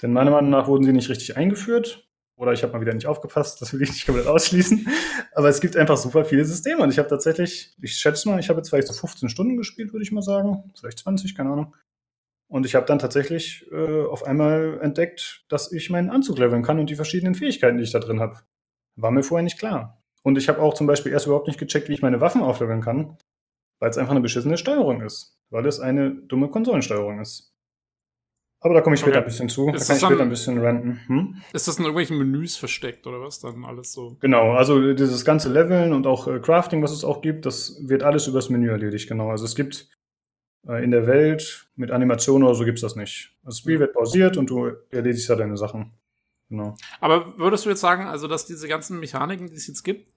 Denn 0.00 0.12
meiner 0.12 0.30
Meinung 0.30 0.50
nach 0.50 0.68
wurden 0.68 0.84
sie 0.84 0.92
nicht 0.92 1.08
richtig 1.08 1.36
eingeführt. 1.36 2.08
Oder 2.36 2.52
ich 2.52 2.62
habe 2.62 2.74
mal 2.74 2.80
wieder 2.82 2.92
nicht 2.92 3.06
aufgepasst, 3.06 3.62
das 3.62 3.72
will 3.72 3.82
ich 3.82 3.90
nicht 3.90 4.06
komplett 4.06 4.26
ausschließen. 4.26 4.86
Aber 5.32 5.48
es 5.48 5.60
gibt 5.60 5.76
einfach 5.76 5.96
super 5.96 6.24
viele 6.24 6.44
Systeme. 6.44 6.82
Und 6.82 6.90
ich 6.90 6.98
habe 6.98 7.08
tatsächlich, 7.08 7.74
ich 7.80 7.94
schätze 7.94 8.28
mal, 8.28 8.38
ich 8.38 8.50
habe 8.50 8.58
jetzt 8.58 8.68
vielleicht 8.68 8.88
so 8.88 8.94
15 8.94 9.28
Stunden 9.30 9.56
gespielt, 9.56 9.92
würde 9.92 10.02
ich 10.02 10.12
mal 10.12 10.22
sagen. 10.22 10.70
Vielleicht 10.78 10.98
20, 10.98 11.34
keine 11.34 11.50
Ahnung. 11.50 11.74
Und 12.48 12.66
ich 12.66 12.74
habe 12.74 12.86
dann 12.86 12.98
tatsächlich 12.98 13.66
äh, 13.72 14.04
auf 14.04 14.24
einmal 14.24 14.78
entdeckt, 14.82 15.44
dass 15.48 15.72
ich 15.72 15.90
meinen 15.90 16.10
Anzug 16.10 16.38
leveln 16.38 16.62
kann 16.62 16.78
und 16.78 16.90
die 16.90 16.94
verschiedenen 16.94 17.34
Fähigkeiten, 17.34 17.78
die 17.78 17.84
ich 17.84 17.92
da 17.92 17.98
drin 17.98 18.20
habe. 18.20 18.40
War 18.96 19.10
mir 19.10 19.22
vorher 19.22 19.42
nicht 19.42 19.58
klar. 19.58 20.02
Und 20.22 20.38
ich 20.38 20.48
habe 20.48 20.60
auch 20.60 20.74
zum 20.74 20.86
Beispiel 20.86 21.12
erst 21.12 21.26
überhaupt 21.26 21.48
nicht 21.48 21.58
gecheckt, 21.58 21.88
wie 21.88 21.94
ich 21.94 22.02
meine 22.02 22.20
Waffen 22.20 22.42
aufleveln 22.42 22.82
kann, 22.82 23.16
weil 23.80 23.90
es 23.90 23.98
einfach 23.98 24.12
eine 24.12 24.20
beschissene 24.20 24.58
Steuerung 24.58 25.00
ist. 25.00 25.38
Weil 25.50 25.66
es 25.66 25.80
eine 25.80 26.10
dumme 26.10 26.48
Konsolensteuerung 26.48 27.20
ist. 27.20 27.55
Aber 28.66 28.74
da 28.74 28.80
komme 28.80 28.94
ich 28.94 29.00
später 29.00 29.18
okay. 29.18 29.26
ein 29.26 29.30
bisschen 29.30 29.48
zu. 29.48 29.68
Ist 29.68 29.88
da 29.88 29.94
kann 29.94 29.96
ich 29.96 30.02
später 30.02 30.22
ein 30.22 30.28
bisschen 30.28 30.58
ranten. 30.58 31.00
Hm? 31.06 31.36
Ist 31.52 31.68
das 31.68 31.78
in 31.78 31.84
irgendwelchen 31.84 32.18
Menüs 32.18 32.56
versteckt 32.56 33.06
oder 33.06 33.20
was 33.20 33.38
dann 33.38 33.64
alles 33.64 33.92
so? 33.92 34.16
Genau, 34.20 34.54
also 34.54 34.92
dieses 34.92 35.24
ganze 35.24 35.52
Leveln 35.52 35.92
und 35.92 36.04
auch 36.06 36.26
äh, 36.26 36.40
Crafting, 36.40 36.82
was 36.82 36.90
es 36.90 37.04
auch 37.04 37.22
gibt, 37.22 37.46
das 37.46 37.80
wird 37.86 38.02
alles 38.02 38.26
übers 38.26 38.50
Menü 38.50 38.68
erledigt, 38.68 39.08
genau. 39.08 39.30
Also 39.30 39.44
es 39.44 39.54
gibt 39.54 39.88
äh, 40.66 40.82
in 40.82 40.90
der 40.90 41.06
Welt 41.06 41.68
mit 41.76 41.92
Animationen 41.92 42.42
oder 42.42 42.56
so 42.56 42.64
gibt 42.64 42.78
es 42.78 42.82
das 42.82 42.96
nicht. 42.96 43.36
Das 43.44 43.58
Spiel 43.58 43.78
wird 43.78 43.94
pausiert 43.94 44.36
und 44.36 44.50
du 44.50 44.72
erledigst 44.90 45.28
ja 45.28 45.36
deine 45.36 45.56
Sachen. 45.56 45.92
Genau. 46.48 46.74
Aber 47.00 47.38
würdest 47.38 47.66
du 47.66 47.70
jetzt 47.70 47.80
sagen, 47.80 48.06
also 48.06 48.26
dass 48.26 48.46
diese 48.46 48.66
ganzen 48.66 48.98
Mechaniken, 48.98 49.46
die 49.46 49.54
es 49.54 49.68
jetzt 49.68 49.84
gibt, 49.84 50.08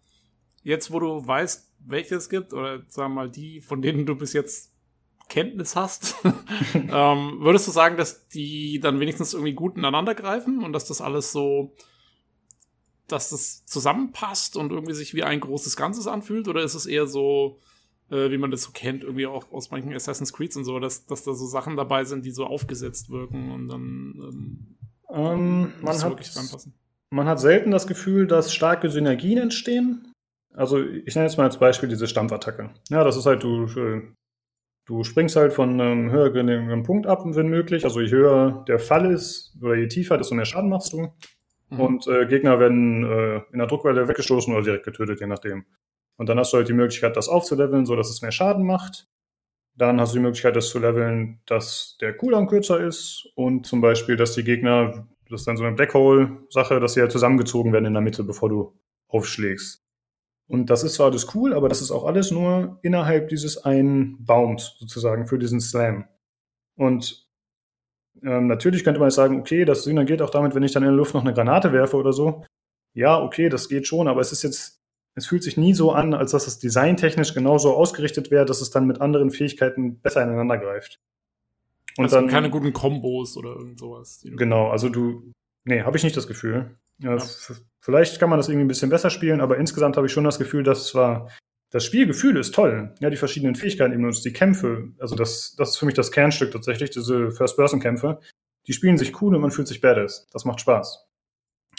jetzt 0.64 0.92
wo 0.92 1.00
du 1.00 1.26
weißt, 1.26 1.72
welche 1.86 2.16
es 2.16 2.30
gibt, 2.30 2.54
oder 2.54 2.82
sagen 2.88 3.14
wir 3.14 3.22
mal 3.22 3.30
die, 3.30 3.62
von 3.62 3.84
denen 3.84 4.08
du 4.08 4.16
bis 4.16 4.34
jetzt 4.34 4.74
Kenntnis 5.30 5.76
hast, 5.76 6.16
ähm, 6.74 7.38
würdest 7.40 7.68
du 7.68 7.72
sagen, 7.72 7.96
dass 7.98 8.28
die 8.28 8.80
dann 8.80 9.00
wenigstens 9.00 9.34
irgendwie 9.34 9.54
gut 9.54 9.78
ineinander 9.78 10.16
greifen 10.16 10.64
und 10.64 10.74
dass 10.74 10.86
das 10.86 11.00
alles 11.02 11.32
so, 11.32 11.74
dass 13.08 13.30
das 13.30 13.66
zusammenpasst 13.66 14.58
und 14.58 14.72
irgendwie 14.72 14.94
sich 14.94 15.14
wie 15.14 15.24
ein 15.24 15.40
großes 15.40 15.78
Ganzes 15.78 16.08
anfühlt? 16.08 16.48
Oder 16.48 16.64
ist 16.64 16.76
es 16.76 16.86
eher 16.86 17.08
so, 17.08 17.60
äh, 18.10 18.32
wie 18.32 18.38
man 18.38 18.52
das 18.52 18.64
so 18.64 18.72
kennt, 18.72 19.04
irgendwie 19.04 19.28
auch 19.28 19.52
aus 19.52 19.72
manchen 19.72 19.94
Assassin's 19.94 20.34
Creeds 20.34 20.58
und 20.58 20.66
so, 20.66 20.80
dass, 20.80 21.06
dass 21.06 21.24
da 21.24 21.34
so 21.34 21.46
Sachen 21.46 21.78
dabei 21.78 22.04
sind, 22.04 22.26
die 22.26 22.32
so 22.32 22.46
aufgesetzt 22.46 23.10
wirken 23.10 23.52
und 23.52 23.68
dann 23.70 24.14
ähm, 24.18 24.76
ähm, 25.12 25.74
man, 25.82 26.02
hat, 26.02 26.68
man 27.10 27.28
hat 27.28 27.40
selten 27.40 27.72
das 27.72 27.88
Gefühl, 27.88 28.28
dass 28.28 28.54
starke 28.54 28.90
Synergien 28.90 29.40
entstehen. 29.40 30.12
Also 30.54 30.84
ich 30.84 31.16
nenne 31.16 31.28
jetzt 31.28 31.38
mal 31.38 31.46
als 31.46 31.60
Beispiel 31.60 31.90
diese 31.90 32.08
Stampfattacke. 32.08 32.72
Ja, 32.90 33.04
das 33.04 33.18
ist 33.18 33.26
halt, 33.26 33.44
du 33.44 33.66
äh, 33.66 34.02
Du 34.90 35.04
springst 35.04 35.36
halt 35.36 35.54
von 35.54 35.80
einem 35.80 36.10
höheren 36.10 36.82
Punkt 36.82 37.06
ab, 37.06 37.22
wenn 37.24 37.48
möglich. 37.48 37.84
Also 37.84 38.02
je 38.02 38.10
höher 38.10 38.66
der 38.68 38.80
Fall 38.80 39.12
ist 39.12 39.56
oder 39.62 39.76
je 39.76 39.88
tiefer, 39.88 40.18
desto 40.18 40.34
mehr 40.34 40.46
Schaden 40.46 40.68
machst 40.68 40.94
du. 40.94 41.14
Mhm. 41.70 41.80
Und 41.80 42.08
äh, 42.08 42.26
Gegner 42.26 42.60
werden 42.60 43.04
äh, 43.04 43.42
in 43.52 43.60
der 43.60 43.68
Druckwelle 43.68 44.08
weggestoßen 44.08 44.52
oder 44.52 44.64
direkt 44.64 44.86
getötet, 44.86 45.20
je 45.20 45.28
nachdem. 45.28 45.66
Und 46.18 46.28
dann 46.28 46.40
hast 46.40 46.54
du 46.54 46.58
halt 46.58 46.70
die 46.70 46.74
Möglichkeit, 46.74 47.16
das 47.16 47.30
aufzuleveln, 47.30 47.86
so 47.86 47.96
dass 47.96 48.10
es 48.10 48.24
mehr 48.24 48.32
Schaden 48.32 48.66
macht. 48.66 49.08
Dann 49.76 50.02
hast 50.02 50.14
du 50.14 50.18
die 50.18 50.24
Möglichkeit, 50.24 50.56
das 50.56 50.70
zu 50.70 50.80
leveln, 50.80 51.40
dass 51.46 51.96
der 52.02 52.18
Cooldown 52.18 52.48
kürzer 52.48 52.80
ist 52.84 53.30
und 53.36 53.68
zum 53.68 53.82
Beispiel, 53.82 54.16
dass 54.16 54.34
die 54.34 54.44
Gegner, 54.44 55.08
das 55.30 55.42
ist 55.42 55.48
dann 55.48 55.56
so 55.56 55.66
eine 55.66 55.76
Black 55.76 55.94
Hole-Sache, 55.94 56.80
dass 56.80 56.96
sie 56.96 57.02
halt 57.02 57.12
zusammengezogen 57.12 57.74
werden 57.74 57.86
in 57.86 57.94
der 57.94 58.02
Mitte, 58.02 58.24
bevor 58.24 58.50
du 58.50 58.74
aufschlägst. 59.08 59.86
Und 60.50 60.72
das 60.72 60.84
ist 60.84 60.96
zwar 60.96 61.12
alles 61.12 61.36
cool, 61.36 61.54
aber 61.54 61.70
das 61.70 61.80
ist 61.80 61.92
auch 61.92 62.06
alles 62.06 62.32
nur 62.32 62.80
innerhalb 62.82 63.30
dieses 63.30 63.64
einen 63.64 64.26
Baums 64.26 64.76
sozusagen 64.80 65.28
für 65.28 65.38
diesen 65.38 65.62
Slam. 65.62 66.06
Und 66.76 67.30
ähm, 68.24 68.48
natürlich 68.48 68.84
könnte 68.84 69.00
man 69.00 69.10
jetzt 69.10 69.16
sagen, 69.16 69.40
okay, 69.40 69.64
das 69.64 69.86
geht 69.86 70.24
auch 70.24 70.32
damit, 70.32 70.56
wenn 70.56 70.64
ich 70.64 70.72
dann 70.72 70.82
in 70.82 70.90
der 70.90 70.98
Luft 70.98 71.14
noch 71.14 71.22
eine 71.22 71.36
Granate 71.36 71.72
werfe 71.72 71.98
oder 71.98 72.14
so. 72.14 72.44
Ja, 72.96 73.22
okay, 73.22 73.50
das 73.50 73.70
geht 73.70 73.86
schon, 73.86 74.08
aber 74.08 74.22
es 74.22 74.32
ist 74.32 74.42
jetzt, 74.42 74.82
es 75.14 75.28
fühlt 75.28 75.44
sich 75.44 75.56
nie 75.56 75.76
so 75.76 75.92
an, 75.92 76.16
als 76.16 76.32
dass 76.32 76.48
es 76.48 76.58
designtechnisch 76.58 77.36
genauso 77.36 77.76
ausgerichtet 77.76 78.32
wäre, 78.32 78.46
dass 78.46 78.60
es 78.60 78.72
dann 78.72 78.88
mit 78.88 79.02
anderen 79.02 79.30
Fähigkeiten 79.30 80.00
besser 80.00 80.24
ineinander 80.24 80.58
greift. 80.58 81.00
Und 81.96 82.06
also 82.06 82.16
dann 82.16 82.28
keine 82.28 82.50
guten 82.50 82.74
Kombos 82.74 83.38
oder 83.38 83.50
irgend 83.50 83.78
sowas. 83.78 84.22
Genau, 84.24 84.70
also 84.70 84.90
du, 84.90 85.32
nee, 85.64 85.84
habe 85.84 85.96
ich 85.96 86.04
nicht 86.04 86.18
das 86.18 86.26
Gefühl. 86.26 86.76
Ja, 86.98 87.16
ja. 87.16 87.24
Vielleicht 87.82 88.20
kann 88.20 88.30
man 88.30 88.38
das 88.38 88.50
irgendwie 88.50 88.66
ein 88.66 88.70
bisschen 88.70 88.90
besser 88.90 89.10
spielen, 89.10 89.42
aber 89.42 89.58
insgesamt 89.58 89.98
habe 89.98 90.08
ich 90.08 90.14
schon 90.14 90.24
das 90.24 90.40
Gefühl, 90.40 90.64
dass 90.64 90.88
zwar 90.88 91.30
das 91.72 91.86
Spielgefühl 91.86 92.38
ist 92.38 92.54
toll, 92.54 92.96
ja, 93.00 93.10
die 93.10 93.18
verschiedenen 93.18 93.56
Fähigkeiten 93.56 93.94
eben 93.94 94.06
und 94.06 94.26
die 94.26 94.34
Kämpfe, 94.34 94.92
also 95.00 95.16
das, 95.16 95.56
das 95.56 95.70
ist 95.70 95.78
für 95.78 95.86
mich 95.86 95.96
das 95.96 96.12
Kernstück 96.12 96.52
tatsächlich, 96.52 96.90
diese 96.90 97.32
First-Person-Kämpfe, 97.32 98.20
die 98.68 98.74
spielen 98.74 98.98
sich 98.98 99.22
cool 99.22 99.36
und 99.36 99.42
man 99.42 99.52
fühlt 99.52 99.68
sich 99.68 99.82
badass. 99.82 100.28
Das 100.32 100.46
macht 100.46 100.62
Spaß. 100.62 101.08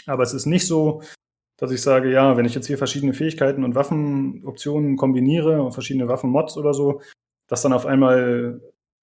Aber 0.07 0.23
es 0.23 0.33
ist 0.33 0.45
nicht 0.45 0.65
so, 0.65 1.01
dass 1.57 1.71
ich 1.71 1.81
sage, 1.81 2.11
ja, 2.11 2.37
wenn 2.37 2.45
ich 2.45 2.55
jetzt 2.55 2.67
hier 2.67 2.77
verschiedene 2.77 3.13
Fähigkeiten 3.13 3.63
und 3.63 3.75
Waffenoptionen 3.75 4.97
kombiniere 4.97 5.61
und 5.61 5.73
verschiedene 5.73 6.07
Waffenmods 6.07 6.57
oder 6.57 6.73
so, 6.73 7.01
dass 7.47 7.61
dann 7.61 7.73
auf 7.73 7.85
einmal 7.85 8.61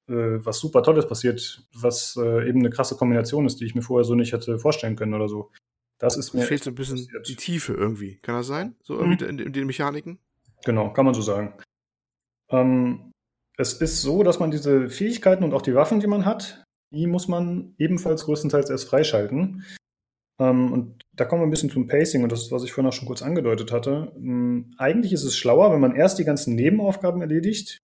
äh, 0.09 0.45
was 0.45 0.59
super 0.59 0.83
Tolles 0.83 1.07
passiert, 1.07 1.69
was 1.75 2.17
äh, 2.17 2.49
eben 2.49 2.61
eine 2.61 2.71
krasse 2.71 2.97
Kombination 2.97 3.47
ist, 3.47 3.61
die 3.61 3.67
ich 3.67 3.75
mir 3.75 3.83
vorher 3.83 4.05
so 4.05 4.15
nicht 4.15 4.33
hätte 4.33 4.59
vorstellen 4.59 4.97
können 4.97 5.15
oder 5.15 5.29
so. 5.29 5.51
Das 5.99 6.17
ist 6.17 6.33
mir. 6.33 6.43
fehlt 6.43 6.63
so 6.63 6.71
ein 6.71 6.75
bisschen 6.75 6.97
passiert. 6.97 7.29
die 7.29 7.37
Tiefe 7.37 7.75
irgendwie. 7.75 8.19
Kann 8.23 8.37
das 8.37 8.47
sein? 8.47 8.77
So 8.83 8.99
irgendwie 8.99 9.25
mhm. 9.25 9.31
in, 9.31 9.39
in, 9.47 9.53
den 9.53 9.67
Mechaniken? 9.67 10.19
Genau, 10.65 10.93
kann 10.93 11.05
man 11.05 11.15
so 11.15 11.23
sagen. 11.23 11.55
Ähm, 12.51 13.13
es 13.57 13.75
ist 13.75 14.03
so, 14.03 14.23
dass 14.23 14.39
man 14.39 14.51
diese 14.51 14.89
Fähigkeiten 14.89 15.45
und 15.45 15.53
auch 15.53 15.63
die 15.63 15.75
Waffen, 15.75 16.01
die 16.01 16.07
man 16.07 16.25
hat, 16.25 16.65
die 16.93 17.07
muss 17.07 17.29
man 17.29 17.75
ebenfalls 17.79 18.25
größtenteils 18.25 18.71
erst 18.71 18.89
freischalten. 18.89 19.65
Ähm, 20.41 20.73
und 20.73 21.03
da 21.13 21.25
kommen 21.25 21.43
wir 21.43 21.47
ein 21.47 21.51
bisschen 21.51 21.71
zum 21.71 21.89
Pacing 21.89 22.23
und 22.23 22.31
das 22.31 22.43
ist, 22.43 22.53
was 22.53 22.63
ich 22.63 22.73
vorhin 22.73 22.89
auch 22.89 22.95
schon 22.95 23.09
kurz 23.09 23.23
angedeutet 23.23 23.73
hatte. 23.73 24.13
Ähm, 24.17 24.75
eigentlich 24.79 25.13
ist 25.13 25.25
es 25.25 25.37
schlauer, 25.37 25.73
wenn 25.73 25.81
man 25.81 25.97
erst 25.97 26.19
die 26.19 26.25
ganzen 26.25 26.55
Nebenaufgaben 26.55 27.21
erledigt, 27.21 27.79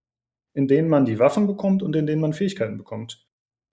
in 0.55 0.69
denen 0.69 0.89
man 0.89 1.05
die 1.05 1.19
Waffen 1.19 1.49
bekommt 1.49 1.83
und 1.83 1.97
in 1.97 2.07
denen 2.07 2.21
man 2.21 2.33
Fähigkeiten 2.33 2.79
bekommt. 2.79 3.27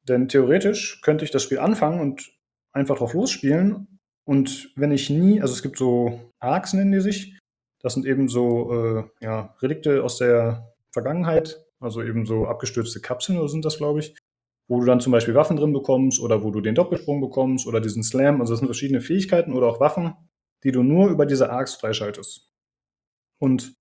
Denn 0.08 0.28
theoretisch 0.28 1.02
könnte 1.02 1.26
ich 1.26 1.32
das 1.32 1.44
Spiel 1.44 1.60
anfangen 1.60 2.02
und 2.02 2.36
einfach 2.74 2.98
drauf 2.98 3.14
losspielen 3.14 4.00
und 4.32 4.72
wenn 4.78 4.94
ich 4.94 5.10
nie, 5.10 5.42
also 5.42 5.54
es 5.54 5.62
gibt 5.62 5.78
so 5.78 6.22
Arcs, 6.40 6.72
nennen 6.72 6.94
die 6.94 7.02
sich. 7.02 7.38
Das 7.82 7.96
sind 7.96 8.06
eben 8.06 8.30
so 8.30 8.72
äh, 8.72 9.04
ja, 9.20 9.54
Relikte 9.62 10.06
aus 10.06 10.20
der 10.20 10.74
Vergangenheit, 10.94 11.66
also 11.82 12.02
eben 12.02 12.26
so 12.26 12.46
abgestürzte 12.46 13.02
Kapseln 13.02 13.38
oder 13.38 13.50
sind 13.50 13.66
das, 13.66 13.76
glaube 13.76 14.00
ich, 14.00 14.16
wo 14.70 14.80
du 14.80 14.86
dann 14.86 15.02
zum 15.02 15.12
Beispiel 15.12 15.36
Waffen 15.36 15.58
drin 15.58 15.74
bekommst 15.74 16.22
oder 16.22 16.46
wo 16.46 16.52
du 16.52 16.62
den 16.62 16.76
Doppelsprung 16.76 17.20
bekommst 17.20 17.68
oder 17.68 17.82
diesen 17.82 18.04
Slam. 18.04 18.40
Also 18.40 18.54
das 18.54 18.60
sind 18.60 18.70
verschiedene 18.70 19.02
Fähigkeiten 19.02 19.52
oder 19.52 19.68
auch 19.68 19.82
Waffen, 19.82 20.14
die 20.64 20.72
du 20.72 20.82
nur 20.82 21.10
über 21.10 21.26
diese 21.26 21.52
Arcs 21.52 21.76
freischaltest. 21.76 22.54
Und 23.38 23.74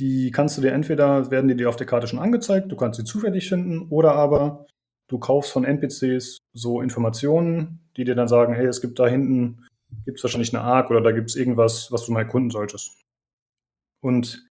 die 0.00 0.32
kannst 0.32 0.58
du 0.58 0.62
dir 0.62 0.72
entweder, 0.72 1.30
werden 1.30 1.46
die 1.46 1.54
dir 1.54 1.68
auf 1.68 1.76
der 1.76 1.86
Karte 1.86 2.08
schon 2.08 2.18
angezeigt, 2.18 2.72
du 2.72 2.76
kannst 2.76 2.98
sie 2.98 3.04
zufällig 3.04 3.48
finden, 3.48 3.86
oder 3.90 4.16
aber 4.16 4.66
du 5.06 5.20
kaufst 5.20 5.52
von 5.52 5.64
NPCs 5.64 6.38
so 6.54 6.80
Informationen, 6.80 7.88
die 7.96 8.02
dir 8.02 8.16
dann 8.16 8.26
sagen, 8.26 8.52
hey, 8.52 8.66
es 8.66 8.80
gibt 8.80 8.98
da 8.98 9.06
hinten, 9.06 9.64
gibt 10.04 10.18
es 10.18 10.24
wahrscheinlich 10.24 10.54
eine 10.54 10.64
Arc 10.64 10.90
oder 10.90 11.00
da 11.00 11.12
gibt 11.12 11.30
es 11.30 11.36
irgendwas, 11.36 11.90
was 11.92 12.06
du 12.06 12.12
mal 12.12 12.22
erkunden 12.22 12.50
solltest. 12.50 13.02
Und 14.02 14.48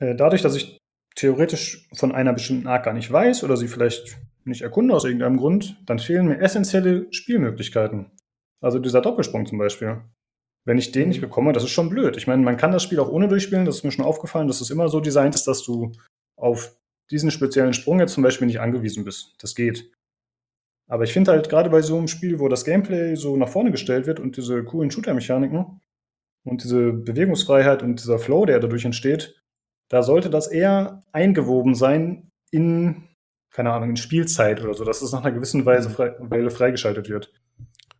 äh, 0.00 0.14
dadurch, 0.14 0.42
dass 0.42 0.56
ich 0.56 0.78
theoretisch 1.14 1.88
von 1.94 2.12
einer 2.12 2.32
bestimmten 2.32 2.66
Arc 2.66 2.84
gar 2.84 2.94
nicht 2.94 3.10
weiß 3.10 3.44
oder 3.44 3.56
sie 3.56 3.68
vielleicht 3.68 4.18
nicht 4.44 4.62
erkunde 4.62 4.94
aus 4.94 5.04
irgendeinem 5.04 5.38
Grund, 5.38 5.82
dann 5.86 5.98
fehlen 5.98 6.28
mir 6.28 6.40
essentielle 6.40 7.06
Spielmöglichkeiten. 7.12 8.12
Also 8.62 8.78
dieser 8.78 9.00
Doppelsprung 9.00 9.46
zum 9.46 9.58
Beispiel. 9.58 10.02
Wenn 10.64 10.78
ich 10.78 10.92
den 10.92 11.08
nicht 11.08 11.18
mhm. 11.18 11.26
bekomme, 11.26 11.52
das 11.52 11.64
ist 11.64 11.70
schon 11.70 11.90
blöd. 11.90 12.16
Ich 12.16 12.26
meine, 12.26 12.42
man 12.42 12.56
kann 12.56 12.72
das 12.72 12.82
Spiel 12.82 13.00
auch 13.00 13.08
ohne 13.08 13.28
durchspielen, 13.28 13.64
das 13.64 13.76
ist 13.76 13.84
mir 13.84 13.92
schon 13.92 14.04
aufgefallen, 14.04 14.48
dass 14.48 14.60
es 14.60 14.70
immer 14.70 14.88
so 14.88 15.00
designt 15.00 15.34
ist, 15.34 15.46
dass 15.46 15.62
du 15.62 15.92
auf 16.36 16.76
diesen 17.10 17.30
speziellen 17.30 17.72
Sprung 17.72 18.00
jetzt 18.00 18.14
zum 18.14 18.22
Beispiel 18.22 18.46
nicht 18.46 18.60
angewiesen 18.60 19.04
bist. 19.04 19.36
Das 19.40 19.54
geht. 19.54 19.92
Aber 20.88 21.04
ich 21.04 21.12
finde 21.12 21.32
halt 21.32 21.48
gerade 21.48 21.70
bei 21.70 21.82
so 21.82 21.98
einem 21.98 22.08
Spiel, 22.08 22.38
wo 22.38 22.48
das 22.48 22.64
Gameplay 22.64 23.16
so 23.16 23.36
nach 23.36 23.48
vorne 23.48 23.70
gestellt 23.70 24.06
wird 24.06 24.20
und 24.20 24.36
diese 24.36 24.62
coolen 24.64 24.90
Shooter-Mechaniken 24.90 25.80
und 26.44 26.62
diese 26.62 26.92
Bewegungsfreiheit 26.92 27.82
und 27.82 28.00
dieser 28.00 28.18
Flow, 28.18 28.46
der 28.46 28.60
dadurch 28.60 28.84
entsteht, 28.84 29.42
da 29.88 30.02
sollte 30.02 30.30
das 30.30 30.46
eher 30.46 31.02
eingewoben 31.12 31.74
sein 31.74 32.30
in, 32.50 33.08
keine 33.50 33.72
Ahnung, 33.72 33.90
in 33.90 33.96
Spielzeit 33.96 34.62
oder 34.62 34.74
so, 34.74 34.84
dass 34.84 35.02
es 35.02 35.12
nach 35.12 35.24
einer 35.24 35.34
gewissen 35.34 35.66
Weise 35.66 35.90
frei, 35.90 36.14
Weile 36.20 36.50
freigeschaltet 36.50 37.08
wird. 37.08 37.32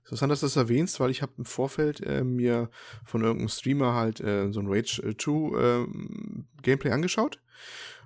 Interessant, 0.04 0.30
dass 0.30 0.40
du 0.40 0.46
das 0.46 0.56
erwähnst, 0.56 1.00
weil 1.00 1.10
ich 1.10 1.22
habe 1.22 1.32
im 1.38 1.44
Vorfeld 1.44 2.00
äh, 2.00 2.22
mir 2.22 2.70
von 3.04 3.22
irgendeinem 3.22 3.48
Streamer 3.48 3.94
halt 3.94 4.20
äh, 4.20 4.52
so 4.52 4.60
ein 4.60 4.68
Rage 4.68 5.02
2 5.16 5.58
äh, 5.58 5.86
Gameplay 6.62 6.92
angeschaut 6.92 7.40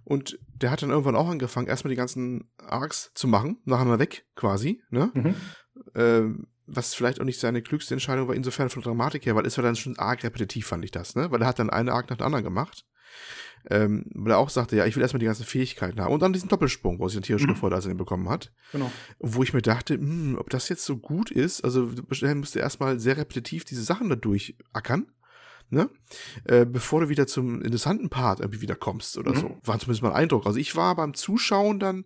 Und 0.04 0.38
der 0.54 0.70
hat 0.70 0.82
dann 0.82 0.90
irgendwann 0.90 1.16
auch 1.16 1.28
angefangen, 1.28 1.68
erstmal 1.68 1.90
die 1.90 1.96
ganzen 1.96 2.50
Arcs 2.58 3.12
zu 3.14 3.28
machen, 3.28 3.58
nachher 3.64 3.84
mal 3.84 3.98
weg, 3.98 4.26
quasi, 4.34 4.82
ne? 4.90 5.10
Mhm. 5.14 5.34
Ähm, 5.94 6.46
was 6.66 6.94
vielleicht 6.94 7.20
auch 7.20 7.24
nicht 7.24 7.40
seine 7.40 7.62
klügste 7.62 7.94
Entscheidung 7.94 8.28
war, 8.28 8.34
insofern 8.34 8.70
von 8.70 8.82
Dramatik 8.82 9.26
her, 9.26 9.34
weil 9.34 9.46
es 9.46 9.56
war 9.56 9.64
dann 9.64 9.76
schon 9.76 9.98
arg 9.98 10.22
repetitiv, 10.22 10.66
fand 10.66 10.84
ich 10.84 10.90
das, 10.90 11.14
ne? 11.16 11.30
Weil 11.30 11.42
er 11.42 11.48
hat 11.48 11.58
dann 11.58 11.70
eine 11.70 11.92
Arc 11.92 12.10
nach 12.10 12.16
der 12.16 12.26
anderen 12.26 12.44
gemacht. 12.44 12.86
Ähm, 13.68 14.06
weil 14.14 14.32
er 14.32 14.38
auch 14.38 14.48
sagte, 14.48 14.76
ja, 14.76 14.86
ich 14.86 14.96
will 14.96 15.02
erstmal 15.02 15.18
die 15.18 15.26
ganzen 15.26 15.44
Fähigkeiten 15.44 16.00
haben. 16.00 16.14
Und 16.14 16.22
dann 16.22 16.32
diesen 16.32 16.48
Doppelsprung, 16.48 16.98
wo 16.98 17.04
er 17.04 17.08
sich 17.10 17.18
einen 17.18 17.24
tierischen 17.24 17.50
Mhm. 17.50 17.56
Vorteil 17.56 17.94
bekommen 17.94 18.28
hat. 18.30 18.52
Genau. 18.72 18.90
Wo 19.18 19.42
ich 19.42 19.52
mir 19.52 19.60
dachte, 19.60 19.94
hm, 19.94 20.36
ob 20.38 20.48
das 20.48 20.68
jetzt 20.70 20.84
so 20.84 20.96
gut 20.96 21.30
ist, 21.30 21.62
also 21.62 21.86
du 21.86 22.58
erstmal 22.58 22.98
sehr 22.98 23.18
repetitiv 23.18 23.64
diese 23.64 23.82
Sachen 23.82 24.08
da 24.08 24.16
durchackern, 24.16 25.12
ne? 25.70 25.88
Äh, 26.44 26.66
bevor 26.66 27.00
du 27.00 27.08
wieder 27.08 27.26
zum 27.26 27.62
interessanten 27.62 28.10
Part 28.10 28.40
irgendwie 28.40 28.60
wieder 28.60 28.74
kommst 28.76 29.16
oder 29.18 29.30
Mhm. 29.32 29.36
so. 29.36 29.58
War 29.64 29.78
zumindest 29.78 30.02
mein 30.02 30.12
Eindruck. 30.12 30.46
Also 30.46 30.58
ich 30.58 30.76
war 30.76 30.94
beim 30.96 31.14
Zuschauen 31.14 31.78
dann, 31.78 32.04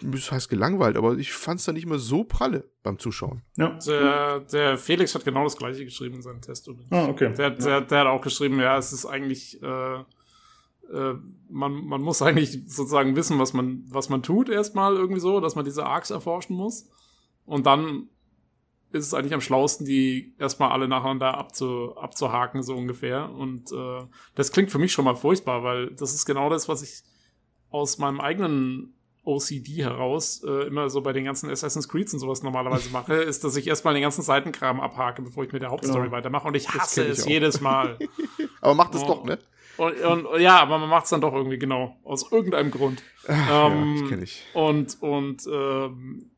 das 0.00 0.30
heißt 0.30 0.48
gelangweilt, 0.48 0.96
aber 0.96 1.16
ich 1.16 1.32
fand 1.32 1.58
es 1.60 1.66
dann 1.66 1.74
nicht 1.74 1.86
mehr 1.86 1.98
so 1.98 2.24
pralle 2.24 2.68
beim 2.82 2.98
Zuschauen. 2.98 3.42
Ja. 3.56 3.78
Der, 3.86 4.40
der 4.40 4.78
Felix 4.78 5.14
hat 5.14 5.24
genau 5.24 5.44
das 5.44 5.56
gleiche 5.56 5.84
geschrieben 5.84 6.16
in 6.16 6.22
seinem 6.22 6.40
Test. 6.42 6.68
übrigens. 6.68 6.92
Ah, 6.92 7.06
okay. 7.08 7.32
Der, 7.36 7.50
der, 7.50 7.80
der 7.80 7.98
hat 8.00 8.06
auch 8.06 8.20
geschrieben, 8.22 8.60
ja, 8.60 8.76
es 8.78 8.92
ist 8.92 9.06
eigentlich, 9.06 9.60
äh, 9.62 9.96
äh, 10.92 11.14
man, 11.48 11.72
man 11.86 12.00
muss 12.02 12.22
eigentlich 12.22 12.62
sozusagen 12.68 13.16
wissen, 13.16 13.38
was 13.38 13.52
man, 13.54 13.84
was 13.88 14.08
man 14.08 14.22
tut, 14.22 14.48
erstmal 14.48 14.94
irgendwie 14.96 15.20
so, 15.20 15.40
dass 15.40 15.54
man 15.56 15.64
diese 15.64 15.84
Arcs 15.86 16.10
erforschen 16.10 16.54
muss. 16.56 16.88
Und 17.44 17.66
dann 17.66 18.08
ist 18.96 19.06
es 19.06 19.14
eigentlich 19.14 19.34
am 19.34 19.40
schlausten, 19.40 19.86
die 19.86 20.34
erstmal 20.38 20.70
alle 20.72 20.88
nacheinander 20.88 21.36
abzu, 21.38 21.96
abzuhaken, 21.96 22.62
so 22.62 22.74
ungefähr. 22.74 23.30
Und 23.30 23.70
äh, 23.72 24.04
das 24.34 24.52
klingt 24.52 24.70
für 24.70 24.78
mich 24.78 24.92
schon 24.92 25.04
mal 25.04 25.14
furchtbar, 25.16 25.62
weil 25.62 25.90
das 25.90 26.14
ist 26.14 26.26
genau 26.26 26.50
das, 26.50 26.68
was 26.68 26.82
ich 26.82 27.02
aus 27.70 27.98
meinem 27.98 28.20
eigenen 28.20 28.92
OCD 29.24 29.82
heraus 29.82 30.42
äh, 30.46 30.68
immer 30.68 30.88
so 30.88 31.00
bei 31.00 31.12
den 31.12 31.24
ganzen 31.24 31.50
Assassin's 31.50 31.88
Creeds 31.88 32.14
und 32.14 32.20
sowas 32.20 32.42
normalerweise 32.44 32.90
mache, 32.92 33.14
ist, 33.14 33.42
dass 33.44 33.56
ich 33.56 33.66
erstmal 33.66 33.92
den 33.94 34.02
ganzen 34.04 34.22
Seitenkram 34.22 34.80
abhake, 34.80 35.22
bevor 35.22 35.42
ich 35.44 35.52
mit 35.52 35.62
der 35.62 35.70
Hauptstory 35.70 36.04
Genau. 36.04 36.12
weitermache. 36.16 36.46
Und 36.46 36.54
ich 36.56 36.68
hasse 36.68 37.04
ich 37.04 37.10
es 37.10 37.24
auch. 37.24 37.28
jedes 37.28 37.60
Mal. 37.60 37.98
Aber 38.60 38.74
macht 38.74 38.94
es 38.94 39.02
Oh. 39.02 39.06
doch, 39.06 39.24
ne? 39.24 39.38
Und, 39.78 40.24
und 40.26 40.40
ja, 40.40 40.58
aber 40.62 40.78
man 40.78 40.88
macht 40.88 41.04
es 41.04 41.10
dann 41.10 41.20
doch 41.20 41.34
irgendwie 41.34 41.58
genau. 41.58 41.98
Aus 42.02 42.32
irgendeinem 42.32 42.70
Grund. 42.70 43.02
ja, 43.28 43.66
Ähm, 43.66 43.98
das 44.00 44.08
kenne 44.08 44.22
ich. 44.22 44.42
Und, 44.54 45.02
und, 45.02 45.46
ähm, 45.52 46.30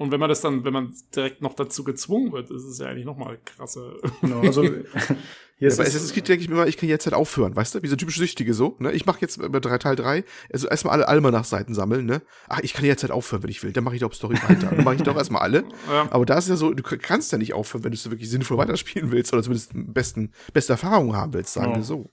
und 0.00 0.10
wenn 0.10 0.18
man 0.18 0.30
das 0.30 0.40
dann, 0.40 0.64
wenn 0.64 0.72
man 0.72 0.94
direkt 1.14 1.42
noch 1.42 1.52
dazu 1.54 1.84
gezwungen 1.84 2.32
wird, 2.32 2.50
ist 2.50 2.64
es 2.64 2.78
ja 2.78 2.86
eigentlich 2.86 3.04
nochmal 3.04 3.38
krasser. 3.44 3.92
Genau. 4.22 4.40
Also 4.40 4.62
hier 4.62 4.84
Ja, 5.58 5.68
ist 5.68 5.74
es, 5.74 5.80
Assassin's 5.80 6.14
Creed 6.14 6.26
denke 6.26 6.42
ich 6.42 6.48
mir 6.48 6.54
immer, 6.54 6.66
ich 6.66 6.78
kann 6.78 6.88
jetzt 6.88 7.04
halt 7.04 7.12
aufhören, 7.12 7.54
weißt 7.54 7.74
du? 7.74 7.82
Wie 7.82 7.86
so 7.86 7.96
typisch 7.96 8.16
Süchtige 8.16 8.54
so, 8.54 8.76
ne? 8.78 8.92
Ich 8.92 9.04
mache 9.04 9.20
jetzt 9.20 9.38
bei 9.52 9.60
drei, 9.60 9.76
Teil 9.76 9.96
3, 9.96 10.24
also 10.50 10.68
erstmal 10.68 10.94
alle 10.94 11.06
Almanach-Seiten 11.06 11.74
sammeln, 11.74 12.06
ne? 12.06 12.22
Ach, 12.48 12.60
ich 12.62 12.72
kann 12.72 12.86
jetzt 12.86 13.02
halt 13.02 13.12
aufhören, 13.12 13.42
wenn 13.42 13.50
ich 13.50 13.62
will. 13.62 13.72
Dann 13.72 13.84
mache 13.84 13.94
ich 13.94 14.00
doch 14.00 14.14
Story 14.14 14.36
weiter. 14.48 14.70
Dann 14.74 14.84
mache 14.84 14.94
ich 14.94 15.02
doch 15.02 15.16
erstmal 15.16 15.42
alle. 15.42 15.64
Ja. 15.86 16.08
Aber 16.10 16.24
da 16.24 16.38
ist 16.38 16.48
ja 16.48 16.56
so, 16.56 16.72
du 16.72 16.82
kannst 16.82 17.30
ja 17.32 17.36
nicht 17.36 17.52
aufhören, 17.52 17.84
wenn 17.84 17.90
du 17.92 17.96
es 17.96 18.10
wirklich 18.10 18.30
sinnvoll 18.30 18.56
weiterspielen 18.56 19.12
willst 19.12 19.34
oder 19.34 19.42
zumindest 19.42 19.72
besten, 19.74 20.32
beste 20.54 20.72
Erfahrungen 20.72 21.14
haben 21.14 21.34
willst, 21.34 21.52
sagen 21.52 21.66
Genau. 21.66 21.76
wir 21.80 21.84
so. 21.84 22.10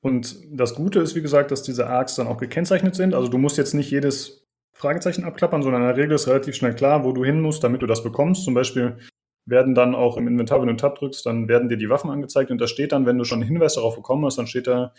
Und 0.00 0.36
das 0.50 0.74
Gute 0.74 0.98
ist, 0.98 1.14
wie 1.14 1.22
gesagt, 1.22 1.52
dass 1.52 1.62
diese 1.62 1.86
Arcs 1.86 2.16
dann 2.16 2.26
auch 2.26 2.38
gekennzeichnet 2.38 2.94
sind. 2.96 3.14
Also 3.14 3.28
du 3.28 3.38
musst 3.38 3.56
jetzt 3.56 3.72
nicht 3.72 3.90
jedes 3.90 4.43
Fragezeichen 4.74 5.24
abklappern, 5.24 5.62
sondern 5.62 5.82
in 5.82 5.88
der 5.88 5.96
Regel 5.96 6.14
ist 6.14 6.28
relativ 6.28 6.56
schnell 6.56 6.74
klar, 6.74 7.04
wo 7.04 7.12
du 7.12 7.24
hin 7.24 7.40
musst, 7.40 7.64
damit 7.64 7.80
du 7.82 7.86
das 7.86 8.02
bekommst. 8.02 8.44
Zum 8.44 8.54
Beispiel 8.54 8.98
werden 9.46 9.74
dann 9.74 9.94
auch 9.94 10.16
im 10.16 10.26
Inventar, 10.26 10.60
wenn 10.60 10.68
du 10.68 10.76
Tab 10.76 10.98
drückst, 10.98 11.24
dann 11.26 11.48
werden 11.48 11.68
dir 11.68 11.76
die 11.76 11.88
Waffen 11.88 12.10
angezeigt 12.10 12.50
und 12.50 12.60
da 12.60 12.66
steht 12.66 12.92
dann, 12.92 13.06
wenn 13.06 13.18
du 13.18 13.24
schon 13.24 13.40
einen 13.40 13.48
Hinweis 13.48 13.74
darauf 13.74 13.94
bekommen 13.94 14.24
hast, 14.24 14.36
dann 14.36 14.46
steht 14.46 14.66
da, 14.66 14.92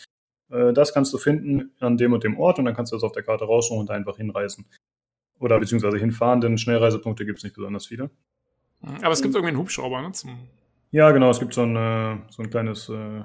äh, 0.49 0.71
das 0.71 0.93
kannst 0.93 1.13
du 1.13 1.17
finden 1.17 1.71
an 1.80 1.97
dem 1.97 2.13
und 2.13 2.23
dem 2.23 2.39
Ort 2.39 2.59
und 2.59 2.65
dann 2.65 2.76
kannst 2.76 2.91
du 2.91 2.95
das 2.95 3.03
auf 3.03 3.11
der 3.11 3.23
Karte 3.23 3.45
raussuchen 3.45 3.82
und 3.82 3.89
da 3.89 3.93
einfach 3.93 4.17
hinreisen. 4.17 4.65
Oder 5.39 5.59
beziehungsweise 5.59 5.97
hinfahren, 5.97 6.41
denn 6.41 6.57
Schnellreisepunkte 6.57 7.26
gibt 7.26 7.39
es 7.39 7.43
nicht 7.43 7.55
besonders 7.55 7.88
viele. 7.88 8.09
Aber 8.82 9.11
es 9.11 9.21
gibt 9.21 9.34
irgendwie 9.34 9.49
einen 9.49 9.57
Hubschrauber, 9.57 10.01
ne? 10.01 10.11
Zum, 10.13 10.38
Ja, 10.91 11.11
genau, 11.11 11.30
es 11.30 11.39
gibt 11.39 11.53
so 11.53 11.63
ein, 11.63 11.76
äh, 11.76 12.17
so 12.30 12.43
ein 12.43 12.49
kleines 12.49 12.88
äh, 12.88 13.23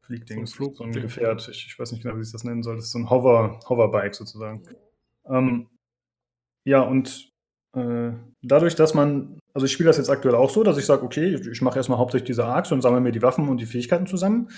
Fliegding, 0.00 0.46
So 0.46 0.64
ein 0.64 0.74
so 0.74 0.84
ein. 0.84 0.92
Gefährt. 0.92 1.46
Ich, 1.48 1.66
ich 1.66 1.78
weiß 1.78 1.92
nicht 1.92 2.02
genau, 2.02 2.16
wie 2.16 2.24
sich 2.24 2.32
das 2.32 2.44
nennen 2.44 2.62
soll. 2.62 2.76
Das 2.76 2.86
ist 2.86 2.92
so 2.92 2.98
ein 2.98 3.10
Hover, 3.10 3.60
Hoverbike 3.68 4.14
sozusagen. 4.14 4.62
Ähm, 5.26 5.68
ja, 6.64 6.80
und 6.82 7.30
äh, 7.76 8.10
dadurch, 8.42 8.74
dass 8.74 8.94
man, 8.94 9.38
also 9.54 9.66
ich 9.66 9.72
spiele 9.72 9.88
das 9.88 9.96
jetzt 9.96 10.10
aktuell 10.10 10.34
auch 10.34 10.50
so, 10.50 10.62
dass 10.62 10.78
ich 10.78 10.86
sage, 10.86 11.02
okay, 11.04 11.34
ich, 11.34 11.46
ich 11.46 11.62
mache 11.62 11.78
erstmal 11.78 11.98
hauptsächlich 11.98 12.26
diese 12.28 12.44
Arcs 12.44 12.72
und 12.72 12.82
sammle 12.82 13.00
mir 13.00 13.12
die 13.12 13.22
Waffen 13.22 13.48
und 13.48 13.58
die 13.60 13.66
Fähigkeiten 13.66 14.06
zusammen. 14.06 14.48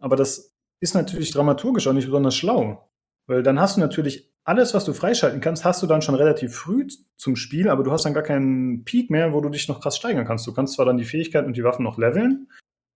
Aber 0.00 0.16
das 0.16 0.54
ist 0.80 0.94
natürlich 0.94 1.30
dramaturgisch 1.32 1.86
auch 1.86 1.92
nicht 1.92 2.06
besonders 2.06 2.34
schlau. 2.34 2.88
Weil 3.26 3.42
dann 3.42 3.60
hast 3.60 3.76
du 3.76 3.80
natürlich 3.80 4.32
alles, 4.44 4.74
was 4.74 4.84
du 4.84 4.92
freischalten 4.92 5.40
kannst, 5.40 5.64
hast 5.64 5.82
du 5.82 5.86
dann 5.86 6.02
schon 6.02 6.16
relativ 6.16 6.54
früh 6.56 6.86
zum 7.16 7.36
Spiel, 7.36 7.68
aber 7.68 7.84
du 7.84 7.92
hast 7.92 8.04
dann 8.04 8.14
gar 8.14 8.24
keinen 8.24 8.84
Peak 8.84 9.08
mehr, 9.10 9.32
wo 9.32 9.40
du 9.40 9.48
dich 9.48 9.68
noch 9.68 9.80
krass 9.80 9.96
steigern 9.96 10.24
kannst. 10.26 10.44
Du 10.46 10.52
kannst 10.52 10.74
zwar 10.74 10.86
dann 10.86 10.96
die 10.96 11.04
Fähigkeiten 11.04 11.46
und 11.46 11.56
die 11.56 11.62
Waffen 11.62 11.84
noch 11.84 11.98
leveln, 11.98 12.48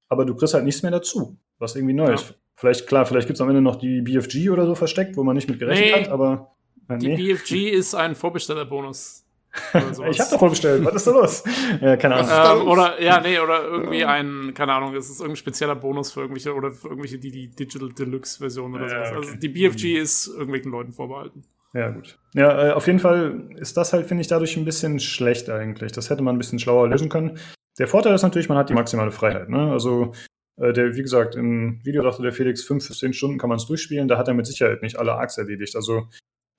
aber 0.09 0.25
du 0.25 0.35
kriegst 0.35 0.55
halt 0.55 0.65
nichts 0.65 0.83
mehr 0.83 0.91
dazu, 0.91 1.39
was 1.59 1.77
irgendwie 1.77 1.95
neu 1.95 2.09
Ja. 2.09 2.15
ist. 2.15 2.35
Vielleicht, 2.57 2.89
klar, 2.89 3.07
vielleicht 3.07 3.29
gibt 3.29 3.37
es 3.37 3.41
am 3.41 3.49
Ende 3.51 3.61
noch 3.61 3.77
die 3.77 4.01
BFG 4.01 4.51
oder 4.51 4.67
so 4.67 4.75
versteckt, 4.75 5.17
wo 5.17 5.23
man 5.23 5.37
nicht 5.37 5.49
mit 5.49 5.59
gerechnet 5.61 5.91
Nee. 5.95 6.01
hat, 6.01 6.09
aber 6.09 6.56
die 6.89 7.09
nee. 7.09 7.17
BFG 7.17 7.71
ist 7.71 7.95
ein 7.95 8.15
Vorbestellerbonus. 8.15 9.23
Ich 10.11 10.21
hab 10.21 10.29
doch 10.31 10.39
vorbestellt, 10.39 10.85
was 10.85 10.97
ist 10.97 11.07
da 11.07 11.13
los? 11.13 11.43
Ja, 11.81 11.97
keine 11.97 12.17
Ahnung. 12.17 12.63
Ähm, 12.63 12.69
oder, 12.69 13.03
ja, 13.03 13.21
nee, 13.21 13.39
oder 13.39 13.65
irgendwie 13.65 14.05
ein, 14.05 14.53
keine 14.55 14.75
Ahnung, 14.75 14.95
es 14.95 15.09
ist 15.09 15.21
irgendein 15.21 15.37
spezieller 15.37 15.75
Bonus 15.75 16.13
für 16.13 16.21
irgendwelche, 16.21 16.55
oder 16.55 16.73
für 16.73 16.89
irgendwelche, 16.89 17.19
die 17.19 17.31
die 17.31 17.49
Digital 17.49 17.89
Deluxe 17.91 18.39
Version 18.39 18.75
oder 18.75 18.83
Ja, 18.83 18.89
sowas. 18.91 19.09
okay. 19.09 19.17
Also 19.17 19.37
die 19.37 19.49
BFG 19.49 19.97
ist 19.97 20.27
irgendwelchen 20.29 20.71
Leuten 20.73 20.93
vorbehalten. 20.93 21.45
Ja, 21.73 21.91
gut. 21.91 22.19
Ja, 22.35 22.69
äh, 22.69 22.73
auf 22.73 22.87
jeden 22.87 22.99
Fall 22.99 23.49
ist 23.57 23.77
das 23.77 23.93
halt, 23.93 24.07
finde 24.07 24.23
ich, 24.23 24.29
dadurch 24.29 24.57
ein 24.57 24.65
bisschen 24.65 25.01
schlecht 25.01 25.49
eigentlich. 25.51 25.93
Das 25.93 26.11
hätte 26.11 26.23
man 26.23 26.35
ein 26.35 26.39
bisschen 26.39 26.59
schlauer 26.59 26.89
lösen 26.89 27.09
können. 27.09 27.39
Der 27.79 27.89
Vorteil 27.89 28.15
ist 28.15 28.23
natürlich, 28.23 28.49
man 28.49 28.59
hat 28.59 28.71
die 28.71 28.75
maximale 28.75 29.11
Freiheit. 29.11 29.49
Ne? 29.51 29.71
Also, 29.71 30.13
äh, 30.59 30.73
der, 30.73 30.97
wie 30.97 31.03
gesagt, 31.03 31.35
im 31.35 31.81
Video 31.85 32.03
sagte 32.03 32.23
der 32.23 32.33
Felix, 32.33 32.63
fünf 32.63 32.87
bis 32.89 32.99
zehn 32.99 33.13
Stunden 33.13 33.39
kann 33.39 33.49
man 33.49 33.57
es 33.57 33.67
durchspielen. 33.67 34.09
Da 34.09 34.17
hat 34.17 34.29
er 34.29 34.35
mit 34.35 34.47
Sicherheit 34.47 34.83
nicht 34.83 34.99
alle 34.99 35.13
Arcs 35.13 35.37
erledigt. 35.37 35.77
Also, 35.77 36.09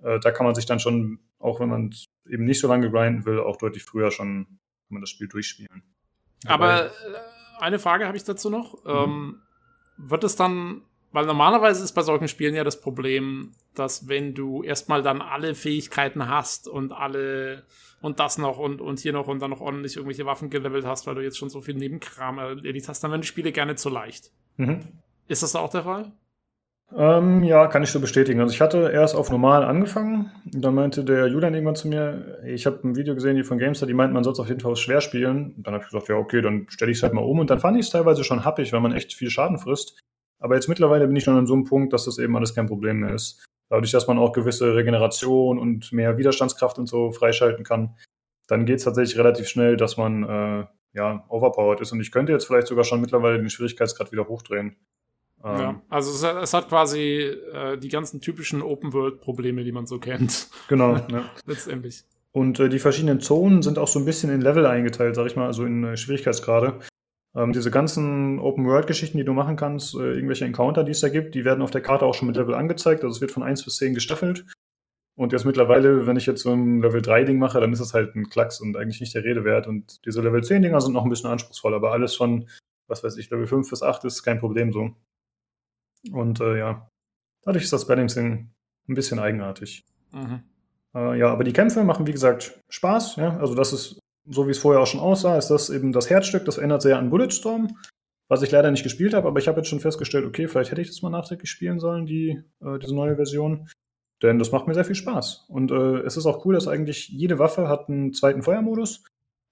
äh, 0.04 0.20
da 0.20 0.32
kann 0.32 0.46
man 0.46 0.56
sich 0.56 0.66
dann 0.66 0.80
schon, 0.80 1.20
auch 1.40 1.60
wenn 1.60 1.70
man 1.70 1.94
eben 2.30 2.46
nicht 2.46 2.60
so 2.60 2.68
lange 2.68 2.90
grinden 2.92 3.26
will, 3.26 3.40
auch 3.40 3.58
deutlich 3.58 3.84
früher 3.84 4.12
schon, 4.12 4.46
kann 4.46 4.58
man 4.90 5.02
das 5.02 5.10
Spiel 5.10 5.28
durchspielen. 5.28 5.84
Aber 6.46 6.88
äh, 6.88 6.90
eine 7.60 7.80
Frage 7.80 8.06
habe 8.06 8.18
ich 8.18 8.24
dazu 8.24 8.50
noch. 8.50 8.84
Ähm, 8.86 9.42
wird 9.98 10.24
es 10.24 10.36
dann, 10.36 10.84
weil 11.12 11.26
normalerweise 11.26 11.84
ist 11.84 11.94
bei 11.94 12.04
solchen 12.04 12.28
Spielen 12.28 12.56
ja 12.56 12.64
das 12.64 12.80
Problem, 12.80 13.54
dass 13.74 14.08
wenn 14.08 14.34
du 14.34 14.64
erstmal 14.64 15.02
dann 15.02 15.22
alle 15.22 15.56
Fähigkeiten 15.56 16.28
hast 16.28 16.68
und 16.68 16.92
alle 16.92 17.64
und 18.02 18.20
das 18.20 18.38
noch 18.38 18.60
und, 18.60 18.80
und 18.80 19.00
hier 19.00 19.14
noch 19.14 19.28
und 19.28 19.42
dann 19.42 19.50
noch 19.50 19.62
ordentlich 19.62 19.96
irgendwelche 19.96 20.26
Waffen 20.26 20.52
gelevelt 20.52 20.86
hast, 20.86 21.08
weil 21.08 21.16
du 21.16 21.24
jetzt 21.24 21.38
schon 21.38 21.50
so 21.50 21.62
viel 21.62 21.74
Nebenkram 21.74 22.38
erledigt 22.38 22.88
hast, 22.88 23.04
dann 23.04 23.10
werden 23.12 23.22
die 23.22 23.28
Spiele 23.28 23.52
gerne 23.52 23.76
zu 23.76 23.90
leicht. 23.90 24.32
Mhm. 24.58 24.82
Ist 25.28 25.42
das 25.42 25.54
da 25.54 25.60
auch 25.60 25.72
der 25.72 25.84
Fall? 25.84 26.12
Ähm, 26.96 27.44
ja, 27.44 27.68
kann 27.68 27.84
ich 27.84 27.92
so 27.92 28.00
bestätigen. 28.00 28.40
Also 28.40 28.54
ich 28.54 28.62
hatte 28.62 28.90
erst 28.92 29.16
auf 29.16 29.30
normal 29.30 29.64
angefangen 29.64 30.32
und 30.54 30.64
dann 30.64 30.74
meinte 30.74 31.04
der 31.04 31.28
Julian 31.28 31.54
irgendwann 31.54 31.76
zu 31.76 31.90
mir, 31.90 32.40
ich 32.46 32.66
habe 32.66 32.80
ein 32.88 32.96
Video 32.96 33.14
gesehen, 33.14 33.36
die 33.36 33.44
von 33.44 33.58
GameStar, 33.58 33.88
die 33.88 33.94
meinten, 33.94 34.14
man 34.14 34.24
soll 34.24 34.34
es 34.34 34.40
auf 34.40 34.48
jeden 34.48 34.62
Fall 34.62 34.76
schwer 34.78 35.02
spielen. 35.02 35.54
Und 35.58 35.68
dann 35.68 35.74
habe 35.74 35.84
ich 35.84 35.90
gesagt, 35.90 36.08
ja, 36.08 36.16
okay, 36.16 36.42
dann 36.42 36.66
stelle 36.70 36.92
ich 36.92 36.98
es 36.98 37.04
halt 37.04 37.14
mal 37.14 37.22
um. 37.22 37.40
Und 37.40 37.50
dann 37.50 37.60
fand 37.60 37.78
ich 37.78 37.86
es 37.86 37.92
teilweise 37.92 38.24
schon 38.24 38.46
happig, 38.46 38.72
weil 38.72 38.80
man 38.80 38.94
echt 38.94 39.14
viel 39.14 39.30
Schaden 39.30 39.58
frisst. 39.58 40.00
Aber 40.40 40.56
jetzt 40.56 40.70
mittlerweile 40.70 41.08
bin 41.08 41.16
ich 41.16 41.26
schon 41.26 41.36
an 41.36 41.48
so 41.48 41.56
einem 41.56 41.66
Punkt, 41.66 41.92
dass 41.92 42.06
das 42.06 42.20
eben 42.20 42.36
alles 42.38 42.56
kein 42.56 42.68
Problem 42.68 43.00
mehr 43.00 43.14
ist. 43.14 43.44
Dadurch, 43.70 43.92
dass 43.92 44.08
man 44.08 44.18
auch 44.18 44.32
gewisse 44.32 44.76
Regeneration 44.76 45.60
und 45.60 45.92
mehr 45.92 46.18
Widerstandskraft 46.18 46.80
und 46.80 46.88
so 46.88 47.12
freischalten 47.12 47.66
kann, 47.66 47.98
dann 48.48 48.66
geht 48.66 48.78
es 48.78 48.86
tatsächlich 48.86 49.18
relativ 49.18 49.50
schnell, 49.50 49.76
dass 49.76 49.98
man 49.98 50.24
äh, 50.24 50.66
ja 50.94 51.26
overpowered 51.28 51.82
ist. 51.82 51.92
Und 51.92 52.00
ich 52.00 52.12
könnte 52.12 52.32
jetzt 52.32 52.46
vielleicht 52.46 52.68
sogar 52.68 52.86
schon 52.86 53.02
mittlerweile 53.02 53.40
den 53.40 53.50
Schwierigkeitsgrad 53.50 54.14
wieder 54.14 54.28
hochdrehen. 54.30 54.78
Ähm, 55.44 55.60
Ja. 55.60 55.82
Also 55.90 56.12
es, 56.12 56.44
es 56.44 56.54
hat 56.54 56.70
quasi 56.70 57.22
äh, 57.54 57.78
die 57.78 57.90
ganzen 57.90 58.22
typischen 58.22 58.62
Open-World-Probleme, 58.62 59.64
die 59.64 59.72
man 59.72 59.86
so 59.86 60.00
kennt, 60.00 60.50
Genau. 60.68 60.96
ja. 61.12 61.30
letztendlich. 61.46 62.04
Und 62.32 62.60
äh, 62.60 62.70
die 62.70 62.80
verschiedenen 62.80 63.20
Zonen 63.20 63.62
sind 63.62 63.80
auch 63.80 63.88
so 63.88 64.00
ein 64.00 64.06
bisschen 64.06 64.30
in 64.30 64.42
Level 64.42 64.66
eingeteilt, 64.66 65.16
sag 65.16 65.26
ich 65.26 65.36
mal, 65.36 65.48
also 65.48 65.66
in 65.66 65.84
äh, 65.84 65.98
Schwierigkeitsgrade. 65.98 66.80
Ähm, 67.36 67.54
diese 67.54 67.72
ganzen 67.72 68.40
Open-World-Geschichten, 68.40 69.18
die 69.18 69.24
du 69.24 69.34
machen 69.34 69.56
kannst, 69.56 69.96
äh, 69.96 70.14
irgendwelche 70.14 70.46
Encounter, 70.46 70.84
die 70.84 70.92
es 70.92 71.00
da 71.02 71.10
gibt, 71.10 71.36
die 71.36 71.46
werden 71.46 71.62
auf 71.62 71.72
der 71.72 71.82
Karte 71.82 72.06
auch 72.06 72.14
schon 72.14 72.28
mit 72.28 72.38
Level 72.38 72.56
angezeigt. 72.56 73.04
Also 73.04 73.16
es 73.16 73.22
wird 73.22 73.32
von 73.32 73.44
1 73.44 73.64
bis 73.64 73.78
10 73.78 73.94
gestaffelt. 73.94 74.46
Und 75.16 75.34
jetzt 75.34 75.46
mittlerweile, 75.46 76.06
wenn 76.06 76.16
ich 76.16 76.28
jetzt 76.28 76.44
so 76.44 76.54
ein 76.54 76.82
Level 76.82 77.02
3-Ding 77.02 77.40
mache, 77.40 77.60
dann 77.60 77.74
ist 77.74 77.80
das 77.80 77.94
halt 77.96 78.16
ein 78.16 78.30
Klacks 78.30 78.62
und 78.62 78.78
eigentlich 78.78 79.02
nicht 79.02 79.16
der 79.16 79.24
Rede 79.24 79.44
wert. 79.44 79.66
Und 79.66 80.06
diese 80.06 80.22
Level 80.22 80.42
10-Dinger 80.42 80.80
sind 80.80 80.94
noch 80.94 81.04
ein 81.04 81.10
bisschen 81.10 81.32
anspruchsvoll, 81.32 81.74
aber 81.74 81.92
alles 81.92 82.16
von, 82.16 82.48
was 82.88 83.04
weiß 83.04 83.18
ich, 83.18 83.30
Level 83.32 83.48
5 83.48 83.68
bis 83.68 83.82
8 83.82 84.06
ist 84.06 84.22
kein 84.22 84.40
Problem 84.40 84.72
so. 84.72 84.92
Und 86.14 86.40
äh, 86.42 86.58
ja, 86.58 86.90
dadurch 87.44 87.64
ist 87.64 87.74
das 87.74 87.88
Balancing 87.88 88.52
ein 88.88 88.96
bisschen 88.96 89.20
eigenartig. 89.20 89.86
Mhm. 90.12 90.44
Äh, 90.96 91.20
ja, 91.20 91.32
aber 91.32 91.44
die 91.44 91.54
Kämpfe 91.54 91.84
machen, 91.84 92.08
wie 92.08 92.12
gesagt, 92.12 92.60
Spaß. 92.70 93.18
Ja? 93.18 93.38
Also 93.38 93.56
das 93.56 93.74
ist, 93.74 94.00
so 94.30 94.48
wie 94.48 94.52
es 94.52 94.60
vorher 94.60 94.82
auch 94.82 94.88
schon 94.88 95.00
aussah, 95.00 95.38
ist 95.38 95.50
das 95.50 95.70
eben 95.70 95.92
das 95.92 96.10
Herzstück. 96.10 96.46
Das 96.46 96.58
erinnert 96.58 96.82
sehr 96.82 96.98
an 96.98 97.10
Bulletstorm, 97.10 97.78
was 98.28 98.42
ich 98.42 98.52
leider 98.52 98.72
nicht 98.72 98.84
gespielt 98.84 99.14
habe, 99.14 99.28
aber 99.28 99.40
ich 99.40 99.48
habe 99.48 99.58
jetzt 99.60 99.70
schon 99.70 99.80
festgestellt, 99.80 100.26
okay, 100.26 100.48
vielleicht 100.48 100.72
hätte 100.72 100.82
ich 100.82 100.90
das 100.90 101.02
mal 101.02 101.10
nachträglich 101.10 101.50
spielen 101.50 101.80
sollen, 101.80 102.06
die, 102.06 102.42
äh, 102.62 102.80
diese 102.80 102.96
neue 102.96 103.16
Version. 103.16 103.70
Denn 104.24 104.40
das 104.40 104.52
macht 104.52 104.68
mir 104.68 104.74
sehr 104.74 104.86
viel 104.86 104.96
Spaß. 104.96 105.46
Und 105.48 105.72
äh, 105.72 106.00
es 106.00 106.18
ist 106.18 106.26
auch 106.26 106.44
cool, 106.46 106.56
dass 106.56 106.68
eigentlich 106.68 107.10
jede 107.10 107.38
Waffe 107.38 107.70
hat 107.70 107.88
einen 107.88 108.14
zweiten 108.14 108.42
Feuermodus. 108.42 109.04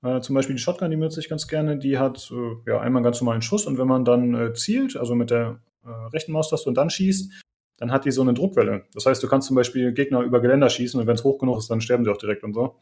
Äh, 0.03 0.21
zum 0.21 0.33
Beispiel 0.35 0.55
die 0.55 0.61
Shotgun, 0.61 0.89
die 0.89 0.97
benutze 0.97 1.19
ich 1.19 1.29
ganz 1.29 1.47
gerne, 1.47 1.77
die 1.77 1.99
hat 1.99 2.31
äh, 2.31 2.69
ja 2.69 2.79
einmal 2.79 2.99
einen 2.99 3.03
ganz 3.03 3.21
normalen 3.21 3.43
Schuss 3.43 3.65
und 3.65 3.77
wenn 3.77 3.87
man 3.87 4.05
dann 4.05 4.33
äh, 4.33 4.53
zielt, 4.53 4.97
also 4.97 5.15
mit 5.15 5.29
der 5.29 5.59
äh, 5.85 5.89
rechten 6.13 6.31
Maustaste 6.31 6.69
und 6.69 6.75
dann 6.75 6.89
schießt, 6.89 7.31
dann 7.77 7.91
hat 7.91 8.05
die 8.05 8.11
so 8.11 8.21
eine 8.21 8.33
Druckwelle. 8.33 8.85
Das 8.93 9.05
heißt, 9.05 9.21
du 9.21 9.27
kannst 9.27 9.47
zum 9.47 9.55
Beispiel 9.55 9.93
Gegner 9.93 10.21
über 10.21 10.41
Geländer 10.41 10.69
schießen 10.69 10.99
und 10.99 11.07
wenn 11.07 11.15
es 11.15 11.23
hoch 11.23 11.39
genug 11.39 11.57
ist, 11.57 11.69
dann 11.69 11.81
sterben 11.81 12.05
sie 12.05 12.11
auch 12.11 12.17
direkt 12.17 12.43
und 12.43 12.53
so. 12.53 12.79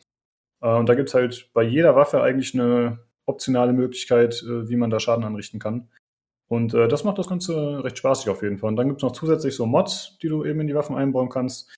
Äh, 0.62 0.76
und 0.76 0.88
da 0.88 0.95
gibt 0.95 1.10
es 1.10 1.16
halt 1.16 1.49
bei 1.54 1.64
jeder 1.64 1.95
Waffe 1.95 2.22
eigentlich 2.22 2.54
eine 2.54 2.99
optionale 3.26 3.74
Möglichkeit, 3.74 4.43
äh, 4.43 4.70
wie 4.70 4.76
man 4.76 4.89
da 4.89 4.99
Schaden 4.99 5.24
anrichten 5.24 5.60
kann. 5.60 5.89
Und 6.47 6.74
äh, 6.74 6.88
das 6.88 7.04
macht 7.04 7.18
das 7.18 7.28
Ganze 7.28 7.84
recht 7.84 7.97
spaßig 7.97 8.30
auf 8.30 8.43
jeden 8.43 8.58
Fall. 8.58 8.70
Und 8.70 8.76
dann 8.76 8.88
gibt 8.88 8.99
es 8.99 9.04
noch 9.04 9.14
zusätzlich 9.14 9.56
so 9.56 9.66
Mods, 9.66 10.18
die 10.22 10.28
du 10.28 10.45
eben 10.45 10.60
in 10.60 10.68
die 10.68 10.76
Waffen 10.76 10.95
einbauen 10.95 11.30
kannst. 11.30 11.74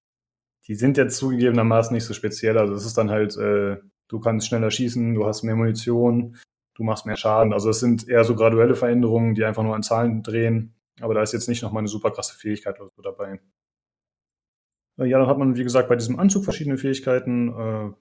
Die 0.68 0.76
sind 0.76 0.98
jetzt 0.98 1.18
zugegebenermaßen 1.18 1.94
nicht 1.94 2.06
so 2.06 2.14
speziell. 2.14 2.58
Also 2.58 2.74
es 2.74 2.86
ist 2.86 2.98
dann 2.98 3.12
halt, 3.12 3.38
äh, 3.38 3.78
du 4.08 4.20
kannst 4.20 4.48
schneller 4.48 4.72
schießen, 4.72 5.14
du 5.16 5.26
hast 5.26 5.44
mehr 5.44 5.56
Munition, 5.56 6.38
du 6.74 6.84
machst 6.84 7.06
mehr 7.06 7.16
Schaden. 7.16 7.54
Also 7.54 7.70
es 7.70 7.80
sind 7.80 8.08
eher 8.08 8.24
so 8.24 8.36
graduelle 8.36 8.76
Veränderungen, 8.76 9.36
die 9.36 9.46
einfach 9.46 9.64
nur 9.64 9.76
an 9.76 9.84
Zahlen 9.84 10.24
drehen. 10.24 10.75
Aber 11.02 11.14
da 11.14 11.22
ist 11.22 11.34
jetzt 11.34 11.50
nicht 11.50 11.62
nochmal 11.62 11.82
eine 11.82 11.88
super 11.88 12.12
krasse 12.12 12.38
Fähigkeit 12.38 12.80
oder 12.80 12.90
so 12.96 13.02
dabei. 13.02 13.42
Äh, 14.98 15.06
ja, 15.06 15.20
dann 15.20 15.28
hat 15.28 15.38
man, 15.38 15.56
wie 15.56 15.64
gesagt, 15.64 15.90
bei 15.90 15.96
diesem 15.96 16.20
Anzug 16.20 16.44
verschiedene 16.44 16.78
Fähigkeiten. 16.78 17.50
Äh, 17.50 17.94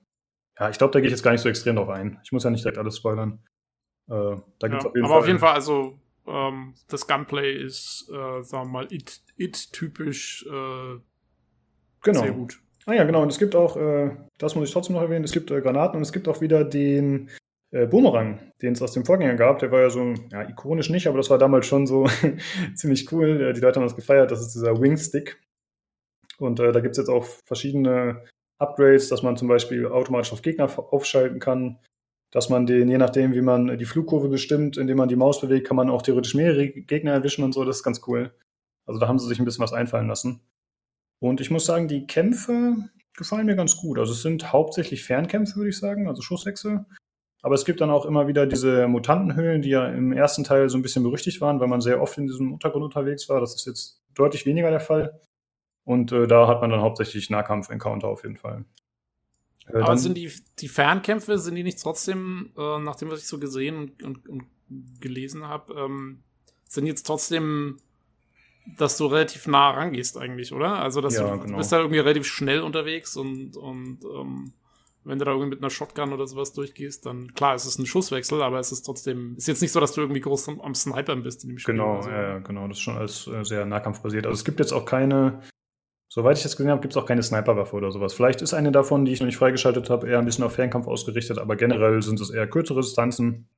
ja, 0.60 0.70
ich 0.70 0.78
glaube, 0.78 0.92
da 0.92 1.00
gehe 1.00 1.08
ich 1.08 1.12
jetzt 1.12 1.22
gar 1.22 1.32
nicht 1.32 1.40
so 1.40 1.48
extrem 1.48 1.76
drauf 1.76 1.88
ein. 1.88 2.20
Ich 2.24 2.32
muss 2.32 2.44
ja 2.44 2.50
nicht 2.50 2.64
direkt 2.64 2.78
alles 2.78 2.96
spoilern. 2.96 3.42
Äh, 4.08 4.36
da 4.58 4.68
gibt's 4.68 4.84
ja, 4.84 4.90
auf 4.90 4.94
jeden 4.94 5.04
aber 5.04 5.14
Fall 5.14 5.20
auf 5.20 5.26
jeden 5.26 5.38
Fall, 5.38 5.54
also 5.54 5.98
ähm, 6.26 6.74
das 6.88 7.06
Gunplay 7.06 7.52
ist, 7.52 8.08
äh, 8.10 8.42
sagen 8.42 8.68
wir 8.68 8.72
mal, 8.72 8.88
It-typisch 8.90 10.46
äh, 10.46 11.00
genau. 12.02 12.20
sehr 12.20 12.32
gut. 12.32 12.60
Ah 12.86 12.92
ja, 12.92 13.04
genau. 13.04 13.22
Und 13.22 13.32
es 13.32 13.38
gibt 13.38 13.56
auch, 13.56 13.76
äh, 13.76 14.16
das 14.38 14.54
muss 14.54 14.68
ich 14.68 14.72
trotzdem 14.72 14.94
noch 14.94 15.02
erwähnen, 15.02 15.24
es 15.24 15.32
gibt 15.32 15.50
äh, 15.50 15.60
Granaten 15.60 15.96
und 15.96 16.02
es 16.02 16.12
gibt 16.12 16.28
auch 16.28 16.40
wieder 16.40 16.64
den 16.64 17.30
äh, 17.74 17.86
Boomerang, 17.86 18.38
den 18.62 18.72
es 18.72 18.82
aus 18.82 18.92
dem 18.92 19.04
Vorgänger 19.04 19.34
gab. 19.34 19.58
Der 19.58 19.72
war 19.72 19.80
ja 19.80 19.90
so, 19.90 20.14
ja, 20.30 20.48
ikonisch 20.48 20.90
nicht, 20.90 21.08
aber 21.08 21.18
das 21.18 21.28
war 21.28 21.38
damals 21.38 21.66
schon 21.66 21.86
so 21.86 22.06
ziemlich 22.74 23.10
cool. 23.12 23.42
Äh, 23.42 23.52
die 23.52 23.60
Leute 23.60 23.80
haben 23.80 23.86
das 23.86 23.96
gefeiert. 23.96 24.30
Das 24.30 24.40
ist 24.40 24.54
dieser 24.54 24.80
Wingstick. 24.80 25.40
Und 26.38 26.60
äh, 26.60 26.70
da 26.70 26.80
gibt 26.80 26.92
es 26.92 26.98
jetzt 26.98 27.08
auch 27.08 27.24
verschiedene 27.24 28.22
Upgrades, 28.58 29.08
dass 29.08 29.24
man 29.24 29.36
zum 29.36 29.48
Beispiel 29.48 29.86
automatisch 29.86 30.32
auf 30.32 30.42
Gegner 30.42 30.70
aufschalten 30.92 31.40
kann, 31.40 31.80
dass 32.30 32.48
man 32.48 32.66
den, 32.66 32.88
je 32.88 32.98
nachdem, 32.98 33.34
wie 33.34 33.40
man 33.40 33.76
die 33.76 33.84
Flugkurve 33.84 34.28
bestimmt, 34.28 34.76
indem 34.76 34.96
man 34.96 35.08
die 35.08 35.16
Maus 35.16 35.40
bewegt, 35.40 35.66
kann 35.66 35.76
man 35.76 35.90
auch 35.90 36.02
theoretisch 36.02 36.34
mehrere 36.34 36.68
Gegner 36.68 37.12
erwischen 37.12 37.42
und 37.42 37.54
so. 37.54 37.64
Das 37.64 37.78
ist 37.78 37.82
ganz 37.82 38.02
cool. 38.06 38.32
Also 38.86 39.00
da 39.00 39.08
haben 39.08 39.18
sie 39.18 39.26
sich 39.26 39.40
ein 39.40 39.44
bisschen 39.44 39.64
was 39.64 39.72
einfallen 39.72 40.06
lassen. 40.08 40.40
Und 41.20 41.40
ich 41.40 41.50
muss 41.50 41.64
sagen, 41.64 41.88
die 41.88 42.06
Kämpfe 42.06 42.76
gefallen 43.16 43.46
mir 43.46 43.56
ganz 43.56 43.76
gut. 43.76 43.98
Also 43.98 44.12
es 44.12 44.22
sind 44.22 44.52
hauptsächlich 44.52 45.02
Fernkämpfe, 45.02 45.56
würde 45.56 45.70
ich 45.70 45.78
sagen, 45.78 46.06
also 46.06 46.22
Schusswechsel. 46.22 46.84
Aber 47.44 47.56
es 47.56 47.66
gibt 47.66 47.82
dann 47.82 47.90
auch 47.90 48.06
immer 48.06 48.26
wieder 48.26 48.46
diese 48.46 48.88
Mutantenhöhlen, 48.88 49.60
die 49.60 49.68
ja 49.68 49.86
im 49.86 50.14
ersten 50.14 50.44
Teil 50.44 50.70
so 50.70 50.78
ein 50.78 50.82
bisschen 50.82 51.02
berüchtigt 51.02 51.42
waren, 51.42 51.60
weil 51.60 51.68
man 51.68 51.82
sehr 51.82 52.00
oft 52.00 52.16
in 52.16 52.26
diesem 52.26 52.54
Untergrund 52.54 52.86
unterwegs 52.86 53.28
war. 53.28 53.38
Das 53.38 53.54
ist 53.54 53.66
jetzt 53.66 54.00
deutlich 54.14 54.46
weniger 54.46 54.70
der 54.70 54.80
Fall. 54.80 55.20
Und 55.84 56.10
äh, 56.10 56.26
da 56.26 56.48
hat 56.48 56.62
man 56.62 56.70
dann 56.70 56.80
hauptsächlich 56.80 57.28
Nahkampf-Encounter 57.28 58.08
auf 58.08 58.22
jeden 58.22 58.38
Fall. 58.38 58.64
Äh, 59.66 59.76
Aber 59.76 59.98
sind 59.98 60.16
die, 60.16 60.32
die 60.58 60.68
Fernkämpfe, 60.68 61.36
sind 61.36 61.56
die 61.56 61.64
nicht 61.64 61.82
trotzdem, 61.82 62.50
äh, 62.56 62.78
nachdem 62.78 63.10
was 63.10 63.20
ich 63.20 63.26
so 63.26 63.38
gesehen 63.38 63.76
und, 63.76 64.02
und, 64.02 64.26
und 64.26 64.44
gelesen 65.02 65.46
habe, 65.46 65.74
ähm, 65.74 66.22
sind 66.66 66.86
jetzt 66.86 67.06
trotzdem, 67.06 67.76
dass 68.78 68.96
du 68.96 69.04
relativ 69.04 69.46
nah 69.48 69.72
rangehst 69.72 70.16
eigentlich, 70.16 70.54
oder? 70.54 70.80
Also 70.80 71.02
dass 71.02 71.16
ja, 71.16 71.24
du, 71.24 71.40
genau. 71.40 71.52
du 71.52 71.56
bist 71.58 71.72
da 71.72 71.76
irgendwie 71.76 71.98
relativ 71.98 72.26
schnell 72.26 72.62
unterwegs 72.62 73.18
und, 73.18 73.54
und 73.58 73.98
ähm, 74.02 74.54
wenn 75.04 75.18
du 75.18 75.24
da 75.24 75.32
irgendwie 75.32 75.50
mit 75.50 75.60
einer 75.60 75.70
Shotgun 75.70 76.12
oder 76.12 76.26
sowas 76.26 76.52
durchgehst, 76.52 77.06
dann 77.06 77.34
klar, 77.34 77.54
es 77.54 77.66
ist 77.66 77.78
ein 77.78 77.86
Schusswechsel, 77.86 78.42
aber 78.42 78.58
es 78.58 78.72
ist 78.72 78.82
trotzdem, 78.82 79.34
ist 79.36 79.48
jetzt 79.48 79.62
nicht 79.62 79.72
so, 79.72 79.80
dass 79.80 79.92
du 79.92 80.00
irgendwie 80.00 80.20
groß 80.20 80.48
am, 80.48 80.60
am 80.60 80.74
Snipern 80.74 81.22
bist 81.22 81.44
in 81.44 81.50
dem 81.50 81.58
Spiel. 81.58 81.74
Genau, 81.74 82.02
so. 82.02 82.10
ja, 82.10 82.38
genau, 82.38 82.66
das 82.68 82.78
ist 82.78 82.82
schon 82.82 82.96
alles 82.96 83.26
äh, 83.26 83.44
sehr 83.44 83.66
nahkampfbasiert. 83.66 84.26
Also 84.26 84.34
es 84.34 84.44
gibt 84.44 84.60
jetzt 84.60 84.72
auch 84.72 84.84
keine 84.84 85.40
Soweit 86.14 86.36
ich 86.36 86.44
das 86.44 86.56
gesehen 86.56 86.70
habe, 86.70 86.80
gibt 86.80 86.92
es 86.92 86.96
auch 86.96 87.06
keine 87.06 87.24
Sniperwaffe 87.24 87.74
oder 87.74 87.90
sowas. 87.90 88.14
Vielleicht 88.14 88.40
ist 88.40 88.54
eine 88.54 88.70
davon, 88.70 89.04
die 89.04 89.12
ich 89.12 89.18
noch 89.18 89.26
nicht 89.26 89.36
freigeschaltet 89.36 89.90
habe, 89.90 90.08
eher 90.08 90.20
ein 90.20 90.24
bisschen 90.24 90.44
auf 90.44 90.52
Fernkampf 90.52 90.86
ausgerichtet, 90.86 91.38
aber 91.38 91.56
generell 91.56 92.02
sind 92.02 92.20
es 92.20 92.30
eher 92.30 92.46
kürzere 92.46 92.82
Distanzen. 92.82 93.48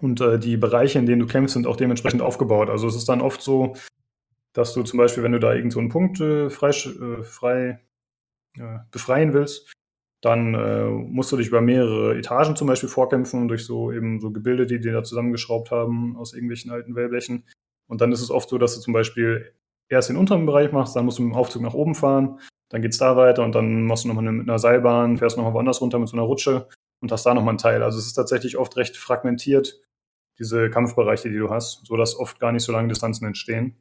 Und 0.00 0.22
äh, 0.22 0.38
die 0.38 0.56
Bereiche, 0.56 0.98
in 0.98 1.04
denen 1.04 1.20
du 1.20 1.26
kämpfst, 1.26 1.52
sind 1.52 1.66
auch 1.66 1.76
dementsprechend 1.76 2.22
aufgebaut. 2.22 2.70
Also 2.70 2.88
es 2.88 2.96
ist 2.96 3.10
dann 3.10 3.20
oft 3.20 3.42
so, 3.42 3.74
dass 4.54 4.72
du 4.72 4.82
zum 4.84 4.98
Beispiel, 4.98 5.22
wenn 5.22 5.32
du 5.32 5.38
da 5.38 5.52
irgend 5.52 5.72
so 5.74 5.80
einen 5.80 5.90
Punkt 5.90 6.18
äh, 6.20 6.48
frei, 6.48 6.70
äh, 6.70 7.22
frei 7.22 7.80
äh, 8.58 8.78
befreien 8.90 9.34
willst, 9.34 9.71
dann 10.22 10.54
äh, 10.54 10.84
musst 10.84 11.32
du 11.32 11.36
dich 11.36 11.48
über 11.48 11.60
mehrere 11.60 12.16
Etagen 12.16 12.56
zum 12.56 12.68
Beispiel 12.68 12.88
vorkämpfen, 12.88 13.48
durch 13.48 13.66
so 13.66 13.92
eben 13.92 14.20
so 14.20 14.30
Gebilde, 14.30 14.66
die 14.66 14.80
die 14.80 14.90
da 14.90 15.02
zusammengeschraubt 15.02 15.70
haben 15.70 16.16
aus 16.16 16.32
irgendwelchen 16.32 16.70
alten 16.70 16.94
Wellblechen. 16.94 17.44
Und 17.88 18.00
dann 18.00 18.12
ist 18.12 18.22
es 18.22 18.30
oft 18.30 18.48
so, 18.48 18.56
dass 18.56 18.76
du 18.76 18.80
zum 18.80 18.92
Beispiel 18.92 19.52
erst 19.88 20.08
den 20.08 20.16
unteren 20.16 20.46
Bereich 20.46 20.72
machst, 20.72 20.94
dann 20.94 21.04
musst 21.04 21.18
du 21.18 21.22
mit 21.22 21.32
dem 21.32 21.36
Aufzug 21.36 21.62
nach 21.62 21.74
oben 21.74 21.94
fahren, 21.96 22.38
dann 22.70 22.82
geht's 22.82 22.98
da 22.98 23.16
weiter 23.16 23.44
und 23.44 23.54
dann 23.54 23.82
machst 23.82 24.04
du 24.04 24.08
nochmal 24.08 24.32
mit 24.32 24.48
einer 24.48 24.58
Seilbahn, 24.58 25.18
fährst 25.18 25.36
nochmal 25.36 25.54
woanders 25.54 25.80
runter 25.80 25.98
mit 25.98 26.08
so 26.08 26.16
einer 26.16 26.24
Rutsche 26.24 26.68
und 27.02 27.10
hast 27.10 27.26
da 27.26 27.34
nochmal 27.34 27.50
einen 27.50 27.58
Teil. 27.58 27.82
Also 27.82 27.98
es 27.98 28.06
ist 28.06 28.14
tatsächlich 28.14 28.56
oft 28.56 28.76
recht 28.76 28.96
fragmentiert, 28.96 29.82
diese 30.38 30.70
Kampfbereiche, 30.70 31.28
die 31.28 31.36
du 31.36 31.50
hast, 31.50 31.84
so 31.84 31.96
dass 31.96 32.16
oft 32.16 32.38
gar 32.38 32.52
nicht 32.52 32.62
so 32.62 32.72
lange 32.72 32.88
Distanzen 32.88 33.26
entstehen. 33.26 33.76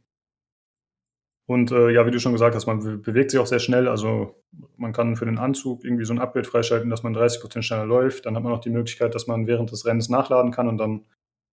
Und 1.51 1.69
äh, 1.73 1.89
ja, 1.89 2.05
wie 2.05 2.11
du 2.11 2.19
schon 2.21 2.31
gesagt 2.31 2.55
hast, 2.55 2.65
man 2.65 3.01
bewegt 3.01 3.31
sich 3.31 3.37
auch 3.37 3.45
sehr 3.45 3.59
schnell. 3.59 3.89
Also 3.89 4.41
man 4.77 4.93
kann 4.93 5.17
für 5.17 5.25
den 5.25 5.37
Anzug 5.37 5.83
irgendwie 5.83 6.05
so 6.05 6.13
ein 6.13 6.19
Upgrade 6.19 6.47
freischalten, 6.47 6.89
dass 6.89 7.03
man 7.03 7.13
30% 7.13 7.61
schneller 7.61 7.85
läuft. 7.85 8.25
Dann 8.25 8.37
hat 8.37 8.43
man 8.43 8.53
auch 8.53 8.61
die 8.61 8.69
Möglichkeit, 8.69 9.13
dass 9.15 9.27
man 9.27 9.47
während 9.47 9.69
des 9.69 9.85
Rennens 9.85 10.07
nachladen 10.07 10.51
kann 10.51 10.69
und 10.69 10.77
dann 10.77 11.03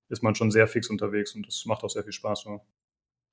ist 0.09 0.23
man 0.23 0.37
schon 0.37 0.53
sehr 0.53 0.69
fix 0.69 0.89
unterwegs 0.89 1.35
und 1.35 1.49
das 1.49 1.65
macht 1.67 1.83
auch 1.83 1.91
sehr 1.91 2.05
viel 2.05 2.13
Spaß. 2.13 2.43
So. 2.43 2.61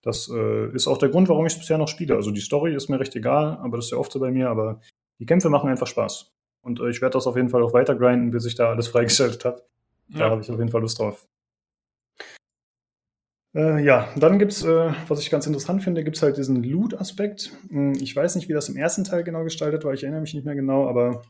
Das 0.01 0.27
äh, 0.27 0.71
ist 0.73 0.87
auch 0.87 0.97
der 0.97 1.09
Grund, 1.09 1.29
warum 1.29 1.45
ich 1.45 1.53
es 1.53 1.59
bisher 1.59 1.77
noch 1.77 1.87
spiele. 1.87 2.15
Also 2.15 2.31
die 2.31 2.41
Story 2.41 2.73
ist 2.73 2.89
mir 2.89 2.99
recht 2.99 3.15
egal, 3.15 3.59
aber 3.61 3.77
das 3.77 3.85
ist 3.85 3.91
ja 3.91 3.99
oft 3.99 4.11
so 4.11 4.19
bei 4.19 4.31
mir, 4.31 4.49
aber 4.49 4.81
die 5.19 5.27
Kämpfe 5.27 5.51
machen 5.51 5.69
einfach 5.69 5.85
Spaß. 5.85 6.33
Und 6.61 6.79
äh, 6.79 6.89
ich 6.89 6.99
werde 6.99 7.13
das 7.13 7.27
auf 7.27 7.35
jeden 7.35 7.49
Fall 7.49 7.61
auch 7.61 7.73
weiter 7.73 7.93
grinden, 7.93 8.31
bis 8.31 8.43
ich 8.47 8.55
da 8.55 8.71
alles 8.71 8.87
freigeschaltet 8.93 9.45
habe. 9.45 9.61
Da 10.07 10.19
ja. 10.19 10.29
habe 10.31 10.41
ich 10.41 10.49
auf 10.49 10.57
jeden 10.57 10.71
Fall 10.71 10.81
Lust 10.81 10.97
drauf. 10.97 11.27
Äh, 13.55 13.83
ja, 13.85 14.13
dann 14.17 14.37
gibt's, 14.37 14.63
äh, 14.63 14.93
was 15.07 15.21
ich 15.21 15.29
ganz 15.29 15.47
interessant 15.47 15.81
finde, 15.81 16.03
gibt's 16.03 16.21
halt 16.21 16.35
diesen 16.35 16.61
Loot-Aspekt. 16.61 17.53
Hm, 17.69 17.93
ich 17.93 18.13
weiß 18.13 18.35
nicht, 18.35 18.49
wie 18.49 18.53
das 18.53 18.67
im 18.67 18.75
ersten 18.75 19.05
Teil 19.05 19.23
genau 19.23 19.45
gestaltet 19.45 19.85
war, 19.85 19.93
ich 19.93 20.03
erinnere 20.03 20.21
mich 20.21 20.33
nicht 20.33 20.45
mehr 20.45 20.55
genau, 20.55 20.89
aber 20.89 21.23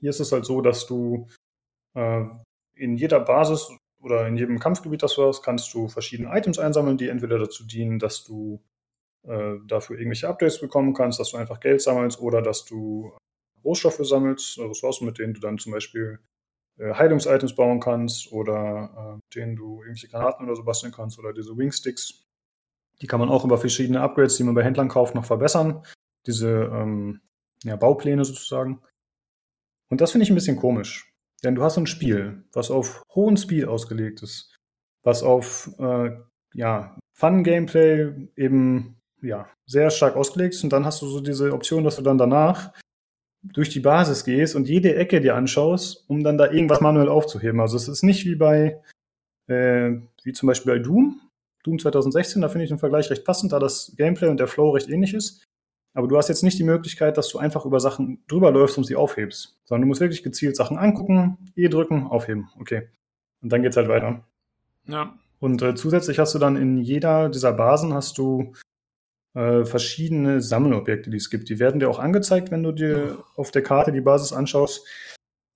hier 0.00 0.10
ist 0.10 0.20
es 0.20 0.32
halt 0.32 0.44
so, 0.44 0.60
dass 0.60 0.86
du 0.86 1.28
äh, 1.94 2.24
in 2.74 2.96
jeder 2.96 3.20
Basis 3.20 3.70
oder 4.02 4.26
in 4.26 4.36
jedem 4.36 4.58
Kampfgebiet, 4.58 5.04
das 5.04 5.14
du 5.14 5.24
hast, 5.24 5.42
kannst 5.42 5.72
du 5.72 5.86
verschiedene 5.88 6.36
Items 6.36 6.58
einsammeln, 6.58 6.98
die 6.98 7.08
entweder 7.08 7.38
dazu 7.38 7.64
dienen, 7.64 8.00
dass 8.00 8.24
du 8.24 8.60
äh, 9.22 9.54
dafür 9.66 9.98
irgendwelche 9.98 10.28
Updates 10.28 10.60
bekommen 10.60 10.94
kannst, 10.94 11.20
dass 11.20 11.30
du 11.30 11.36
einfach 11.36 11.60
Geld 11.60 11.80
sammelst 11.80 12.20
oder 12.20 12.42
dass 12.42 12.64
du 12.64 13.16
Rohstoffe 13.64 14.00
sammelst, 14.00 14.58
Ressourcen, 14.58 15.06
mit 15.06 15.18
denen 15.18 15.34
du 15.34 15.40
dann 15.40 15.58
zum 15.58 15.72
Beispiel 15.72 16.18
Heilungsitems 16.78 17.54
bauen 17.54 17.80
kannst 17.80 18.32
oder 18.32 19.18
äh, 19.18 19.34
denen 19.34 19.56
du 19.56 19.82
irgendwelche 19.82 20.08
Granaten 20.08 20.46
oder 20.46 20.56
so 20.56 20.64
basteln 20.64 20.92
kannst 20.92 21.18
oder 21.18 21.32
diese 21.32 21.56
Wingsticks. 21.56 22.26
Die 23.00 23.06
kann 23.06 23.20
man 23.20 23.28
auch 23.28 23.44
über 23.44 23.58
verschiedene 23.58 24.00
Upgrades, 24.00 24.36
die 24.36 24.44
man 24.44 24.54
bei 24.54 24.64
Händlern 24.64 24.88
kauft, 24.88 25.14
noch 25.14 25.24
verbessern. 25.24 25.84
Diese 26.26 26.70
ähm, 26.72 27.20
ja, 27.62 27.76
Baupläne 27.76 28.24
sozusagen. 28.24 28.82
Und 29.88 30.00
das 30.00 30.12
finde 30.12 30.24
ich 30.24 30.30
ein 30.30 30.34
bisschen 30.34 30.56
komisch. 30.56 31.12
Denn 31.44 31.54
du 31.54 31.62
hast 31.62 31.76
ein 31.76 31.86
Spiel, 31.86 32.44
was 32.52 32.70
auf 32.70 33.02
hohen 33.14 33.36
Speed 33.36 33.66
ausgelegt 33.66 34.22
ist, 34.22 34.56
was 35.02 35.22
auf 35.22 35.70
äh, 35.78 36.10
ja, 36.54 36.98
Fun-Gameplay 37.12 38.28
eben 38.36 39.00
ja, 39.22 39.48
sehr 39.66 39.90
stark 39.90 40.16
ausgelegt 40.16 40.54
ist. 40.54 40.64
Und 40.64 40.72
dann 40.72 40.84
hast 40.84 41.02
du 41.02 41.06
so 41.06 41.20
diese 41.20 41.52
Option, 41.52 41.84
dass 41.84 41.96
du 41.96 42.02
dann 42.02 42.18
danach 42.18 42.72
durch 43.52 43.70
die 43.70 43.80
Basis 43.80 44.24
gehst 44.24 44.54
und 44.54 44.68
jede 44.68 44.94
Ecke 44.96 45.20
dir 45.20 45.34
anschaust, 45.34 46.04
um 46.08 46.24
dann 46.24 46.38
da 46.38 46.50
irgendwas 46.50 46.80
manuell 46.80 47.08
aufzuheben. 47.08 47.60
Also 47.60 47.76
es 47.76 47.88
ist 47.88 48.02
nicht 48.02 48.24
wie 48.26 48.34
bei, 48.34 48.80
äh, 49.46 49.92
wie 50.22 50.32
zum 50.32 50.46
Beispiel 50.46 50.74
bei 50.74 50.78
Doom, 50.78 51.20
Doom 51.66 51.78
2016, 51.78 52.42
da 52.42 52.48
finde 52.48 52.64
ich 52.64 52.70
den 52.70 52.78
Vergleich 52.78 53.10
recht 53.10 53.24
passend, 53.24 53.52
da 53.52 53.58
das 53.58 53.92
Gameplay 53.96 54.28
und 54.28 54.38
der 54.38 54.46
Flow 54.46 54.70
recht 54.70 54.88
ähnlich 54.88 55.14
ist. 55.14 55.44
Aber 55.94 56.06
du 56.06 56.16
hast 56.16 56.28
jetzt 56.28 56.42
nicht 56.42 56.58
die 56.58 56.64
Möglichkeit, 56.64 57.16
dass 57.16 57.28
du 57.28 57.38
einfach 57.38 57.64
über 57.64 57.80
Sachen 57.80 58.22
drüber 58.28 58.50
läufst 58.50 58.76
und 58.78 58.84
sie 58.84 58.96
aufhebst, 58.96 59.58
sondern 59.64 59.82
du 59.82 59.88
musst 59.88 60.00
wirklich 60.00 60.22
gezielt 60.22 60.54
Sachen 60.54 60.76
angucken, 60.76 61.38
E 61.56 61.68
drücken, 61.68 62.06
aufheben. 62.06 62.50
Okay. 62.60 62.88
Und 63.42 63.50
dann 63.50 63.62
geht's 63.62 63.76
halt 63.76 63.88
weiter. 63.88 64.24
Ja. 64.86 65.14
Und 65.40 65.62
äh, 65.62 65.74
zusätzlich 65.74 66.18
hast 66.18 66.34
du 66.34 66.38
dann 66.38 66.56
in 66.56 66.78
jeder 66.78 67.28
dieser 67.28 67.52
Basen 67.52 67.94
hast 67.94 68.18
du 68.18 68.52
äh, 69.36 69.64
verschiedene 69.64 70.40
Sammelobjekte, 70.40 71.10
die 71.10 71.18
es 71.18 71.30
gibt. 71.30 71.48
Die 71.48 71.58
werden 71.58 71.78
dir 71.78 71.88
auch 71.88 71.98
angezeigt, 71.98 72.50
wenn 72.50 72.62
du 72.62 72.72
dir 72.72 73.24
auf 73.36 73.50
der 73.50 73.62
Karte 73.62 73.92
die 73.92 74.00
Basis 74.00 74.32
anschaust. 74.32 74.86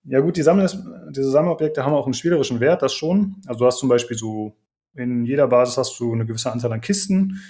Ja 0.04 0.20
gut, 0.20 0.36
die 0.36 0.42
Sammel 0.42 0.68
diese 1.10 1.30
Sammelobjekte 1.30 1.84
haben 1.84 1.94
auch 1.94 2.06
einen 2.06 2.14
spielerischen 2.14 2.60
Wert, 2.60 2.82
das 2.82 2.94
schon. 2.94 3.36
Also 3.46 3.60
du 3.60 3.66
hast 3.66 3.78
zum 3.78 3.88
Beispiel 3.88 4.16
so, 4.16 4.56
in 4.94 5.24
jeder 5.24 5.48
Basis 5.48 5.76
hast 5.76 5.98
du 5.98 6.12
eine 6.12 6.26
gewisse 6.26 6.52
Anzahl 6.52 6.72
an 6.72 6.80
Kisten 6.80 7.40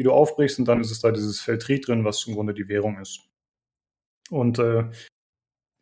die 0.00 0.04
du 0.04 0.12
aufbrichst 0.12 0.58
und 0.58 0.66
dann 0.66 0.80
ist 0.80 0.90
es 0.90 1.00
da 1.00 1.10
dieses 1.10 1.40
Feld 1.40 1.60
Tri 1.60 1.78
drin, 1.78 2.06
was 2.06 2.26
im 2.26 2.34
Grunde 2.34 2.54
die 2.54 2.68
Währung 2.68 2.98
ist. 2.98 3.20
Und 4.30 4.58
äh, 4.58 4.84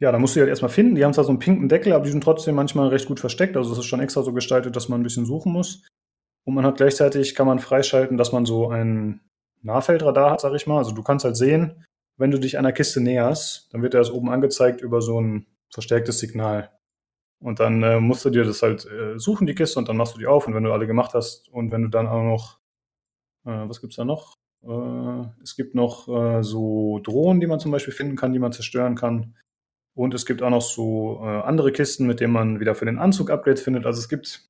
ja, 0.01 0.11
da 0.11 0.19
musst 0.19 0.35
du 0.35 0.39
die 0.39 0.43
halt 0.43 0.51
erstmal 0.51 0.73
finden. 0.73 0.97
Die 0.97 1.05
haben 1.05 1.13
zwar 1.13 1.23
so 1.23 1.31
einen 1.31 1.39
pinken 1.39 1.69
Deckel, 1.69 1.93
aber 1.93 2.05
die 2.05 2.11
sind 2.11 2.25
trotzdem 2.25 2.57
manchmal 2.57 2.89
recht 2.89 3.07
gut 3.07 3.21
versteckt. 3.21 3.57
Also 3.57 3.71
es 3.71 3.79
ist 3.79 3.85
schon 3.85 4.01
extra 4.01 4.23
so 4.23 4.33
gestaltet, 4.33 4.75
dass 4.75 4.89
man 4.89 5.01
ein 5.01 5.05
bisschen 5.05 5.25
suchen 5.25 5.53
muss. 5.53 5.87
Und 6.45 6.55
man 6.55 6.65
hat 6.65 6.79
gleichzeitig, 6.79 7.37
kann 7.37 7.47
man 7.47 7.61
freischalten, 7.61 8.17
dass 8.17 8.33
man 8.33 8.45
so 8.45 8.69
ein 8.69 9.21
Nahfeldradar 9.63 10.31
hat, 10.31 10.41
sag 10.41 10.55
ich 10.55 10.67
mal. 10.67 10.79
Also 10.79 10.93
du 10.93 11.03
kannst 11.03 11.25
halt 11.25 11.37
sehen, 11.37 11.85
wenn 12.17 12.31
du 12.31 12.39
dich 12.39 12.59
einer 12.59 12.73
Kiste 12.73 13.01
näherst, 13.01 13.73
dann 13.73 13.83
wird 13.83 13.95
dir 13.95 13.99
das 13.99 14.11
oben 14.11 14.31
angezeigt 14.31 14.81
über 14.81 15.01
so 15.01 15.21
ein 15.21 15.47
verstärktes 15.71 16.19
Signal. 16.19 16.71
Und 17.41 17.61
dann 17.61 17.83
äh, 17.83 18.01
musst 18.01 18.25
du 18.25 18.31
dir 18.31 18.45
das 18.45 18.63
halt 18.63 18.85
äh, 18.87 19.19
suchen, 19.19 19.47
die 19.47 19.55
Kiste, 19.55 19.79
und 19.79 19.89
dann 19.89 19.97
machst 19.97 20.15
du 20.15 20.19
die 20.19 20.27
auf. 20.27 20.47
Und 20.47 20.55
wenn 20.55 20.65
du 20.65 20.73
alle 20.73 20.87
gemacht 20.87 21.15
hast 21.15 21.49
und 21.49 21.71
wenn 21.71 21.83
du 21.83 21.89
dann 21.89 22.09
auch 22.09 22.23
noch, 22.23 22.59
äh, 23.47 23.69
was 23.69 23.81
gibt's 23.81 23.97
da 23.97 24.05
noch? 24.05 24.35
Äh, 24.65 25.29
es 25.43 25.55
gibt 25.55 25.75
noch 25.75 26.09
äh, 26.09 26.43
so 26.43 26.99
Drohnen, 27.05 27.41
die 27.41 27.47
man 27.47 27.61
zum 27.61 27.71
Beispiel 27.71 27.95
finden 27.95 28.17
kann, 28.17 28.33
die 28.33 28.41
man 28.41 28.53
zerstören 28.53 28.97
kann. 28.97 29.37
Und 29.95 30.15
es 30.15 30.27
gibt 30.27 30.43
auch 30.43 30.51
noch 30.51 30.63
so 30.63 31.21
äh, 31.23 31.43
andere 31.43 31.71
Kisten, 31.73 32.07
mit 32.07 32.21
denen 32.21 32.33
man 32.33 32.61
wieder 32.61 32.75
für 32.75 32.85
den 32.85 32.99
Anzug 32.99 33.31
Upgrades 33.31 33.63
findet. 33.63 33.87
Also 33.87 34.01
es 34.01 34.09
gibt 34.09 34.49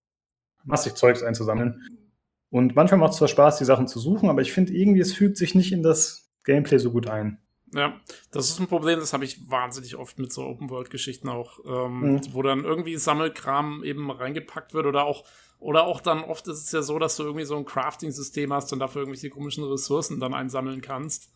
massig 0.64 0.94
Zeugs 0.94 1.22
einzusammeln. 1.22 2.07
Und 2.50 2.74
manchmal 2.76 3.00
macht 3.00 3.12
es 3.12 3.18
zwar 3.18 3.28
Spaß, 3.28 3.58
die 3.58 3.64
Sachen 3.64 3.88
zu 3.88 3.98
suchen, 3.98 4.30
aber 4.30 4.40
ich 4.40 4.52
finde 4.52 4.72
irgendwie, 4.72 5.00
es 5.00 5.12
fügt 5.12 5.36
sich 5.36 5.54
nicht 5.54 5.72
in 5.72 5.82
das 5.82 6.30
Gameplay 6.44 6.78
so 6.78 6.90
gut 6.90 7.08
ein. 7.08 7.38
Ja, 7.74 8.00
das 8.30 8.48
ist 8.48 8.58
ein 8.60 8.66
Problem, 8.66 8.98
das 8.98 9.12
habe 9.12 9.24
ich 9.24 9.50
wahnsinnig 9.50 9.96
oft 9.96 10.18
mit 10.18 10.32
so 10.32 10.46
Open-World-Geschichten 10.46 11.28
auch, 11.28 11.58
ähm, 11.66 12.12
mhm. 12.12 12.20
wo 12.32 12.42
dann 12.42 12.64
irgendwie 12.64 12.96
Sammelkram 12.96 13.84
eben 13.84 14.10
reingepackt 14.10 14.72
wird 14.72 14.86
oder 14.86 15.04
auch, 15.04 15.24
oder 15.58 15.84
auch 15.84 16.00
dann 16.00 16.24
oft 16.24 16.48
ist 16.48 16.64
es 16.64 16.72
ja 16.72 16.80
so, 16.80 16.98
dass 16.98 17.16
du 17.16 17.24
irgendwie 17.24 17.44
so 17.44 17.56
ein 17.56 17.66
Crafting-System 17.66 18.52
hast 18.52 18.72
und 18.72 18.78
dafür 18.78 19.02
irgendwelche 19.02 19.28
komischen 19.28 19.64
Ressourcen 19.64 20.20
dann 20.20 20.32
einsammeln 20.32 20.80
kannst. 20.80 21.30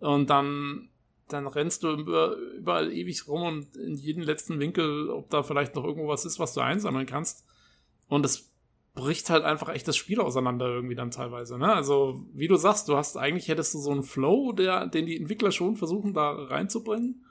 Und 0.00 0.30
dann, 0.30 0.88
dann 1.28 1.46
rennst 1.46 1.84
du 1.84 1.90
über, 1.90 2.34
überall 2.56 2.92
ewig 2.92 3.28
rum 3.28 3.42
und 3.42 3.76
in 3.76 3.94
jeden 3.94 4.22
letzten 4.22 4.58
Winkel, 4.58 5.10
ob 5.10 5.30
da 5.30 5.44
vielleicht 5.44 5.76
noch 5.76 5.84
irgendwo 5.84 6.08
was 6.08 6.24
ist, 6.24 6.40
was 6.40 6.54
du 6.54 6.60
einsammeln 6.60 7.06
kannst. 7.06 7.44
Und 8.08 8.24
das 8.24 8.47
bricht 8.98 9.30
halt 9.30 9.44
einfach 9.44 9.68
echt 9.68 9.86
das 9.86 9.96
Spiel 9.96 10.20
auseinander 10.20 10.66
irgendwie 10.66 10.96
dann 10.96 11.12
teilweise. 11.12 11.56
Ne? 11.56 11.72
Also, 11.72 12.24
wie 12.34 12.48
du 12.48 12.56
sagst, 12.56 12.88
du 12.88 12.96
hast 12.96 13.16
eigentlich 13.16 13.48
hättest 13.48 13.72
du 13.74 13.78
so 13.78 13.92
einen 13.92 14.02
Flow, 14.02 14.52
der, 14.52 14.86
den 14.86 15.06
die 15.06 15.16
Entwickler 15.16 15.52
schon 15.52 15.76
versuchen, 15.76 16.14
da 16.14 16.32
reinzubringen. 16.32 17.24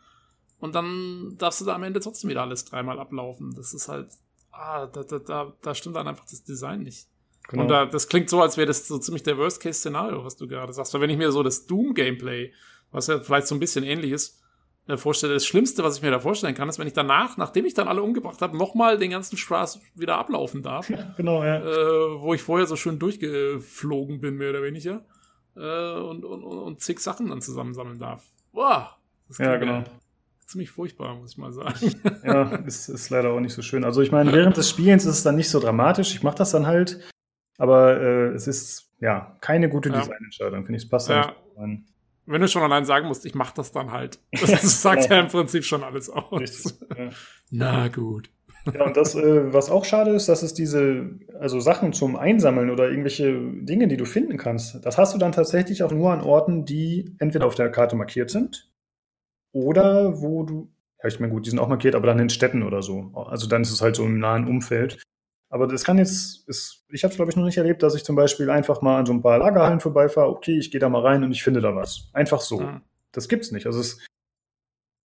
Und 0.60 0.76
dann 0.76 1.36
darfst 1.38 1.62
du 1.62 1.66
da 1.66 1.76
am 1.76 1.84
Ende 1.84 2.00
trotzdem 2.00 2.30
wieder 2.30 2.42
alles 2.42 2.66
dreimal 2.66 3.00
ablaufen. 3.00 3.54
Das 3.54 3.74
ist 3.74 3.90
halt, 3.90 4.08
ah, 4.52 4.88
da, 4.88 5.04
da, 5.04 5.20
da, 5.20 5.54
da 5.62 5.76
stimmt 5.76 5.98
dann 5.98 6.08
einfach 6.08 6.26
das 6.26 6.44
Design 6.44 6.84
nicht. 6.84 7.08
Genau. 7.50 7.64
Und 7.64 7.68
da, 7.68 7.86
das 7.86 8.08
klingt 8.08 8.30
so, 8.30 8.42
als 8.42 8.58
wäre 8.58 8.68
das 8.68 8.88
so 8.88 8.98
ziemlich 8.98 9.24
der 9.24 9.38
Worst-Case-Szenario, 9.38 10.24
was 10.24 10.38
du 10.38 10.48
gerade 10.48 10.72
sagst. 10.74 10.94
Weil 10.94 11.02
wenn 11.02 11.10
ich 11.10 11.18
mir 11.18 11.32
so 11.32 11.44
das 11.44 11.66
Doom-Gameplay, 11.66 12.54
was 12.92 13.08
ja 13.08 13.20
vielleicht 13.20 13.48
so 13.48 13.56
ein 13.56 13.60
bisschen 13.60 13.84
ähnlich 13.84 14.12
ist, 14.12 14.42
äh, 14.88 14.98
vorstelle. 14.98 15.34
Das 15.34 15.46
Schlimmste, 15.46 15.84
was 15.84 15.98
ich 15.98 16.02
mir 16.02 16.12
da 16.12 16.20
vorstellen 16.20 16.56
kann, 16.56 16.70
ist, 16.70 16.80
wenn 16.80 16.88
ich 16.88 16.94
danach, 16.94 17.38
nachdem 17.38 17.66
ich 17.66 17.74
dann 17.74 17.88
alle 17.88 18.02
umgebracht 18.02 18.42
habe, 18.42 18.58
nochmal 18.58 18.98
den 18.98 19.12
ganzen 19.12 19.38
Spaß 19.38 19.82
wieder 19.96 20.18
ablaufen 20.18 20.64
darf. 20.64 20.92
Genau, 21.18 21.44
ja. 21.44 21.58
Äh, 21.58 22.22
wo 22.22 22.34
ich 22.34 22.42
vorher 22.42 22.68
so 22.68 22.76
schön 22.76 23.00
durchgeflogen 23.00 24.22
bin, 24.22 24.36
mehr 24.36 24.52
oder 24.52 24.64
weniger. 24.64 25.06
Äh, 25.56 26.00
und, 26.00 26.24
und, 26.24 26.44
und 26.44 26.80
zig 26.80 27.00
Sachen 27.00 27.30
dann 27.30 27.42
zusammensammeln 27.42 28.00
darf. 28.00 28.24
Boah! 28.52 28.98
ja, 29.40 29.58
genau. 29.58 29.84
Ziemlich 30.46 30.70
furchtbar, 30.70 31.16
muss 31.16 31.32
ich 31.32 31.38
mal 31.38 31.52
sagen. 31.52 31.94
ja, 32.24 32.56
ist, 32.58 32.88
ist 32.88 33.10
leider 33.10 33.32
auch 33.32 33.40
nicht 33.40 33.54
so 33.54 33.62
schön. 33.62 33.84
Also 33.84 34.02
ich 34.02 34.12
meine, 34.12 34.32
während 34.32 34.56
des 34.56 34.70
Spielens 34.70 35.06
ist 35.06 35.18
es 35.18 35.24
dann 35.24 35.36
nicht 35.36 35.50
so 35.50 35.60
dramatisch. 35.60 36.14
Ich 36.14 36.24
mache 36.24 36.38
das 36.38 36.52
dann 36.52 36.68
halt. 36.68 37.02
Aber 37.58 38.00
äh, 38.00 38.28
es 38.30 38.48
ist 38.48 38.94
ja 39.00 39.36
keine 39.42 39.68
gute 39.68 39.90
ja. 39.90 40.00
Designentscheidung, 40.00 40.66
finde 40.66 40.78
ich. 40.78 40.84
Es 40.84 40.90
passt 40.90 41.10
ja. 41.10 41.34
nicht 41.66 41.84
wenn 42.28 42.42
du 42.42 42.48
schon 42.48 42.62
allein 42.62 42.86
sagen 42.86 43.08
musst, 43.08 43.26
ich 43.26 43.34
mach 43.34 43.52
das 43.52 43.72
dann 43.72 43.92
halt. 43.92 44.20
Das 44.40 44.82
sagt 44.82 45.10
ja 45.10 45.20
im 45.20 45.28
Prinzip 45.28 45.64
schon 45.64 45.84
alles 45.84 46.10
aus. 46.10 46.78
Ja. 46.98 47.10
Na 47.50 47.88
gut. 47.88 48.30
Ja, 48.74 48.86
und 48.86 48.98
das, 48.98 49.16
äh, 49.16 49.54
was 49.54 49.70
auch 49.70 49.86
schade 49.86 50.12
ist, 50.12 50.28
dass 50.28 50.44
es 50.44 50.54
diese, 50.54 51.10
also 51.40 51.60
Sachen 51.60 51.94
zum 51.94 52.18
Einsammeln 52.18 52.70
oder 52.70 52.90
irgendwelche 52.90 53.32
Dinge, 53.62 53.88
die 53.88 53.98
du 53.98 54.06
finden 54.06 54.38
kannst, 54.38 54.86
das 54.86 54.98
hast 54.98 55.14
du 55.14 55.18
dann 55.18 55.32
tatsächlich 55.32 55.84
auch 55.84 55.92
nur 55.92 56.12
an 56.12 56.22
Orten, 56.22 56.66
die 56.66 57.16
entweder 57.20 57.46
auf 57.46 57.56
der 57.56 57.72
Karte 57.72 57.96
markiert 57.96 58.30
sind 58.30 58.70
oder 59.54 60.22
wo 60.22 60.44
du, 60.44 60.70
ja, 61.02 61.08
ich 61.08 61.20
meine, 61.20 61.32
gut, 61.32 61.46
die 61.46 61.52
sind 61.52 61.60
auch 61.60 61.70
markiert, 61.70 61.96
aber 61.96 62.08
dann 62.08 62.20
in 62.20 62.30
Städten 62.30 62.64
oder 62.64 62.82
so. 62.82 63.12
Also 63.14 63.48
dann 63.48 63.62
ist 63.62 63.72
es 63.72 63.82
halt 63.82 63.96
so 63.96 64.04
im 64.04 64.20
nahen 64.20 64.48
Umfeld. 64.48 65.02
Aber 65.50 65.68
das 65.68 65.84
kann 65.84 65.98
jetzt, 65.98 66.48
ist, 66.48 66.84
ich 66.90 67.04
habe 67.04 67.12
es 67.12 67.16
glaube 67.16 67.32
ich 67.32 67.38
noch 67.38 67.46
nicht 67.46 67.58
erlebt, 67.58 67.82
dass 67.82 67.96
ich 67.96 68.04
zum 68.04 68.16
Beispiel 68.16 68.50
einfach 68.50 68.82
mal 68.82 69.00
an 69.00 69.06
so 69.06 69.14
ein 69.14 69.22
paar 69.22 69.38
Lagerhallen 69.38 69.80
vorbeifahre, 69.80 70.30
okay, 70.30 70.58
ich 70.58 70.72
gehe 70.72 70.80
da 70.80 70.90
mal 70.90 71.02
rein 71.02 71.24
und 71.24 71.32
ich 71.32 71.44
finde 71.44 71.62
da 71.62 71.76
was. 71.76 72.10
Einfach 72.14 72.42
so. 72.42 72.60
Mhm. 72.60 72.82
Das 73.14 73.30
gibt's 73.30 73.52
nicht. 73.52 73.66
Also 73.66 73.80
es, 73.80 74.06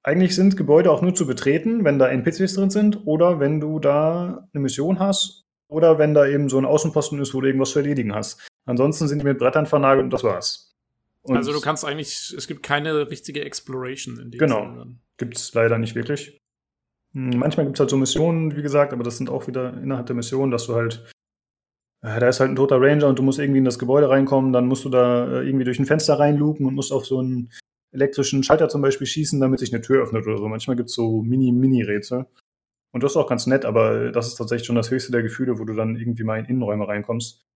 eigentlich 0.03 0.35
sind 0.35 0.57
Gebäude 0.57 0.91
auch 0.91 1.01
nur 1.01 1.15
zu 1.15 1.27
betreten, 1.27 1.85
wenn 1.85 1.99
da 1.99 2.09
NPCs 2.09 2.55
drin 2.55 2.71
sind 2.71 3.07
oder 3.07 3.39
wenn 3.39 3.61
du 3.61 3.79
da 3.79 4.49
eine 4.53 4.61
Mission 4.61 4.99
hast 4.99 5.45
oder 5.69 5.99
wenn 5.99 6.13
da 6.13 6.27
eben 6.27 6.49
so 6.49 6.59
ein 6.59 6.65
Außenposten 6.65 7.21
ist, 7.21 7.35
wo 7.35 7.41
du 7.41 7.47
irgendwas 7.47 7.71
zu 7.71 7.79
erledigen 7.79 8.15
hast. 8.15 8.47
Ansonsten 8.65 9.07
sind 9.07 9.21
die 9.21 9.25
mit 9.25 9.39
Brettern 9.39 9.67
vernagelt 9.67 10.05
und 10.05 10.13
das 10.13 10.25
war's. 10.25 10.75
Und 11.23 11.37
also 11.37 11.53
du 11.53 11.61
kannst 11.61 11.85
eigentlich, 11.85 12.35
es 12.37 12.49
gibt 12.49 12.65
keine 12.65 13.09
richtige 13.09 13.45
Exploration 13.45 14.19
in 14.19 14.33
dem 14.33 14.39
Genau. 14.39 14.63
Sinne. 14.63 14.97
Gibt's 15.19 15.55
leider 15.55 15.79
nicht 15.79 15.95
wirklich. 15.95 16.42
Hm, 17.15 17.39
manchmal 17.39 17.67
gibt 17.67 17.77
es 17.77 17.81
halt 17.81 17.91
so 17.91 17.97
Missionen, 17.97 18.57
wie 18.57 18.63
gesagt, 18.63 18.93
aber 18.93 19.05
das 19.05 19.19
sind 19.19 19.31
auch 19.31 19.47
wieder 19.47 19.75
innerhalb 19.83 20.07
der 20.07 20.17
Mission, 20.17 20.51
dass 20.51 20.67
du 20.67 20.75
halt, 20.75 21.05
äh, 22.03 22.21
da 22.21 22.29
ist 22.29 22.41
halt 22.41 22.51
ein 22.51 22.57
toter 22.57 22.81
Ranger 22.81 23.09
und 23.09 23.19
du 23.19 23.23
musst 23.23 23.39
irgendwie 23.39 23.59
in 23.59 23.65
das 23.65 23.79
Gebäude 23.79 24.09
reinkommen, 24.09 24.53
dann 24.53 24.67
musst 24.67 24.85
du 24.85 24.89
da 24.89 25.41
äh, 25.41 25.47
irgendwie 25.47 25.65
durch 25.65 25.79
ein 25.79 25.87
Fenster 25.87 26.19
reinluken 26.19 26.67
und 26.67 26.75
musst 26.75 26.93
auf 26.93 27.07
so 27.07 27.19
einen 27.19 27.51
elektrischen 27.93 28.43
Schalter 28.43 28.69
zum 28.69 28.83
Beispiel 28.83 29.07
schießen, 29.07 29.41
damit 29.41 29.61
sich 29.61 29.73
eine 29.73 29.83
Tür 29.83 30.03
öffnet 30.03 30.27
oder 30.27 30.39
so. 30.39 30.49
Manchmal 30.49 30.77
gibt 30.77 30.89
es 30.89 30.95
so 30.95 31.23
Mini-Mini-Rätsel. 31.23 32.27
Und 32.93 33.03
das 33.03 33.13
ist 33.13 33.17
auch 33.17 33.29
ganz 33.29 33.47
nett, 33.47 33.65
aber 33.65 34.13
das 34.13 34.29
ist 34.29 34.37
tatsächlich 34.37 34.67
schon 34.67 34.77
das 34.77 34.91
höchste 34.91 35.13
der 35.13 35.23
Gefühle, 35.23 35.59
wo 35.59 35.65
du 35.65 35.75
dann 35.75 35.97
irgendwie 35.97 36.25
mal 36.25 36.39
in 36.39 36.47
Innenräume 36.47 36.89
reinkommst. 36.89 37.47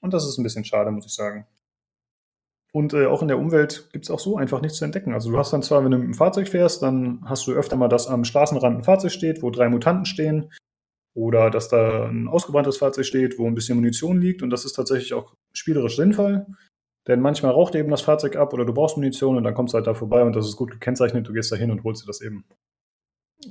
Und 0.00 0.12
das 0.12 0.26
ist 0.26 0.38
ein 0.38 0.42
bisschen 0.42 0.64
schade, 0.64 0.90
muss 0.90 1.06
ich 1.06 1.14
sagen. 1.14 1.46
Und 2.74 2.94
äh, 2.94 3.06
auch 3.06 3.20
in 3.20 3.28
der 3.28 3.38
Umwelt 3.38 3.90
gibt 3.92 4.06
es 4.06 4.10
auch 4.10 4.18
so 4.18 4.38
einfach 4.38 4.62
nichts 4.62 4.78
zu 4.78 4.84
entdecken. 4.84 5.12
Also 5.12 5.30
du 5.30 5.38
hast 5.38 5.52
dann 5.52 5.62
zwar, 5.62 5.84
wenn 5.84 5.90
du 5.90 5.98
mit 5.98 6.06
dem 6.06 6.14
Fahrzeug 6.14 6.48
fährst, 6.48 6.82
dann 6.82 7.20
hast 7.26 7.46
du 7.46 7.52
öfter 7.52 7.76
mal, 7.76 7.88
dass 7.88 8.08
am 8.08 8.24
Straßenrand 8.24 8.78
ein 8.78 8.84
Fahrzeug 8.84 9.12
steht, 9.12 9.42
wo 9.42 9.50
drei 9.50 9.68
Mutanten 9.68 10.06
stehen. 10.06 10.50
Oder 11.14 11.50
dass 11.50 11.68
da 11.68 12.06
ein 12.06 12.28
ausgebranntes 12.28 12.78
Fahrzeug 12.78 13.04
steht, 13.04 13.38
wo 13.38 13.46
ein 13.46 13.54
bisschen 13.54 13.76
Munition 13.76 14.18
liegt. 14.18 14.42
Und 14.42 14.48
das 14.48 14.64
ist 14.64 14.72
tatsächlich 14.72 15.12
auch 15.12 15.34
spielerisch 15.52 15.96
sinnvoll. 15.96 16.46
Denn 17.06 17.20
manchmal 17.20 17.52
raucht 17.52 17.74
eben 17.74 17.90
das 17.90 18.00
Fahrzeug 18.00 18.36
ab 18.36 18.54
oder 18.54 18.64
du 18.64 18.72
brauchst 18.72 18.96
Munition 18.96 19.36
und 19.36 19.44
dann 19.44 19.54
kommst 19.54 19.74
du 19.74 19.76
halt 19.76 19.86
da 19.86 19.92
vorbei 19.92 20.22
und 20.22 20.36
das 20.36 20.46
ist 20.46 20.56
gut 20.56 20.70
gekennzeichnet. 20.70 21.26
Du 21.26 21.32
gehst 21.32 21.50
da 21.50 21.56
hin 21.56 21.70
und 21.70 21.82
holst 21.84 22.02
dir 22.02 22.06
das 22.06 22.20
eben. 22.20 22.44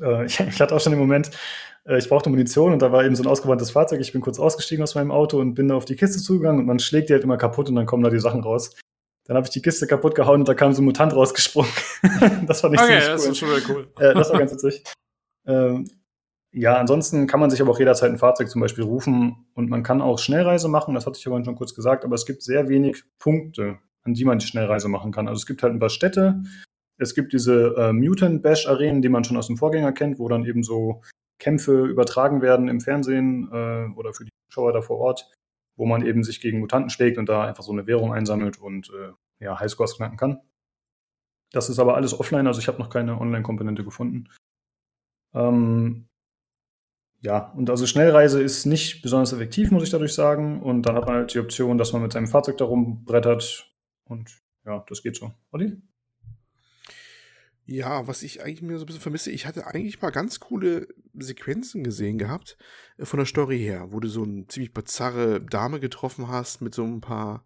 Äh, 0.01 0.25
ich, 0.25 0.39
ich, 0.39 0.61
hatte 0.61 0.73
auch 0.73 0.79
schon 0.79 0.93
den 0.93 0.99
Moment, 0.99 1.31
äh, 1.85 1.97
ich 1.97 2.07
brauchte 2.07 2.29
Munition 2.29 2.71
und 2.73 2.81
da 2.81 2.91
war 2.91 3.03
eben 3.03 3.15
so 3.15 3.23
ein 3.23 3.27
ausgebranntes 3.27 3.71
Fahrzeug. 3.71 3.99
Ich 3.99 4.13
bin 4.13 4.21
kurz 4.21 4.39
ausgestiegen 4.39 4.81
aus 4.81 4.95
meinem 4.95 5.11
Auto 5.11 5.39
und 5.39 5.53
bin 5.53 5.67
da 5.67 5.75
auf 5.75 5.85
die 5.85 5.95
Kiste 5.95 6.19
zugegangen 6.19 6.61
und 6.61 6.65
man 6.65 6.79
schlägt 6.79 7.09
die 7.09 7.13
halt 7.13 7.23
immer 7.23 7.37
kaputt 7.37 7.67
und 7.69 7.75
dann 7.75 7.85
kommen 7.85 8.03
da 8.03 8.09
die 8.09 8.19
Sachen 8.19 8.41
raus. 8.41 8.73
Dann 9.31 9.37
habe 9.37 9.47
ich 9.47 9.53
die 9.53 9.61
Kiste 9.61 9.87
kaputt 9.87 10.13
gehauen 10.13 10.41
und 10.41 10.49
da 10.49 10.53
kam 10.53 10.73
so 10.73 10.81
ein 10.81 10.83
Mutant 10.83 11.15
rausgesprungen. 11.15 11.71
das 12.47 12.59
fand 12.59 12.75
ich 12.75 12.81
okay, 12.81 12.99
das 12.99 13.23
cool. 13.23 13.31
ist 13.31 13.37
schon 13.37 13.49
cool. 13.69 13.87
Äh, 13.97 14.13
das 14.13 14.29
war 14.29 14.39
ganz 14.39 14.51
witzig. 14.51 14.83
Ähm, 15.47 15.89
ja, 16.51 16.75
ansonsten 16.75 17.27
kann 17.27 17.39
man 17.39 17.49
sich 17.49 17.61
aber 17.61 17.71
auch 17.71 17.79
jederzeit 17.79 18.11
ein 18.11 18.17
Fahrzeug 18.17 18.49
zum 18.49 18.59
Beispiel 18.59 18.83
rufen 18.83 19.45
und 19.53 19.69
man 19.69 19.83
kann 19.83 20.01
auch 20.01 20.19
Schnellreise 20.19 20.67
machen, 20.67 20.95
das 20.95 21.05
hatte 21.05 21.17
ich 21.17 21.25
aber 21.27 21.41
schon 21.45 21.55
kurz 21.55 21.73
gesagt, 21.73 22.03
aber 22.03 22.15
es 22.15 22.25
gibt 22.25 22.43
sehr 22.43 22.67
wenig 22.67 23.05
Punkte, 23.19 23.79
an 24.03 24.15
die 24.15 24.25
man 24.25 24.37
die 24.37 24.47
Schnellreise 24.47 24.89
machen 24.89 25.13
kann. 25.13 25.29
Also 25.29 25.39
es 25.39 25.45
gibt 25.45 25.63
halt 25.63 25.71
ein 25.71 25.79
paar 25.79 25.89
Städte, 25.89 26.43
es 26.97 27.15
gibt 27.15 27.31
diese 27.31 27.73
äh, 27.77 27.93
Mutant 27.93 28.43
Bash 28.43 28.67
Arenen, 28.67 29.01
die 29.01 29.07
man 29.07 29.23
schon 29.23 29.37
aus 29.37 29.47
dem 29.47 29.55
Vorgänger 29.55 29.93
kennt, 29.93 30.19
wo 30.19 30.27
dann 30.27 30.43
eben 30.43 30.61
so 30.61 31.03
Kämpfe 31.39 31.85
übertragen 31.85 32.41
werden 32.41 32.67
im 32.67 32.81
Fernsehen 32.81 33.47
äh, 33.49 33.97
oder 33.97 34.13
für 34.13 34.25
die 34.25 34.31
Zuschauer 34.49 34.73
da 34.73 34.81
vor 34.81 34.97
Ort 34.97 35.31
wo 35.81 35.85
man 35.87 36.05
eben 36.05 36.23
sich 36.23 36.39
gegen 36.41 36.59
Mutanten 36.59 36.91
schlägt 36.91 37.17
und 37.17 37.27
da 37.27 37.43
einfach 37.43 37.63
so 37.63 37.71
eine 37.71 37.87
Währung 37.87 38.13
einsammelt 38.13 38.59
und 38.59 38.89
äh, 38.89 39.13
ja, 39.41 39.59
Highscores 39.59 39.97
knacken 39.97 40.17
kann. 40.17 40.39
Das 41.51 41.69
ist 41.69 41.79
aber 41.79 41.95
alles 41.95 42.17
offline, 42.17 42.47
also 42.47 42.59
ich 42.59 42.67
habe 42.67 42.79
noch 42.79 42.89
keine 42.89 43.19
Online-Komponente 43.19 43.83
gefunden. 43.83 44.29
Ähm, 45.33 46.07
ja, 47.21 47.51
und 47.51 47.69
also 47.69 47.85
Schnellreise 47.85 48.41
ist 48.41 48.65
nicht 48.65 49.01
besonders 49.01 49.33
effektiv, 49.33 49.69
muss 49.69 49.83
ich 49.83 49.89
dadurch 49.89 50.13
sagen. 50.13 50.61
Und 50.61 50.83
dann 50.83 50.95
hat 50.95 51.05
man 51.05 51.15
halt 51.15 51.33
die 51.33 51.39
Option, 51.39 51.77
dass 51.77 51.93
man 51.93 52.01
mit 52.01 52.13
seinem 52.13 52.27
Fahrzeug 52.27 52.57
da 52.57 52.65
rumbrettert. 52.65 53.71
Und 54.05 54.41
ja, 54.65 54.83
das 54.87 55.03
geht 55.03 55.15
so. 55.15 55.31
Olli? 55.51 55.81
Ja, 57.65 58.07
was 58.07 58.23
ich 58.23 58.41
eigentlich 58.43 58.63
mir 58.63 58.77
so 58.77 58.83
ein 58.83 58.87
bisschen 58.87 59.01
vermisse, 59.01 59.31
ich 59.31 59.45
hatte 59.45 59.67
eigentlich 59.67 60.01
mal 60.01 60.09
ganz 60.09 60.39
coole 60.39 60.87
Sequenzen 61.13 61.83
gesehen 61.83 62.17
gehabt, 62.17 62.57
äh, 62.97 63.05
von 63.05 63.17
der 63.17 63.27
Story 63.27 63.59
her, 63.59 63.91
wo 63.91 63.99
du 63.99 64.07
so 64.07 64.23
eine 64.23 64.47
ziemlich 64.47 64.73
bizarre 64.73 65.41
Dame 65.41 65.79
getroffen 65.79 66.27
hast 66.27 66.61
mit 66.61 66.73
so 66.73 66.83
ein 66.83 67.01
paar, 67.01 67.45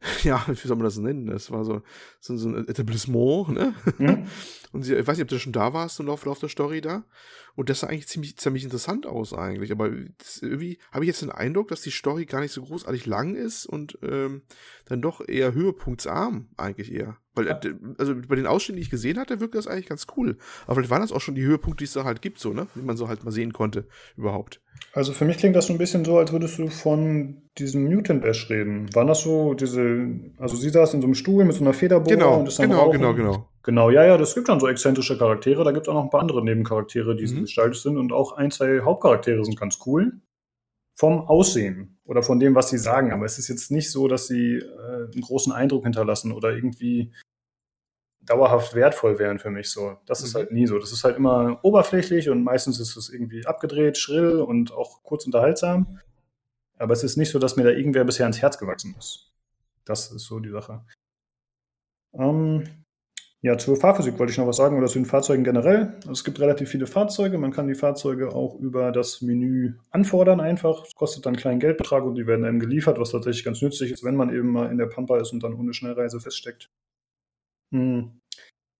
ja, 0.22 0.44
wie 0.46 0.54
soll 0.54 0.76
man 0.76 0.84
das 0.84 0.98
nennen? 0.98 1.26
Das 1.26 1.50
war 1.50 1.64
so, 1.64 1.82
so, 2.20 2.36
so 2.36 2.48
ein 2.48 2.68
Etablissement, 2.68 3.48
ne? 3.48 3.74
Mhm. 3.98 4.26
Und 4.72 4.82
sie, 4.82 4.94
ich 4.94 5.06
weiß 5.06 5.16
nicht, 5.16 5.24
ob 5.24 5.28
du 5.28 5.38
schon 5.38 5.52
da 5.52 5.72
warst 5.72 6.00
im 6.00 6.06
Laufe, 6.06 6.28
Laufe 6.28 6.40
der 6.40 6.48
Story 6.48 6.80
da. 6.80 7.04
Und 7.54 7.70
das 7.70 7.80
sah 7.80 7.86
eigentlich 7.86 8.08
ziemlich, 8.08 8.36
ziemlich 8.36 8.64
interessant 8.64 9.06
aus 9.06 9.32
eigentlich. 9.32 9.72
Aber 9.72 9.90
das, 10.18 10.42
irgendwie 10.42 10.78
habe 10.92 11.04
ich 11.04 11.08
jetzt 11.08 11.22
den 11.22 11.30
Eindruck, 11.30 11.68
dass 11.68 11.80
die 11.80 11.90
Story 11.90 12.26
gar 12.26 12.40
nicht 12.40 12.52
so 12.52 12.62
großartig 12.62 13.06
lang 13.06 13.34
ist 13.34 13.66
und 13.66 13.98
ähm, 14.02 14.42
dann 14.86 15.00
doch 15.00 15.26
eher 15.26 15.54
höhepunktsarm 15.54 16.48
eigentlich 16.56 16.92
eher. 16.92 17.16
Weil, 17.34 17.48
äh, 17.48 17.74
also 17.98 18.14
bei 18.28 18.36
den 18.36 18.46
Ausschnitten, 18.46 18.76
die 18.76 18.82
ich 18.82 18.90
gesehen 18.90 19.18
hatte, 19.18 19.40
wirkt 19.40 19.54
das 19.54 19.66
eigentlich 19.66 19.86
ganz 19.86 20.06
cool. 20.16 20.36
Aber 20.66 20.74
vielleicht 20.76 20.90
waren 20.90 21.02
das 21.02 21.12
auch 21.12 21.20
schon 21.20 21.34
die 21.34 21.44
Höhepunkte, 21.44 21.78
die 21.82 21.84
es 21.86 21.92
da 21.92 22.04
halt 22.04 22.22
gibt, 22.22 22.38
so, 22.38 22.52
ne? 22.52 22.66
Die 22.74 22.82
man 22.82 22.96
so 22.96 23.08
halt 23.08 23.24
mal 23.24 23.30
sehen 23.30 23.52
konnte, 23.52 23.86
überhaupt. 24.16 24.60
Also 24.92 25.12
für 25.12 25.24
mich 25.24 25.38
klingt 25.38 25.56
das 25.56 25.66
so 25.66 25.72
ein 25.72 25.78
bisschen 25.78 26.04
so, 26.04 26.18
als 26.18 26.32
würdest 26.32 26.58
du 26.58 26.68
von 26.68 27.42
diesem 27.58 27.84
Mutant 27.84 28.22
Bash 28.22 28.50
reden. 28.50 28.94
Waren 28.94 29.06
das 29.06 29.22
so 29.22 29.54
diese, 29.54 30.08
also 30.38 30.56
sie 30.56 30.70
saß 30.70 30.94
in 30.94 31.00
so 31.00 31.06
einem 31.06 31.14
Stuhl 31.14 31.44
mit 31.44 31.54
so 31.54 31.64
einer 31.64 31.72
Federbohrer 31.72 32.16
Genau, 32.16 32.40
und 32.40 32.48
ist 32.48 32.58
dann 32.58 32.68
genau, 32.68 32.82
rauchen? 32.82 32.98
genau, 32.98 33.14
genau. 33.14 33.48
Genau, 33.66 33.90
ja, 33.90 34.04
ja, 34.04 34.16
das 34.16 34.34
gibt 34.36 34.48
dann 34.48 34.60
so 34.60 34.68
exzentrische 34.68 35.18
Charaktere. 35.18 35.64
Da 35.64 35.72
gibt 35.72 35.86
es 35.86 35.88
auch 35.88 35.94
noch 35.94 36.04
ein 36.04 36.10
paar 36.10 36.20
andere 36.20 36.42
Nebencharaktere, 36.44 37.16
die 37.16 37.26
so 37.26 37.34
Mhm. 37.34 37.40
gestaltet 37.42 37.80
sind. 37.80 37.98
Und 37.98 38.12
auch 38.12 38.30
ein, 38.36 38.52
zwei 38.52 38.78
Hauptcharaktere 38.80 39.44
sind 39.44 39.58
ganz 39.58 39.80
cool. 39.86 40.20
Vom 40.94 41.22
Aussehen 41.22 41.98
oder 42.04 42.22
von 42.22 42.38
dem, 42.38 42.54
was 42.54 42.70
sie 42.70 42.78
sagen. 42.78 43.12
Aber 43.12 43.24
es 43.24 43.38
ist 43.40 43.48
jetzt 43.48 43.72
nicht 43.72 43.90
so, 43.90 44.06
dass 44.06 44.28
sie 44.28 44.58
äh, 44.58 45.10
einen 45.12 45.20
großen 45.20 45.52
Eindruck 45.52 45.82
hinterlassen 45.82 46.30
oder 46.30 46.54
irgendwie 46.54 47.12
dauerhaft 48.20 48.74
wertvoll 48.76 49.18
wären 49.18 49.40
für 49.40 49.50
mich 49.50 49.68
so. 49.68 49.96
Das 50.06 50.22
ist 50.22 50.34
Mhm. 50.34 50.38
halt 50.38 50.52
nie 50.52 50.66
so. 50.68 50.78
Das 50.78 50.92
ist 50.92 51.02
halt 51.02 51.16
immer 51.16 51.58
oberflächlich 51.64 52.30
und 52.30 52.44
meistens 52.44 52.78
ist 52.78 52.96
es 52.96 53.08
irgendwie 53.12 53.46
abgedreht, 53.46 53.98
schrill 53.98 54.40
und 54.42 54.70
auch 54.72 55.02
kurz 55.02 55.26
unterhaltsam. 55.26 55.98
Aber 56.78 56.92
es 56.92 57.02
ist 57.02 57.16
nicht 57.16 57.32
so, 57.32 57.40
dass 57.40 57.56
mir 57.56 57.64
da 57.64 57.70
irgendwer 57.70 58.04
bisher 58.04 58.28
ins 58.28 58.40
Herz 58.40 58.58
gewachsen 58.58 58.94
ist. 58.96 59.32
Das 59.84 60.12
ist 60.12 60.22
so 60.26 60.38
die 60.38 60.50
Sache. 60.50 60.84
Ähm, 62.14 62.62
ja, 63.46 63.56
zur 63.56 63.76
Fahrphysik 63.76 64.18
wollte 64.18 64.32
ich 64.32 64.38
noch 64.38 64.48
was 64.48 64.56
sagen 64.56 64.76
oder 64.76 64.88
zu 64.88 64.98
den 64.98 65.06
Fahrzeugen 65.06 65.44
generell. 65.44 65.94
Es 66.10 66.24
gibt 66.24 66.40
relativ 66.40 66.68
viele 66.68 66.88
Fahrzeuge. 66.88 67.38
Man 67.38 67.52
kann 67.52 67.68
die 67.68 67.76
Fahrzeuge 67.76 68.34
auch 68.34 68.56
über 68.58 68.90
das 68.90 69.22
Menü 69.22 69.74
anfordern 69.92 70.40
einfach. 70.40 70.84
Es 70.84 70.96
kostet 70.96 71.24
dann 71.24 71.34
einen 71.34 71.40
kleinen 71.40 71.60
Geldbetrag 71.60 72.02
und 72.02 72.16
die 72.16 72.26
werden 72.26 72.44
einem 72.44 72.58
geliefert, 72.58 72.98
was 72.98 73.12
tatsächlich 73.12 73.44
ganz 73.44 73.62
nützlich 73.62 73.92
ist, 73.92 74.02
wenn 74.02 74.16
man 74.16 74.34
eben 74.34 74.48
mal 74.48 74.68
in 74.68 74.78
der 74.78 74.86
Pampa 74.86 75.18
ist 75.18 75.32
und 75.32 75.44
dann 75.44 75.54
ohne 75.54 75.74
Schnellreise 75.74 76.18
feststeckt. 76.18 76.70
Hm. 77.72 78.18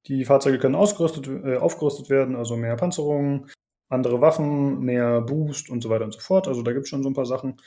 Die 0.08 0.24
Fahrzeuge 0.24 0.58
können 0.58 0.74
ausgerüstet, 0.74 1.28
äh, 1.28 1.58
aufgerüstet 1.58 2.10
werden, 2.10 2.34
also 2.34 2.56
mehr 2.56 2.74
Panzerung, 2.74 3.46
andere 3.88 4.20
Waffen, 4.20 4.80
mehr 4.80 5.20
Boost 5.20 5.70
und 5.70 5.80
so 5.80 5.90
weiter 5.90 6.06
und 6.06 6.12
so 6.12 6.18
fort. 6.18 6.48
Also 6.48 6.62
da 6.62 6.72
gibt 6.72 6.86
es 6.86 6.88
schon 6.88 7.04
so 7.04 7.08
ein 7.08 7.14
paar 7.14 7.26
Sachen. 7.26 7.60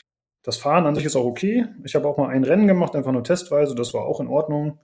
Das 0.43 0.57
Fahren 0.57 0.85
an 0.85 0.95
sich 0.95 1.05
ist 1.05 1.15
auch 1.15 1.23
okay. 1.25 1.65
Ich 1.85 1.95
habe 1.95 2.09
auch 2.09 2.17
mal 2.17 2.27
ein 2.27 2.43
Rennen 2.43 2.67
gemacht, 2.67 2.93
einfach 2.93 3.13
nur 3.13 3.23
testweise. 3.23 3.73
Das 3.73 3.93
war 3.93 4.03
auch 4.03 4.19
in 4.19 4.27
Ordnung. 4.27 4.79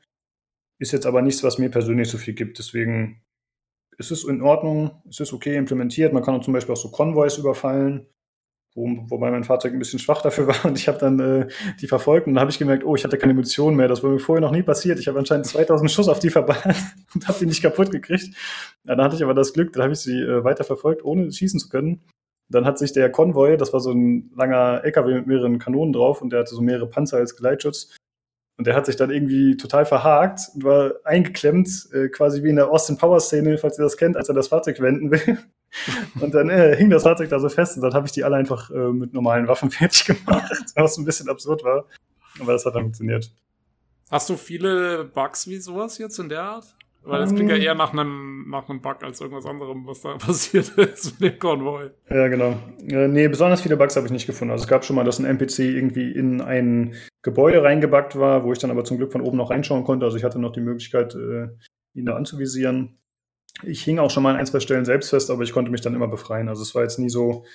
Ist 0.77 0.91
jetzt 0.91 1.05
aber 1.05 1.21
nichts, 1.21 1.43
was 1.43 1.57
mir 1.57 1.69
persönlich 1.69 2.09
so 2.09 2.17
viel 2.17 2.33
gibt. 2.33 2.59
Deswegen 2.59 3.21
ist 3.97 4.11
es 4.11 4.25
in 4.25 4.41
Ordnung, 4.41 4.91
es 5.09 5.19
ist 5.19 5.33
okay 5.33 5.55
implementiert. 5.55 6.13
Man 6.13 6.23
kann 6.23 6.35
auch 6.35 6.43
zum 6.43 6.53
Beispiel 6.53 6.73
auch 6.73 6.79
so 6.79 6.91
Konvois 6.91 7.37
überfallen, 7.37 8.07
wo, 8.75 8.85
wobei 9.09 9.31
mein 9.31 9.45
Fahrzeug 9.45 9.71
ein 9.73 9.79
bisschen 9.79 9.99
schwach 9.99 10.21
dafür 10.21 10.47
war 10.47 10.65
und 10.65 10.77
ich 10.77 10.87
habe 10.87 10.97
dann 10.97 11.19
äh, 11.19 11.47
die 11.79 11.87
verfolgt 11.87 12.27
und 12.27 12.33
dann 12.33 12.41
habe 12.41 12.51
ich 12.51 12.59
gemerkt, 12.59 12.83
oh, 12.83 12.95
ich 12.95 13.03
hatte 13.03 13.17
keine 13.17 13.33
Munition 13.33 13.75
mehr. 13.75 13.87
Das 13.87 14.03
war 14.03 14.11
mir 14.11 14.19
vorher 14.19 14.41
noch 14.41 14.51
nie 14.51 14.63
passiert. 14.63 14.99
Ich 14.99 15.07
habe 15.07 15.17
anscheinend 15.17 15.45
2000 15.45 15.89
Schuss 15.89 16.09
auf 16.09 16.19
die 16.19 16.29
verballert 16.29 16.75
und 17.15 17.27
habe 17.27 17.39
die 17.39 17.45
nicht 17.45 17.61
kaputt 17.61 17.91
gekriegt. 17.91 18.35
Ja, 18.83 18.95
dann 18.95 19.05
hatte 19.05 19.15
ich 19.15 19.23
aber 19.23 19.33
das 19.33 19.53
Glück, 19.53 19.73
dann 19.73 19.83
habe 19.83 19.93
ich 19.93 19.99
sie 19.99 20.19
äh, 20.19 20.43
weiter 20.43 20.65
verfolgt, 20.65 21.05
ohne 21.05 21.31
schießen 21.31 21.59
zu 21.59 21.69
können. 21.69 22.03
Dann 22.49 22.65
hat 22.65 22.77
sich 22.77 22.93
der 22.93 23.11
Konvoi, 23.11 23.57
das 23.57 23.73
war 23.73 23.79
so 23.79 23.91
ein 23.91 24.31
langer 24.35 24.81
LKW 24.83 25.15
mit 25.15 25.27
mehreren 25.27 25.57
Kanonen 25.57 25.93
drauf 25.93 26.21
und 26.21 26.31
der 26.31 26.41
hatte 26.41 26.53
so 26.53 26.61
mehrere 26.61 26.87
Panzer 26.87 27.17
als 27.17 27.35
Geleitschutz. 27.35 27.95
Und 28.57 28.67
der 28.67 28.75
hat 28.75 28.85
sich 28.85 28.95
dann 28.95 29.09
irgendwie 29.09 29.57
total 29.57 29.85
verhakt 29.85 30.39
und 30.53 30.63
war 30.63 30.93
eingeklemmt, 31.03 31.89
äh, 31.93 32.07
quasi 32.07 32.41
wie 32.41 32.49
in 32.49 32.55
der 32.55 32.69
Austin 32.69 32.97
Power 32.97 33.19
Szene, 33.19 33.57
falls 33.57 33.77
ihr 33.77 33.83
das 33.83 33.97
kennt, 33.97 34.15
als 34.15 34.29
er 34.29 34.35
das 34.35 34.47
Fahrzeug 34.47 34.79
wenden 34.79 35.11
will. 35.11 35.39
Und 36.21 36.33
dann 36.33 36.49
äh, 36.49 36.73
hing 36.77 36.89
das 36.89 37.03
Fahrzeug 37.03 37.27
da 37.29 37.37
so 37.37 37.49
fest 37.49 37.75
und 37.75 37.81
dann 37.81 37.93
habe 37.93 38.05
ich 38.05 38.13
die 38.13 38.23
alle 38.23 38.37
einfach 38.37 38.71
äh, 38.71 38.93
mit 38.93 39.13
normalen 39.13 39.49
Waffen 39.49 39.71
fertig 39.71 40.05
gemacht, 40.05 40.49
was 40.73 40.97
ein 40.97 41.03
bisschen 41.03 41.27
absurd 41.27 41.65
war. 41.65 41.83
Aber 42.39 42.53
das 42.53 42.65
hat 42.65 42.75
dann 42.75 42.83
funktioniert. 42.83 43.29
Hast 44.09 44.29
du 44.29 44.37
viele 44.37 45.03
Bugs 45.03 45.47
wie 45.47 45.57
sowas 45.57 45.97
jetzt 45.97 46.17
in 46.19 46.29
der 46.29 46.43
Art? 46.43 46.75
Weil 47.05 47.19
das 47.19 47.33
klingt 47.33 47.51
ja 47.51 47.57
eher 47.57 47.75
nach 47.75 47.93
einem, 47.93 48.49
nach 48.49 48.67
einem 48.67 48.81
Bug 48.81 49.03
als 49.03 49.21
irgendwas 49.21 49.45
anderem, 49.45 49.85
was 49.85 50.01
da 50.01 50.13
passiert 50.17 50.69
ist 50.69 51.19
mit 51.19 51.33
dem 51.33 51.39
Konvoi. 51.39 51.91
Ja, 52.09 52.27
genau. 52.27 52.57
Äh, 52.87 53.07
nee, 53.07 53.27
besonders 53.27 53.61
viele 53.61 53.77
Bugs 53.77 53.95
habe 53.95 54.07
ich 54.07 54.11
nicht 54.11 54.25
gefunden. 54.25 54.51
Also 54.51 54.63
es 54.63 54.67
gab 54.67 54.83
schon 54.83 54.95
mal, 54.95 55.03
dass 55.03 55.19
ein 55.19 55.25
NPC 55.25 55.59
irgendwie 55.59 56.11
in 56.11 56.41
ein 56.41 56.95
Gebäude 57.21 57.63
reingebackt 57.63 58.17
war, 58.17 58.43
wo 58.43 58.53
ich 58.53 58.59
dann 58.59 58.71
aber 58.71 58.83
zum 58.83 58.97
Glück 58.97 59.11
von 59.11 59.21
oben 59.21 59.37
noch 59.37 59.51
reinschauen 59.51 59.83
konnte. 59.83 60.05
Also 60.05 60.17
ich 60.17 60.23
hatte 60.23 60.39
noch 60.39 60.51
die 60.51 60.61
Möglichkeit, 60.61 61.15
äh, 61.15 61.47
ihn 61.93 62.05
da 62.05 62.15
anzuvisieren. 62.15 62.97
Ich 63.63 63.83
hing 63.83 63.99
auch 63.99 64.09
schon 64.09 64.23
mal 64.23 64.31
an 64.31 64.37
ein, 64.37 64.45
zwei 64.45 64.59
Stellen 64.59 64.85
selbst 64.85 65.11
fest, 65.11 65.29
aber 65.29 65.43
ich 65.43 65.53
konnte 65.53 65.71
mich 65.71 65.81
dann 65.81 65.95
immer 65.95 66.07
befreien. 66.07 66.49
Also 66.49 66.63
es 66.63 66.75
war 66.75 66.81
jetzt 66.81 66.99
nie 66.99 67.09
so, 67.09 67.45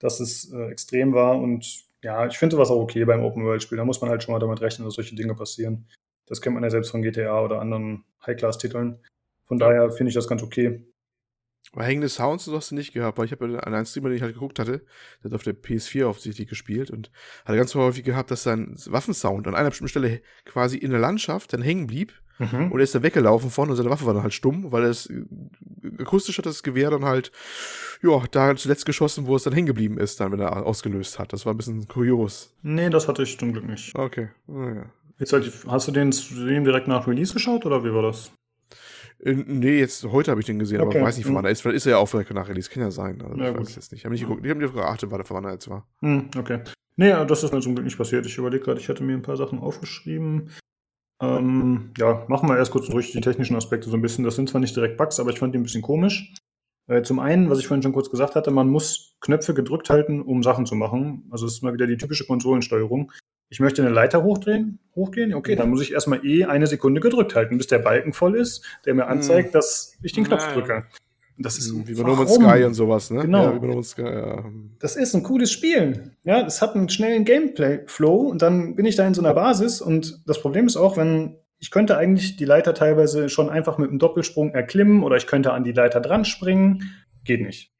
dass 0.00 0.20
es 0.20 0.52
äh, 0.52 0.70
extrem 0.70 1.12
war. 1.12 1.38
Und 1.38 1.84
ja, 2.02 2.26
ich 2.26 2.38
finde 2.38 2.58
was 2.58 2.70
auch 2.70 2.80
okay 2.80 3.04
beim 3.04 3.22
Open-World-Spiel. 3.22 3.78
Da 3.78 3.84
muss 3.84 4.00
man 4.00 4.10
halt 4.10 4.22
schon 4.22 4.32
mal 4.32 4.38
damit 4.38 4.60
rechnen, 4.60 4.86
dass 4.86 4.94
solche 4.94 5.14
Dinge 5.14 5.34
passieren. 5.34 5.86
Das 6.26 6.40
kennt 6.40 6.54
man 6.54 6.64
ja 6.64 6.70
selbst 6.70 6.90
von 6.90 7.02
GTA 7.02 7.40
oder 7.42 7.60
anderen 7.60 8.04
High-Class-Titeln. 8.26 8.98
Von 9.46 9.58
daher 9.58 9.90
finde 9.90 10.08
ich 10.08 10.14
das 10.14 10.28
ganz 10.28 10.42
okay. 10.42 10.82
Aber 11.72 11.84
hängende 11.84 12.08
Sounds 12.08 12.46
hast 12.52 12.70
du 12.70 12.74
nicht 12.76 12.92
gehabt, 12.92 13.18
weil 13.18 13.24
ich 13.24 13.32
habe 13.32 13.48
ja 13.50 13.58
an 13.58 13.74
einen 13.74 13.84
Streamer, 13.86 14.08
den 14.08 14.16
ich 14.16 14.22
halt 14.22 14.34
geguckt 14.34 14.58
hatte, 14.58 14.84
der 15.22 15.30
hat 15.30 15.34
auf 15.34 15.42
der 15.42 15.54
PS4 15.54 16.06
offensichtlich 16.06 16.48
gespielt 16.48 16.90
und 16.90 17.10
hatte 17.44 17.58
ganz 17.58 17.74
häufig 17.74 18.04
gehabt, 18.04 18.30
dass 18.30 18.42
sein 18.44 18.74
Waffensound 18.86 19.48
an 19.48 19.54
einer 19.54 19.70
bestimmten 19.70 19.88
Stelle 19.88 20.20
quasi 20.44 20.78
in 20.78 20.90
der 20.90 21.00
Landschaft 21.00 21.52
dann 21.52 21.62
hängen 21.62 21.86
blieb 21.86 22.12
Mhm. 22.38 22.72
und 22.72 22.80
er 22.80 22.82
ist 22.84 22.92
dann 22.96 23.04
weggelaufen 23.04 23.48
von 23.48 23.70
und 23.70 23.76
seine 23.76 23.90
Waffe 23.90 24.06
war 24.06 24.14
dann 24.14 24.24
halt 24.24 24.34
stumm, 24.34 24.72
weil 24.72 24.82
es 24.84 25.06
äh, 25.08 25.22
akustisch 26.00 26.36
hat 26.36 26.46
das 26.46 26.64
Gewehr 26.64 26.90
dann 26.90 27.04
halt, 27.04 27.30
ja, 28.02 28.24
da 28.30 28.56
zuletzt 28.56 28.86
geschossen, 28.86 29.26
wo 29.26 29.36
es 29.36 29.44
dann 29.44 29.52
hängen 29.52 29.68
geblieben 29.68 29.98
ist, 29.98 30.18
dann, 30.18 30.32
wenn 30.32 30.40
er 30.40 30.66
ausgelöst 30.66 31.20
hat. 31.20 31.32
Das 31.32 31.46
war 31.46 31.54
ein 31.54 31.56
bisschen 31.56 31.86
kurios. 31.86 32.52
Nee, 32.62 32.90
das 32.90 33.06
hatte 33.06 33.22
ich 33.22 33.38
zum 33.38 33.52
Glück 33.52 33.64
nicht. 33.68 33.96
Okay, 33.96 34.30
naja. 34.48 34.86
Jetzt 35.18 35.32
halt, 35.32 35.50
hast 35.68 35.88
du 35.88 35.92
den 35.92 36.12
Stream 36.12 36.64
direkt 36.64 36.88
nach 36.88 37.06
Release 37.06 37.32
geschaut 37.32 37.64
oder 37.66 37.84
wie 37.84 37.92
war 37.92 38.02
das? 38.02 38.32
Äh, 39.20 39.34
Nee, 39.34 39.78
jetzt 39.78 40.04
heute 40.04 40.30
habe 40.30 40.40
ich 40.40 40.46
den 40.46 40.58
gesehen, 40.58 40.80
Okay. 40.80 40.98
aber 40.98 41.06
weiß 41.08 41.16
nicht, 41.16 41.26
von 41.26 41.34
wann 41.34 41.44
er 41.44 41.50
ist. 41.50 41.60
Vielleicht 41.62 41.76
ist 41.76 41.86
er 41.86 41.92
ja 41.92 41.98
auch 41.98 42.10
direkt 42.10 42.32
nach 42.34 42.48
Release, 42.48 42.68
kann 42.70 42.82
ja 42.82 42.90
sein. 42.90 43.22
Also, 43.22 43.36
Ja, 43.36 43.50
ich 43.50 43.56
weiß 43.56 43.66
gut. 43.68 43.76
jetzt 43.76 43.92
nicht. 43.92 44.00
Ich 44.00 44.04
habe 44.04 44.12
nicht 44.12 44.22
geguckt. 44.22 44.44
Ich 44.44 44.50
habe 44.50 44.60
nicht 44.60 44.74
geachtet, 44.74 45.10
wann 45.10 45.44
er 45.44 45.52
jetzt 45.52 45.68
war. 45.68 45.86
Hm, 46.02 46.30
okay. 46.36 46.60
Nee, 46.96 47.10
das 47.26 47.42
ist 47.42 47.52
mir 47.52 47.60
zum 47.60 47.74
Glück 47.74 47.84
nicht 47.84 47.98
passiert. 47.98 48.26
Ich 48.26 48.38
überlege 48.38 48.64
gerade, 48.64 48.80
ich 48.80 48.88
hatte 48.88 49.02
mir 49.02 49.14
ein 49.14 49.22
paar 49.22 49.36
Sachen 49.36 49.58
aufgeschrieben. 49.58 50.50
Ähm, 51.22 51.90
ja, 51.96 52.24
machen 52.28 52.48
wir 52.48 52.56
erst 52.58 52.72
kurz 52.72 52.88
durch 52.88 53.12
die 53.12 53.20
technischen 53.20 53.56
Aspekte 53.56 53.88
so 53.88 53.96
ein 53.96 54.02
bisschen. 54.02 54.24
Das 54.24 54.36
sind 54.36 54.48
zwar 54.48 54.60
nicht 54.60 54.74
direkt 54.76 54.96
Bugs, 54.96 55.20
aber 55.20 55.30
ich 55.30 55.38
fand 55.38 55.54
die 55.54 55.58
ein 55.58 55.62
bisschen 55.62 55.82
komisch. 55.82 56.34
Äh, 56.86 57.02
zum 57.02 57.18
einen, 57.18 57.48
was 57.50 57.58
ich 57.60 57.66
vorhin 57.66 57.82
schon 57.82 57.92
kurz 57.92 58.10
gesagt 58.10 58.34
hatte, 58.34 58.50
man 58.50 58.68
muss 58.68 59.16
Knöpfe 59.20 59.54
gedrückt 59.54 59.90
halten, 59.90 60.20
um 60.20 60.42
Sachen 60.42 60.66
zu 60.66 60.74
machen. 60.74 61.26
Also 61.30 61.46
es 61.46 61.54
ist 61.54 61.62
mal 61.62 61.72
wieder 61.72 61.86
die 61.86 61.96
typische 61.96 62.26
Konsolensteuerung. 62.26 63.10
Ich 63.54 63.60
möchte 63.60 63.82
eine 63.82 63.92
Leiter 63.92 64.24
hochdrehen, 64.24 64.80
hochgehen, 64.96 65.32
okay, 65.32 65.54
dann 65.54 65.70
muss 65.70 65.80
ich 65.80 65.92
erstmal 65.92 66.26
eh 66.26 66.44
eine 66.44 66.66
Sekunde 66.66 67.00
gedrückt 67.00 67.36
halten, 67.36 67.56
bis 67.56 67.68
der 67.68 67.78
Balken 67.78 68.12
voll 68.12 68.34
ist, 68.34 68.64
der 68.84 68.94
mir 68.94 69.06
anzeigt, 69.06 69.54
dass 69.54 69.96
ich 70.02 70.12
den 70.12 70.24
Knopf 70.24 70.42
Ja, 70.48 70.54
drücke. 70.54 70.74
Und 71.36 71.46
Das 71.46 71.56
ist 71.56 71.70
Hm, 71.70 71.86
Wie 71.86 71.94
bei 71.94 72.02
No 72.02 72.16
Man's? 72.16 72.34
Sky 72.34 72.64
und 72.64 72.74
sowas, 72.74 73.12
ne? 73.12 73.20
Genau. 73.22 73.52
Ja, 73.52 73.58
No 73.60 73.80
Sky, 73.80 74.02
ja. 74.02 74.44
das 74.80 74.96
ist 74.96 75.14
ein 75.14 75.22
cooles 75.22 75.52
Spiel. 75.52 76.10
Ja, 76.24 76.44
es 76.44 76.60
hat 76.62 76.74
einen 76.74 76.88
schnellen 76.88 77.24
Gameplay-Flow 77.24 78.22
und 78.28 78.42
dann 78.42 78.74
bin 78.74 78.86
ich 78.86 78.96
da 78.96 79.06
in 79.06 79.14
so 79.14 79.22
einer 79.22 79.34
Basis 79.34 79.80
und 79.80 80.24
das 80.26 80.40
Problem 80.40 80.66
ist 80.66 80.76
auch, 80.76 80.96
wenn 80.96 81.36
ich 81.60 81.70
könnte 81.70 81.96
eigentlich 81.96 82.36
die 82.36 82.46
Leiter 82.46 82.74
teilweise 82.74 83.28
schon 83.28 83.50
einfach 83.50 83.78
mit 83.78 83.88
einem 83.88 84.00
Doppelsprung 84.00 84.50
erklimmen 84.50 85.04
oder 85.04 85.14
ich 85.14 85.28
könnte 85.28 85.52
an 85.52 85.62
die 85.62 85.70
Leiter 85.70 86.00
dran 86.00 86.24
springen. 86.24 86.90
Geht 87.22 87.42
nicht. 87.42 87.72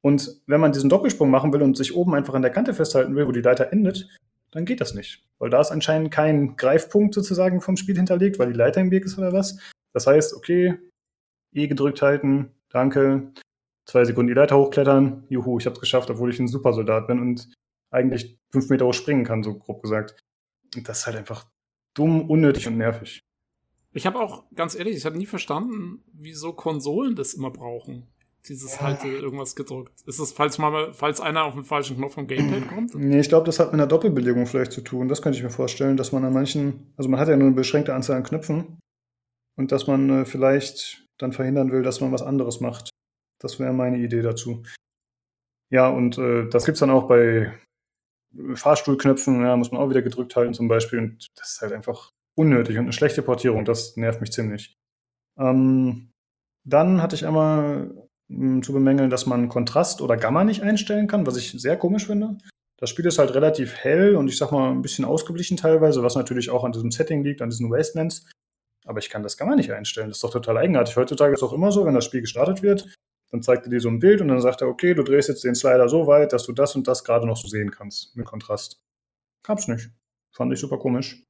Und 0.00 0.42
wenn 0.48 0.60
man 0.60 0.72
diesen 0.72 0.90
Doppelsprung 0.90 1.30
machen 1.30 1.52
will 1.52 1.62
und 1.62 1.76
sich 1.76 1.94
oben 1.94 2.16
einfach 2.16 2.34
an 2.34 2.42
der 2.42 2.50
Kante 2.50 2.74
festhalten 2.74 3.14
will, 3.14 3.28
wo 3.28 3.32
die 3.32 3.42
Leiter 3.42 3.72
endet, 3.72 4.08
dann 4.50 4.64
geht 4.64 4.80
das 4.80 4.94
nicht. 4.94 5.22
Weil 5.38 5.50
da 5.50 5.60
ist 5.60 5.70
anscheinend 5.70 6.10
kein 6.10 6.56
Greifpunkt 6.56 7.14
sozusagen 7.14 7.60
vom 7.60 7.76
Spiel 7.76 7.96
hinterlegt, 7.96 8.38
weil 8.38 8.52
die 8.52 8.58
Leiter 8.58 8.80
im 8.80 8.90
Weg 8.90 9.04
ist 9.04 9.18
oder 9.18 9.32
was. 9.32 9.58
Das 9.92 10.06
heißt, 10.06 10.34
okay, 10.34 10.78
E 11.52 11.66
gedrückt 11.66 12.02
halten, 12.02 12.52
danke, 12.68 13.32
zwei 13.84 14.04
Sekunden 14.04 14.28
die 14.28 14.34
Leiter 14.34 14.56
hochklettern, 14.56 15.24
juhu, 15.28 15.58
ich 15.58 15.66
hab's 15.66 15.80
geschafft, 15.80 16.10
obwohl 16.10 16.30
ich 16.30 16.38
ein 16.38 16.48
Supersoldat 16.48 17.08
bin 17.08 17.20
und 17.20 17.52
eigentlich 17.90 18.38
fünf 18.52 18.68
Meter 18.68 18.86
hoch 18.86 18.94
springen 18.94 19.24
kann, 19.24 19.42
so 19.42 19.58
grob 19.58 19.82
gesagt. 19.82 20.22
Und 20.76 20.88
das 20.88 21.00
ist 21.00 21.06
halt 21.06 21.16
einfach 21.16 21.46
dumm, 21.94 22.30
unnötig 22.30 22.68
und 22.68 22.78
nervig. 22.78 23.24
Ich 23.92 24.06
habe 24.06 24.20
auch, 24.20 24.44
ganz 24.54 24.76
ehrlich, 24.76 24.96
ich 24.96 25.04
habe 25.04 25.18
nie 25.18 25.26
verstanden, 25.26 26.04
wieso 26.12 26.52
Konsolen 26.52 27.16
das 27.16 27.34
immer 27.34 27.50
brauchen. 27.50 28.06
Dieses 28.48 28.76
Ja. 28.76 28.82
halte 28.82 29.08
irgendwas 29.08 29.54
gedrückt. 29.54 29.92
Ist 30.06 30.18
das, 30.18 30.32
falls 30.32 30.58
mal, 30.58 30.92
falls 30.94 31.20
einer 31.20 31.44
auf 31.44 31.54
den 31.54 31.64
falschen 31.64 31.96
Knopf 31.96 32.14
vom 32.14 32.26
Gamepad 32.26 32.68
kommt? 32.68 32.94
Nee, 32.94 33.20
ich 33.20 33.28
glaube, 33.28 33.46
das 33.46 33.58
hat 33.60 33.68
mit 33.68 33.74
einer 33.74 33.86
Doppelbelegung 33.86 34.46
vielleicht 34.46 34.72
zu 34.72 34.80
tun. 34.80 35.08
Das 35.08 35.20
könnte 35.22 35.36
ich 35.38 35.44
mir 35.44 35.50
vorstellen, 35.50 35.96
dass 35.96 36.12
man 36.12 36.24
an 36.24 36.32
manchen, 36.32 36.92
also 36.96 37.08
man 37.10 37.20
hat 37.20 37.28
ja 37.28 37.36
nur 37.36 37.46
eine 37.48 37.56
beschränkte 37.56 37.94
Anzahl 37.94 38.16
an 38.16 38.22
Knöpfen 38.24 38.78
und 39.58 39.72
dass 39.72 39.86
man 39.86 40.08
äh, 40.10 40.24
vielleicht 40.24 41.06
dann 41.18 41.32
verhindern 41.32 41.70
will, 41.70 41.82
dass 41.82 42.00
man 42.00 42.12
was 42.12 42.22
anderes 42.22 42.60
macht. 42.60 42.88
Das 43.40 43.60
wäre 43.60 43.72
meine 43.74 43.98
Idee 43.98 44.22
dazu. 44.22 44.62
Ja, 45.70 45.88
und 45.88 46.16
äh, 46.18 46.48
das 46.48 46.64
gibt's 46.64 46.80
dann 46.80 46.90
auch 46.90 47.06
bei 47.08 47.52
Fahrstuhlknöpfen, 48.54 49.42
ja, 49.42 49.56
muss 49.56 49.70
man 49.72 49.80
auch 49.80 49.90
wieder 49.90 50.02
gedrückt 50.02 50.34
halten 50.36 50.54
zum 50.54 50.68
Beispiel. 50.68 50.98
Und 51.00 51.26
das 51.36 51.52
ist 51.52 51.60
halt 51.60 51.72
einfach 51.72 52.10
unnötig 52.38 52.76
und 52.78 52.84
eine 52.84 52.92
schlechte 52.92 53.22
Portierung. 53.22 53.64
Das 53.64 53.96
nervt 53.96 54.20
mich 54.20 54.32
ziemlich. 54.32 54.74
Ähm, 55.38 56.10
Dann 56.64 57.02
hatte 57.02 57.16
ich 57.16 57.26
einmal 57.26 58.08
zu 58.62 58.72
bemängeln, 58.72 59.10
dass 59.10 59.26
man 59.26 59.48
Kontrast 59.48 60.00
oder 60.00 60.16
Gamma 60.16 60.44
nicht 60.44 60.62
einstellen 60.62 61.08
kann, 61.08 61.26
was 61.26 61.36
ich 61.36 61.50
sehr 61.52 61.76
komisch 61.76 62.06
finde. 62.06 62.38
Das 62.78 62.88
Spiel 62.88 63.04
ist 63.06 63.18
halt 63.18 63.34
relativ 63.34 63.74
hell 63.74 64.16
und 64.16 64.28
ich 64.28 64.38
sag 64.38 64.52
mal 64.52 64.70
ein 64.70 64.82
bisschen 64.82 65.04
ausgeglichen 65.04 65.56
teilweise, 65.56 66.02
was 66.02 66.14
natürlich 66.14 66.48
auch 66.50 66.64
an 66.64 66.72
diesem 66.72 66.90
Setting 66.90 67.22
liegt, 67.22 67.42
an 67.42 67.50
diesen 67.50 67.70
Wastelands. 67.70 68.30
Aber 68.86 68.98
ich 68.98 69.10
kann 69.10 69.22
das 69.22 69.36
Gamma 69.36 69.54
nicht 69.54 69.72
einstellen. 69.72 70.08
Das 70.08 70.18
ist 70.18 70.24
doch 70.24 70.30
total 70.30 70.56
eigenartig. 70.56 70.96
Heutzutage 70.96 71.34
ist 71.34 71.42
es 71.42 71.48
auch 71.48 71.52
immer 71.52 71.72
so, 71.72 71.84
wenn 71.84 71.94
das 71.94 72.06
Spiel 72.06 72.22
gestartet 72.22 72.62
wird, 72.62 72.94
dann 73.30 73.42
zeigt 73.42 73.66
er 73.66 73.70
dir 73.70 73.80
so 73.80 73.88
ein 73.88 73.98
Bild 73.98 74.20
und 74.20 74.28
dann 74.28 74.40
sagt 74.40 74.62
er, 74.62 74.68
okay, 74.68 74.94
du 74.94 75.02
drehst 75.02 75.28
jetzt 75.28 75.44
den 75.44 75.54
Slider 75.54 75.88
so 75.88 76.06
weit, 76.06 76.32
dass 76.32 76.44
du 76.44 76.52
das 76.52 76.74
und 76.74 76.88
das 76.88 77.04
gerade 77.04 77.26
noch 77.26 77.36
so 77.36 77.48
sehen 77.48 77.70
kannst 77.70 78.16
mit 78.16 78.26
Kontrast. 78.26 78.80
Gab's 79.42 79.68
nicht. 79.68 79.90
Fand 80.32 80.52
ich 80.52 80.58
super 80.58 80.78
komisch. 80.78 81.22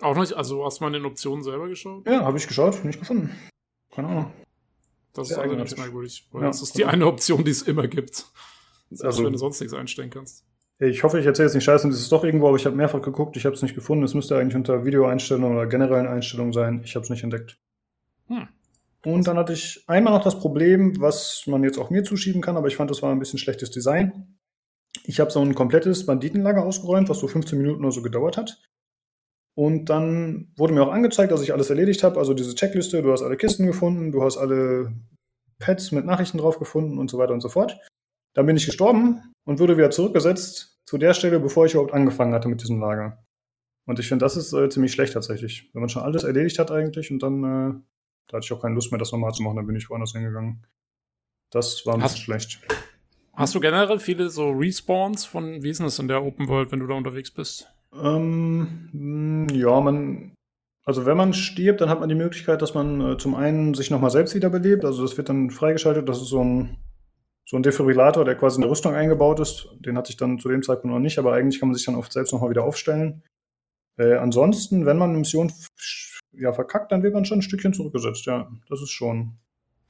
Auch 0.00 0.16
nicht, 0.16 0.32
also 0.32 0.64
hast 0.64 0.80
du 0.80 0.84
mal 0.84 0.88
in 0.88 0.94
den 0.94 1.04
Optionen 1.04 1.44
selber 1.44 1.68
geschaut? 1.68 2.06
Ja, 2.06 2.24
habe 2.24 2.38
ich 2.38 2.46
geschaut, 2.46 2.84
nicht 2.84 2.98
gefunden. 2.98 3.30
Keine 3.90 4.08
Ahnung. 4.08 4.32
Das 5.14 5.30
ist 5.30 5.38
also 5.38 5.56
ganz 5.56 5.76
merkwürdig, 5.76 6.28
weil 6.32 6.42
ja, 6.42 6.48
das 6.48 6.60
ist 6.60 6.76
die 6.76 6.84
eine 6.84 7.06
Option, 7.06 7.44
die 7.44 7.52
es 7.52 7.62
immer 7.62 7.86
gibt. 7.86 8.26
Selbst 8.90 9.04
also, 9.04 9.24
wenn 9.24 9.32
du 9.32 9.38
sonst 9.38 9.60
nichts 9.60 9.72
einstellen 9.72 10.10
kannst. 10.10 10.44
Ich 10.80 11.04
hoffe, 11.04 11.20
ich 11.20 11.26
erzähle 11.26 11.46
jetzt 11.46 11.54
nicht 11.54 11.64
scheiße 11.64 11.86
und 11.86 11.92
es 11.92 12.00
ist 12.00 12.10
doch 12.10 12.24
irgendwo, 12.24 12.48
aber 12.48 12.56
ich 12.56 12.66
habe 12.66 12.74
mehrfach 12.74 13.00
geguckt, 13.00 13.36
ich 13.36 13.46
habe 13.46 13.54
es 13.54 13.62
nicht 13.62 13.76
gefunden. 13.76 14.02
Es 14.04 14.14
müsste 14.14 14.36
eigentlich 14.36 14.56
unter 14.56 14.84
Videoeinstellungen 14.84 15.56
oder 15.56 15.66
generellen 15.68 16.08
Einstellungen 16.08 16.52
sein. 16.52 16.82
Ich 16.84 16.96
habe 16.96 17.04
es 17.04 17.10
nicht 17.10 17.22
entdeckt. 17.22 17.58
Hm. 18.26 18.48
Und 19.04 19.26
dann 19.26 19.36
hatte 19.36 19.52
ich 19.52 19.84
einmal 19.86 20.14
noch 20.14 20.24
das 20.24 20.40
Problem, 20.40 21.00
was 21.00 21.44
man 21.46 21.62
jetzt 21.62 21.78
auch 21.78 21.90
mir 21.90 22.02
zuschieben 22.02 22.42
kann, 22.42 22.56
aber 22.56 22.68
ich 22.68 22.76
fand, 22.76 22.90
das 22.90 23.02
war 23.02 23.12
ein 23.12 23.18
bisschen 23.18 23.38
schlechtes 23.38 23.70
Design. 23.70 24.36
Ich 25.04 25.20
habe 25.20 25.30
so 25.30 25.40
ein 25.40 25.54
komplettes 25.54 26.06
Banditenlager 26.06 26.64
ausgeräumt, 26.64 27.08
was 27.08 27.18
so 27.18 27.28
15 27.28 27.58
Minuten 27.58 27.84
oder 27.84 27.92
so 27.92 28.02
gedauert 28.02 28.36
hat. 28.36 28.60
Und 29.56 29.86
dann 29.86 30.52
wurde 30.56 30.74
mir 30.74 30.82
auch 30.82 30.92
angezeigt, 30.92 31.30
dass 31.30 31.42
ich 31.42 31.52
alles 31.52 31.70
erledigt 31.70 32.02
habe. 32.02 32.18
Also 32.18 32.34
diese 32.34 32.54
Checkliste, 32.54 33.02
du 33.02 33.12
hast 33.12 33.22
alle 33.22 33.36
Kisten 33.36 33.66
gefunden, 33.66 34.10
du 34.10 34.22
hast 34.22 34.36
alle 34.36 34.92
Pads 35.60 35.92
mit 35.92 36.04
Nachrichten 36.04 36.38
drauf 36.38 36.58
gefunden 36.58 36.98
und 36.98 37.10
so 37.10 37.18
weiter 37.18 37.32
und 37.32 37.40
so 37.40 37.48
fort. 37.48 37.78
Dann 38.34 38.46
bin 38.46 38.56
ich 38.56 38.66
gestorben 38.66 39.32
und 39.44 39.60
wurde 39.60 39.76
wieder 39.76 39.90
zurückgesetzt 39.90 40.80
zu 40.86 40.98
der 40.98 41.14
Stelle, 41.14 41.38
bevor 41.38 41.66
ich 41.66 41.74
überhaupt 41.74 41.94
angefangen 41.94 42.34
hatte 42.34 42.48
mit 42.48 42.62
diesem 42.62 42.80
Lager. 42.80 43.24
Und 43.86 43.98
ich 43.98 44.08
finde, 44.08 44.24
das 44.24 44.36
ist 44.36 44.52
äh, 44.52 44.68
ziemlich 44.68 44.92
schlecht 44.92 45.12
tatsächlich. 45.12 45.70
Wenn 45.72 45.80
man 45.80 45.88
schon 45.88 46.02
alles 46.02 46.24
erledigt 46.24 46.58
hat 46.58 46.70
eigentlich 46.70 47.10
und 47.10 47.22
dann, 47.22 47.44
äh, 47.44 47.74
da 48.28 48.36
hatte 48.36 48.44
ich 48.44 48.52
auch 48.52 48.60
keine 48.62 48.74
Lust 48.74 48.90
mehr, 48.90 48.98
das 48.98 49.12
nochmal 49.12 49.32
zu 49.32 49.42
machen, 49.42 49.56
dann 49.56 49.66
bin 49.66 49.76
ich 49.76 49.88
woanders 49.88 50.12
hingegangen. 50.12 50.66
Das 51.50 51.86
war 51.86 51.94
ein 51.94 52.02
hast, 52.02 52.14
bisschen 52.14 52.24
schlecht. 52.24 52.60
Hast 53.34 53.54
du 53.54 53.60
generell 53.60 53.98
viele 53.98 54.30
so 54.30 54.50
Respawns 54.50 55.24
von, 55.24 55.62
wie 55.62 55.70
ist 55.70 55.78
denn 55.78 55.86
das 55.86 55.98
in 55.98 56.08
der 56.08 56.22
Open 56.22 56.48
World, 56.48 56.72
wenn 56.72 56.80
du 56.80 56.86
da 56.86 56.94
unterwegs 56.94 57.30
bist? 57.30 57.73
Ähm, 58.02 59.48
ja, 59.52 59.80
man, 59.80 60.32
also 60.84 61.06
wenn 61.06 61.16
man 61.16 61.32
stirbt, 61.32 61.80
dann 61.80 61.88
hat 61.88 62.00
man 62.00 62.08
die 62.08 62.14
Möglichkeit, 62.14 62.62
dass 62.62 62.74
man 62.74 63.00
äh, 63.00 63.16
zum 63.18 63.34
einen 63.34 63.74
sich 63.74 63.90
nochmal 63.90 64.10
selbst 64.10 64.34
wiederbelebt. 64.34 64.84
Also 64.84 65.02
das 65.02 65.16
wird 65.16 65.28
dann 65.28 65.50
freigeschaltet. 65.50 66.08
Das 66.08 66.20
ist 66.20 66.28
so 66.28 66.42
ein, 66.42 66.78
so 67.46 67.56
ein 67.56 67.62
Defibrillator, 67.62 68.24
der 68.24 68.36
quasi 68.36 68.56
in 68.56 68.62
der 68.62 68.70
Rüstung 68.70 68.94
eingebaut 68.94 69.40
ist. 69.40 69.68
Den 69.80 69.96
hatte 69.96 70.10
ich 70.10 70.16
dann 70.16 70.38
zu 70.38 70.48
dem 70.48 70.62
Zeitpunkt 70.62 70.94
noch 70.94 71.00
nicht, 71.00 71.18
aber 71.18 71.32
eigentlich 71.34 71.60
kann 71.60 71.68
man 71.68 71.76
sich 71.76 71.86
dann 71.86 71.94
oft 71.94 72.12
selbst 72.12 72.32
nochmal 72.32 72.50
wieder 72.50 72.64
aufstellen. 72.64 73.22
Äh, 73.96 74.14
ansonsten, 74.14 74.86
wenn 74.86 74.98
man 74.98 75.10
eine 75.10 75.18
Mission 75.18 75.52
ja, 76.32 76.52
verkackt, 76.52 76.90
dann 76.90 77.02
wird 77.02 77.14
man 77.14 77.24
schon 77.24 77.38
ein 77.38 77.42
Stückchen 77.42 77.74
zurückgesetzt. 77.74 78.26
Ja, 78.26 78.50
das 78.68 78.82
ist 78.82 78.90
schon. 78.90 79.38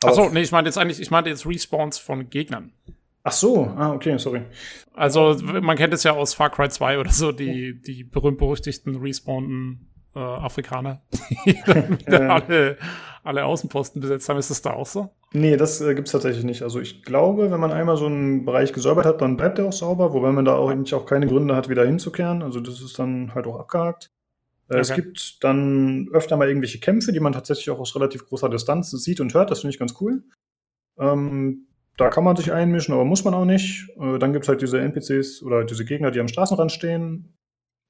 Achso, 0.04 0.28
nee, 0.28 0.42
ich 0.42 0.52
meinte 0.52 0.68
jetzt 0.68 0.76
eigentlich, 0.76 1.00
ich 1.00 1.10
meinte 1.10 1.30
jetzt 1.30 1.46
Respawns 1.46 1.98
von 1.98 2.28
Gegnern. 2.28 2.72
Ach 3.26 3.32
so, 3.32 3.64
ah, 3.76 3.92
okay, 3.92 4.18
sorry. 4.18 4.42
Also, 4.92 5.34
man 5.42 5.78
kennt 5.78 5.94
es 5.94 6.02
ja 6.02 6.12
aus 6.12 6.34
Far 6.34 6.50
Cry 6.50 6.68
2 6.68 6.98
oder 6.98 7.10
so, 7.10 7.32
die, 7.32 7.80
die 7.80 8.04
berühmt-berüchtigten 8.04 8.96
respawnten 8.96 9.88
äh, 10.14 10.18
Afrikaner, 10.18 11.00
die 11.46 11.58
dann 11.66 11.98
wieder 12.06 12.30
alle, 12.30 12.76
alle 13.22 13.46
Außenposten 13.46 14.02
besetzt 14.02 14.28
haben. 14.28 14.38
Ist 14.38 14.50
das 14.50 14.60
da 14.60 14.74
auch 14.74 14.86
so? 14.86 15.10
Nee, 15.32 15.56
das 15.56 15.80
äh, 15.80 15.94
gibt 15.94 16.08
es 16.08 16.12
tatsächlich 16.12 16.44
nicht. 16.44 16.62
Also 16.62 16.80
ich 16.80 17.02
glaube, 17.02 17.50
wenn 17.50 17.60
man 17.60 17.72
einmal 17.72 17.96
so 17.96 18.06
einen 18.06 18.44
Bereich 18.44 18.74
gesäubert 18.74 19.06
hat, 19.06 19.22
dann 19.22 19.38
bleibt 19.38 19.56
der 19.56 19.64
auch 19.64 19.72
sauber, 19.72 20.12
wobei 20.12 20.30
man 20.30 20.44
da 20.44 20.56
auch 20.56 20.68
eigentlich 20.68 20.94
auch 20.94 21.06
keine 21.06 21.26
Gründe 21.26 21.56
hat, 21.56 21.70
wieder 21.70 21.86
hinzukehren. 21.86 22.42
Also 22.42 22.60
das 22.60 22.82
ist 22.82 22.98
dann 22.98 23.34
halt 23.34 23.46
auch 23.46 23.58
abgehakt. 23.58 24.10
Äh, 24.68 24.74
okay. 24.74 24.80
Es 24.80 24.94
gibt 24.94 25.42
dann 25.42 26.08
öfter 26.12 26.36
mal 26.36 26.48
irgendwelche 26.48 26.78
Kämpfe, 26.78 27.10
die 27.12 27.20
man 27.20 27.32
tatsächlich 27.32 27.70
auch 27.70 27.80
aus 27.80 27.96
relativ 27.96 28.26
großer 28.26 28.50
Distanz 28.50 28.90
sieht 28.90 29.20
und 29.20 29.32
hört. 29.32 29.50
Das 29.50 29.60
finde 29.60 29.72
ich 29.72 29.78
ganz 29.78 29.94
cool. 30.00 30.22
Ähm, 30.98 31.66
da 31.96 32.08
kann 32.08 32.24
man 32.24 32.36
sich 32.36 32.52
einmischen, 32.52 32.94
aber 32.94 33.04
muss 33.04 33.24
man 33.24 33.34
auch 33.34 33.44
nicht. 33.44 33.88
Äh, 33.98 34.18
dann 34.18 34.32
gibt 34.32 34.44
es 34.44 34.48
halt 34.48 34.62
diese 34.62 34.80
NPCs 34.80 35.42
oder 35.42 35.64
diese 35.64 35.84
Gegner, 35.84 36.10
die 36.10 36.20
am 36.20 36.28
Straßenrand 36.28 36.72
stehen. 36.72 37.36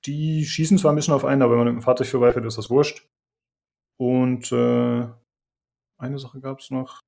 Die 0.05 0.45
schießen 0.45 0.77
zwar 0.79 0.93
ein 0.93 0.97
bisschen 0.97 1.15
auf 1.15 1.25
einen, 1.25 1.43
aber 1.43 1.53
wenn 1.53 1.59
man 1.59 1.69
mit 1.69 1.83
dem 1.83 1.85
Fahrzeug 1.85 2.09
vorbeifährt, 2.09 2.45
ist 2.45 2.59
das 2.59 2.69
wurscht. 2.69 3.09
Und 3.97 4.53
äh, 4.53 5.07
eine 5.99 6.19
Sache 6.19 6.41
gab 6.41 6.61
es 6.61 6.71
noch. 6.71 7.01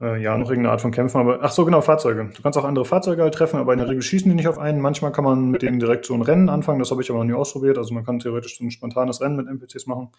Äh, 0.00 0.22
ja, 0.22 0.36
noch 0.36 0.50
irgendeine 0.50 0.72
Art 0.72 0.82
von 0.82 0.92
Kämpfen, 0.92 1.18
aber 1.18 1.38
ach 1.42 1.50
so, 1.50 1.64
genau, 1.64 1.80
Fahrzeuge. 1.80 2.30
Du 2.34 2.42
kannst 2.42 2.58
auch 2.58 2.64
andere 2.64 2.84
Fahrzeuge 2.84 3.22
halt 3.22 3.34
treffen, 3.34 3.58
aber 3.58 3.72
in 3.72 3.78
der 3.78 3.88
Regel 3.88 4.02
schießen 4.02 4.28
die 4.28 4.36
nicht 4.36 4.46
auf 4.46 4.58
einen. 4.58 4.80
Manchmal 4.80 5.10
kann 5.10 5.24
man 5.24 5.50
mit 5.50 5.62
denen 5.62 5.80
direkt 5.80 6.04
so 6.04 6.14
ein 6.14 6.22
Rennen 6.22 6.50
anfangen, 6.50 6.78
das 6.78 6.90
habe 6.90 7.02
ich 7.02 7.10
aber 7.10 7.20
noch 7.20 7.24
nie 7.24 7.32
ausprobiert. 7.32 7.78
Also 7.78 7.94
man 7.94 8.04
kann 8.04 8.18
theoretisch 8.18 8.58
so 8.58 8.64
ein 8.64 8.70
spontanes 8.70 9.22
Rennen 9.22 9.36
mit 9.36 9.48
NPCs 9.48 9.86
machen. 9.86 10.12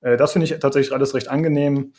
Äh, 0.00 0.16
das 0.16 0.32
finde 0.32 0.46
ich 0.46 0.58
tatsächlich 0.60 0.94
alles 0.94 1.14
recht 1.14 1.28
angenehm 1.28 1.92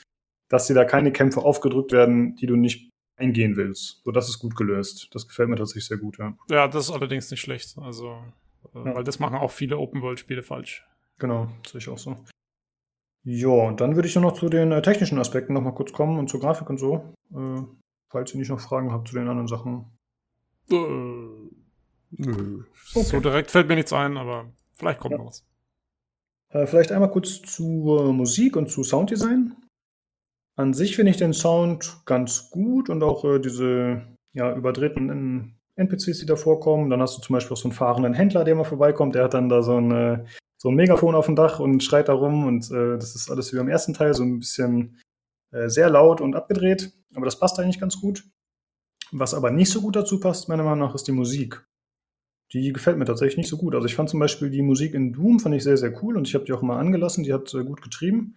dass 0.50 0.68
dir 0.68 0.74
da 0.74 0.84
keine 0.84 1.12
Kämpfe 1.12 1.42
aufgedrückt 1.42 1.92
werden, 1.92 2.36
die 2.36 2.48
du 2.48 2.56
nicht 2.56 2.90
eingehen 3.16 3.56
willst. 3.56 4.02
So, 4.04 4.12
das 4.12 4.30
ist 4.30 4.40
gut 4.40 4.56
gelöst. 4.56 5.10
Das 5.14 5.28
gefällt 5.28 5.50
mir 5.50 5.56
tatsächlich 5.56 5.86
sehr 5.86 5.98
gut, 5.98 6.18
ja. 6.18 6.36
Ja, 6.50 6.68
das 6.68 6.86
ist 6.86 6.92
allerdings 6.92 7.30
nicht 7.30 7.42
schlecht. 7.42 7.78
Also, 7.78 8.18
äh, 8.74 8.80
ja. 8.86 8.96
weil 8.96 9.04
das 9.04 9.20
machen 9.20 9.38
auch 9.38 9.52
viele 9.52 9.78
Open-World-Spiele 9.78 10.44
falsch. 10.44 10.86
Genau, 11.20 11.50
sehe 11.68 11.80
ich 11.80 11.90
auch 11.90 11.98
so. 11.98 12.16
Ja, 13.24 13.50
und 13.50 13.82
dann 13.82 13.96
würde 13.96 14.08
ich 14.08 14.16
nur 14.16 14.24
noch 14.24 14.34
zu 14.34 14.50
den 14.50 14.72
äh, 14.72 14.82
technischen 14.82 15.20
Aspekten 15.20 15.54
noch 15.54 15.62
mal 15.62 15.74
kurz 15.74 15.92
kommen 15.92 16.18
und 16.18 16.30
zur 16.30 16.40
Grafik 16.40 16.70
und 16.70 16.78
so. 16.78 17.14
Äh, 17.34 17.62
falls 18.10 18.34
ihr 18.34 18.40
nicht 18.40 18.50
noch 18.50 18.62
Fragen 18.62 18.92
habt 18.92 19.10
zu 19.10 19.16
den 19.16 19.28
anderen 19.28 19.48
Sachen. 19.48 19.86
Äh, 20.72 20.76
nö. 22.12 22.64
Okay. 22.96 23.04
So 23.04 23.20
direkt 23.20 23.52
fällt 23.52 23.68
mir 23.68 23.76
nichts 23.76 23.94
ein, 23.94 24.18
aber 24.18 24.52
vielleicht 24.76 25.00
kommt 25.00 25.12
ja. 25.12 25.18
noch 25.18 25.28
was. 25.28 25.46
Äh, 26.50 26.66
vielleicht 26.66 26.92
einmal 26.92 27.12
kurz 27.12 27.42
zu 27.42 28.12
Musik 28.14 28.56
und 28.56 28.70
zu 28.70 28.84
Sounddesign. 28.84 29.56
An 30.60 30.74
sich 30.74 30.98
finde 30.98 31.12
ich 31.12 31.18
den 31.18 31.32
Sound 31.32 32.02
ganz 32.06 32.50
gut 32.50 32.90
und 32.90 33.02
auch 33.02 33.24
äh, 33.24 33.40
diese 33.40 34.02
ja, 34.34 34.54
überdrehten 34.54 35.58
NPCs, 35.78 36.20
die 36.20 36.26
da 36.26 36.36
vorkommen. 36.36 36.90
Dann 36.90 37.02
hast 37.02 37.18
du 37.18 37.22
zum 37.22 37.34
Beispiel 37.36 37.54
auch 37.54 37.58
so 37.58 37.70
einen 37.70 37.78
fahrenden 37.78 38.14
Händler, 38.14 38.44
der 38.44 38.56
mal 38.56 38.66
vorbeikommt. 38.66 39.16
Der 39.16 39.24
hat 39.24 39.36
dann 39.36 39.48
da 39.48 39.62
so 39.62 39.78
ein, 39.78 39.92
äh, 39.92 40.26
so 40.58 40.68
ein 40.68 40.76
Megafon 40.76 41.16
auf 41.16 41.28
dem 41.28 41.38
Dach 41.38 41.62
und 41.62 41.82
schreit 41.82 42.10
da 42.10 42.14
rum. 42.14 42.46
Und 42.46 42.70
äh, 42.72 42.98
das 42.98 43.16
ist 43.16 43.32
alles 43.32 43.54
wie 43.54 43.58
beim 43.58 43.70
ersten 43.70 43.94
Teil, 43.94 44.14
so 44.14 44.24
ein 44.24 44.40
bisschen 44.40 45.00
äh, 45.52 45.70
sehr 45.70 45.90
laut 45.90 46.20
und 46.20 46.36
abgedreht. 46.36 46.92
Aber 47.16 47.24
das 47.24 47.40
passt 47.40 47.58
eigentlich 47.58 47.80
ganz 47.80 48.02
gut. 48.02 48.26
Was 49.14 49.34
aber 49.34 49.52
nicht 49.52 49.72
so 49.72 49.80
gut 49.80 49.96
dazu 49.96 50.20
passt, 50.20 50.50
meiner 50.50 50.64
Meinung 50.64 50.80
nach, 50.80 50.94
ist 50.94 51.08
die 51.08 51.14
Musik. 51.14 51.66
Die 52.52 52.74
gefällt 52.74 52.98
mir 52.98 53.06
tatsächlich 53.06 53.38
nicht 53.38 53.50
so 53.50 53.56
gut. 53.56 53.76
Also 53.76 53.88
ich 53.88 53.96
fand 53.96 54.10
zum 54.10 54.20
Beispiel 54.20 54.50
die 54.50 54.62
Musik 54.62 54.94
in 54.94 55.14
Doom 55.14 55.40
fand 55.40 55.56
ich 55.56 55.64
sehr, 55.64 55.78
sehr 55.78 56.04
cool 56.04 56.18
und 56.18 56.28
ich 56.28 56.36
habe 56.36 56.44
die 56.44 56.52
auch 56.52 56.62
mal 56.62 56.80
angelassen. 56.80 57.24
Die 57.24 57.32
hat 57.32 57.54
äh, 57.54 57.64
gut 57.64 57.82
getrieben. 57.82 58.36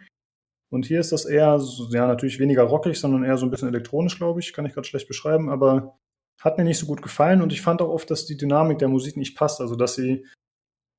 Und 0.73 0.87
hier 0.87 1.01
ist 1.01 1.13
das 1.13 1.27
eher, 1.27 1.61
ja, 1.91 2.07
natürlich 2.07 2.39
weniger 2.39 2.63
rockig, 2.63 2.99
sondern 2.99 3.25
eher 3.25 3.37
so 3.37 3.45
ein 3.45 3.51
bisschen 3.51 3.69
elektronisch, 3.69 4.17
glaube 4.17 4.41
ich. 4.41 4.55
Kann 4.55 4.65
ich 4.65 4.73
gerade 4.73 4.89
schlecht 4.89 5.07
beschreiben, 5.07 5.51
aber 5.51 5.99
hat 6.41 6.57
mir 6.57 6.65
nicht 6.65 6.79
so 6.79 6.87
gut 6.87 7.03
gefallen. 7.03 7.43
Und 7.43 7.53
ich 7.53 7.61
fand 7.61 7.83
auch 7.83 7.91
oft, 7.91 8.11
dass 8.11 8.25
die 8.25 8.39
Dynamik 8.39 8.79
der 8.79 8.89
Musik 8.89 9.19
nicht 9.19 9.37
passt. 9.37 9.61
Also, 9.61 9.77
dass 9.77 9.97
sie 9.97 10.25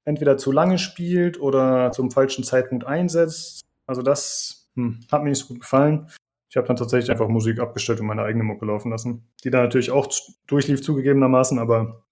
entweder 0.05 0.37
zu 0.37 0.51
lange 0.51 0.77
spielt 0.77 1.39
oder 1.41 1.91
zum 1.91 2.11
falschen 2.11 2.43
Zeitpunkt 2.43 2.85
einsetzt. 2.85 3.61
Also, 3.87 4.03
das 4.03 4.69
hm, 4.75 4.99
hat 5.11 5.23
mir 5.23 5.29
nicht 5.29 5.39
so 5.39 5.47
gut 5.47 5.61
gefallen. 5.61 6.07
Ich 6.51 6.55
habe 6.55 6.67
dann 6.67 6.75
tatsächlich 6.75 7.09
einfach 7.09 7.27
Musik 7.27 7.59
abgestellt 7.59 7.99
und 7.99 8.05
meine 8.05 8.21
eigene 8.21 8.43
Mucke 8.43 8.67
laufen 8.67 8.91
lassen. 8.91 9.27
Die 9.43 9.49
da 9.49 9.63
natürlich 9.63 9.89
auch 9.89 10.07
durchlief, 10.45 10.83
zugegebenermaßen, 10.83 11.57
aber 11.57 12.05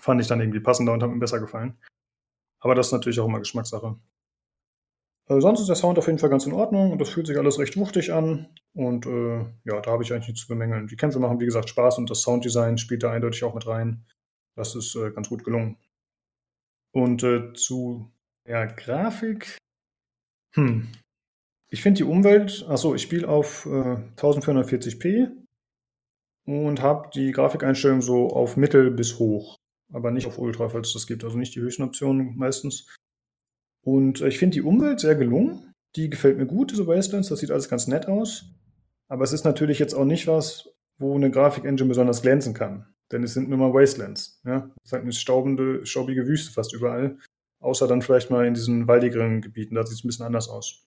fand 0.00 0.20
ich 0.20 0.26
dann 0.26 0.40
irgendwie 0.40 0.58
passender 0.58 0.94
und 0.94 1.02
hat 1.04 1.10
mir 1.10 1.20
besser 1.20 1.38
gefallen. 1.38 1.78
Aber 2.58 2.74
das 2.74 2.88
ist 2.88 2.92
natürlich 2.92 3.20
auch 3.20 3.26
immer 3.26 3.38
Geschmackssache. 3.38 3.94
Äh, 5.28 5.40
sonst 5.40 5.60
ist 5.60 5.68
der 5.68 5.76
Sound 5.76 5.98
auf 5.98 6.06
jeden 6.06 6.18
Fall 6.18 6.30
ganz 6.30 6.46
in 6.46 6.52
Ordnung 6.52 6.92
und 6.92 7.00
das 7.00 7.10
fühlt 7.10 7.26
sich 7.26 7.36
alles 7.36 7.58
recht 7.58 7.76
wuchtig 7.76 8.12
an. 8.12 8.48
Und 8.74 9.06
äh, 9.06 9.44
ja, 9.64 9.80
da 9.80 9.90
habe 9.90 10.02
ich 10.02 10.12
eigentlich 10.12 10.28
nichts 10.28 10.42
zu 10.42 10.48
bemängeln. 10.48 10.86
Die 10.86 10.96
Kämpfe 10.96 11.18
machen, 11.18 11.40
wie 11.40 11.44
gesagt, 11.44 11.68
Spaß 11.68 11.98
und 11.98 12.10
das 12.10 12.22
Sounddesign 12.22 12.78
spielt 12.78 13.02
da 13.02 13.12
eindeutig 13.12 13.44
auch 13.44 13.54
mit 13.54 13.66
rein. 13.66 14.06
Das 14.56 14.74
ist 14.74 14.94
äh, 14.96 15.10
ganz 15.10 15.28
gut 15.28 15.44
gelungen. 15.44 15.76
Und 16.92 17.22
äh, 17.22 17.52
zu 17.52 18.10
ja, 18.46 18.64
Grafik. 18.64 19.58
Hm. 20.54 20.88
Ich 21.70 21.82
finde 21.82 21.98
die 21.98 22.04
Umwelt, 22.04 22.64
achso, 22.66 22.94
ich 22.94 23.02
spiele 23.02 23.28
auf 23.28 23.66
äh, 23.66 23.96
1440p 24.16 25.30
und 26.46 26.80
habe 26.80 27.10
die 27.12 27.30
Grafikeinstellung 27.30 28.00
so 28.00 28.28
auf 28.28 28.56
mittel 28.56 28.90
bis 28.90 29.18
hoch, 29.18 29.56
aber 29.92 30.10
nicht 30.10 30.26
auf 30.26 30.38
Ultra, 30.38 30.70
falls 30.70 30.88
es 30.88 30.94
das 30.94 31.06
gibt. 31.06 31.24
Also 31.24 31.36
nicht 31.36 31.54
die 31.54 31.60
höchsten 31.60 31.82
Optionen 31.82 32.38
meistens. 32.38 32.86
Und 33.88 34.20
äh, 34.20 34.28
ich 34.28 34.38
finde 34.38 34.52
die 34.52 34.62
Umwelt 34.62 35.00
sehr 35.00 35.14
gelungen. 35.14 35.72
Die 35.96 36.10
gefällt 36.10 36.36
mir 36.36 36.44
gut, 36.44 36.72
diese 36.72 36.86
Wastelands. 36.86 37.30
Das 37.30 37.38
sieht 37.38 37.50
alles 37.50 37.70
ganz 37.70 37.86
nett 37.86 38.06
aus. 38.06 38.44
Aber 39.08 39.24
es 39.24 39.32
ist 39.32 39.46
natürlich 39.46 39.78
jetzt 39.78 39.94
auch 39.94 40.04
nicht 40.04 40.26
was, 40.26 40.68
wo 40.98 41.14
eine 41.14 41.30
Grafik-Engine 41.30 41.88
besonders 41.88 42.20
glänzen 42.20 42.52
kann. 42.52 42.84
Denn 43.10 43.22
es 43.22 43.32
sind 43.32 43.48
nur 43.48 43.56
mal 43.56 43.72
Wastelands. 43.72 44.42
Ja? 44.44 44.70
Es 44.76 44.88
ist 44.88 44.92
halt 44.92 45.04
eine 45.04 45.12
staubende, 45.12 45.86
staubige 45.86 46.26
Wüste 46.26 46.52
fast 46.52 46.74
überall. 46.74 47.16
Außer 47.60 47.88
dann 47.88 48.02
vielleicht 48.02 48.30
mal 48.30 48.46
in 48.46 48.52
diesen 48.52 48.86
waldigeren 48.86 49.40
Gebieten. 49.40 49.74
Da 49.74 49.86
sieht 49.86 49.96
es 49.96 50.04
ein 50.04 50.08
bisschen 50.08 50.26
anders 50.26 50.50
aus. 50.50 50.86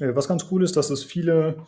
Äh, 0.00 0.16
was 0.16 0.26
ganz 0.26 0.48
cool 0.50 0.64
ist, 0.64 0.76
dass 0.76 0.90
es 0.90 1.04
viele 1.04 1.66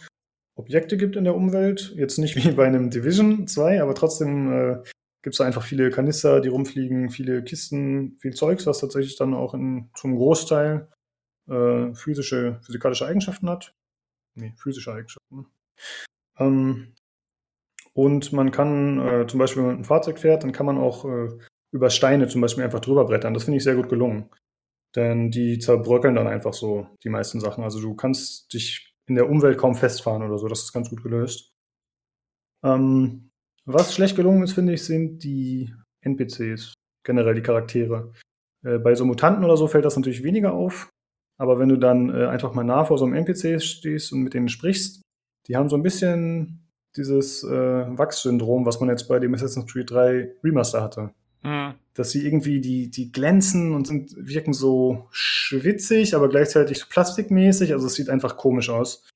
Objekte 0.56 0.96
gibt 0.96 1.14
in 1.14 1.22
der 1.22 1.36
Umwelt. 1.36 1.94
Jetzt 1.94 2.18
nicht 2.18 2.34
wie 2.34 2.50
bei 2.50 2.66
einem 2.66 2.90
Division 2.90 3.46
2, 3.46 3.80
aber 3.80 3.94
trotzdem 3.94 4.52
äh, 4.52 4.82
gibt 5.22 5.34
es 5.34 5.40
einfach 5.40 5.62
viele 5.62 5.90
Kanister, 5.90 6.40
die 6.40 6.48
rumfliegen, 6.48 7.10
viele 7.10 7.42
Kisten, 7.44 8.18
viel 8.20 8.34
Zeugs, 8.34 8.66
was 8.66 8.80
tatsächlich 8.80 9.16
dann 9.16 9.34
auch 9.34 9.54
in, 9.54 9.90
zum 9.94 10.16
Großteil 10.16 10.88
äh, 11.48 11.94
physische, 11.94 12.60
physikalische 12.62 13.06
Eigenschaften 13.06 13.48
hat. 13.48 13.74
Nee, 14.34 14.54
physische 14.56 14.92
Eigenschaften. 14.92 15.46
Ähm, 16.38 16.94
und 17.92 18.32
man 18.32 18.50
kann 18.50 19.00
äh, 19.00 19.26
zum 19.26 19.38
Beispiel, 19.38 19.62
wenn 19.62 19.70
man 19.70 19.78
ein 19.78 19.84
Fahrzeug 19.84 20.18
fährt, 20.18 20.42
dann 20.42 20.52
kann 20.52 20.66
man 20.66 20.78
auch 20.78 21.04
äh, 21.04 21.28
über 21.72 21.90
Steine 21.90 22.28
zum 22.28 22.40
Beispiel 22.40 22.64
einfach 22.64 22.80
drüber 22.80 23.04
brettern. 23.04 23.34
Das 23.34 23.44
finde 23.44 23.58
ich 23.58 23.64
sehr 23.64 23.76
gut 23.76 23.88
gelungen. 23.88 24.30
Denn 24.96 25.30
die 25.30 25.58
zerbröckeln 25.58 26.16
dann 26.16 26.26
einfach 26.26 26.52
so 26.52 26.88
die 27.04 27.10
meisten 27.10 27.40
Sachen. 27.40 27.62
Also 27.62 27.80
du 27.80 27.94
kannst 27.94 28.52
dich 28.52 28.92
in 29.06 29.14
der 29.14 29.28
Umwelt 29.28 29.58
kaum 29.58 29.74
festfahren 29.74 30.22
oder 30.22 30.38
so. 30.38 30.48
Das 30.48 30.62
ist 30.62 30.72
ganz 30.72 30.90
gut 30.90 31.02
gelöst. 31.02 31.52
Ähm, 32.64 33.29
was 33.72 33.94
schlecht 33.94 34.16
gelungen 34.16 34.42
ist, 34.42 34.52
finde 34.52 34.72
ich, 34.72 34.84
sind 34.84 35.22
die 35.22 35.74
NPCs, 36.02 36.74
generell 37.04 37.34
die 37.34 37.42
Charaktere. 37.42 38.12
Äh, 38.64 38.78
bei 38.78 38.94
so 38.94 39.04
Mutanten 39.04 39.44
oder 39.44 39.56
so 39.56 39.66
fällt 39.66 39.84
das 39.84 39.96
natürlich 39.96 40.22
weniger 40.22 40.52
auf. 40.52 40.90
Aber 41.38 41.58
wenn 41.58 41.70
du 41.70 41.76
dann 41.76 42.10
äh, 42.14 42.26
einfach 42.26 42.52
mal 42.52 42.64
nah 42.64 42.84
vor 42.84 42.98
so 42.98 43.06
einem 43.06 43.14
NPC 43.14 43.62
stehst 43.62 44.12
und 44.12 44.22
mit 44.22 44.34
denen 44.34 44.48
sprichst, 44.48 45.00
die 45.48 45.56
haben 45.56 45.70
so 45.70 45.76
ein 45.76 45.82
bisschen 45.82 46.68
dieses 46.96 47.44
äh, 47.44 47.48
Wachs-Syndrom, 47.50 48.66
was 48.66 48.80
man 48.80 48.90
jetzt 48.90 49.08
bei 49.08 49.18
dem 49.18 49.34
Assassin's 49.34 49.72
Creed 49.72 49.90
3 49.90 50.34
Remaster 50.44 50.82
hatte. 50.82 51.10
Mhm. 51.42 51.74
Dass 51.94 52.10
sie 52.10 52.26
irgendwie, 52.26 52.60
die, 52.60 52.90
die 52.90 53.10
glänzen 53.10 53.72
und 53.72 53.86
sind, 53.86 54.14
wirken 54.16 54.52
so 54.52 55.08
schwitzig, 55.10 56.14
aber 56.14 56.28
gleichzeitig 56.28 56.88
plastikmäßig. 56.88 57.72
Also 57.72 57.86
es 57.86 57.94
sieht 57.94 58.10
einfach 58.10 58.36
komisch 58.36 58.68
aus. 58.68 59.08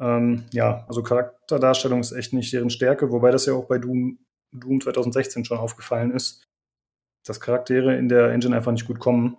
Ähm, 0.00 0.44
ja, 0.52 0.84
also 0.88 1.02
Charakterdarstellung 1.02 2.00
ist 2.00 2.12
echt 2.12 2.32
nicht 2.32 2.52
deren 2.52 2.70
Stärke, 2.70 3.10
wobei 3.10 3.30
das 3.30 3.46
ja 3.46 3.52
auch 3.52 3.66
bei 3.66 3.78
Doom, 3.78 4.18
Doom 4.52 4.80
2016 4.80 5.44
schon 5.44 5.58
aufgefallen 5.58 6.10
ist, 6.10 6.48
dass 7.26 7.40
Charaktere 7.40 7.96
in 7.96 8.08
der 8.08 8.32
Engine 8.32 8.56
einfach 8.56 8.72
nicht 8.72 8.86
gut 8.86 8.98
kommen. 8.98 9.36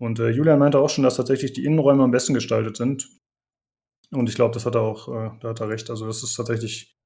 Und 0.00 0.20
äh, 0.20 0.30
Julian 0.30 0.58
meinte 0.58 0.78
auch 0.78 0.90
schon, 0.90 1.04
dass 1.04 1.16
tatsächlich 1.16 1.52
die 1.52 1.64
Innenräume 1.64 2.04
am 2.04 2.10
besten 2.12 2.34
gestaltet 2.34 2.76
sind. 2.76 3.08
Und 4.12 4.28
ich 4.28 4.34
glaube, 4.34 4.54
das 4.54 4.66
hat 4.66 4.74
er 4.74 4.82
auch, 4.82 5.08
äh, 5.08 5.30
da 5.40 5.48
hat 5.50 5.60
er 5.60 5.68
recht. 5.68 5.90
Also 5.90 6.06
das 6.06 6.22
ist 6.22 6.34
tatsächlich 6.34 6.96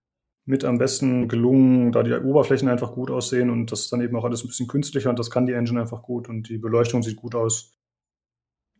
mit 0.46 0.64
am 0.64 0.78
besten 0.78 1.28
gelungen, 1.28 1.92
da 1.92 2.02
die 2.02 2.12
Oberflächen 2.12 2.68
einfach 2.68 2.92
gut 2.92 3.10
aussehen 3.10 3.50
und 3.50 3.72
das 3.72 3.80
ist 3.80 3.92
dann 3.92 4.00
eben 4.00 4.16
auch 4.16 4.24
alles 4.24 4.44
ein 4.44 4.46
bisschen 4.46 4.68
künstlicher 4.68 5.10
und 5.10 5.18
das 5.18 5.30
kann 5.30 5.46
die 5.46 5.54
Engine 5.54 5.80
einfach 5.80 6.02
gut 6.02 6.28
und 6.28 6.48
die 6.48 6.58
Beleuchtung 6.58 7.02
sieht 7.02 7.16
gut 7.16 7.34
aus. 7.34 7.75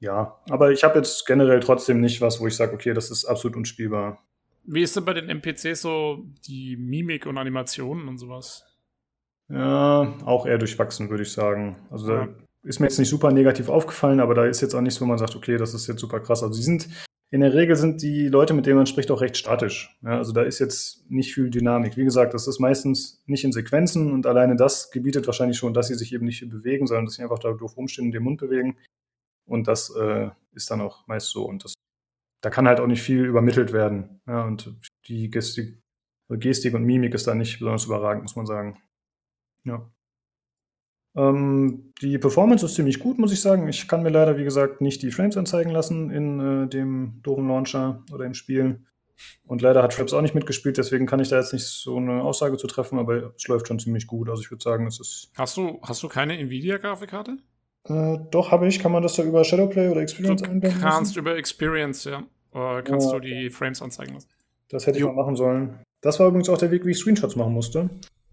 Ja, 0.01 0.41
aber 0.51 0.73
ich 0.73 0.85
habe 0.85 0.99
jetzt 0.99 1.27
generell 1.27 1.61
trotzdem 1.61 2.01
nicht 2.01 2.21
was, 2.21 2.41
wo 2.41 2.47
ich 2.47 2.57
sage, 2.57 2.75
okay, 2.75 2.93
das 2.93 3.11
ist 3.11 3.25
absolut 3.25 3.57
unspielbar. 3.57 4.23
Wie 4.65 4.83
ist 4.83 4.97
denn 4.97 5.05
bei 5.05 5.15
den 5.15 5.29
NPCs 5.29 5.81
so 5.81 6.25
die 6.47 6.77
Mimik 6.77 7.27
und 7.27 7.39
Animationen 7.39 8.09
und 8.09 8.19
sowas? 8.19 8.65
Ja, 9.49 10.15
auch 10.25 10.45
eher 10.47 10.59
durchwachsen, 10.59 11.09
würde 11.09 11.23
ich 11.23 11.33
sagen. 11.33 11.77
Also 11.91 12.13
ja. 12.13 12.27
da 12.27 12.35
ist 12.65 12.81
mir 12.81 12.87
jetzt 12.87 12.99
nicht 12.99 13.09
super 13.09 13.31
negativ 13.31 13.69
aufgefallen, 13.69 14.21
aber 14.21 14.35
da 14.35 14.45
ist 14.45 14.61
jetzt 14.61 14.75
auch 14.75 14.81
nichts, 14.81 15.01
wo 15.01 15.05
man 15.05 15.19
sagt, 15.19 15.37
okay, 15.37 15.57
das 15.57 15.73
ist 15.73 15.87
jetzt 15.87 16.01
super 16.01 16.21
krass. 16.21 16.43
Also 16.43 16.55
sie 16.55 16.65
sind 16.65 16.89
in 17.31 17.41
der 17.41 17.55
Regel 17.55 17.75
sind 17.75 18.03
die 18.03 18.29
Leute, 18.29 18.55
mit 18.55 18.67
denen 18.67 18.77
man 18.77 18.87
spricht, 18.87 19.11
auch 19.11 19.21
recht 19.21 19.37
statisch. 19.37 19.99
Ja, 20.03 20.17
also 20.19 20.33
da 20.33 20.43
ist 20.43 20.61
jetzt 20.61 21.11
nicht 21.11 21.35
viel 21.35 21.51
Dynamik. 21.51 21.97
Wie 21.97 22.05
gesagt, 22.05 22.35
das 22.35 22.47
ist 22.47 22.61
meistens 22.61 23.21
nicht 23.27 23.43
in 23.43 23.51
Sequenzen 23.51 24.13
und 24.13 24.27
alleine 24.27 24.55
das 24.55 24.93
gebietet 24.93 25.27
wahrscheinlich 25.27 25.59
schon, 25.59 25.75
dass 25.75 25.89
sie 25.89 25.97
sich 25.97 26.13
eben 26.13 26.25
nicht 26.25 26.39
viel 26.39 26.49
bewegen, 26.49 26.87
sondern 26.87 27.07
dass 27.07 27.15
sie 27.15 27.23
einfach 27.23 27.41
da 27.41 27.53
doof 27.53 27.77
rumstehen 27.77 28.07
und 28.07 28.13
den 28.13 28.23
Mund 28.23 28.39
bewegen. 28.39 28.77
Und 29.47 29.69
das 29.69 29.95
äh, 29.97 30.31
ist 30.53 30.71
dann 30.71 30.81
auch 30.81 31.07
meist 31.07 31.31
so. 31.31 31.45
Und 31.45 31.65
das, 31.65 31.75
da 32.43 32.51
kann 32.51 32.69
halt 32.69 32.81
auch 32.81 32.87
nicht 32.87 33.03
viel 33.03 33.25
übermittelt 33.25 33.73
werden. 33.73 34.21
Ja, 34.27 34.45
und 34.45 34.75
die 35.07 35.31
Gestik, 35.31 35.81
Gestik 36.29 36.75
und 36.75 36.85
Mimik 36.85 37.15
ist 37.15 37.27
da 37.27 37.35
nicht 37.35 37.59
besonders 37.59 37.87
überragend, 37.87 38.23
muss 38.23 38.37
man 38.37 38.47
sagen. 38.47 38.83
Ja. 39.65 39.91
Ähm, 41.17 41.93
die 42.03 42.19
Performance 42.19 42.67
ist 42.67 42.75
ziemlich 42.75 42.99
gut, 42.99 43.19
muss 43.19 43.33
ich 43.33 43.41
sagen. 43.41 43.69
Ich 43.69 43.89
kann 43.89 44.03
mir 44.03 44.11
leider, 44.11 44.37
wie 44.37 44.45
gesagt, 44.45 44.81
nicht 44.81 45.03
die 45.03 45.11
Frames 45.11 45.37
anzeigen 45.37 45.71
lassen 45.71 46.11
in 46.11 46.41
äh, 46.41 46.69
dem 46.69 47.21
doofen 47.23 47.49
Launcher 47.49 48.05
oder 48.13 48.27
im 48.27 48.35
Spiel. 48.35 48.85
Und 49.47 49.63
leider 49.63 49.83
hat 49.83 49.95
Fraps 49.95 50.13
auch 50.13 50.21
nicht 50.21 50.35
mitgespielt, 50.35 50.77
deswegen 50.77 51.07
kann 51.07 51.21
ich 51.21 51.31
da 51.31 51.39
jetzt 51.39 51.55
nicht 51.55 51.65
so 51.65 51.97
eine 51.97 52.23
Aussage 52.23 52.59
zu 52.59 52.67
treffen, 52.67 52.99
aber 52.99 53.33
es 53.35 53.47
läuft 53.49 53.67
schon 53.67 53.79
ziemlich 53.79 54.07
gut. 54.07 54.29
Also 54.29 54.43
ich 54.43 54.51
würde 54.51 54.63
sagen, 54.63 54.87
es 54.87 55.01
ist. 55.01 55.31
Hast 55.37 55.57
du, 55.57 55.81
hast 55.83 56.03
du 56.03 56.09
keine 56.09 56.37
Nvidia-Grafikkarte? 56.39 57.39
Äh, 57.89 58.19
doch, 58.31 58.51
habe 58.51 58.67
ich. 58.67 58.79
Kann 58.79 58.93
man 58.93 59.03
das 59.03 59.15
da 59.15 59.23
über 59.23 59.45
Shadowplay 59.45 59.89
oder 59.89 60.01
Experience 60.01 60.43
du 60.43 60.51
einblenden? 60.51 60.81
Kannst 60.81 61.13
lassen? 61.13 61.19
über 61.19 61.37
Experience, 61.37 62.05
ja. 62.05 62.23
Oder 62.53 62.83
kannst 62.83 63.09
ja. 63.09 63.13
du 63.15 63.21
die 63.21 63.51
Frames 63.51 63.83
anzeigen 63.83 64.15
lassen? 64.15 64.29
Das 64.69 64.87
hätte 64.87 64.99
ich 64.99 65.03
jo. 65.03 65.09
mal 65.09 65.23
machen 65.23 65.37
sollen. 65.37 65.79
Das 66.01 66.19
war 66.19 66.29
übrigens 66.29 66.49
auch 66.49 66.59
der 66.59 66.71
Weg, 66.71 66.85
wie 66.85 66.91
ich 66.91 66.99
Screenshots 66.99 67.37
machen 67.37 67.53
musste. 67.53 67.91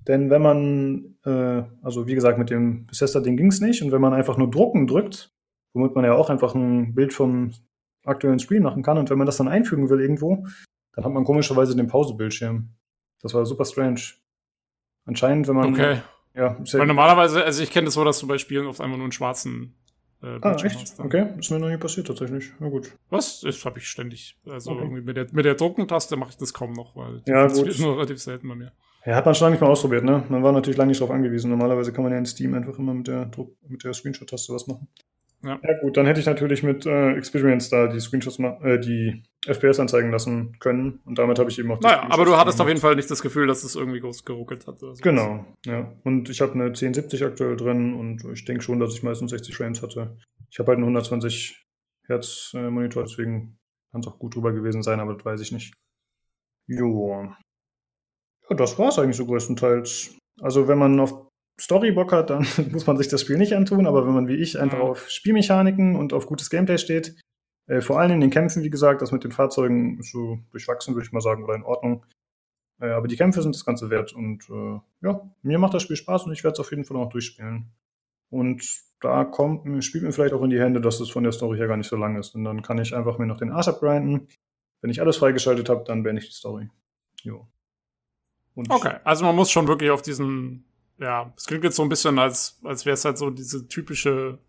Denn 0.07 0.29
wenn 0.29 0.41
man, 0.41 1.15
äh, 1.25 1.63
also 1.81 2.07
wie 2.07 2.15
gesagt, 2.15 2.37
mit 2.37 2.49
dem 2.49 2.85
Bethesda-Ding 2.87 3.37
ging 3.37 3.47
es 3.47 3.61
nicht. 3.61 3.81
Und 3.81 3.91
wenn 3.91 4.01
man 4.01 4.13
einfach 4.13 4.37
nur 4.37 4.49
drucken 4.49 4.87
drückt, 4.87 5.31
womit 5.73 5.95
man 5.95 6.05
ja 6.05 6.13
auch 6.13 6.29
einfach 6.29 6.55
ein 6.55 6.93
Bild 6.93 7.13
vom 7.13 7.51
aktuellen 8.05 8.39
Screen 8.39 8.63
machen 8.63 8.83
kann, 8.83 8.97
und 8.97 9.09
wenn 9.09 9.17
man 9.17 9.27
das 9.27 9.37
dann 9.37 9.47
einfügen 9.47 9.89
will 9.89 10.01
irgendwo, 10.01 10.45
dann 10.93 11.05
hat 11.05 11.11
man 11.11 11.23
komischerweise 11.23 11.75
den 11.75 11.87
Pausebildschirm. 11.87 12.69
Das 13.21 13.33
war 13.33 13.45
super 13.45 13.65
strange. 13.65 14.01
Anscheinend, 15.05 15.47
wenn 15.47 15.55
man. 15.55 15.73
Okay. 15.73 16.01
Ja, 16.35 16.57
Weil 16.73 16.87
normalerweise, 16.87 17.43
also 17.43 17.61
ich 17.61 17.69
kenne 17.69 17.85
das 17.85 17.93
so, 17.93 18.03
dass 18.03 18.19
du 18.19 18.27
bei 18.27 18.37
Spielen 18.37 18.67
auf 18.67 18.81
einmal 18.81 18.97
nur 18.97 19.05
einen 19.05 19.11
schwarzen 19.11 19.75
äh, 20.23 20.39
ah, 20.41 20.55
echt? 20.55 20.79
Hast, 20.79 20.99
okay, 21.01 21.27
ist 21.37 21.51
mir 21.51 21.59
noch 21.59 21.69
nie 21.69 21.77
passiert 21.77 22.07
tatsächlich. 22.07 22.53
Na 22.59 22.69
gut. 22.69 22.91
Was? 23.09 23.41
Das 23.41 23.63
habe 23.65 23.79
ich 23.79 23.87
ständig. 23.87 24.37
Also 24.49 24.71
okay. 24.71 24.81
irgendwie 24.81 25.01
mit 25.01 25.17
der, 25.17 25.27
mit 25.33 25.43
der 25.43 25.55
Druckentaste 25.55 26.15
mache 26.15 26.29
ich 26.31 26.37
das 26.37 26.53
kaum 26.53 26.71
noch, 26.71 26.95
weil 26.95 27.21
ja, 27.27 27.43
das 27.43 27.59
ist 27.59 27.79
nur 27.79 27.97
relativ 27.97 28.21
selten 28.21 28.47
bei 28.47 28.55
mir. 28.55 28.71
Ja, 29.05 29.15
hat 29.15 29.25
man 29.25 29.35
schon 29.35 29.45
lange 29.45 29.55
nicht 29.55 29.61
mal 29.61 29.69
ausprobiert, 29.69 30.05
ne? 30.05 30.23
Man 30.29 30.41
war 30.43 30.53
natürlich 30.53 30.77
lange 30.77 30.89
nicht 30.89 31.01
darauf 31.01 31.13
angewiesen. 31.13 31.51
Normalerweise 31.51 31.91
kann 31.91 32.03
man 32.03 32.13
ja 32.13 32.17
in 32.17 32.25
Steam 32.25 32.53
einfach 32.53 32.79
immer 32.79 32.93
mit 32.93 33.07
der, 33.07 33.25
Druck, 33.25 33.53
mit 33.67 33.83
der 33.83 33.93
Screenshot-Taste 33.93 34.53
was 34.53 34.65
machen. 34.65 34.87
Ja. 35.43 35.59
ja. 35.61 35.79
gut, 35.81 35.97
dann 35.97 36.05
hätte 36.05 36.19
ich 36.19 36.25
natürlich 36.25 36.63
mit 36.63 36.85
äh, 36.85 37.13
Experience 37.15 37.69
da 37.69 37.87
die 37.87 37.99
Screenshots, 37.99 38.39
äh, 38.39 38.79
die 38.79 39.23
FPS 39.45 39.79
anzeigen 39.79 40.09
lassen 40.11 40.57
können 40.59 41.01
und 41.05 41.17
damit 41.17 41.37
habe 41.37 41.49
ich 41.49 41.59
eben 41.59 41.71
auch 41.71 41.79
die 41.79 41.85
Naja, 41.87 42.07
aber 42.09 42.25
du 42.25 42.37
hattest 42.37 42.57
gemacht. 42.57 42.61
auf 42.61 42.67
jeden 42.69 42.79
Fall 42.79 42.95
nicht 42.95 43.11
das 43.11 43.21
Gefühl, 43.21 43.47
dass 43.47 43.63
es 43.63 43.75
irgendwie 43.75 43.99
groß 43.99 44.23
geruckelt 44.23 44.65
hat. 44.67 44.81
Oder 44.81 44.95
so. 44.95 45.03
Genau, 45.03 45.45
ja. 45.65 45.93
Und 46.03 46.29
ich 46.29 46.41
habe 46.41 46.53
eine 46.53 46.65
1070 46.65 47.23
aktuell 47.23 47.57
drin 47.57 47.93
und 47.93 48.23
ich 48.31 48.45
denke 48.45 48.63
schon, 48.63 48.79
dass 48.79 48.93
ich 48.93 49.03
meistens 49.03 49.31
60 49.31 49.55
Frames 49.55 49.81
hatte. 49.81 50.17
Ich 50.49 50.59
habe 50.59 50.69
halt 50.69 50.77
einen 50.77 50.85
120 50.85 51.65
Hertz 52.07 52.51
äh, 52.55 52.69
Monitor, 52.69 53.03
deswegen 53.03 53.57
kann 53.91 54.01
es 54.01 54.07
auch 54.07 54.19
gut 54.19 54.35
drüber 54.35 54.53
gewesen 54.53 54.81
sein, 54.81 54.99
aber 54.99 55.13
das 55.13 55.25
weiß 55.25 55.41
ich 55.41 55.51
nicht. 55.51 55.73
Jo. 56.67 57.27
Ja, 58.49 58.55
das 58.55 58.79
war 58.79 58.89
es 58.89 58.99
eigentlich 58.99 59.17
so 59.17 59.25
größtenteils. 59.25 60.17
Also 60.41 60.67
wenn 60.67 60.77
man 60.77 60.99
auf 60.99 61.27
Story 61.59 61.91
Bock 61.91 62.11
hat, 62.11 62.29
dann 62.29 62.45
muss 62.71 62.87
man 62.87 62.97
sich 62.97 63.07
das 63.07 63.21
Spiel 63.21 63.37
nicht 63.37 63.55
antun, 63.55 63.85
aber 63.85 64.05
wenn 64.05 64.13
man 64.13 64.27
wie 64.27 64.35
ich 64.35 64.59
einfach 64.59 64.77
mhm. 64.77 64.83
auf 64.83 65.09
Spielmechaniken 65.09 65.95
und 65.95 66.13
auf 66.13 66.25
gutes 66.25 66.49
Gameplay 66.49 66.77
steht, 66.77 67.15
äh, 67.67 67.81
vor 67.81 67.99
allem 67.99 68.11
in 68.13 68.21
den 68.21 68.29
Kämpfen, 68.29 68.63
wie 68.63 68.69
gesagt, 68.69 69.01
das 69.01 69.11
mit 69.11 69.23
den 69.23 69.31
Fahrzeugen 69.31 69.99
ist 69.99 70.11
so 70.11 70.39
durchwachsen, 70.51 70.95
würde 70.95 71.05
ich 71.05 71.13
mal 71.13 71.21
sagen, 71.21 71.43
oder 71.43 71.55
in 71.55 71.63
Ordnung. 71.63 72.05
Äh, 72.81 72.89
aber 72.89 73.07
die 73.07 73.15
Kämpfe 73.15 73.41
sind 73.41 73.55
das 73.55 73.65
Ganze 73.65 73.89
wert 73.89 74.13
und 74.13 74.49
äh, 74.49 74.79
ja, 75.01 75.29
mir 75.41 75.59
macht 75.59 75.73
das 75.73 75.83
Spiel 75.83 75.95
Spaß 75.95 76.25
und 76.25 76.33
ich 76.33 76.43
werde 76.43 76.53
es 76.53 76.59
auf 76.59 76.71
jeden 76.71 76.85
Fall 76.85 76.97
noch 76.97 77.09
durchspielen. 77.09 77.71
Und 78.29 78.65
da 78.99 79.25
kommt, 79.25 79.83
spielt 79.83 80.03
mir 80.03 80.11
vielleicht 80.11 80.33
auch 80.33 80.41
in 80.41 80.49
die 80.49 80.59
Hände, 80.59 80.81
dass 80.81 80.99
es 80.99 81.09
von 81.09 81.23
der 81.23 81.33
Story 81.33 81.57
her 81.57 81.67
gar 81.67 81.77
nicht 81.77 81.89
so 81.89 81.95
lang 81.95 82.17
ist. 82.17 82.33
Und 82.33 82.45
dann 82.45 82.63
kann 82.63 82.79
ich 82.79 82.95
einfach 82.95 83.19
mir 83.19 83.27
noch 83.27 83.37
den 83.37 83.51
Arsch 83.51 83.67
abgrinden. 83.67 84.27
Wenn 84.81 84.89
ich 84.89 85.01
alles 85.01 85.17
freigeschaltet 85.17 85.69
habe, 85.69 85.83
dann 85.85 86.03
beende 86.03 86.21
ich 86.21 86.29
die 86.29 86.35
Story. 86.35 86.69
Jo. 87.21 87.47
Und 88.55 88.71
okay, 88.71 88.95
also 89.03 89.25
man 89.25 89.35
muss 89.35 89.51
schon 89.51 89.67
wirklich 89.67 89.91
auf 89.91 90.01
diesen, 90.01 90.65
ja, 90.99 91.33
es 91.35 91.45
klingt 91.45 91.63
jetzt 91.63 91.75
so 91.75 91.83
ein 91.83 91.89
bisschen, 91.89 92.19
als, 92.19 92.59
als 92.63 92.85
wäre 92.85 92.93
es 92.93 93.05
halt 93.05 93.17
so 93.17 93.29
diese 93.29 93.67
typische 93.67 94.39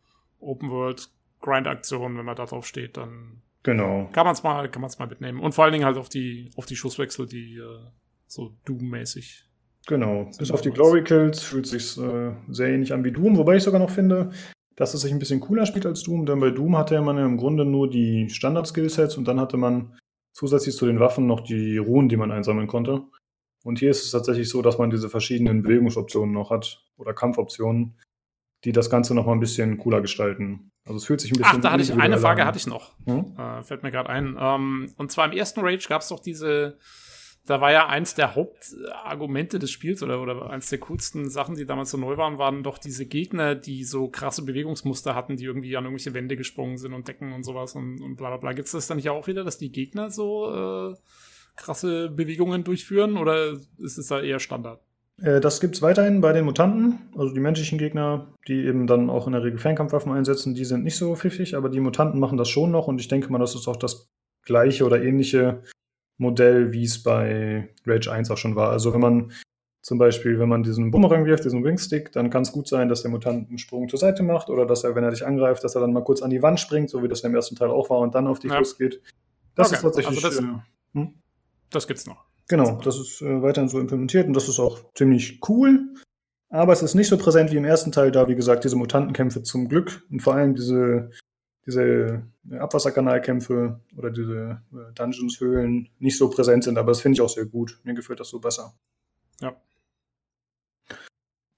Open 0.41 0.71
World 0.71 1.09
Grind-Aktion, 1.41 2.17
wenn 2.17 2.25
man 2.25 2.37
da 2.37 2.47
drauf 2.47 2.67
steht, 2.67 2.97
dann 2.97 3.43
genau. 3.63 4.09
kann 4.13 4.25
man 4.25 4.35
es 4.35 4.43
mal, 4.43 4.71
kann 4.71 4.81
man 4.81 4.89
es 4.89 4.99
mal 4.99 5.09
mitnehmen. 5.09 5.41
Und 5.41 5.55
vor 5.55 5.65
allen 5.65 5.73
Dingen 5.73 5.85
halt 5.85 5.97
auf 5.97 6.09
die, 6.09 6.51
auf 6.57 6.67
die 6.67 6.77
Schusswechsel, 6.77 7.27
die 7.27 7.59
äh, 7.59 7.79
so 8.27 8.53
Doom-mäßig. 8.65 9.45
Genau. 9.87 10.31
Bis 10.39 10.51
auf 10.51 10.63
die 10.63 10.71
Glory 10.71 11.05
Kills 11.05 11.43
fühlt 11.43 11.67
sich 11.67 11.99
äh, 11.99 12.33
sehr 12.49 12.69
ähnlich 12.69 12.93
an 12.95 13.05
wie 13.05 13.13
Doom, 13.13 13.37
wobei 13.37 13.57
ich 13.57 13.63
sogar 13.63 13.81
noch 13.81 13.91
finde, 13.91 14.31
dass 14.77 14.95
es 14.95 15.03
sich 15.03 15.13
ein 15.13 15.19
bisschen 15.19 15.41
cooler 15.41 15.67
spielt 15.67 15.87
als 15.87 16.03
Doom, 16.03 16.25
denn 16.25 16.41
bei 16.41 16.51
Doom 16.51 16.77
hatte 16.77 17.01
man 17.03 17.19
ja 17.19 17.27
im 17.27 17.37
Grunde 17.37 17.65
nur 17.65 17.89
die 17.89 18.29
Standard-Skillsets 18.31 19.17
und 19.17 19.29
dann 19.29 19.39
hatte 19.39 19.57
man 19.57 19.99
zusätzlich 20.33 20.75
zu 20.75 20.87
den 20.87 21.01
Waffen 21.01 21.27
noch 21.27 21.41
die 21.41 21.77
Ruhen, 21.77 22.09
die 22.09 22.17
man 22.17 22.33
einsammeln 22.33 22.67
konnte. 22.67 23.03
Und 23.65 23.79
hier 23.79 23.91
ist 23.91 24.05
es 24.05 24.11
tatsächlich 24.11 24.49
so, 24.49 24.63
dass 24.63 24.79
man 24.79 24.91
diese 24.91 25.09
verschiedenen 25.09 25.63
Bewegungsoptionen 25.63 26.33
noch 26.33 26.51
hat 26.51 26.85
oder 26.99 27.15
Kampfoptionen, 27.15 27.99
die 28.65 28.73
das 28.73 28.91
Ganze 28.91 29.15
noch 29.15 29.27
mal 29.27 29.33
ein 29.33 29.41
bisschen 29.41 29.79
cooler 29.79 30.03
gestalten. 30.03 30.71
Also 30.85 30.99
es 30.99 31.05
fühlt 31.07 31.21
sich 31.21 31.33
ein 31.33 31.39
bisschen. 31.39 31.57
Ach, 31.59 31.63
da 31.63 31.73
hatte 31.73 31.83
ich 31.83 31.93
eine 31.93 32.19
Frage 32.19 32.43
an. 32.43 32.49
hatte 32.49 32.59
ich 32.59 32.67
noch. 32.67 32.93
Hm? 33.07 33.35
Äh, 33.39 33.63
fällt 33.63 33.83
mir 33.83 33.91
gerade 33.91 34.11
ein. 34.11 34.37
Ähm, 34.39 34.93
und 34.97 35.11
zwar 35.11 35.27
im 35.27 35.33
ersten 35.33 35.61
Rage 35.61 35.89
gab 35.89 36.03
es 36.03 36.09
doch 36.09 36.21
diese. 36.21 36.79
Da 37.47 37.61
war 37.61 37.73
ja 37.73 37.89
eins 37.89 38.15
der 38.15 38.35
Hauptargumente 38.35 39.59
des 39.59 39.71
Spiels 39.71 40.03
oder, 40.03 40.23
oder 40.23 40.49
eins 40.49 40.71
der 40.71 40.79
coolsten 40.79 41.29
Sachen, 41.29 41.57
die 41.57 41.67
damals 41.67 41.91
so 41.91 41.99
neu 41.99 42.17
waren, 42.17 42.39
waren 42.39 42.63
doch 42.63 42.79
diese 42.79 43.05
Gegner, 43.05 43.55
die 43.55 43.85
so 43.85 44.09
krasse 44.09 44.43
Bewegungsmuster 44.47 45.15
hatten, 45.15 45.37
die 45.37 45.45
irgendwie 45.45 45.77
an 45.77 45.85
irgendwelche 45.85 46.15
Wände 46.15 46.39
gesprungen 46.39 46.79
sind 46.79 46.95
und 46.95 47.07
Decken 47.07 47.35
und 47.35 47.43
sowas 47.43 47.75
und, 47.75 48.01
und 48.01 48.17
bla 48.17 48.29
bla 48.29 48.39
bla. 48.39 48.53
Gibt 48.55 48.67
es 48.67 48.73
das 48.73 48.87
dann 48.87 48.99
hier 48.99 49.13
auch 49.13 49.27
wieder, 49.27 49.45
dass 49.45 49.59
die 49.59 49.71
Gegner 49.71 50.11
so 50.11 50.93
äh, 50.93 50.97
krasse 51.57 52.11
Bewegungen 52.11 52.65
durchführen 52.65 53.17
oder 53.17 53.53
ist 53.79 53.99
es 53.99 54.09
da 54.09 54.21
eher 54.21 54.41
Standard? 54.41 54.81
Äh, 55.23 55.41
das 55.41 55.61
gibt 55.61 55.77
es 55.77 55.83
weiterhin 55.83 56.21
bei 56.21 56.33
den 56.33 56.45
Mutanten. 56.45 56.99
Also 57.17 57.35
die 57.35 57.41
menschlichen 57.41 57.79
Gegner, 57.79 58.35
die 58.49 58.65
eben 58.65 58.87
dann 58.87 59.11
auch 59.11 59.27
in 59.27 59.33
der 59.33 59.45
Regel 59.45 59.59
Fernkampfwaffen 59.59 60.13
einsetzen, 60.13 60.55
die 60.55 60.65
sind 60.65 60.85
nicht 60.85 60.97
so 60.97 61.15
pfiffig, 61.15 61.57
aber 61.57 61.69
die 61.69 61.81
Mutanten 61.81 62.21
machen 62.21 62.39
das 62.39 62.49
schon 62.49 62.71
noch 62.71 62.89
und 62.89 63.01
ich 63.01 63.09
denke 63.09 63.31
mal, 63.31 63.39
das 63.39 63.55
ist 63.55 63.69
auch 63.69 63.77
das 63.77 64.09
gleiche 64.45 64.85
oder 64.85 65.03
ähnliche 65.03 65.63
Modell, 66.17 66.73
wie 66.73 66.85
es 66.85 67.03
bei 67.03 67.69
Rage 67.87 68.11
1 68.11 68.31
auch 68.31 68.39
schon 68.39 68.57
war. 68.57 68.71
Also 68.71 68.93
wenn 68.93 69.01
man 69.01 69.33
zum 69.83 69.99
Beispiel, 69.99 70.39
wenn 70.39 70.49
man 70.49 70.63
diesen 70.63 70.91
Bumerang 70.91 71.27
wirft, 71.27 71.45
diesen 71.45 71.63
Wingstick, 71.63 72.11
dann 72.13 72.31
kann 72.31 72.43
es 72.43 72.53
gut 72.53 72.67
sein, 72.69 72.89
dass 72.89 73.03
der 73.03 73.11
Mutant 73.11 73.49
einen 73.49 73.59
Sprung 73.59 73.89
zur 73.89 73.99
Seite 73.99 74.23
macht 74.23 74.49
oder 74.49 74.65
dass 74.65 74.83
er, 74.83 74.95
wenn 74.95 75.05
er 75.05 75.11
dich 75.11 75.27
angreift, 75.27 75.63
dass 75.63 75.75
er 75.75 75.83
dann 75.83 75.93
mal 75.93 76.05
kurz 76.05 76.23
an 76.23 76.31
die 76.31 76.43
Wand 76.43 76.59
springt, 76.59 76.89
so 76.89 77.03
wie 77.03 77.09
das 77.09 77.21
im 77.21 77.35
ersten 77.35 77.55
Teil 77.57 77.69
auch 77.69 77.91
war 77.91 77.99
und 77.99 78.15
dann 78.15 78.27
auf 78.27 78.39
dich 78.39 78.51
ja. 78.51 78.59
losgeht. 78.59 79.03
Das 79.55 79.69
okay. 79.69 79.77
ist 79.77 79.83
tatsächlich. 79.83 80.25
Also 80.25 80.29
das, 80.29 80.39
äh, 80.39 80.99
hm? 80.99 81.15
Das 81.75 81.87
gibt's 81.87 82.07
noch. 82.07 82.25
Genau, 82.49 82.81
das 82.83 82.99
ist 82.99 83.23
äh, 83.23 83.43
weiterhin 83.43 83.69
so 83.69 83.79
implementiert 83.81 84.27
und 84.27 84.35
das 84.35 84.49
ist 84.49 84.59
auch 84.59 84.93
ziemlich 84.95 85.41
cool. 85.49 85.95
Aber 86.51 86.73
es 86.73 86.83
ist 86.83 86.95
nicht 86.95 87.09
so 87.09 87.19
präsent 87.19 87.51
wie 87.51 87.57
im 87.57 87.65
ersten 87.65 87.91
Teil, 87.91 88.13
da, 88.13 88.29
wie 88.29 88.37
gesagt, 88.37 88.65
diese 88.65 88.77
Mutantenkämpfe 88.77 89.43
zum 89.43 89.69
Glück 89.69 90.07
und 90.11 90.21
vor 90.21 90.35
allem 90.35 90.55
diese, 90.55 91.11
diese 91.67 92.23
Abwasserkanalkämpfe 92.51 93.81
oder 93.97 94.11
diese 94.11 94.63
äh, 94.73 94.93
Dungeons-Höhlen 94.95 95.89
nicht 95.99 96.17
so 96.17 96.31
präsent 96.31 96.65
sind. 96.65 96.79
Aber 96.79 96.93
das 96.93 97.01
finde 97.01 97.15
ich 97.17 97.21
auch 97.23 97.29
sehr 97.29 97.47
gut. 97.47 97.81
Mir 97.83 97.95
gefällt 97.95 98.21
das 98.21 98.29
so 98.29 98.39
besser. 98.39 98.75
Ja. 99.41 99.57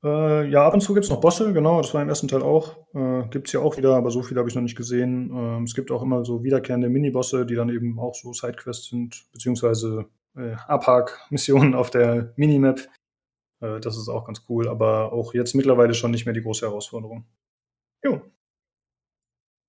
Äh, 0.06 0.48
ja, 0.50 0.64
ab 0.64 0.72
und 0.72 0.80
zu 0.82 0.94
gibt 0.94 1.04
es 1.04 1.10
noch 1.10 1.20
Bosse, 1.20 1.52
genau, 1.52 1.82
das 1.82 1.92
war 1.92 2.00
im 2.00 2.08
ersten 2.08 2.28
Teil 2.28 2.42
auch. 2.42 2.76
Äh, 2.94 3.28
gibt 3.30 3.48
es 3.48 3.52
ja 3.52 3.58
auch 3.58 3.76
wieder, 3.76 3.96
aber 3.96 4.12
so 4.12 4.22
viele 4.22 4.38
habe 4.38 4.48
ich 4.48 4.54
noch 4.54 4.62
nicht 4.62 4.76
gesehen. 4.76 5.32
Ähm, 5.34 5.64
es 5.64 5.74
gibt 5.74 5.90
auch 5.90 6.00
immer 6.00 6.24
so 6.24 6.44
wiederkehrende 6.44 6.88
Minibosse, 6.88 7.44
die 7.44 7.56
dann 7.56 7.70
eben 7.70 7.98
auch 7.98 8.14
so 8.14 8.32
Sidequests 8.32 8.88
sind, 8.90 9.26
beziehungsweise 9.32 10.06
äh, 10.36 10.52
Abhak-Missionen 10.68 11.74
auf 11.74 11.90
der 11.90 12.32
Minimap. 12.36 12.88
Äh, 13.60 13.80
das 13.80 13.96
ist 13.96 14.08
auch 14.08 14.24
ganz 14.24 14.44
cool, 14.48 14.68
aber 14.68 15.12
auch 15.12 15.34
jetzt 15.34 15.56
mittlerweile 15.56 15.92
schon 15.92 16.12
nicht 16.12 16.24
mehr 16.24 16.34
die 16.34 16.42
große 16.42 16.64
Herausforderung. 16.64 17.26
Jo. 18.04 18.22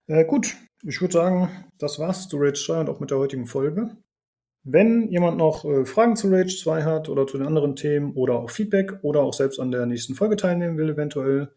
Äh, 0.06 0.24
gut, 0.26 0.56
ich 0.84 1.02
würde 1.02 1.14
sagen, 1.14 1.50
das 1.80 1.98
war's 1.98 2.28
zu 2.28 2.38
Rage 2.38 2.64
2 2.64 2.82
und 2.82 2.90
auch 2.90 3.00
mit 3.00 3.10
der 3.10 3.18
heutigen 3.18 3.48
Folge. 3.48 3.98
Wenn 4.64 5.10
jemand 5.10 5.38
noch 5.38 5.66
äh, 5.66 5.86
Fragen 5.86 6.16
zu 6.16 6.30
Rage 6.30 6.56
2 6.56 6.84
hat 6.84 7.10
oder 7.10 7.26
zu 7.26 7.38
den 7.38 7.48
anderen 7.48 7.76
Themen 7.76 8.14
oder 8.14 8.36
auch 8.36 8.50
Feedback 8.50 9.00
oder 9.02 9.22
auch 9.22 9.34
selbst 9.34 9.60
an 9.60 9.72
der 9.72 9.86
nächsten 9.86 10.16
Folge 10.16 10.36
teilnehmen 10.36 10.78
will, 10.78 10.90
eventuell, 10.90 11.52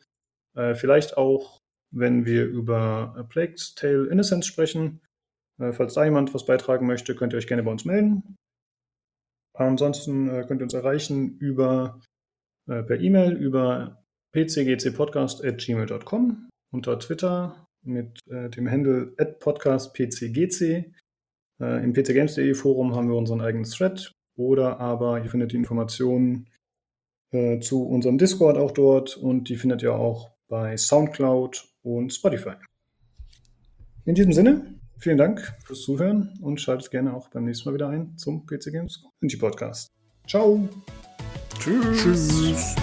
äh, 0.56 0.74
vielleicht 0.74 1.16
auch, 1.16 1.58
wenn 1.92 2.24
wir 2.24 2.46
über 2.46 3.14
A 3.16 3.24
Plague's 3.24 3.74
Tale 3.74 4.08
Innocence 4.08 4.46
sprechen, 4.46 5.00
äh, 5.60 5.72
falls 5.72 5.94
da 5.94 6.04
jemand 6.04 6.32
was 6.34 6.46
beitragen 6.46 6.86
möchte, 6.86 7.16
könnt 7.16 7.34
ihr 7.34 7.38
euch 7.38 7.48
gerne 7.48 7.62
bei 7.62 7.70
uns 7.70 7.84
melden. 7.84 8.36
Ansonsten 9.54 10.28
äh, 10.28 10.44
könnt 10.46 10.60
ihr 10.60 10.64
uns 10.64 10.74
erreichen 10.74 11.38
über 11.38 12.00
äh, 12.68 12.82
per 12.82 13.00
E-Mail 13.00 13.32
über 13.32 14.04
pcgcpodcast.gmail.com, 14.32 16.50
unter 16.72 16.98
Twitter 16.98 17.66
mit 17.84 18.20
äh, 18.28 18.50
dem 18.50 18.70
Handle 18.70 19.06
podcastpcgc 19.40 20.92
äh, 21.60 21.84
Im 21.84 21.92
pcgames.de 21.92 22.54
Forum 22.54 22.94
haben 22.94 23.08
wir 23.08 23.16
unseren 23.16 23.40
eigenen 23.40 23.64
Thread 23.64 24.12
oder 24.36 24.80
aber 24.80 25.22
ihr 25.22 25.30
findet 25.30 25.52
die 25.52 25.56
Informationen 25.56 26.48
äh, 27.32 27.60
zu 27.60 27.86
unserem 27.86 28.18
Discord 28.18 28.56
auch 28.56 28.72
dort 28.72 29.16
und 29.16 29.48
die 29.48 29.56
findet 29.56 29.82
ihr 29.82 29.94
auch 29.94 30.30
bei 30.48 30.76
Soundcloud 30.76 31.64
und 31.82 32.12
Spotify. 32.12 32.54
In 34.04 34.14
diesem 34.14 34.32
Sinne, 34.32 34.74
vielen 34.98 35.18
Dank 35.18 35.54
fürs 35.64 35.82
Zuhören 35.82 36.38
und 36.40 36.60
schaltet 36.60 36.90
gerne 36.90 37.14
auch 37.14 37.28
beim 37.28 37.44
nächsten 37.44 37.68
Mal 37.68 37.74
wieder 37.74 37.88
ein 37.88 38.16
zum 38.16 38.46
PC 38.46 38.72
Games 38.72 39.02
Community 39.02 39.36
Podcast. 39.36 39.92
Ciao. 40.26 40.68
Tschüss. 41.58 42.02
Tschüss. 42.02 42.74